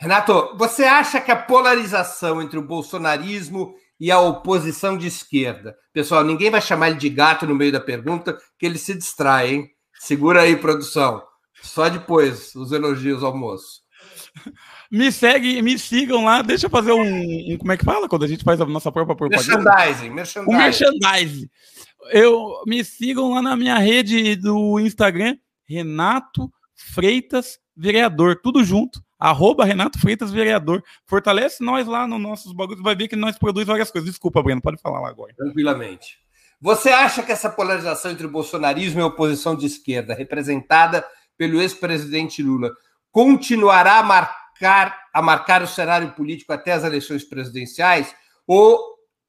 Renato, 0.00 0.56
você 0.56 0.84
acha 0.84 1.20
que 1.20 1.30
a 1.30 1.36
polarização 1.36 2.40
entre 2.40 2.58
o 2.58 2.66
bolsonarismo 2.66 3.74
e 4.00 4.10
a 4.10 4.18
oposição 4.18 4.96
de 4.96 5.06
esquerda. 5.06 5.76
Pessoal, 5.92 6.24
ninguém 6.24 6.50
vai 6.50 6.62
chamar 6.62 6.88
ele 6.88 6.98
de 6.98 7.10
gato 7.10 7.46
no 7.46 7.54
meio 7.54 7.70
da 7.70 7.80
pergunta, 7.80 8.38
que 8.58 8.64
ele 8.64 8.78
se 8.78 8.94
distrai, 8.94 9.52
hein? 9.52 9.68
Segura 9.98 10.40
aí, 10.40 10.56
produção. 10.56 11.22
Só 11.60 11.90
depois 11.90 12.54
os 12.54 12.72
elogios 12.72 13.22
ao 13.22 13.36
moço. 13.36 13.82
Me 14.90 15.12
segue, 15.12 15.60
me 15.60 15.78
sigam 15.78 16.24
lá. 16.24 16.40
Deixa 16.40 16.64
eu 16.64 16.70
fazer 16.70 16.92
um, 16.92 17.52
um, 17.52 17.58
Como 17.58 17.70
é 17.70 17.76
que 17.76 17.84
fala 17.84 18.08
quando 18.08 18.24
a 18.24 18.28
gente 18.28 18.42
faz 18.42 18.58
a 18.58 18.64
nossa 18.64 18.90
própria 18.90 19.14
propaganda? 19.14 19.58
Merchandising, 19.58 20.10
merchandising. 20.10 20.50
Um 20.50 20.56
merchandising. 20.56 21.50
Eu 22.10 22.62
me 22.66 22.82
sigam 22.82 23.34
lá 23.34 23.42
na 23.42 23.54
minha 23.54 23.76
rede 23.76 24.34
do 24.34 24.80
Instagram, 24.80 25.36
Renato 25.68 26.50
Freitas 26.74 27.58
Vereador, 27.76 28.40
tudo 28.42 28.64
junto. 28.64 29.02
Arroba 29.20 29.66
Renato 29.66 29.98
Freitas 29.98 30.30
Vereador. 30.30 30.82
Fortalece 31.06 31.62
nós 31.62 31.86
lá 31.86 32.06
nos 32.06 32.20
nossos 32.20 32.52
bagulhos, 32.52 32.82
vai 32.82 32.96
ver 32.96 33.06
que 33.06 33.14
nós 33.14 33.38
produzimos 33.38 33.68
várias 33.68 33.90
coisas. 33.90 34.08
Desculpa, 34.08 34.42
Breno, 34.42 34.62
pode 34.62 34.80
falar 34.80 35.00
lá 35.00 35.08
agora. 35.10 35.34
Tranquilamente. 35.36 36.18
Você 36.60 36.88
acha 36.90 37.22
que 37.22 37.32
essa 37.32 37.50
polarização 37.50 38.10
entre 38.10 38.26
o 38.26 38.30
bolsonarismo 38.30 39.00
e 39.00 39.02
a 39.02 39.06
oposição 39.06 39.54
de 39.54 39.66
esquerda, 39.66 40.14
representada 40.14 41.04
pelo 41.36 41.60
ex-presidente 41.60 42.42
Lula, 42.42 42.70
continuará 43.12 43.98
a 43.98 44.02
marcar, 44.02 44.98
a 45.12 45.22
marcar 45.22 45.62
o 45.62 45.66
cenário 45.66 46.12
político 46.12 46.52
até 46.52 46.72
as 46.72 46.84
eleições 46.84 47.24
presidenciais? 47.24 48.14
Ou 48.46 48.78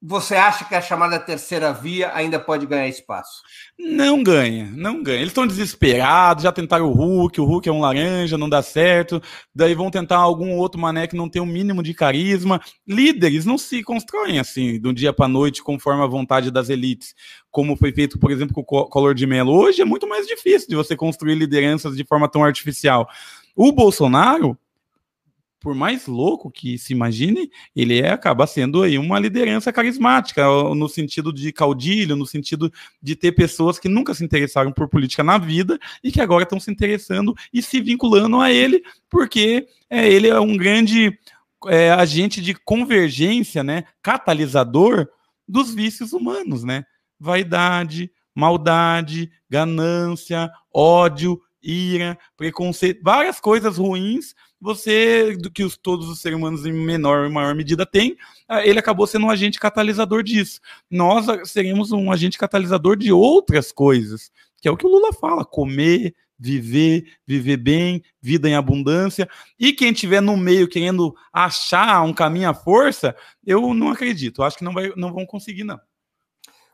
você 0.04 0.34
acha 0.34 0.66
que 0.66 0.74
a 0.74 0.82
chamada 0.82 1.20
terceira 1.20 1.72
via 1.72 2.12
ainda 2.16 2.40
pode 2.40 2.66
ganhar 2.66 2.88
espaço? 2.88 3.44
Não 3.78 4.24
ganha, 4.24 4.68
não 4.76 5.04
ganha. 5.04 5.20
Eles 5.20 5.30
estão 5.30 5.46
desesperados, 5.46 6.44
já 6.44 6.52
tentaram 6.52 6.88
o 6.88 6.92
Hulk, 6.92 7.40
o 7.40 7.46
Hulk 7.46 7.70
é 7.70 7.72
um 7.72 7.82
laranja, 7.82 8.36
não 8.36 8.50
dá 8.50 8.64
certo. 8.64 9.22
Daí 9.54 9.76
vão 9.76 9.92
tentar 9.92 10.18
algum 10.18 10.56
outro 10.56 10.82
mané 10.82 11.06
que 11.06 11.16
não 11.16 11.30
tem 11.30 11.40
o 11.40 11.46
um 11.46 11.48
mínimo 11.48 11.84
de 11.84 11.94
carisma. 11.94 12.60
Líderes 12.88 13.46
não 13.46 13.60
se 13.60 13.84
constroem 13.84 14.40
assim, 14.40 14.80
do 14.80 14.92
dia 14.92 15.14
para 15.14 15.28
noite, 15.28 15.62
conforme 15.62 16.02
a 16.04 16.08
vontade 16.08 16.50
das 16.50 16.70
elites, 16.70 17.14
como 17.52 17.76
foi 17.76 17.92
feito, 17.92 18.18
por 18.18 18.32
exemplo, 18.32 18.56
com 18.56 18.78
o 18.78 18.86
Color 18.86 19.14
de 19.14 19.28
Melo. 19.28 19.54
Hoje 19.54 19.84
é 19.84 19.86
muito 19.86 20.08
mais 20.08 20.26
difícil 20.26 20.68
de 20.68 20.76
você 20.76 20.96
construir 20.96 21.36
lideranças 21.36 21.96
de 21.96 22.04
forma 22.04 22.28
tão 22.28 22.44
artificial. 22.44 23.08
O 23.56 23.72
Bolsonaro, 23.72 24.58
por 25.62 25.76
mais 25.76 26.08
louco 26.08 26.50
que 26.50 26.78
se 26.78 26.92
imagine, 26.92 27.50
ele 27.76 28.02
é, 28.02 28.10
acaba 28.10 28.48
sendo 28.48 28.82
aí 28.82 28.98
uma 28.98 29.20
liderança 29.20 29.72
carismática, 29.72 30.44
no 30.74 30.90
sentido 30.90 31.32
de 31.32 31.54
caudilho, 31.54 32.16
no 32.16 32.26
sentido 32.26 32.74
de 33.02 33.16
ter 33.16 33.32
pessoas 33.32 33.78
que 33.78 33.88
nunca 33.88 34.14
se 34.16 34.26
interessaram 34.26 34.72
por 34.72 34.90
política 34.90 35.24
na 35.24 35.38
vida 35.38 35.78
e 36.04 36.12
que 36.12 36.20
agora 36.20 36.44
estão 36.44 36.60
se 36.60 36.72
interessando 36.72 37.36
e 37.54 37.62
se 37.62 37.80
vinculando 37.80 38.42
a 38.42 38.52
ele, 38.52 38.84
porque 39.08 39.68
é, 39.88 40.12
ele 40.12 40.28
é 40.28 40.40
um 40.40 40.58
grande 40.58 41.16
é, 41.68 41.92
agente 41.92 42.42
de 42.42 42.56
convergência, 42.56 43.64
né, 43.64 43.84
catalisador 44.02 45.08
dos 45.48 45.76
vícios 45.76 46.12
humanos, 46.12 46.64
né? 46.64 46.84
Vaidade, 47.20 48.10
maldade, 48.34 49.30
ganância, 49.48 50.50
ódio, 50.74 51.40
ira, 51.62 52.18
preconceito, 52.36 53.02
várias 53.04 53.40
coisas 53.40 53.78
ruins 53.78 54.34
você, 54.62 55.36
do 55.36 55.50
que 55.50 55.64
os, 55.64 55.76
todos 55.76 56.08
os 56.08 56.22
seres 56.22 56.38
humanos 56.38 56.66
em 56.66 56.72
menor 56.72 57.26
e 57.26 57.32
maior 57.32 57.56
medida 57.56 57.84
têm, 57.84 58.16
ah, 58.48 58.66
ele 58.66 58.78
acabou 58.78 59.08
sendo 59.08 59.26
um 59.26 59.32
agente 59.32 59.60
catalisador 59.60 60.22
disso. 60.22 60.60
Nós 60.90 61.50
seríamos 61.50 61.92
um 61.92 62.12
agente 62.12 62.38
catalisador 62.38 62.96
de 62.96 63.12
outras 63.12 63.72
coisas, 63.72 64.32
que 64.62 64.68
é 64.68 64.72
o 64.72 64.78
que 64.78 64.86
o 64.86 64.90
Lula 64.90 65.12
fala: 65.14 65.44
comer, 65.44 66.14
viver, 66.38 67.06
viver 67.26 67.58
bem, 67.58 68.04
vida 68.22 68.48
em 68.48 68.56
abundância. 68.56 69.28
E 69.60 69.74
quem 69.74 69.92
estiver 69.92 70.22
no 70.22 70.38
meio 70.38 70.68
querendo 70.68 71.16
achar 71.34 72.04
um 72.04 72.14
caminho 72.14 72.50
à 72.50 72.54
força, 72.54 73.16
eu 73.44 73.74
não 73.74 73.90
acredito. 73.90 74.44
Acho 74.44 74.58
que 74.58 74.64
não, 74.64 74.74
vai, 74.74 74.92
não 74.96 75.12
vão 75.12 75.26
conseguir, 75.26 75.64
não. 75.64 75.80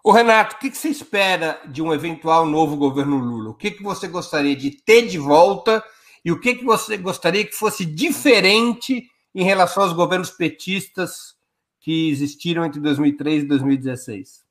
O 0.03 0.11
Renato, 0.11 0.55
o 0.55 0.59
que, 0.59 0.73
você 0.73 0.87
espera 0.89 1.59
de 1.67 1.81
um 1.81 1.93
eventual 1.93 2.45
novo 2.45 2.77
governo 2.77 3.17
Lula? 3.17 3.49
O 3.49 3.53
que 3.53 3.81
você 3.81 4.07
gostaria 4.07 4.55
de 4.55 4.71
ter 4.71 5.05
de 5.05 5.17
volta 5.17 5.83
e 6.27 6.31
o 6.33 6.37
que, 6.37 6.55
que 6.55 6.65
você 6.65 6.97
gostaria 6.97 7.45
que 7.45 7.55
fosse 7.55 7.85
diferente 7.85 9.09
em 9.33 9.45
relação 9.45 9.83
aos 9.83 9.93
governos 9.93 10.29
petistas 10.29 11.37
que 11.79 12.09
existiram 12.09 12.65
entre 12.65 12.81
2003 12.81 13.43
e 13.43 13.47
2016? 13.47 14.43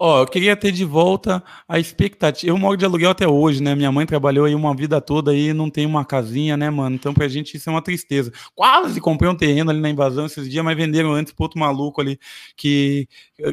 Ó, 0.00 0.20
eu 0.22 0.26
queria 0.28 0.54
ter 0.56 0.70
de 0.70 0.84
volta 0.84 1.42
a 1.66 1.76
expectativa. 1.80 2.52
Eu 2.52 2.56
moro 2.56 2.76
de 2.76 2.84
aluguel 2.84 3.10
até 3.10 3.26
hoje, 3.26 3.60
né? 3.60 3.74
Minha 3.74 3.90
mãe 3.90 4.06
trabalhou 4.06 4.46
aí 4.46 4.54
uma 4.54 4.72
vida 4.72 5.00
toda 5.00 5.34
e 5.34 5.52
não 5.52 5.68
tem 5.68 5.84
uma 5.86 6.04
casinha, 6.04 6.56
né, 6.56 6.70
mano? 6.70 6.94
Então 6.94 7.12
pra 7.12 7.26
gente 7.26 7.56
isso 7.56 7.68
é 7.68 7.72
uma 7.72 7.82
tristeza. 7.82 8.32
Quase 8.54 9.00
comprei 9.00 9.28
um 9.28 9.34
terreno 9.34 9.72
ali 9.72 9.80
na 9.80 9.90
invasão 9.90 10.26
esses 10.26 10.48
dias, 10.48 10.64
mas 10.64 10.76
venderam 10.76 11.12
antes 11.12 11.32
pro 11.32 11.42
outro 11.46 11.58
maluco 11.58 12.00
ali 12.00 12.16
que, 12.56 13.08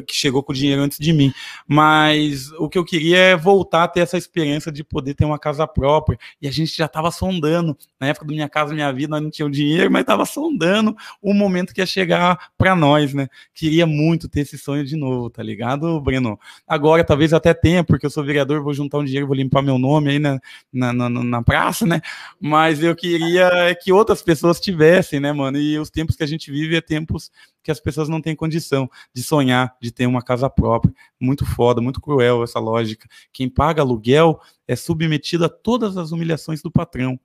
que 0.06 0.14
chegou 0.14 0.40
com 0.40 0.52
o 0.52 0.54
dinheiro 0.54 0.82
antes 0.82 0.98
de 0.98 1.12
mim. 1.12 1.32
Mas 1.66 2.52
o 2.52 2.68
que 2.68 2.78
eu 2.78 2.84
queria 2.84 3.18
é 3.18 3.36
voltar 3.36 3.82
a 3.82 3.88
ter 3.88 4.00
essa 4.00 4.16
esperança 4.16 4.70
de 4.70 4.84
poder 4.84 5.14
ter 5.14 5.24
uma 5.24 5.40
casa 5.40 5.66
própria. 5.66 6.16
E 6.40 6.46
a 6.46 6.52
gente 6.52 6.76
já 6.76 6.86
tava 6.86 7.10
sondando. 7.10 7.76
Na 7.98 8.06
época 8.06 8.24
do 8.24 8.32
Minha 8.32 8.48
Casa 8.48 8.72
Minha 8.72 8.92
Vida, 8.92 9.08
nós 9.08 9.22
não 9.22 9.30
tinha 9.30 9.46
o 9.46 9.50
dinheiro, 9.50 9.90
mas 9.90 10.04
tava 10.04 10.24
sondando 10.24 10.94
o 11.20 11.34
momento 11.34 11.74
que 11.74 11.80
ia 11.80 11.86
chegar 11.86 12.50
para 12.56 12.76
nós, 12.76 13.12
né? 13.12 13.26
Queria 13.52 13.84
muito 13.84 14.28
ter 14.28 14.42
esse 14.42 14.56
sonho 14.56 14.84
de 14.84 14.94
novo, 14.94 15.28
tá 15.28 15.42
ligado, 15.42 16.00
Breno? 16.00 16.35
Agora 16.66 17.04
talvez 17.04 17.32
até 17.32 17.52
tenha, 17.54 17.84
porque 17.84 18.06
eu 18.06 18.10
sou 18.10 18.24
vereador, 18.24 18.62
vou 18.62 18.74
juntar 18.74 18.98
um 18.98 19.04
dinheiro, 19.04 19.26
vou 19.26 19.36
limpar 19.36 19.62
meu 19.62 19.78
nome 19.78 20.10
aí 20.10 20.18
na, 20.18 20.40
na, 20.72 20.92
na, 20.92 21.08
na 21.08 21.42
praça, 21.42 21.86
né? 21.86 22.00
Mas 22.40 22.82
eu 22.82 22.94
queria 22.94 23.76
que 23.82 23.92
outras 23.92 24.22
pessoas 24.22 24.60
tivessem, 24.60 25.20
né, 25.20 25.32
mano? 25.32 25.58
E 25.58 25.78
os 25.78 25.90
tempos 25.90 26.16
que 26.16 26.22
a 26.22 26.26
gente 26.26 26.50
vive 26.50 26.76
é 26.76 26.80
tempos 26.80 27.30
que 27.62 27.70
as 27.70 27.80
pessoas 27.80 28.08
não 28.08 28.20
têm 28.20 28.36
condição 28.36 28.88
de 29.12 29.22
sonhar, 29.22 29.76
de 29.80 29.90
ter 29.90 30.06
uma 30.06 30.22
casa 30.22 30.48
própria. 30.48 30.94
Muito 31.20 31.44
foda, 31.44 31.80
muito 31.80 32.00
cruel 32.00 32.44
essa 32.44 32.58
lógica. 32.58 33.08
Quem 33.32 33.48
paga 33.48 33.82
aluguel 33.82 34.40
é 34.68 34.76
submetido 34.76 35.44
a 35.44 35.48
todas 35.48 35.96
as 35.96 36.12
humilhações 36.12 36.62
do 36.62 36.70
patrão. 36.70 37.18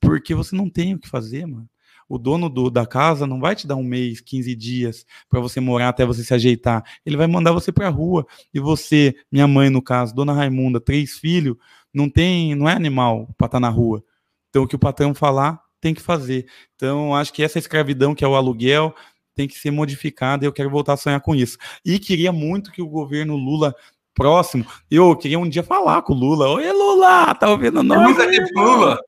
Porque 0.00 0.34
você 0.34 0.56
não 0.56 0.68
tem 0.70 0.94
o 0.94 0.98
que 0.98 1.08
fazer, 1.08 1.46
mano 1.46 1.68
o 2.08 2.18
dono 2.18 2.48
do, 2.48 2.70
da 2.70 2.86
casa 2.86 3.26
não 3.26 3.40
vai 3.40 3.54
te 3.54 3.66
dar 3.66 3.76
um 3.76 3.82
mês, 3.82 4.20
15 4.20 4.54
dias 4.54 5.06
para 5.28 5.40
você 5.40 5.60
morar 5.60 5.88
até 5.88 6.04
você 6.04 6.22
se 6.22 6.34
ajeitar. 6.34 6.84
Ele 7.04 7.16
vai 7.16 7.26
mandar 7.26 7.52
você 7.52 7.72
para 7.72 7.86
a 7.86 7.90
rua. 7.90 8.26
E 8.52 8.60
você, 8.60 9.14
minha 9.30 9.46
mãe 9.46 9.70
no 9.70 9.82
caso, 9.82 10.14
dona 10.14 10.32
Raimunda, 10.32 10.80
três 10.80 11.18
filhos, 11.18 11.56
não 11.92 12.08
tem, 12.08 12.54
não 12.54 12.68
é 12.68 12.72
animal 12.72 13.28
para 13.36 13.46
estar 13.46 13.56
tá 13.56 13.60
na 13.60 13.68
rua. 13.68 14.02
Então 14.50 14.64
o 14.64 14.68
que 14.68 14.76
o 14.76 14.78
patrão 14.78 15.14
falar, 15.14 15.60
tem 15.80 15.94
que 15.94 16.00
fazer. 16.00 16.46
Então 16.74 17.14
acho 17.14 17.32
que 17.32 17.42
essa 17.42 17.58
escravidão 17.58 18.14
que 18.14 18.24
é 18.24 18.28
o 18.28 18.34
aluguel 18.34 18.94
tem 19.34 19.48
que 19.48 19.58
ser 19.58 19.70
modificada 19.70 20.44
e 20.44 20.48
eu 20.48 20.52
quero 20.52 20.70
voltar 20.70 20.94
a 20.94 20.96
sonhar 20.96 21.20
com 21.20 21.34
isso. 21.34 21.58
E 21.84 21.98
queria 21.98 22.32
muito 22.32 22.72
que 22.72 22.80
o 22.80 22.88
governo 22.88 23.36
Lula 23.36 23.74
próximo, 24.14 24.64
eu 24.90 25.14
queria 25.16 25.38
um 25.38 25.48
dia 25.48 25.62
falar 25.62 26.02
com 26.02 26.12
o 26.12 26.16
Lula. 26.16 26.48
Oi, 26.50 26.72
Lula, 26.72 27.34
tá 27.34 27.50
ouvindo 27.50 27.82
nós? 27.82 28.16
Lula. 28.54 28.98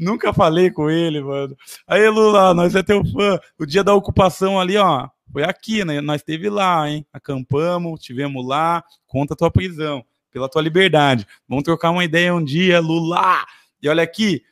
Nunca 0.00 0.32
falei 0.32 0.70
com 0.70 0.88
ele, 0.88 1.20
mano. 1.20 1.54
Aí, 1.86 2.08
Lula, 2.08 2.54
nós 2.54 2.74
é 2.74 2.82
teu 2.82 3.04
fã. 3.04 3.38
O 3.58 3.66
dia 3.66 3.84
da 3.84 3.92
ocupação 3.92 4.58
ali, 4.58 4.78
ó, 4.78 5.06
foi 5.30 5.44
aqui, 5.44 5.84
né? 5.84 6.00
Nós 6.00 6.22
esteve 6.22 6.48
lá, 6.48 6.88
hein? 6.88 7.04
Acampamos, 7.12 8.00
tivemos 8.00 8.46
lá. 8.46 8.82
Conta 9.06 9.34
a 9.34 9.36
tua 9.36 9.50
prisão, 9.50 10.02
pela 10.32 10.48
tua 10.48 10.62
liberdade. 10.62 11.26
Vamos 11.46 11.64
trocar 11.64 11.90
uma 11.90 12.02
ideia 12.02 12.34
um 12.34 12.42
dia, 12.42 12.80
Lula. 12.80 13.44
E 13.82 13.90
olha 13.90 14.02
aqui, 14.02 14.42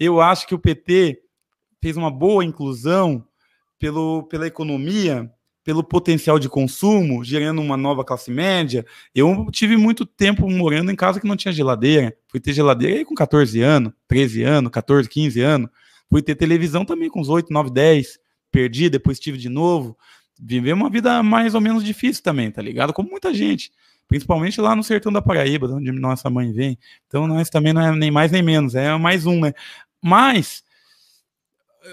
eu 0.00 0.22
acho 0.22 0.46
que 0.46 0.54
o 0.54 0.58
PT 0.58 1.20
fez 1.82 1.98
uma 1.98 2.10
boa 2.10 2.42
inclusão 2.42 3.22
pelo, 3.78 4.22
pela 4.22 4.46
economia 4.46 5.30
pelo 5.64 5.82
potencial 5.82 6.38
de 6.38 6.48
consumo, 6.48 7.24
gerando 7.24 7.62
uma 7.62 7.76
nova 7.76 8.04
classe 8.04 8.30
média. 8.30 8.84
Eu 9.14 9.46
tive 9.50 9.78
muito 9.78 10.04
tempo 10.04 10.48
morando 10.48 10.92
em 10.92 10.96
casa 10.96 11.18
que 11.18 11.26
não 11.26 11.36
tinha 11.36 11.52
geladeira. 11.52 12.14
Fui 12.28 12.38
ter 12.38 12.52
geladeira 12.52 12.98
aí 12.98 13.04
com 13.04 13.14
14 13.14 13.62
anos, 13.62 13.92
13 14.06 14.42
anos, 14.42 14.70
14, 14.70 15.08
15 15.08 15.40
anos. 15.40 15.70
Fui 16.10 16.20
ter 16.20 16.34
televisão 16.34 16.84
também 16.84 17.08
com 17.08 17.18
uns 17.18 17.30
8, 17.30 17.50
9, 17.50 17.70
10. 17.70 18.18
Perdi, 18.52 18.90
depois 18.90 19.18
tive 19.18 19.38
de 19.38 19.48
novo. 19.48 19.96
Viver 20.38 20.74
uma 20.74 20.90
vida 20.90 21.22
mais 21.22 21.54
ou 21.54 21.60
menos 21.62 21.82
difícil 21.82 22.22
também, 22.22 22.50
tá 22.50 22.60
ligado? 22.60 22.92
Como 22.92 23.08
muita 23.08 23.32
gente. 23.32 23.72
Principalmente 24.06 24.60
lá 24.60 24.76
no 24.76 24.84
sertão 24.84 25.10
da 25.10 25.22
Paraíba, 25.22 25.66
onde 25.66 25.90
nossa 25.90 26.28
mãe 26.28 26.52
vem. 26.52 26.78
Então 27.06 27.26
nós 27.26 27.48
também 27.48 27.72
não 27.72 27.80
é 27.80 27.90
nem 27.90 28.10
mais 28.10 28.30
nem 28.30 28.42
menos, 28.42 28.74
é 28.74 28.94
mais 28.98 29.24
um, 29.24 29.40
né? 29.40 29.54
Mas 30.02 30.62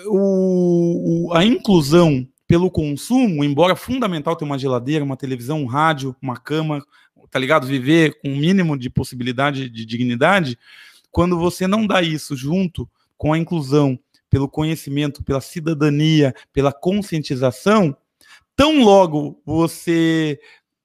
o, 0.08 1.30
o 1.30 1.34
a 1.34 1.46
inclusão 1.46 2.28
pelo 2.52 2.70
consumo, 2.70 3.46
embora 3.46 3.78
fundamental 3.78 4.36
ter 4.36 4.44
uma 4.44 4.60
geladeira, 4.60 5.06
uma 5.06 5.16
televisão, 5.16 5.62
um 5.62 5.66
rádio, 5.66 6.14
uma 6.22 6.36
cama, 6.36 6.86
tá 7.30 7.40
ligado? 7.40 7.66
Viver 7.66 8.20
com 8.20 8.28
o 8.28 8.32
um 8.34 8.36
mínimo 8.36 8.78
de 8.78 8.90
possibilidade 8.90 9.70
de 9.70 9.86
dignidade, 9.86 10.60
quando 11.10 11.40
você 11.40 11.66
não 11.66 11.88
dá 11.88 12.02
isso 12.02 12.36
junto 12.36 12.90
com 13.18 13.32
a 13.32 13.38
inclusão, 13.38 13.98
pelo 14.30 14.50
conhecimento, 14.50 15.24
pela 15.24 15.40
cidadania, 15.40 16.36
pela 16.52 16.74
conscientização, 16.74 17.96
tão 18.54 18.84
logo 18.84 19.42
você 19.46 20.38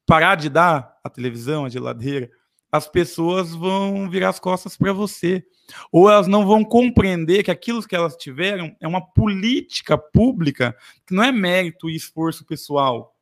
parar 0.06 0.36
de 0.36 0.48
dar 0.48 0.96
a 1.02 1.10
televisão, 1.10 1.64
a 1.64 1.68
geladeira, 1.68 2.30
as 2.76 2.88
pessoas 2.88 3.54
vão 3.54 4.08
virar 4.08 4.30
as 4.30 4.38
costas 4.38 4.76
para 4.76 4.92
você. 4.92 5.44
Ou 5.90 6.08
elas 6.08 6.26
não 6.26 6.46
vão 6.46 6.64
compreender 6.64 7.42
que 7.42 7.50
aquilo 7.50 7.82
que 7.82 7.96
elas 7.96 8.16
tiveram 8.16 8.76
é 8.80 8.86
uma 8.86 9.00
política 9.00 9.98
pública 9.98 10.76
que 11.06 11.14
não 11.14 11.24
é 11.24 11.32
mérito 11.32 11.90
e 11.90 11.96
esforço 11.96 12.46
pessoal, 12.46 13.14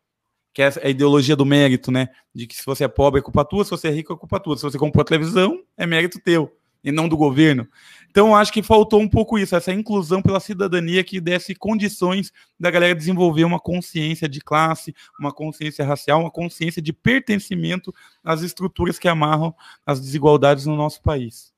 que 0.53 0.63
é 0.63 0.71
a 0.83 0.89
ideologia 0.89 1.35
do 1.35 1.47
mérito, 1.47 1.91
né? 1.91 2.09
De 2.35 2.47
que 2.47 2.55
se 2.55 2.65
você 2.67 2.85
é 2.85 2.89
pobre 2.89 3.21
é 3.21 3.23
culpa 3.23 3.45
tua, 3.45 3.65
se 3.65 3.71
você 3.71 3.89
é 3.89 3.91
rico 3.91 4.13
é 4.13 4.17
culpa 4.17 4.39
tua, 4.39 4.57
se 4.57 4.63
você 4.63 4.79
comprou 4.79 5.03
a 5.03 5.07
televisão 5.07 5.63
é 5.77 5.87
mérito 5.87 6.21
teu. 6.21 6.55
E 6.85 6.93
não 6.93 7.09
do 7.09 7.17
governo. 7.17 7.67
Então, 8.11 8.37
acho 8.37 8.53
que 8.53 8.63
faltou 8.63 9.01
um 9.01 9.09
pouco 9.09 9.39
isso, 9.39 9.57
essa 9.57 9.73
inclusão 9.73 10.23
pela 10.23 10.39
cidadania 10.39 11.03
que 11.03 11.21
desse 11.21 11.55
condições 11.55 12.31
da 12.61 12.71
galera 12.71 12.95
desenvolver 12.95 13.45
uma 13.45 13.59
consciência 13.59 14.29
de 14.29 14.41
classe, 14.41 14.95
uma 15.19 15.33
consciência 15.33 15.85
racial, 15.85 16.21
uma 16.21 16.31
consciência 16.31 16.81
de 16.81 16.93
pertencimento 16.93 17.93
às 18.23 18.43
estruturas 18.43 18.99
que 18.99 19.09
amarram 19.09 19.53
as 19.85 20.01
desigualdades 20.01 20.67
no 20.67 20.77
nosso 20.77 21.03
país. 21.03 21.53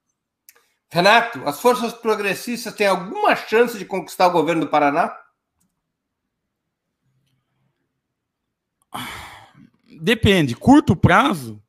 Renato, 0.88 1.42
as 1.46 1.60
forças 1.60 1.92
progressistas 1.92 2.74
têm 2.74 2.86
alguma 2.86 3.34
chance 3.34 3.76
de 3.76 3.84
conquistar 3.84 4.28
o 4.28 4.32
governo 4.32 4.62
do 4.62 4.70
Paraná? 4.70 5.14
Depende. 10.00 10.54
Curto 10.54 10.94
prazo, 10.94 11.62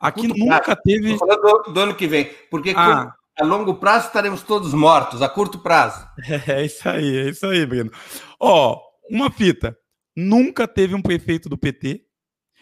aqui 0.00 0.26
Curto 0.26 0.38
nunca 0.38 0.60
prazo. 0.60 0.80
teve. 0.84 1.18
Falando 1.18 1.40
do, 1.40 1.72
do, 1.72 1.80
ano 1.80 1.94
que 1.94 2.06
vem. 2.06 2.30
Porque 2.50 2.72
ah. 2.76 3.12
a 3.38 3.44
longo 3.44 3.74
prazo 3.74 4.06
estaremos 4.06 4.42
todos 4.42 4.72
mortos, 4.72 5.20
a 5.22 5.28
curto 5.28 5.58
prazo. 5.58 6.08
É, 6.48 6.64
isso 6.64 6.88
aí, 6.88 7.16
é 7.18 7.28
isso 7.30 7.46
aí, 7.46 7.66
Breno. 7.66 7.90
Ó, 8.38 8.80
uma 9.08 9.30
fita. 9.30 9.76
Nunca 10.16 10.66
teve 10.66 10.94
um 10.94 11.02
prefeito 11.02 11.48
do 11.48 11.56
PT 11.56 12.04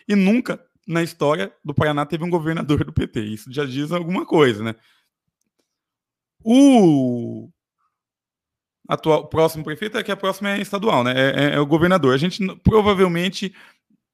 e 0.06 0.14
nunca 0.14 0.60
na 0.86 1.02
história 1.02 1.52
do 1.64 1.74
Paraná 1.74 2.06
teve 2.06 2.24
um 2.24 2.30
governador 2.30 2.84
do 2.84 2.92
PT. 2.92 3.20
Isso 3.20 3.52
já 3.52 3.64
diz 3.64 3.92
alguma 3.92 4.24
coisa, 4.24 4.62
né? 4.62 4.74
O 6.42 7.50
atual 8.88 9.28
próximo 9.28 9.62
prefeito 9.62 9.98
é 9.98 10.02
que 10.02 10.10
a 10.10 10.16
próxima 10.16 10.50
é 10.50 10.60
estadual, 10.60 11.04
né? 11.04 11.12
É, 11.14 11.44
é, 11.44 11.54
é 11.56 11.60
o 11.60 11.66
governador. 11.66 12.14
A 12.14 12.16
gente 12.16 12.42
provavelmente, 12.62 13.54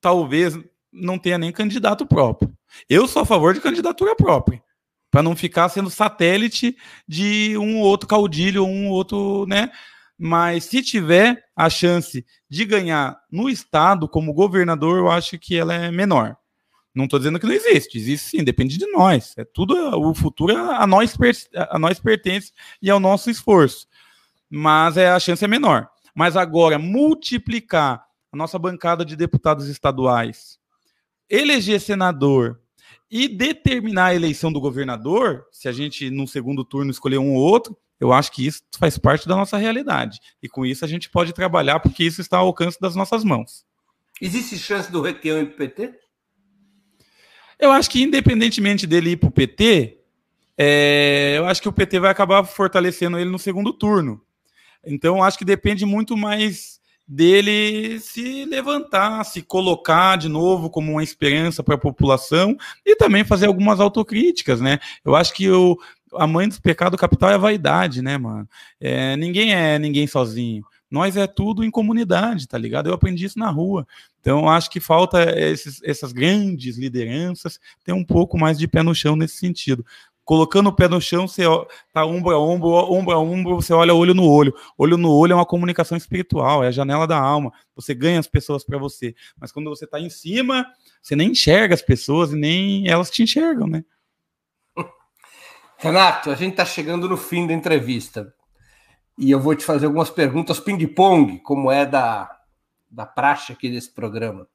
talvez, 0.01 0.59
não 0.95 1.19
tenha 1.19 1.37
nem 1.37 1.51
candidato 1.51 2.07
próprio. 2.07 2.53
Eu 2.89 3.09
sou 3.09 3.23
a 3.23 3.27
favor 3.27 3.53
de 3.53 3.61
candidatura 3.61 4.15
própria, 4.15 4.63
para 5.11 5.23
não 5.23 5.35
ficar 5.37 5.69
sendo 5.69 5.91
satélite 5.91 6.77
de 7.07 7.57
um 7.59 7.81
outro 7.81 8.09
caudilho, 8.09 8.65
um 8.65 8.89
outro, 8.89 9.45
né? 9.47 9.71
Mas 10.17 10.65
se 10.65 10.83
tiver 10.83 11.43
a 11.57 11.69
chance 11.69 12.25
de 12.49 12.65
ganhar 12.65 13.19
no 13.31 13.49
estado 13.49 14.09
como 14.09 14.33
governador, 14.33 14.99
eu 14.99 15.11
acho 15.11 15.39
que 15.39 15.57
ela 15.57 15.75
é 15.75 15.91
menor. 15.91 16.37
Não 16.95 17.05
estou 17.05 17.19
dizendo 17.19 17.41
que 17.41 17.47
não 17.47 17.53
existe, 17.53 17.99
existe 17.99 18.31
sim, 18.31 18.45
depende 18.45 18.79
de 18.79 18.87
nós. 18.87 19.35
É 19.37 19.45
tudo 19.45 19.75
o 19.99 20.15
futuro 20.15 20.57
a 20.57 20.87
nós, 20.87 21.17
a 21.57 21.79
nós 21.79 21.99
pertence 21.99 22.53
e 22.81 22.89
ao 22.89 23.01
nosso 23.01 23.29
esforço. 23.29 23.89
Mas 24.49 24.97
é 24.97 25.11
a 25.11 25.19
chance 25.19 25.45
é 25.45 25.49
menor. 25.49 25.89
Mas 26.15 26.37
agora 26.37 26.79
multiplicar 26.79 28.05
a 28.33 28.37
nossa 28.37 28.57
bancada 28.61 29.05
de 29.05 29.17
deputados 29.17 29.69
estaduais 29.69 30.59
eleger 31.35 31.81
senador 31.81 32.61
e 33.11 33.29
determinar 33.29 34.07
a 34.07 34.15
eleição 34.15 34.53
do 34.53 34.61
governador, 34.61 35.47
se 35.53 35.69
a 35.69 35.73
gente 35.73 36.11
no 36.11 36.27
segundo 36.27 36.65
turno 36.65 36.91
escolher 36.91 37.19
um 37.19 37.35
ou 37.35 37.41
outro, 37.41 37.77
eu 38.01 38.13
acho 38.13 38.33
que 38.33 38.47
isso 38.47 38.63
faz 38.79 38.99
parte 38.99 39.29
da 39.29 39.37
nossa 39.37 39.57
realidade. 39.57 40.19
E 40.43 40.49
com 40.49 40.67
isso 40.67 40.85
a 40.85 40.89
gente 40.89 41.09
pode 41.11 41.33
trabalhar 41.33 41.81
porque 41.81 42.05
isso 42.05 42.21
está 42.21 42.39
ao 42.39 42.47
alcance 42.47 42.81
das 42.81 42.97
nossas 42.97 43.25
mãos. 43.25 43.65
Existe 44.21 44.59
chance 44.59 44.91
do 44.91 45.01
Requião 45.01 45.39
ir 45.39 45.47
para 45.47 45.55
o 45.55 45.59
PT? 45.59 45.95
Eu 47.59 47.71
acho 47.71 47.91
que 47.91 48.03
independentemente 48.03 48.87
dele 48.87 49.11
ir 49.11 49.17
para 49.17 49.29
o 49.29 49.33
PT, 49.33 49.99
é, 50.57 51.35
eu 51.37 51.47
acho 51.47 51.63
que 51.63 51.69
o 51.69 51.73
PT 51.73 52.01
vai 52.01 52.11
acabar 52.11 52.45
fortalecendo 52.45 53.19
ele 53.19 53.31
no 53.31 53.39
segundo 53.39 53.73
turno. 53.73 54.21
Então, 54.87 55.23
acho 55.23 55.39
que 55.39 55.45
depende 55.45 55.85
muito 55.87 56.17
mais 56.17 56.81
dele 57.07 58.01
se 58.01 58.45
levantar, 58.47 59.25
se 59.25 59.43
colocar 59.43 60.17
de 60.17 60.29
novo 60.29 60.71
como 60.71 60.93
uma 60.93 61.03
esperança 61.03 61.63
para 61.63 61.75
a 61.75 61.79
população 61.79 62.57
e 62.85 62.97
também 62.97 63.25
fazer 63.25 63.47
algumas 63.47 63.79
autocríticas, 63.81 64.61
né? 64.61 64.79
Eu 65.05 65.15
acho 65.15 65.35
que 65.35 65.51
o, 65.51 65.79
a 66.15 66.27
mãe 66.27 66.49
do 66.49 66.61
pecado 66.61 66.97
capital 66.97 67.31
é 67.31 67.35
a 67.35 67.39
vaidade, 67.39 68.01
né, 68.01 68.17
mano? 68.17 68.49
É, 68.81 69.17
ninguém 69.17 69.55
é 69.55 69.79
ninguém 69.79 70.07
sozinho. 70.07 70.65
Nós 70.91 71.17
é 71.17 71.27
tudo 71.27 71.65
em 71.65 71.71
comunidade, 71.71 72.47
tá 72.47 72.57
ligado? 72.57 72.89
Eu 72.89 72.95
aprendi 72.95 73.25
isso 73.25 73.39
na 73.39 73.51
rua. 73.51 73.87
Então, 74.21 74.49
acho 74.49 74.71
que 74.71 74.79
falta 74.79 75.39
esses, 75.39 75.83
essas 75.83 76.13
grandes 76.13 76.79
lideranças 76.79 77.59
ter 77.85 77.93
um 77.93 78.05
pouco 78.05 78.39
mais 78.39 78.57
de 78.59 78.69
pé 78.69 78.83
no 78.83 78.95
chão 78.95 79.17
nesse 79.17 79.37
sentido 79.37 79.85
colocando 80.25 80.69
o 80.69 80.73
pé 80.73 80.89
no 80.89 81.01
chão, 81.01 81.29
você 81.29 81.45
tá 81.93 82.05
ombro 82.05 82.35
a 82.35 82.39
ombro, 82.39 82.69
ombro 82.71 83.15
a 83.15 83.19
ombro, 83.19 83.57
você 83.57 83.73
olha 83.73 83.95
olho 83.95 84.15
no 84.15 84.25
olho. 84.25 84.55
Olho 84.77 84.97
no 84.97 85.13
olho 85.13 85.33
é 85.33 85.35
uma 85.37 85.47
comunicação 85.47 85.97
espiritual, 85.97 86.65
é 86.65 86.69
a 86.69 86.73
janela 86.73 87.07
da 87.07 87.19
alma. 87.19 87.53
Você 87.77 87.95
ganha 87.95 88.19
as 88.19 88.27
pessoas 88.27 88.65
para 88.65 88.79
você. 88.79 89.15
Mas 89.39 89.53
quando 89.53 89.69
você 89.69 89.87
tá 89.87 90.01
em 90.01 90.09
cima, 90.09 90.67
você 91.03 91.15
nem 91.15 91.33
enxerga 91.33 91.75
as 91.75 91.83
pessoas 91.83 92.33
e 92.33 92.37
nem 92.37 92.89
elas 92.89 93.11
te 93.11 93.23
enxergam, 93.23 93.67
né? 93.67 93.85
Renato, 95.77 96.31
a 96.31 96.35
gente 96.35 96.53
está 96.53 96.65
chegando 96.65 97.09
no 97.09 97.17
fim 97.17 97.47
da 97.47 97.53
entrevista. 97.53 98.35
E 99.19 99.31
eu 99.31 99.39
vou 99.39 99.55
te 99.55 99.65
fazer 99.65 99.87
algumas 99.87 100.11
perguntas 100.11 100.59
ping-pong, 100.59 101.39
como 101.41 101.71
é 101.71 101.87
da, 101.87 102.29
da 102.91 103.07
praxe 103.07 103.53
aqui 103.53 103.71
desse 103.71 103.93
programa. 103.93 104.49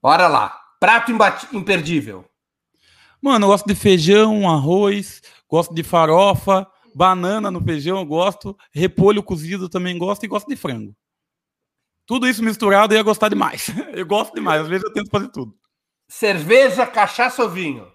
Bora 0.00 0.28
lá. 0.28 0.56
Prato 0.78 1.10
imperdível. 1.52 2.24
Mano, 3.20 3.46
eu 3.46 3.50
gosto 3.50 3.66
de 3.66 3.74
feijão, 3.74 4.48
arroz, 4.48 5.22
gosto 5.48 5.74
de 5.74 5.82
farofa, 5.82 6.66
banana 6.94 7.50
no 7.50 7.62
feijão, 7.62 7.98
eu 7.98 8.06
gosto, 8.06 8.56
repolho 8.72 9.22
cozido 9.22 9.68
também 9.68 9.98
gosto 9.98 10.24
e 10.24 10.28
gosto 10.28 10.48
de 10.48 10.56
frango. 10.56 10.94
Tudo 12.06 12.26
isso 12.26 12.42
misturado 12.42 12.94
eu 12.94 12.98
ia 12.98 13.02
gostar 13.02 13.28
demais. 13.28 13.66
Eu 13.92 14.06
gosto 14.06 14.34
demais, 14.34 14.62
às 14.62 14.68
vezes 14.68 14.84
eu 14.84 14.92
tento 14.94 15.10
fazer 15.10 15.28
tudo. 15.28 15.54
Cerveja, 16.08 16.86
cachaça 16.86 17.42
ou 17.42 17.50
vinho? 17.50 17.86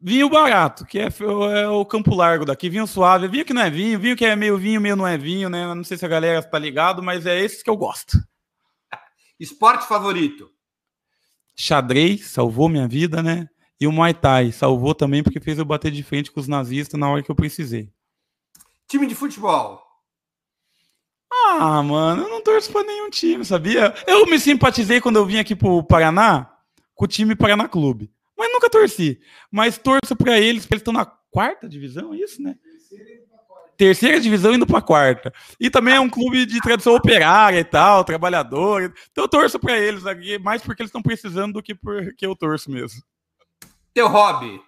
Vinho 0.00 0.30
barato, 0.30 0.86
que 0.86 1.00
é, 1.00 1.08
é, 1.08 1.68
o 1.68 1.84
Campo 1.84 2.14
Largo 2.14 2.44
daqui, 2.44 2.70
vinho 2.70 2.86
suave. 2.86 3.26
Vinho 3.26 3.44
que 3.44 3.52
não 3.52 3.62
é 3.62 3.68
vinho, 3.68 3.98
vinho 3.98 4.16
que 4.16 4.24
é 4.24 4.36
meio 4.36 4.56
vinho, 4.56 4.80
meio 4.80 4.94
não 4.94 5.04
é 5.04 5.18
vinho, 5.18 5.48
né? 5.48 5.74
Não 5.74 5.82
sei 5.82 5.96
se 5.96 6.04
a 6.04 6.08
galera 6.08 6.38
está 6.38 6.56
ligado, 6.56 7.02
mas 7.02 7.26
é 7.26 7.36
esses 7.40 7.64
que 7.64 7.70
eu 7.70 7.76
gosto. 7.76 8.16
Esporte 9.40 9.88
favorito? 9.88 10.48
Xadrez, 11.56 12.26
salvou 12.26 12.68
minha 12.68 12.86
vida, 12.86 13.20
né? 13.20 13.48
E 13.80 13.86
o 13.86 13.92
Muay 13.92 14.12
Thai 14.12 14.50
salvou 14.50 14.94
também 14.94 15.22
porque 15.22 15.40
fez 15.40 15.58
eu 15.58 15.64
bater 15.64 15.92
de 15.92 16.02
frente 16.02 16.32
com 16.32 16.40
os 16.40 16.48
nazistas 16.48 16.98
na 16.98 17.08
hora 17.08 17.22
que 17.22 17.30
eu 17.30 17.34
precisei. 17.34 17.92
Time 18.88 19.06
de 19.06 19.14
futebol. 19.14 19.82
Ah, 21.30 21.82
mano, 21.82 22.22
eu 22.22 22.28
não 22.28 22.42
torço 22.42 22.72
pra 22.72 22.82
nenhum 22.82 23.10
time, 23.10 23.44
sabia? 23.44 23.94
Eu 24.06 24.26
me 24.26 24.38
simpatizei 24.38 25.00
quando 25.00 25.16
eu 25.16 25.26
vim 25.26 25.38
aqui 25.38 25.54
pro 25.54 25.82
Paraná 25.82 26.50
com 26.94 27.04
o 27.04 27.08
time 27.08 27.36
Paraná 27.36 27.68
Clube. 27.68 28.10
Mas 28.36 28.50
nunca 28.52 28.70
torci. 28.70 29.20
Mas 29.50 29.78
torço 29.78 30.16
pra 30.16 30.38
eles, 30.38 30.62
porque 30.62 30.74
eles 30.74 30.80
estão 30.80 30.92
na 30.92 31.06
quarta 31.30 31.68
divisão, 31.68 32.14
é 32.14 32.18
isso, 32.18 32.42
né? 32.42 32.56
Terceira 33.76 34.18
divisão 34.18 34.54
indo 34.54 34.66
pra 34.66 34.82
quarta. 34.82 35.32
E 35.60 35.70
também 35.70 35.94
é 35.94 36.00
um 36.00 36.10
clube 36.10 36.44
de 36.44 36.58
tradição 36.60 36.96
operária 36.96 37.60
e 37.60 37.64
tal, 37.64 38.02
trabalhador. 38.02 38.92
Então 39.12 39.24
eu 39.24 39.28
torço 39.28 39.58
pra 39.58 39.78
eles 39.78 40.04
aqui, 40.04 40.38
mais 40.38 40.62
porque 40.62 40.82
eles 40.82 40.88
estão 40.88 41.02
precisando 41.02 41.54
do 41.54 41.62
que 41.62 41.74
porque 41.74 42.26
eu 42.26 42.34
torço 42.34 42.70
mesmo. 42.70 43.00
Teu 43.98 44.06
hobby? 44.06 44.62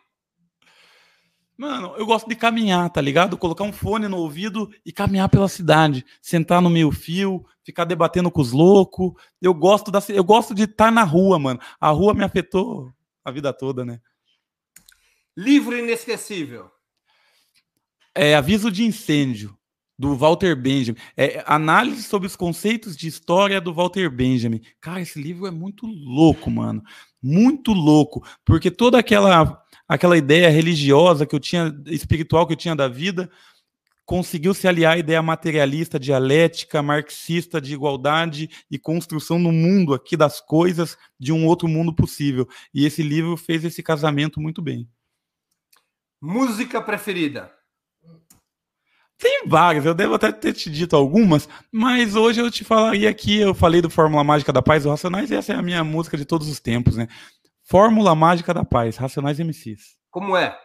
Mano, 1.57 1.95
eu 1.97 2.05
gosto 2.05 2.29
de 2.29 2.35
caminhar, 2.35 2.91
tá 2.91 3.01
ligado? 3.01 3.39
Colocar 3.39 3.63
um 3.63 3.73
fone 3.73 4.09
no 4.09 4.17
ouvido 4.17 4.69
e 4.85 4.91
caminhar 4.91 5.29
pela 5.29 5.47
cidade, 5.47 6.05
sentar 6.21 6.61
no 6.61 6.69
meio 6.69 6.91
fio, 6.91 7.47
ficar 7.63 7.85
debatendo 7.85 8.29
com 8.29 8.41
os 8.41 8.51
loucos. 8.51 9.13
Eu 9.41 9.55
gosto 9.55 9.89
da, 9.89 10.03
eu 10.09 10.25
gosto 10.25 10.53
de 10.53 10.65
estar 10.65 10.91
na 10.91 11.05
rua, 11.05 11.39
mano. 11.39 11.61
A 11.81 11.91
rua 11.91 12.13
me 12.13 12.25
afetou 12.25 12.93
a 13.25 13.31
vida 13.31 13.53
toda, 13.53 13.85
né? 13.85 14.01
Livro 15.37 15.79
inesquecível. 15.79 16.69
É 18.13 18.35
Aviso 18.35 18.69
de 18.69 18.83
Incêndio 18.83 19.57
do 20.01 20.17
Walter 20.17 20.57
Benjamin. 20.57 20.99
É, 21.15 21.45
análise 21.47 22.05
sobre 22.05 22.27
os 22.27 22.35
conceitos 22.35 22.97
de 22.97 23.07
história 23.07 23.61
do 23.61 23.75
Walter 23.75 24.09
Benjamin. 24.09 24.63
Cara, 24.81 25.03
esse 25.03 25.21
livro 25.21 25.47
é 25.47 25.51
muito 25.51 25.85
louco, 25.85 26.51
mano. 26.51 26.83
Muito 27.23 27.75
louco. 27.75 28.27
Porque 28.43 28.71
toda 28.71 28.99
aquela, 28.99 29.63
aquela 29.87 30.17
ideia 30.17 30.49
religiosa 30.49 31.27
que 31.27 31.35
eu 31.35 31.39
tinha, 31.39 31.71
espiritual 31.85 32.47
que 32.47 32.55
eu 32.55 32.57
tinha 32.57 32.75
da 32.75 32.89
vida, 32.89 33.31
conseguiu 34.07 34.55
se 34.55 34.67
aliar 34.67 34.95
à 34.95 34.99
ideia 34.99 35.21
materialista, 35.21 36.01
dialética, 36.01 36.83
marxista 36.83 37.61
de 37.61 37.75
igualdade 37.75 38.49
e 38.71 38.79
construção 38.79 39.39
no 39.39 39.53
mundo 39.53 39.93
aqui 39.93 40.17
das 40.17 40.41
coisas 40.41 40.97
de 41.19 41.31
um 41.31 41.45
outro 41.45 41.69
mundo 41.69 41.95
possível. 41.95 42.49
E 42.73 42.87
esse 42.87 43.03
livro 43.03 43.37
fez 43.37 43.67
esse 43.67 43.83
casamento 43.83 44.41
muito 44.41 44.63
bem. 44.63 44.89
Música 46.19 46.81
preferida? 46.81 47.60
Tem 49.21 49.47
várias, 49.47 49.85
eu 49.85 49.95
devo 49.95 50.15
até 50.15 50.33
ter 50.33 50.55
te 50.55 50.71
dito 50.71 50.97
algumas, 50.97 51.47
mas 51.71 52.17
hoje 52.17 52.41
eu 52.41 52.51
te 52.51 52.65
falaria 52.65 53.11
aqui, 53.11 53.39
eu 53.39 53.55
falei 53.55 53.83
do 53.83 53.91
Fórmula 53.91 54.25
Mágica 54.25 54.51
da 54.51 54.63
Paz, 54.63 54.87
o 54.87 54.91
Racionais, 54.91 55.31
e 55.31 55.35
essa 55.35 55.53
é 55.53 55.57
a 55.57 55.63
minha 55.63 55.85
música 55.85 56.17
de 56.17 56.25
todos 56.25 56.49
os 56.49 56.59
tempos, 56.59 56.97
né? 56.97 57.07
Fórmula 57.63 58.15
Mágica 58.15 58.55
da 58.55 58.65
Paz, 58.65 58.97
Racionais 58.97 59.39
MCs. 59.39 59.99
Como 60.11 60.35
é? 60.37 60.59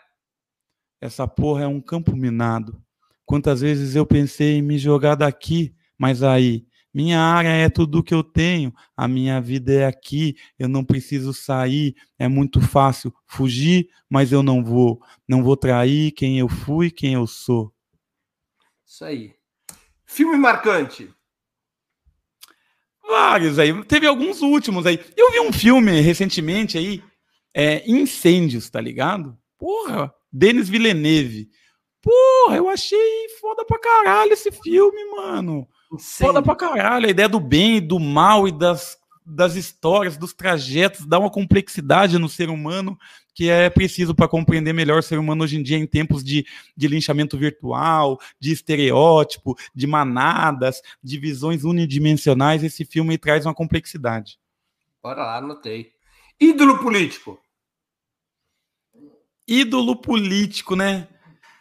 Essa 1.01 1.27
porra 1.27 1.63
é 1.63 1.67
um 1.67 1.81
campo 1.81 2.15
minado. 2.15 2.81
Quantas 3.25 3.59
vezes 3.59 3.93
eu 3.95 4.05
pensei 4.05 4.57
em 4.57 4.61
me 4.61 4.77
jogar 4.77 5.15
daqui, 5.15 5.75
mas 5.97 6.23
aí 6.23 6.65
Minha 6.95 7.19
área 7.19 7.49
é 7.49 7.67
tudo 7.69 8.01
que 8.01 8.13
eu 8.13 8.23
tenho, 8.23 8.73
a 8.95 9.05
minha 9.05 9.41
vida 9.41 9.73
é 9.73 9.85
aqui, 9.85 10.37
eu 10.57 10.69
não 10.69 10.81
preciso 10.81 11.33
sair, 11.33 11.93
é 12.17 12.25
muito 12.29 12.61
fácil 12.61 13.13
fugir, 13.27 13.89
mas 14.09 14.31
eu 14.31 14.41
não 14.41 14.63
vou. 14.63 15.01
Não 15.27 15.43
vou 15.43 15.57
trair 15.57 16.13
quem 16.13 16.39
eu 16.39 16.47
fui, 16.47 16.89
quem 16.89 17.15
eu 17.15 17.27
sou. 17.27 17.73
Isso 18.85 19.03
aí. 19.03 19.33
Filme 20.05 20.37
marcante. 20.37 21.09
Vários 23.07 23.59
aí. 23.59 23.83
Teve 23.85 24.07
alguns 24.07 24.41
últimos 24.41 24.85
aí. 24.85 24.99
Eu 25.15 25.31
vi 25.31 25.39
um 25.39 25.51
filme 25.51 25.99
recentemente 26.01 26.77
aí, 26.77 27.03
é, 27.53 27.83
Incêndios, 27.89 28.69
tá 28.69 28.79
ligado? 28.79 29.37
Porra, 29.57 30.13
Denis 30.31 30.69
Villeneuve. 30.69 31.49
Porra, 32.01 32.57
eu 32.57 32.69
achei 32.69 33.27
foda 33.39 33.65
pra 33.65 33.79
caralho 33.79 34.33
esse 34.33 34.51
filme, 34.51 35.11
mano. 35.11 35.67
Incêndio. 35.91 36.27
Foda 36.27 36.41
pra 36.41 36.55
caralho. 36.55 37.07
A 37.07 37.09
ideia 37.09 37.29
do 37.29 37.39
bem, 37.39 37.81
do 37.81 37.99
mal 37.99 38.47
e 38.47 38.51
das, 38.51 38.97
das 39.25 39.55
histórias, 39.55 40.17
dos 40.17 40.33
trajetos, 40.33 41.05
dá 41.05 41.17
uma 41.17 41.31
complexidade 41.31 42.19
no 42.19 42.29
ser 42.29 42.49
humano 42.49 42.97
que 43.35 43.49
é 43.49 43.69
preciso 43.69 44.15
para 44.15 44.29
compreender 44.29 44.73
melhor 44.73 44.99
o 44.99 45.03
ser 45.03 45.19
humano 45.19 45.43
hoje 45.43 45.57
em 45.57 45.61
dia 45.61 45.77
em 45.77 45.85
tempos 45.85 46.23
de, 46.23 46.47
de 46.75 46.87
linchamento 46.87 47.37
virtual, 47.37 48.17
de 48.39 48.53
estereótipo, 48.53 49.55
de 49.75 49.85
manadas, 49.85 50.81
de 51.03 51.19
visões 51.19 51.65
unidimensionais. 51.65 52.63
Esse 52.63 52.85
filme 52.85 53.17
traz 53.17 53.45
uma 53.45 53.53
complexidade. 53.53 54.39
Bora 55.03 55.21
lá, 55.21 55.37
anotei. 55.37 55.91
Ídolo 56.39 56.79
político. 56.79 57.37
Ídolo 59.45 59.97
político, 59.97 60.75
né? 60.75 61.07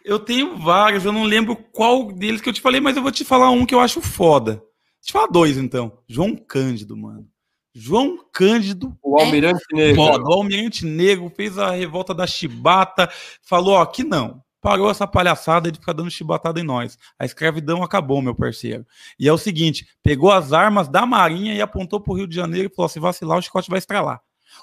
Eu 0.03 0.17
tenho 0.19 0.57
vários, 0.57 1.03
eu 1.03 1.11
não 1.11 1.23
lembro 1.23 1.55
qual 1.55 2.11
deles 2.11 2.39
que 2.39 2.47
eu 2.47 2.53
te 2.53 2.61
falei, 2.61 2.79
mas 2.79 2.95
eu 2.95 3.03
vou 3.03 3.11
te 3.11 3.25
falar 3.25 3.49
um 3.49 3.65
que 3.65 3.75
eu 3.75 3.79
acho 3.81 4.01
foda. 4.01 4.55
Vou 4.55 4.63
te 5.01 5.11
falar 5.11 5.27
dois, 5.27 5.57
então. 5.57 6.01
João 6.07 6.35
Cândido, 6.35 6.95
mano. 6.95 7.29
João 7.77 8.17
Cândido. 8.31 8.97
O 9.03 9.19
Almirante 9.19 9.61
é 9.73 9.75
Negro. 9.75 9.95
Foda. 9.95 10.23
O 10.23 10.33
Almirante 10.33 10.85
Negro 10.85 11.29
fez 11.35 11.57
a 11.57 11.71
revolta 11.71 12.13
da 12.13 12.25
chibata, 12.25 13.11
falou: 13.41 13.73
ó, 13.75 13.85
que 13.85 14.01
não. 14.01 14.41
Parou 14.61 14.89
essa 14.89 15.05
palhaçada 15.05 15.71
de 15.71 15.77
ficar 15.77 15.93
dando 15.93 16.09
chibatada 16.09 16.59
em 16.59 16.63
nós. 16.63 16.97
A 17.19 17.25
escravidão 17.25 17.83
acabou, 17.83 18.19
meu 18.21 18.33
parceiro. 18.33 18.85
E 19.19 19.27
é 19.27 19.33
o 19.33 19.37
seguinte: 19.37 19.85
pegou 20.01 20.31
as 20.31 20.53
armas 20.53 20.87
da 20.87 21.05
Marinha 21.05 21.53
e 21.53 21.61
apontou 21.61 21.99
pro 21.99 22.13
Rio 22.13 22.25
de 22.25 22.35
Janeiro 22.35 22.69
e 22.71 22.75
falou: 22.75 22.87
se 22.87 22.99
vacilar, 22.99 23.37
o 23.37 23.41
chicote 23.41 23.69
vai 23.69 23.79
estralar. 23.79 24.21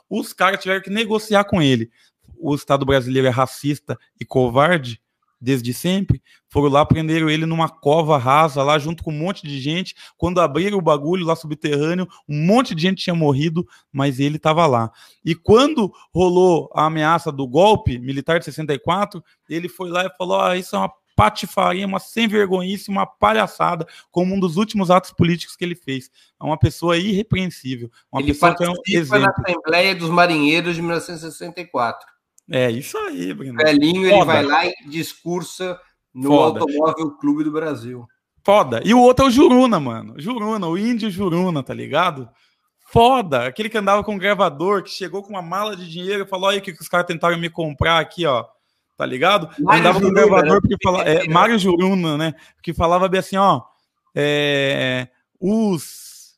Os 0.09 0.33
caras 0.33 0.61
tiveram 0.63 0.81
que 0.81 0.91
negociar 0.91 1.45
com 1.45 1.61
ele. 1.61 1.91
O 2.39 2.55
Estado 2.55 2.87
brasileiro 2.87 3.29
é 3.29 3.31
racista 3.31 3.99
e 4.19 4.25
covarde 4.25 5.01
desde 5.43 5.75
sempre, 5.75 6.23
foram 6.49 6.69
lá, 6.69 6.87
prenderam 6.87 7.29
ele 7.29 7.45
numa 7.45 7.69
cova 7.69 8.17
rasa 8.17 8.63
lá, 8.63 8.79
junto 8.79 9.03
com 9.03 9.11
um 9.11 9.19
monte 9.19 9.45
de 9.45 9.61
gente. 9.61 9.95
Quando 10.17 10.41
abriram 10.41 10.79
o 10.79 10.83
bagulho 10.83 11.27
lá 11.27 11.35
subterrâneo, 11.35 12.07
um 12.29 12.47
monte 12.47 12.77
de 12.77 12.83
gente 12.83 13.03
tinha 13.03 13.15
morrido, 13.15 13.67
mas 13.93 14.21
ele 14.21 14.37
estava 14.37 14.67
lá. 14.67 14.93
E 15.25 15.35
quando 15.35 15.93
rolou 16.15 16.71
a 16.73 16.87
ameaça 16.87 17.33
do 17.33 17.47
golpe 17.49 17.99
militar 17.99 18.39
de 18.39 18.45
64, 18.45 19.23
ele 19.49 19.69
foi 19.69 19.91
lá 19.91 20.07
e 20.07 20.17
falou: 20.17 20.41
ah, 20.41 20.57
isso 20.57 20.77
é 20.77 20.79
uma 20.79 20.93
patifaria, 21.17 21.87
uma 21.87 21.99
sem 21.99 22.29
vergonhice, 22.29 22.91
uma 22.91 23.07
palhaçada, 23.07 23.87
como 24.11 24.35
um 24.35 24.41
dos 24.41 24.57
últimos 24.57 24.91
atos 24.91 25.13
políticos 25.13 25.57
que 25.57 25.65
ele 25.65 25.75
fez. 25.75 26.11
É 26.41 26.45
uma 26.45 26.59
pessoa 26.59 26.97
irrepreensível. 26.97 27.91
Uma 28.11 28.23
ele 28.23 28.33
pessoa 28.33 28.57
que 28.57 28.65
é 28.65 28.71
um 28.71 28.75
exemplo. 28.87 29.21
na 29.21 29.31
Assembleia 29.31 29.95
dos 29.95 30.09
Marinheiros 30.09 30.75
de 30.75 30.83
1964. 30.83 32.12
É 32.53 32.71
isso 32.71 32.99
aí, 32.99 33.33
Bruno. 33.33 33.55
Velhinho, 33.55 34.07
ele 34.07 34.25
vai 34.27 34.45
lá 34.45 34.67
e 34.67 34.75
discursa 34.87 35.81
no 36.13 36.29
Foda. 36.29 36.61
Automóvel 36.61 37.11
Clube 37.13 37.45
do 37.45 37.51
Brasil. 37.51 38.07
Foda. 38.45 38.83
E 38.85 38.93
o 38.93 39.01
outro 39.01 39.25
é 39.25 39.29
o 39.29 39.31
Juruna, 39.31 39.81
mano. 39.81 40.15
Juruna, 40.19 40.67
o 40.67 40.77
índio 40.77 41.11
Juruna, 41.11 41.63
tá 41.63 41.73
ligado? 41.73 42.29
Foda. 42.79 43.47
Aquele 43.47 43.71
que 43.71 43.79
andava 43.79 44.05
com 44.05 44.15
um 44.15 44.19
gravador, 44.19 44.83
que 44.83 44.91
chegou 44.91 45.23
com 45.23 45.31
uma 45.31 45.41
mala 45.41 45.75
de 45.75 45.89
dinheiro 45.91 46.25
e 46.25 46.29
falou: 46.29 46.51
aí 46.51 46.61
que 46.61 46.73
os 46.73 46.89
caras 46.89 47.07
tentaram 47.07 47.39
me 47.39 47.49
comprar 47.49 47.99
aqui, 47.99 48.27
ó. 48.27 48.45
Tá 48.99 49.07
ligado? 49.07 49.49
Mário 49.59 49.81
andava 49.81 49.99
Juruna, 49.99 50.01
com 50.01 50.27
um 50.27 50.29
gravador 50.29 50.55
né? 50.55 50.61
porque 50.61 50.77
falava. 50.83 51.05
É, 51.09 51.29
Mário 51.29 51.59
Juruna, 51.59 52.19
né? 52.19 52.35
Que 52.63 52.75
falava 52.75 53.09
bem 53.09 53.21
assim, 53.21 53.39
ó. 53.39 53.63
É, 54.15 55.09
os 55.41 56.35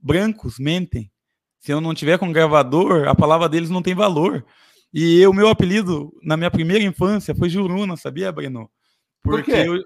brancos 0.00 0.58
mentem. 0.58 1.10
Se 1.58 1.70
eu 1.70 1.82
não 1.82 1.92
tiver 1.92 2.18
com 2.18 2.32
gravador, 2.32 3.06
a 3.06 3.14
palavra 3.14 3.46
deles 3.46 3.68
não 3.68 3.82
tem 3.82 3.94
valor. 3.94 4.42
E 4.92 5.26
o 5.26 5.32
meu 5.32 5.48
apelido 5.48 6.12
na 6.22 6.36
minha 6.36 6.50
primeira 6.50 6.84
infância 6.84 7.34
foi 7.34 7.48
Juruna, 7.48 7.96
sabia, 7.96 8.32
Breno? 8.32 8.70
Porque 9.22 9.52
Por 9.52 9.76
eu, 9.76 9.84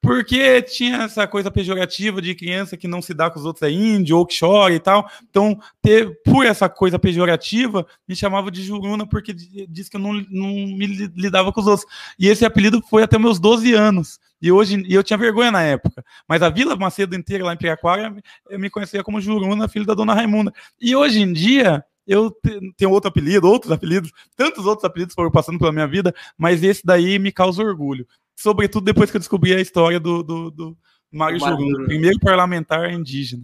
porque 0.00 0.62
tinha 0.62 0.98
essa 0.98 1.26
coisa 1.26 1.50
pejorativa 1.50 2.22
de 2.22 2.34
criança 2.34 2.76
que 2.76 2.86
não 2.86 3.02
se 3.02 3.12
dá 3.12 3.30
com 3.30 3.38
os 3.38 3.44
outros 3.44 3.62
é 3.62 3.70
índio 3.70 4.18
ou 4.18 4.26
que 4.26 4.38
chora 4.38 4.72
e 4.72 4.78
tal. 4.78 5.10
Então, 5.28 5.58
ter, 5.82 6.20
por 6.22 6.46
essa 6.46 6.68
coisa 6.68 6.98
pejorativa, 6.98 7.84
me 8.06 8.14
chamava 8.14 8.50
de 8.50 8.62
Juruna 8.62 9.06
porque 9.06 9.34
disse 9.34 9.90
que 9.90 9.96
eu 9.96 10.00
não, 10.00 10.12
não 10.30 10.48
me 10.48 10.86
lidava 10.86 11.52
com 11.52 11.60
os 11.60 11.66
outros. 11.66 11.88
E 12.18 12.28
esse 12.28 12.44
apelido 12.44 12.80
foi 12.88 13.02
até 13.02 13.18
meus 13.18 13.40
12 13.40 13.74
anos. 13.74 14.20
E 14.40 14.52
hoje 14.52 14.84
e 14.86 14.94
eu 14.94 15.02
tinha 15.02 15.16
vergonha 15.16 15.50
na 15.50 15.62
época. 15.62 16.04
Mas 16.28 16.42
a 16.42 16.50
Vila 16.50 16.76
Macedo 16.76 17.16
inteira 17.16 17.44
lá 17.44 17.54
em 17.54 17.56
Piraquara 17.56 18.14
eu 18.48 18.58
me 18.60 18.70
conhecia 18.70 19.02
como 19.02 19.20
Juruna, 19.20 19.66
filho 19.66 19.86
da 19.86 19.94
dona 19.94 20.14
Raimunda. 20.14 20.52
E 20.80 20.94
hoje 20.94 21.20
em 21.20 21.32
dia, 21.32 21.82
eu 22.06 22.30
tenho 22.76 22.90
outro 22.90 23.08
apelido, 23.08 23.48
outros 23.48 23.72
apelidos, 23.72 24.12
tantos 24.36 24.64
outros 24.64 24.84
apelidos 24.84 25.14
foram 25.14 25.30
passando 25.30 25.58
pela 25.58 25.72
minha 25.72 25.86
vida, 25.86 26.14
mas 26.38 26.62
esse 26.62 26.84
daí 26.84 27.18
me 27.18 27.32
causa 27.32 27.62
orgulho. 27.62 28.06
Sobretudo 28.36 28.84
depois 28.84 29.10
que 29.10 29.16
eu 29.16 29.20
descobri 29.20 29.54
a 29.54 29.60
história 29.60 29.98
do, 29.98 30.22
do, 30.22 30.50
do 30.50 30.78
Mário 31.10 31.38
Jurun, 31.38 31.84
primeiro 31.84 32.20
parlamentar 32.20 32.92
indígena. 32.92 33.42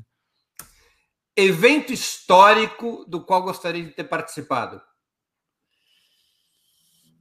Evento 1.35 1.93
histórico 1.93 3.05
do 3.09 3.25
qual 3.25 3.43
gostaria 3.43 3.83
de 3.83 3.91
ter 3.91 4.05
participado? 4.05 4.81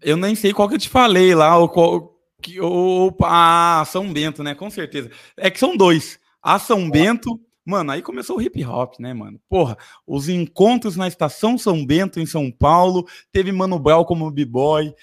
Eu 0.01 0.17
nem 0.17 0.35
sei 0.35 0.53
qual 0.53 0.67
que 0.67 0.75
eu 0.75 0.79
te 0.79 0.89
falei 0.89 1.33
lá, 1.33 1.57
ou 1.57 1.69
qual, 1.69 2.19
que, 2.41 2.59
ou, 2.59 3.15
ah, 3.23 3.83
São 3.87 4.11
Bento, 4.11 4.43
né? 4.43 4.53
Com 4.53 4.69
certeza. 4.69 5.09
É 5.37 5.49
que 5.49 5.59
são 5.59 5.77
dois. 5.77 6.19
A 6.41 6.59
São 6.59 6.89
Bento 6.89 7.39
Mano, 7.65 7.91
aí 7.91 8.01
começou 8.01 8.37
o 8.37 8.41
hip 8.41 8.63
hop, 8.65 8.95
né, 8.99 9.13
mano? 9.13 9.39
Porra, 9.47 9.77
os 10.05 10.27
encontros 10.27 10.95
na 10.95 11.07
Estação 11.07 11.57
São 11.57 11.85
Bento, 11.85 12.19
em 12.19 12.25
São 12.25 12.51
Paulo, 12.51 13.07
teve 13.31 13.51
Mano 13.51 13.77
Brown 13.77 14.03
como 14.03 14.31
b-boy, 14.31 14.93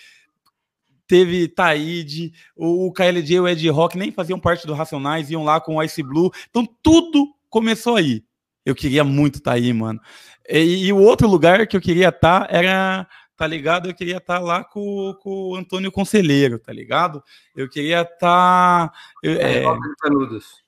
teve 1.06 1.48
Taíde, 1.48 2.32
o 2.54 2.92
KLJ 2.92 3.36
e 3.36 3.40
o 3.40 3.48
Ed 3.48 3.68
Rock 3.70 3.96
nem 3.96 4.12
faziam 4.12 4.38
parte 4.38 4.66
do 4.66 4.74
Racionais, 4.74 5.30
iam 5.30 5.44
lá 5.44 5.60
com 5.60 5.76
o 5.76 5.82
Ice 5.82 6.02
Blue. 6.02 6.30
Então 6.50 6.68
tudo 6.82 7.34
começou 7.48 7.96
aí. 7.96 8.22
Eu 8.64 8.74
queria 8.74 9.02
muito 9.02 9.38
estar 9.38 9.52
tá 9.52 9.56
aí, 9.56 9.72
mano. 9.72 9.98
E, 10.46 10.86
e, 10.86 10.92
o 10.92 10.98
outro 10.98 11.26
lugar 11.26 11.66
que 11.66 11.76
eu 11.76 11.80
queria 11.80 12.10
estar 12.10 12.46
tá 12.46 12.48
era, 12.50 13.08
tá 13.34 13.46
ligado? 13.46 13.88
Eu 13.88 13.94
queria 13.94 14.18
estar 14.18 14.38
tá 14.38 14.44
lá 14.44 14.62
com, 14.62 15.14
com 15.22 15.52
o 15.52 15.56
Antônio 15.56 15.90
Conselheiro, 15.90 16.58
tá 16.58 16.72
ligado? 16.72 17.22
Eu 17.56 17.68
queria 17.68 18.02
estar. 18.02 18.90
Tá, 18.90 18.92
é, 19.24 19.62
Canudos. 20.00 20.64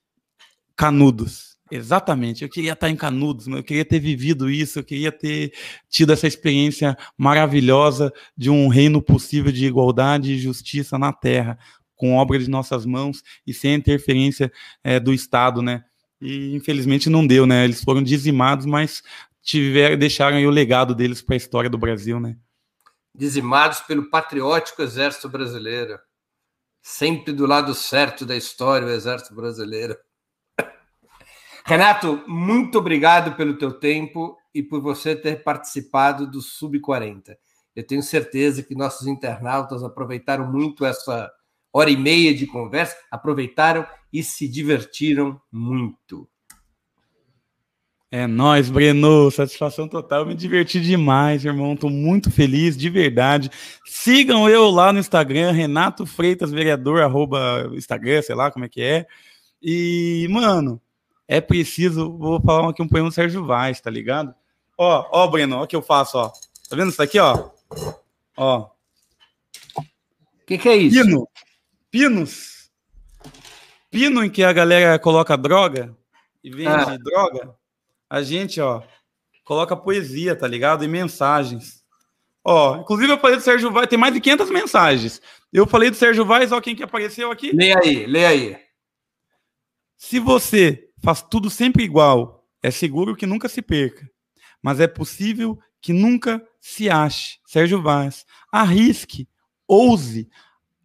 Canudos. 0.74 1.58
Exatamente, 1.70 2.42
eu 2.42 2.48
queria 2.48 2.72
estar 2.72 2.90
em 2.90 2.96
Canudos, 2.96 3.46
eu 3.46 3.62
queria 3.62 3.84
ter 3.84 4.00
vivido 4.00 4.50
isso, 4.50 4.80
eu 4.80 4.84
queria 4.84 5.12
ter 5.12 5.52
tido 5.88 6.12
essa 6.12 6.26
experiência 6.26 6.96
maravilhosa 7.16 8.12
de 8.36 8.50
um 8.50 8.66
reino 8.66 9.00
possível 9.00 9.52
de 9.52 9.66
igualdade 9.66 10.32
e 10.32 10.38
justiça 10.38 10.98
na 10.98 11.12
Terra, 11.12 11.56
com 11.94 12.16
obra 12.16 12.38
de 12.38 12.50
nossas 12.50 12.84
mãos 12.84 13.22
e 13.46 13.54
sem 13.54 13.74
interferência 13.74 14.50
é, 14.82 14.98
do 14.98 15.12
Estado, 15.12 15.62
né? 15.62 15.84
E 16.20 16.54
infelizmente 16.56 17.08
não 17.08 17.26
deu, 17.26 17.46
né? 17.46 17.64
Eles 17.64 17.84
foram 17.84 18.02
dizimados, 18.02 18.66
mas 18.66 19.02
tiveram, 19.42 19.96
deixaram 19.96 20.38
aí 20.38 20.46
o 20.46 20.50
legado 20.50 20.94
deles 20.94 21.22
para 21.22 21.34
a 21.34 21.36
história 21.36 21.70
do 21.70 21.78
Brasil, 21.78 22.18
né? 22.18 22.36
Dizimados 23.14 23.80
pelo 23.80 24.08
patriótico 24.10 24.82
Exército 24.82 25.28
Brasileiro, 25.28 25.98
sempre 26.82 27.32
do 27.32 27.46
lado 27.46 27.74
certo 27.74 28.24
da 28.24 28.36
história, 28.36 28.86
o 28.86 28.90
Exército 28.90 29.34
Brasileiro. 29.34 29.96
Renato, 31.64 32.22
muito 32.26 32.78
obrigado 32.78 33.36
pelo 33.36 33.56
teu 33.56 33.72
tempo 33.72 34.36
e 34.54 34.62
por 34.62 34.80
você 34.80 35.14
ter 35.14 35.42
participado 35.42 36.26
do 36.30 36.40
Sub 36.40 36.78
40. 36.80 37.36
Eu 37.74 37.86
tenho 37.86 38.02
certeza 38.02 38.62
que 38.62 38.74
nossos 38.74 39.06
internautas 39.06 39.82
aproveitaram 39.82 40.50
muito 40.50 40.84
essa 40.84 41.30
hora 41.72 41.90
e 41.90 41.96
meia 41.96 42.34
de 42.34 42.46
conversa, 42.46 42.96
aproveitaram 43.10 43.86
e 44.12 44.22
se 44.22 44.48
divertiram 44.48 45.40
muito. 45.52 46.28
É 48.12 48.26
nós, 48.26 48.68
Breno, 48.68 49.30
satisfação 49.30 49.86
total, 49.86 50.26
me 50.26 50.34
diverti 50.34 50.80
demais, 50.80 51.44
irmão, 51.44 51.76
tô 51.76 51.88
muito 51.88 52.28
feliz, 52.28 52.76
de 52.76 52.90
verdade. 52.90 53.48
Sigam 53.86 54.48
eu 54.48 54.68
lá 54.68 54.92
no 54.92 54.98
Instagram, 54.98 55.52
Renato 55.52 56.04
Freitas 56.04 56.50
Vereador, 56.50 57.02
arroba 57.02 57.70
Instagram, 57.72 58.20
sei 58.22 58.34
lá 58.34 58.50
como 58.50 58.64
é 58.64 58.68
que 58.68 58.82
é. 58.82 59.06
E, 59.62 60.26
mano, 60.28 60.82
é 61.30 61.40
preciso. 61.40 62.18
Vou 62.18 62.40
falar 62.40 62.68
aqui 62.68 62.82
um 62.82 62.88
poema 62.88 63.08
do 63.08 63.14
Sérgio 63.14 63.46
Vaz, 63.46 63.80
tá 63.80 63.88
ligado? 63.88 64.34
Ó, 64.76 65.08
ó, 65.12 65.28
Breno, 65.28 65.58
ó 65.58 65.62
o 65.62 65.66
que 65.66 65.76
eu 65.76 65.80
faço, 65.80 66.18
ó. 66.18 66.28
Tá 66.68 66.74
vendo 66.74 66.90
isso 66.90 67.00
aqui, 67.00 67.20
ó? 67.20 67.50
Ó. 68.36 68.68
O 69.76 69.84
que, 70.44 70.58
que 70.58 70.68
é 70.68 70.76
isso? 70.76 71.00
Pino. 71.00 71.28
Pinos. 71.88 72.70
Pino 73.92 74.24
em 74.24 74.30
que 74.30 74.42
a 74.42 74.52
galera 74.52 74.98
coloca 74.98 75.36
droga 75.36 75.96
e 76.42 76.50
vende 76.50 76.68
ah. 76.68 76.98
droga, 76.98 77.54
a 78.08 78.22
gente, 78.22 78.60
ó, 78.60 78.82
coloca 79.44 79.76
poesia, 79.76 80.34
tá 80.34 80.48
ligado? 80.48 80.84
E 80.84 80.88
mensagens. 80.88 81.84
Ó, 82.42 82.78
inclusive 82.78 83.12
eu 83.12 83.18
falei 83.18 83.36
do 83.36 83.42
Sérgio 83.42 83.70
Vaz, 83.70 83.86
tem 83.86 83.98
mais 83.98 84.14
de 84.14 84.20
500 84.20 84.50
mensagens. 84.50 85.22
Eu 85.52 85.64
falei 85.64 85.90
do 85.90 85.96
Sérgio 85.96 86.24
Vaz, 86.24 86.50
ó, 86.50 86.60
quem 86.60 86.74
que 86.74 86.82
apareceu 86.82 87.30
aqui. 87.30 87.52
Leia 87.52 87.78
aí, 87.78 88.06
leia 88.06 88.28
aí. 88.28 88.56
Se 89.96 90.18
você 90.18 90.89
faz 91.02 91.22
tudo 91.22 91.50
sempre 91.50 91.84
igual, 91.84 92.46
é 92.62 92.70
seguro 92.70 93.16
que 93.16 93.26
nunca 93.26 93.48
se 93.48 93.62
perca. 93.62 94.08
Mas 94.62 94.80
é 94.80 94.86
possível 94.86 95.58
que 95.80 95.92
nunca 95.92 96.42
se 96.60 96.90
ache. 96.90 97.38
Sérgio 97.46 97.80
Vaz. 97.82 98.26
Arrisque, 98.52 99.28
ouse. 99.66 100.28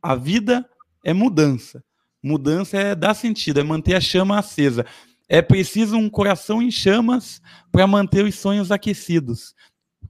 A 0.02 0.16
vida 0.16 0.68
é 1.04 1.14
mudança. 1.14 1.84
Mudança 2.24 2.78
é 2.78 2.96
dar 2.96 3.14
sentido, 3.14 3.60
é 3.60 3.64
manter 3.64 3.96
a 3.96 4.02
chama 4.02 4.40
acesa. 4.40 4.86
É 5.28 5.42
preciso 5.42 5.98
um 5.98 6.10
coração 6.10 6.62
em 6.62 6.72
chamas 6.72 7.42
para 7.72 7.86
manter 7.86 8.24
os 8.24 8.36
sonhos 8.36 8.72
aquecidos. 8.72 9.54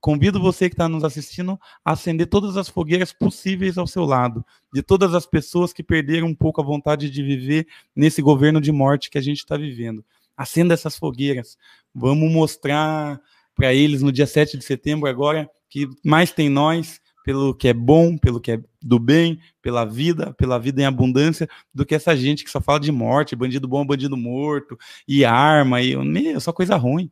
Convido 0.05 0.39
você 0.39 0.69
que 0.69 0.75
está 0.75 0.87
nos 0.87 1.03
assistindo 1.03 1.59
a 1.83 1.93
acender 1.93 2.27
todas 2.27 2.57
as 2.57 2.69
fogueiras 2.69 3.11
possíveis 3.11 3.75
ao 3.75 3.87
seu 3.87 4.05
lado, 4.05 4.45
de 4.71 4.83
todas 4.83 5.15
as 5.15 5.25
pessoas 5.25 5.73
que 5.73 5.81
perderam 5.81 6.27
um 6.27 6.35
pouco 6.35 6.61
a 6.61 6.63
vontade 6.63 7.09
de 7.09 7.23
viver 7.23 7.65
nesse 7.95 8.21
governo 8.21 8.61
de 8.61 8.71
morte 8.71 9.09
que 9.09 9.17
a 9.17 9.21
gente 9.21 9.39
está 9.39 9.57
vivendo. 9.57 10.05
Acenda 10.37 10.75
essas 10.75 10.95
fogueiras. 10.95 11.57
Vamos 11.91 12.31
mostrar 12.31 13.19
para 13.55 13.73
eles 13.73 14.03
no 14.03 14.11
dia 14.11 14.27
7 14.27 14.59
de 14.59 14.63
setembro 14.63 15.09
agora 15.09 15.49
que 15.67 15.89
mais 16.05 16.31
tem 16.31 16.49
nós, 16.49 17.01
pelo 17.23 17.55
que 17.55 17.67
é 17.67 17.73
bom, 17.73 18.15
pelo 18.15 18.39
que 18.39 18.51
é 18.51 18.59
do 18.79 18.99
bem, 18.99 19.39
pela 19.59 19.85
vida, 19.85 20.35
pela 20.35 20.59
vida 20.59 20.83
em 20.83 20.85
abundância, 20.85 21.49
do 21.73 21.83
que 21.83 21.95
essa 21.95 22.15
gente 22.15 22.43
que 22.43 22.51
só 22.51 22.61
fala 22.61 22.79
de 22.79 22.91
morte, 22.91 23.35
bandido 23.35 23.67
bom, 23.67 23.83
bandido 23.83 24.15
morto, 24.15 24.77
e 25.07 25.25
arma, 25.25 25.81
e 25.81 25.95
meu, 25.95 26.39
só 26.39 26.53
coisa 26.53 26.75
ruim. 26.75 27.11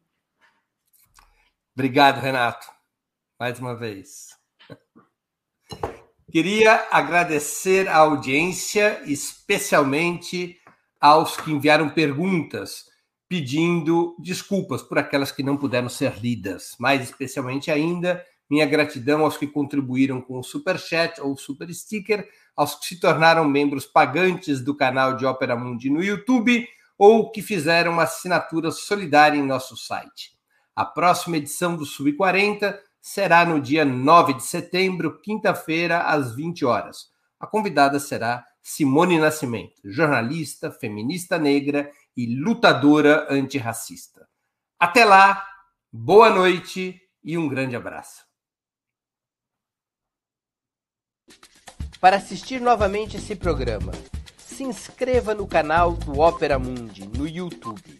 Obrigado, 1.75 2.21
Renato, 2.21 2.67
mais 3.43 3.59
uma 3.59 3.75
vez. 3.75 4.29
Queria 6.31 6.87
agradecer 6.89 7.89
a 7.89 7.97
audiência, 7.97 9.01
especialmente 9.05 10.57
aos 10.97 11.35
que 11.35 11.51
enviaram 11.51 11.89
perguntas 11.89 12.85
pedindo 13.27 14.15
desculpas 14.17 14.81
por 14.81 14.97
aquelas 14.97 15.29
que 15.29 15.43
não 15.43 15.57
puderam 15.57 15.89
ser 15.89 16.17
lidas, 16.21 16.73
mais 16.79 17.03
especialmente 17.03 17.69
ainda 17.69 18.23
minha 18.49 18.65
gratidão 18.65 19.25
aos 19.25 19.35
que 19.35 19.45
contribuíram 19.45 20.21
com 20.21 20.39
o 20.39 20.43
Super 20.43 20.79
Chat 20.79 21.19
ou 21.19 21.35
Super 21.35 21.67
Sticker, 21.73 22.25
aos 22.55 22.75
que 22.75 22.85
se 22.85 22.97
tornaram 22.97 23.43
membros 23.43 23.85
pagantes 23.85 24.63
do 24.63 24.73
canal 24.73 25.17
de 25.17 25.25
Ópera 25.25 25.57
Mundi 25.57 25.89
no 25.89 26.01
YouTube 26.01 26.65
ou 26.97 27.29
que 27.29 27.41
fizeram 27.41 27.91
uma 27.91 28.03
assinatura 28.03 28.71
solidária 28.71 29.37
em 29.37 29.45
nosso 29.45 29.75
site. 29.75 30.31
A 30.73 30.85
próxima 30.85 31.35
edição 31.35 31.75
do 31.75 31.85
Sub 31.85 32.13
40 32.13 32.79
será 33.03 33.45
no 33.45 33.59
dia 33.59 33.83
9 33.83 34.35
de 34.35 34.43
setembro, 34.43 35.19
quinta-feira, 35.19 36.03
às 36.03 36.33
20 36.33 36.63
horas. 36.63 37.09
A 37.37 37.45
convidada 37.45 37.99
será 37.99 38.47
Simone 38.61 39.19
Nascimento, 39.19 39.81
jornalista, 39.83 40.71
feminista 40.71 41.37
negra 41.37 41.91
e 42.15 42.33
lutadora 42.33 43.27
antirracista. 43.29 44.25
Até 44.79 45.03
lá, 45.03 45.45
boa 45.91 46.29
noite 46.29 46.97
e 47.21 47.37
um 47.37 47.49
grande 47.49 47.75
abraço. 47.75 48.23
Para 51.99 52.15
assistir 52.15 52.61
novamente 52.61 53.17
esse 53.17 53.35
programa, 53.35 53.91
se 54.37 54.63
inscreva 54.63 55.35
no 55.35 55.45
canal 55.45 55.91
do 55.91 56.21
Opera 56.21 56.57
Mundi 56.57 57.05
no 57.05 57.27
YouTube. 57.27 57.99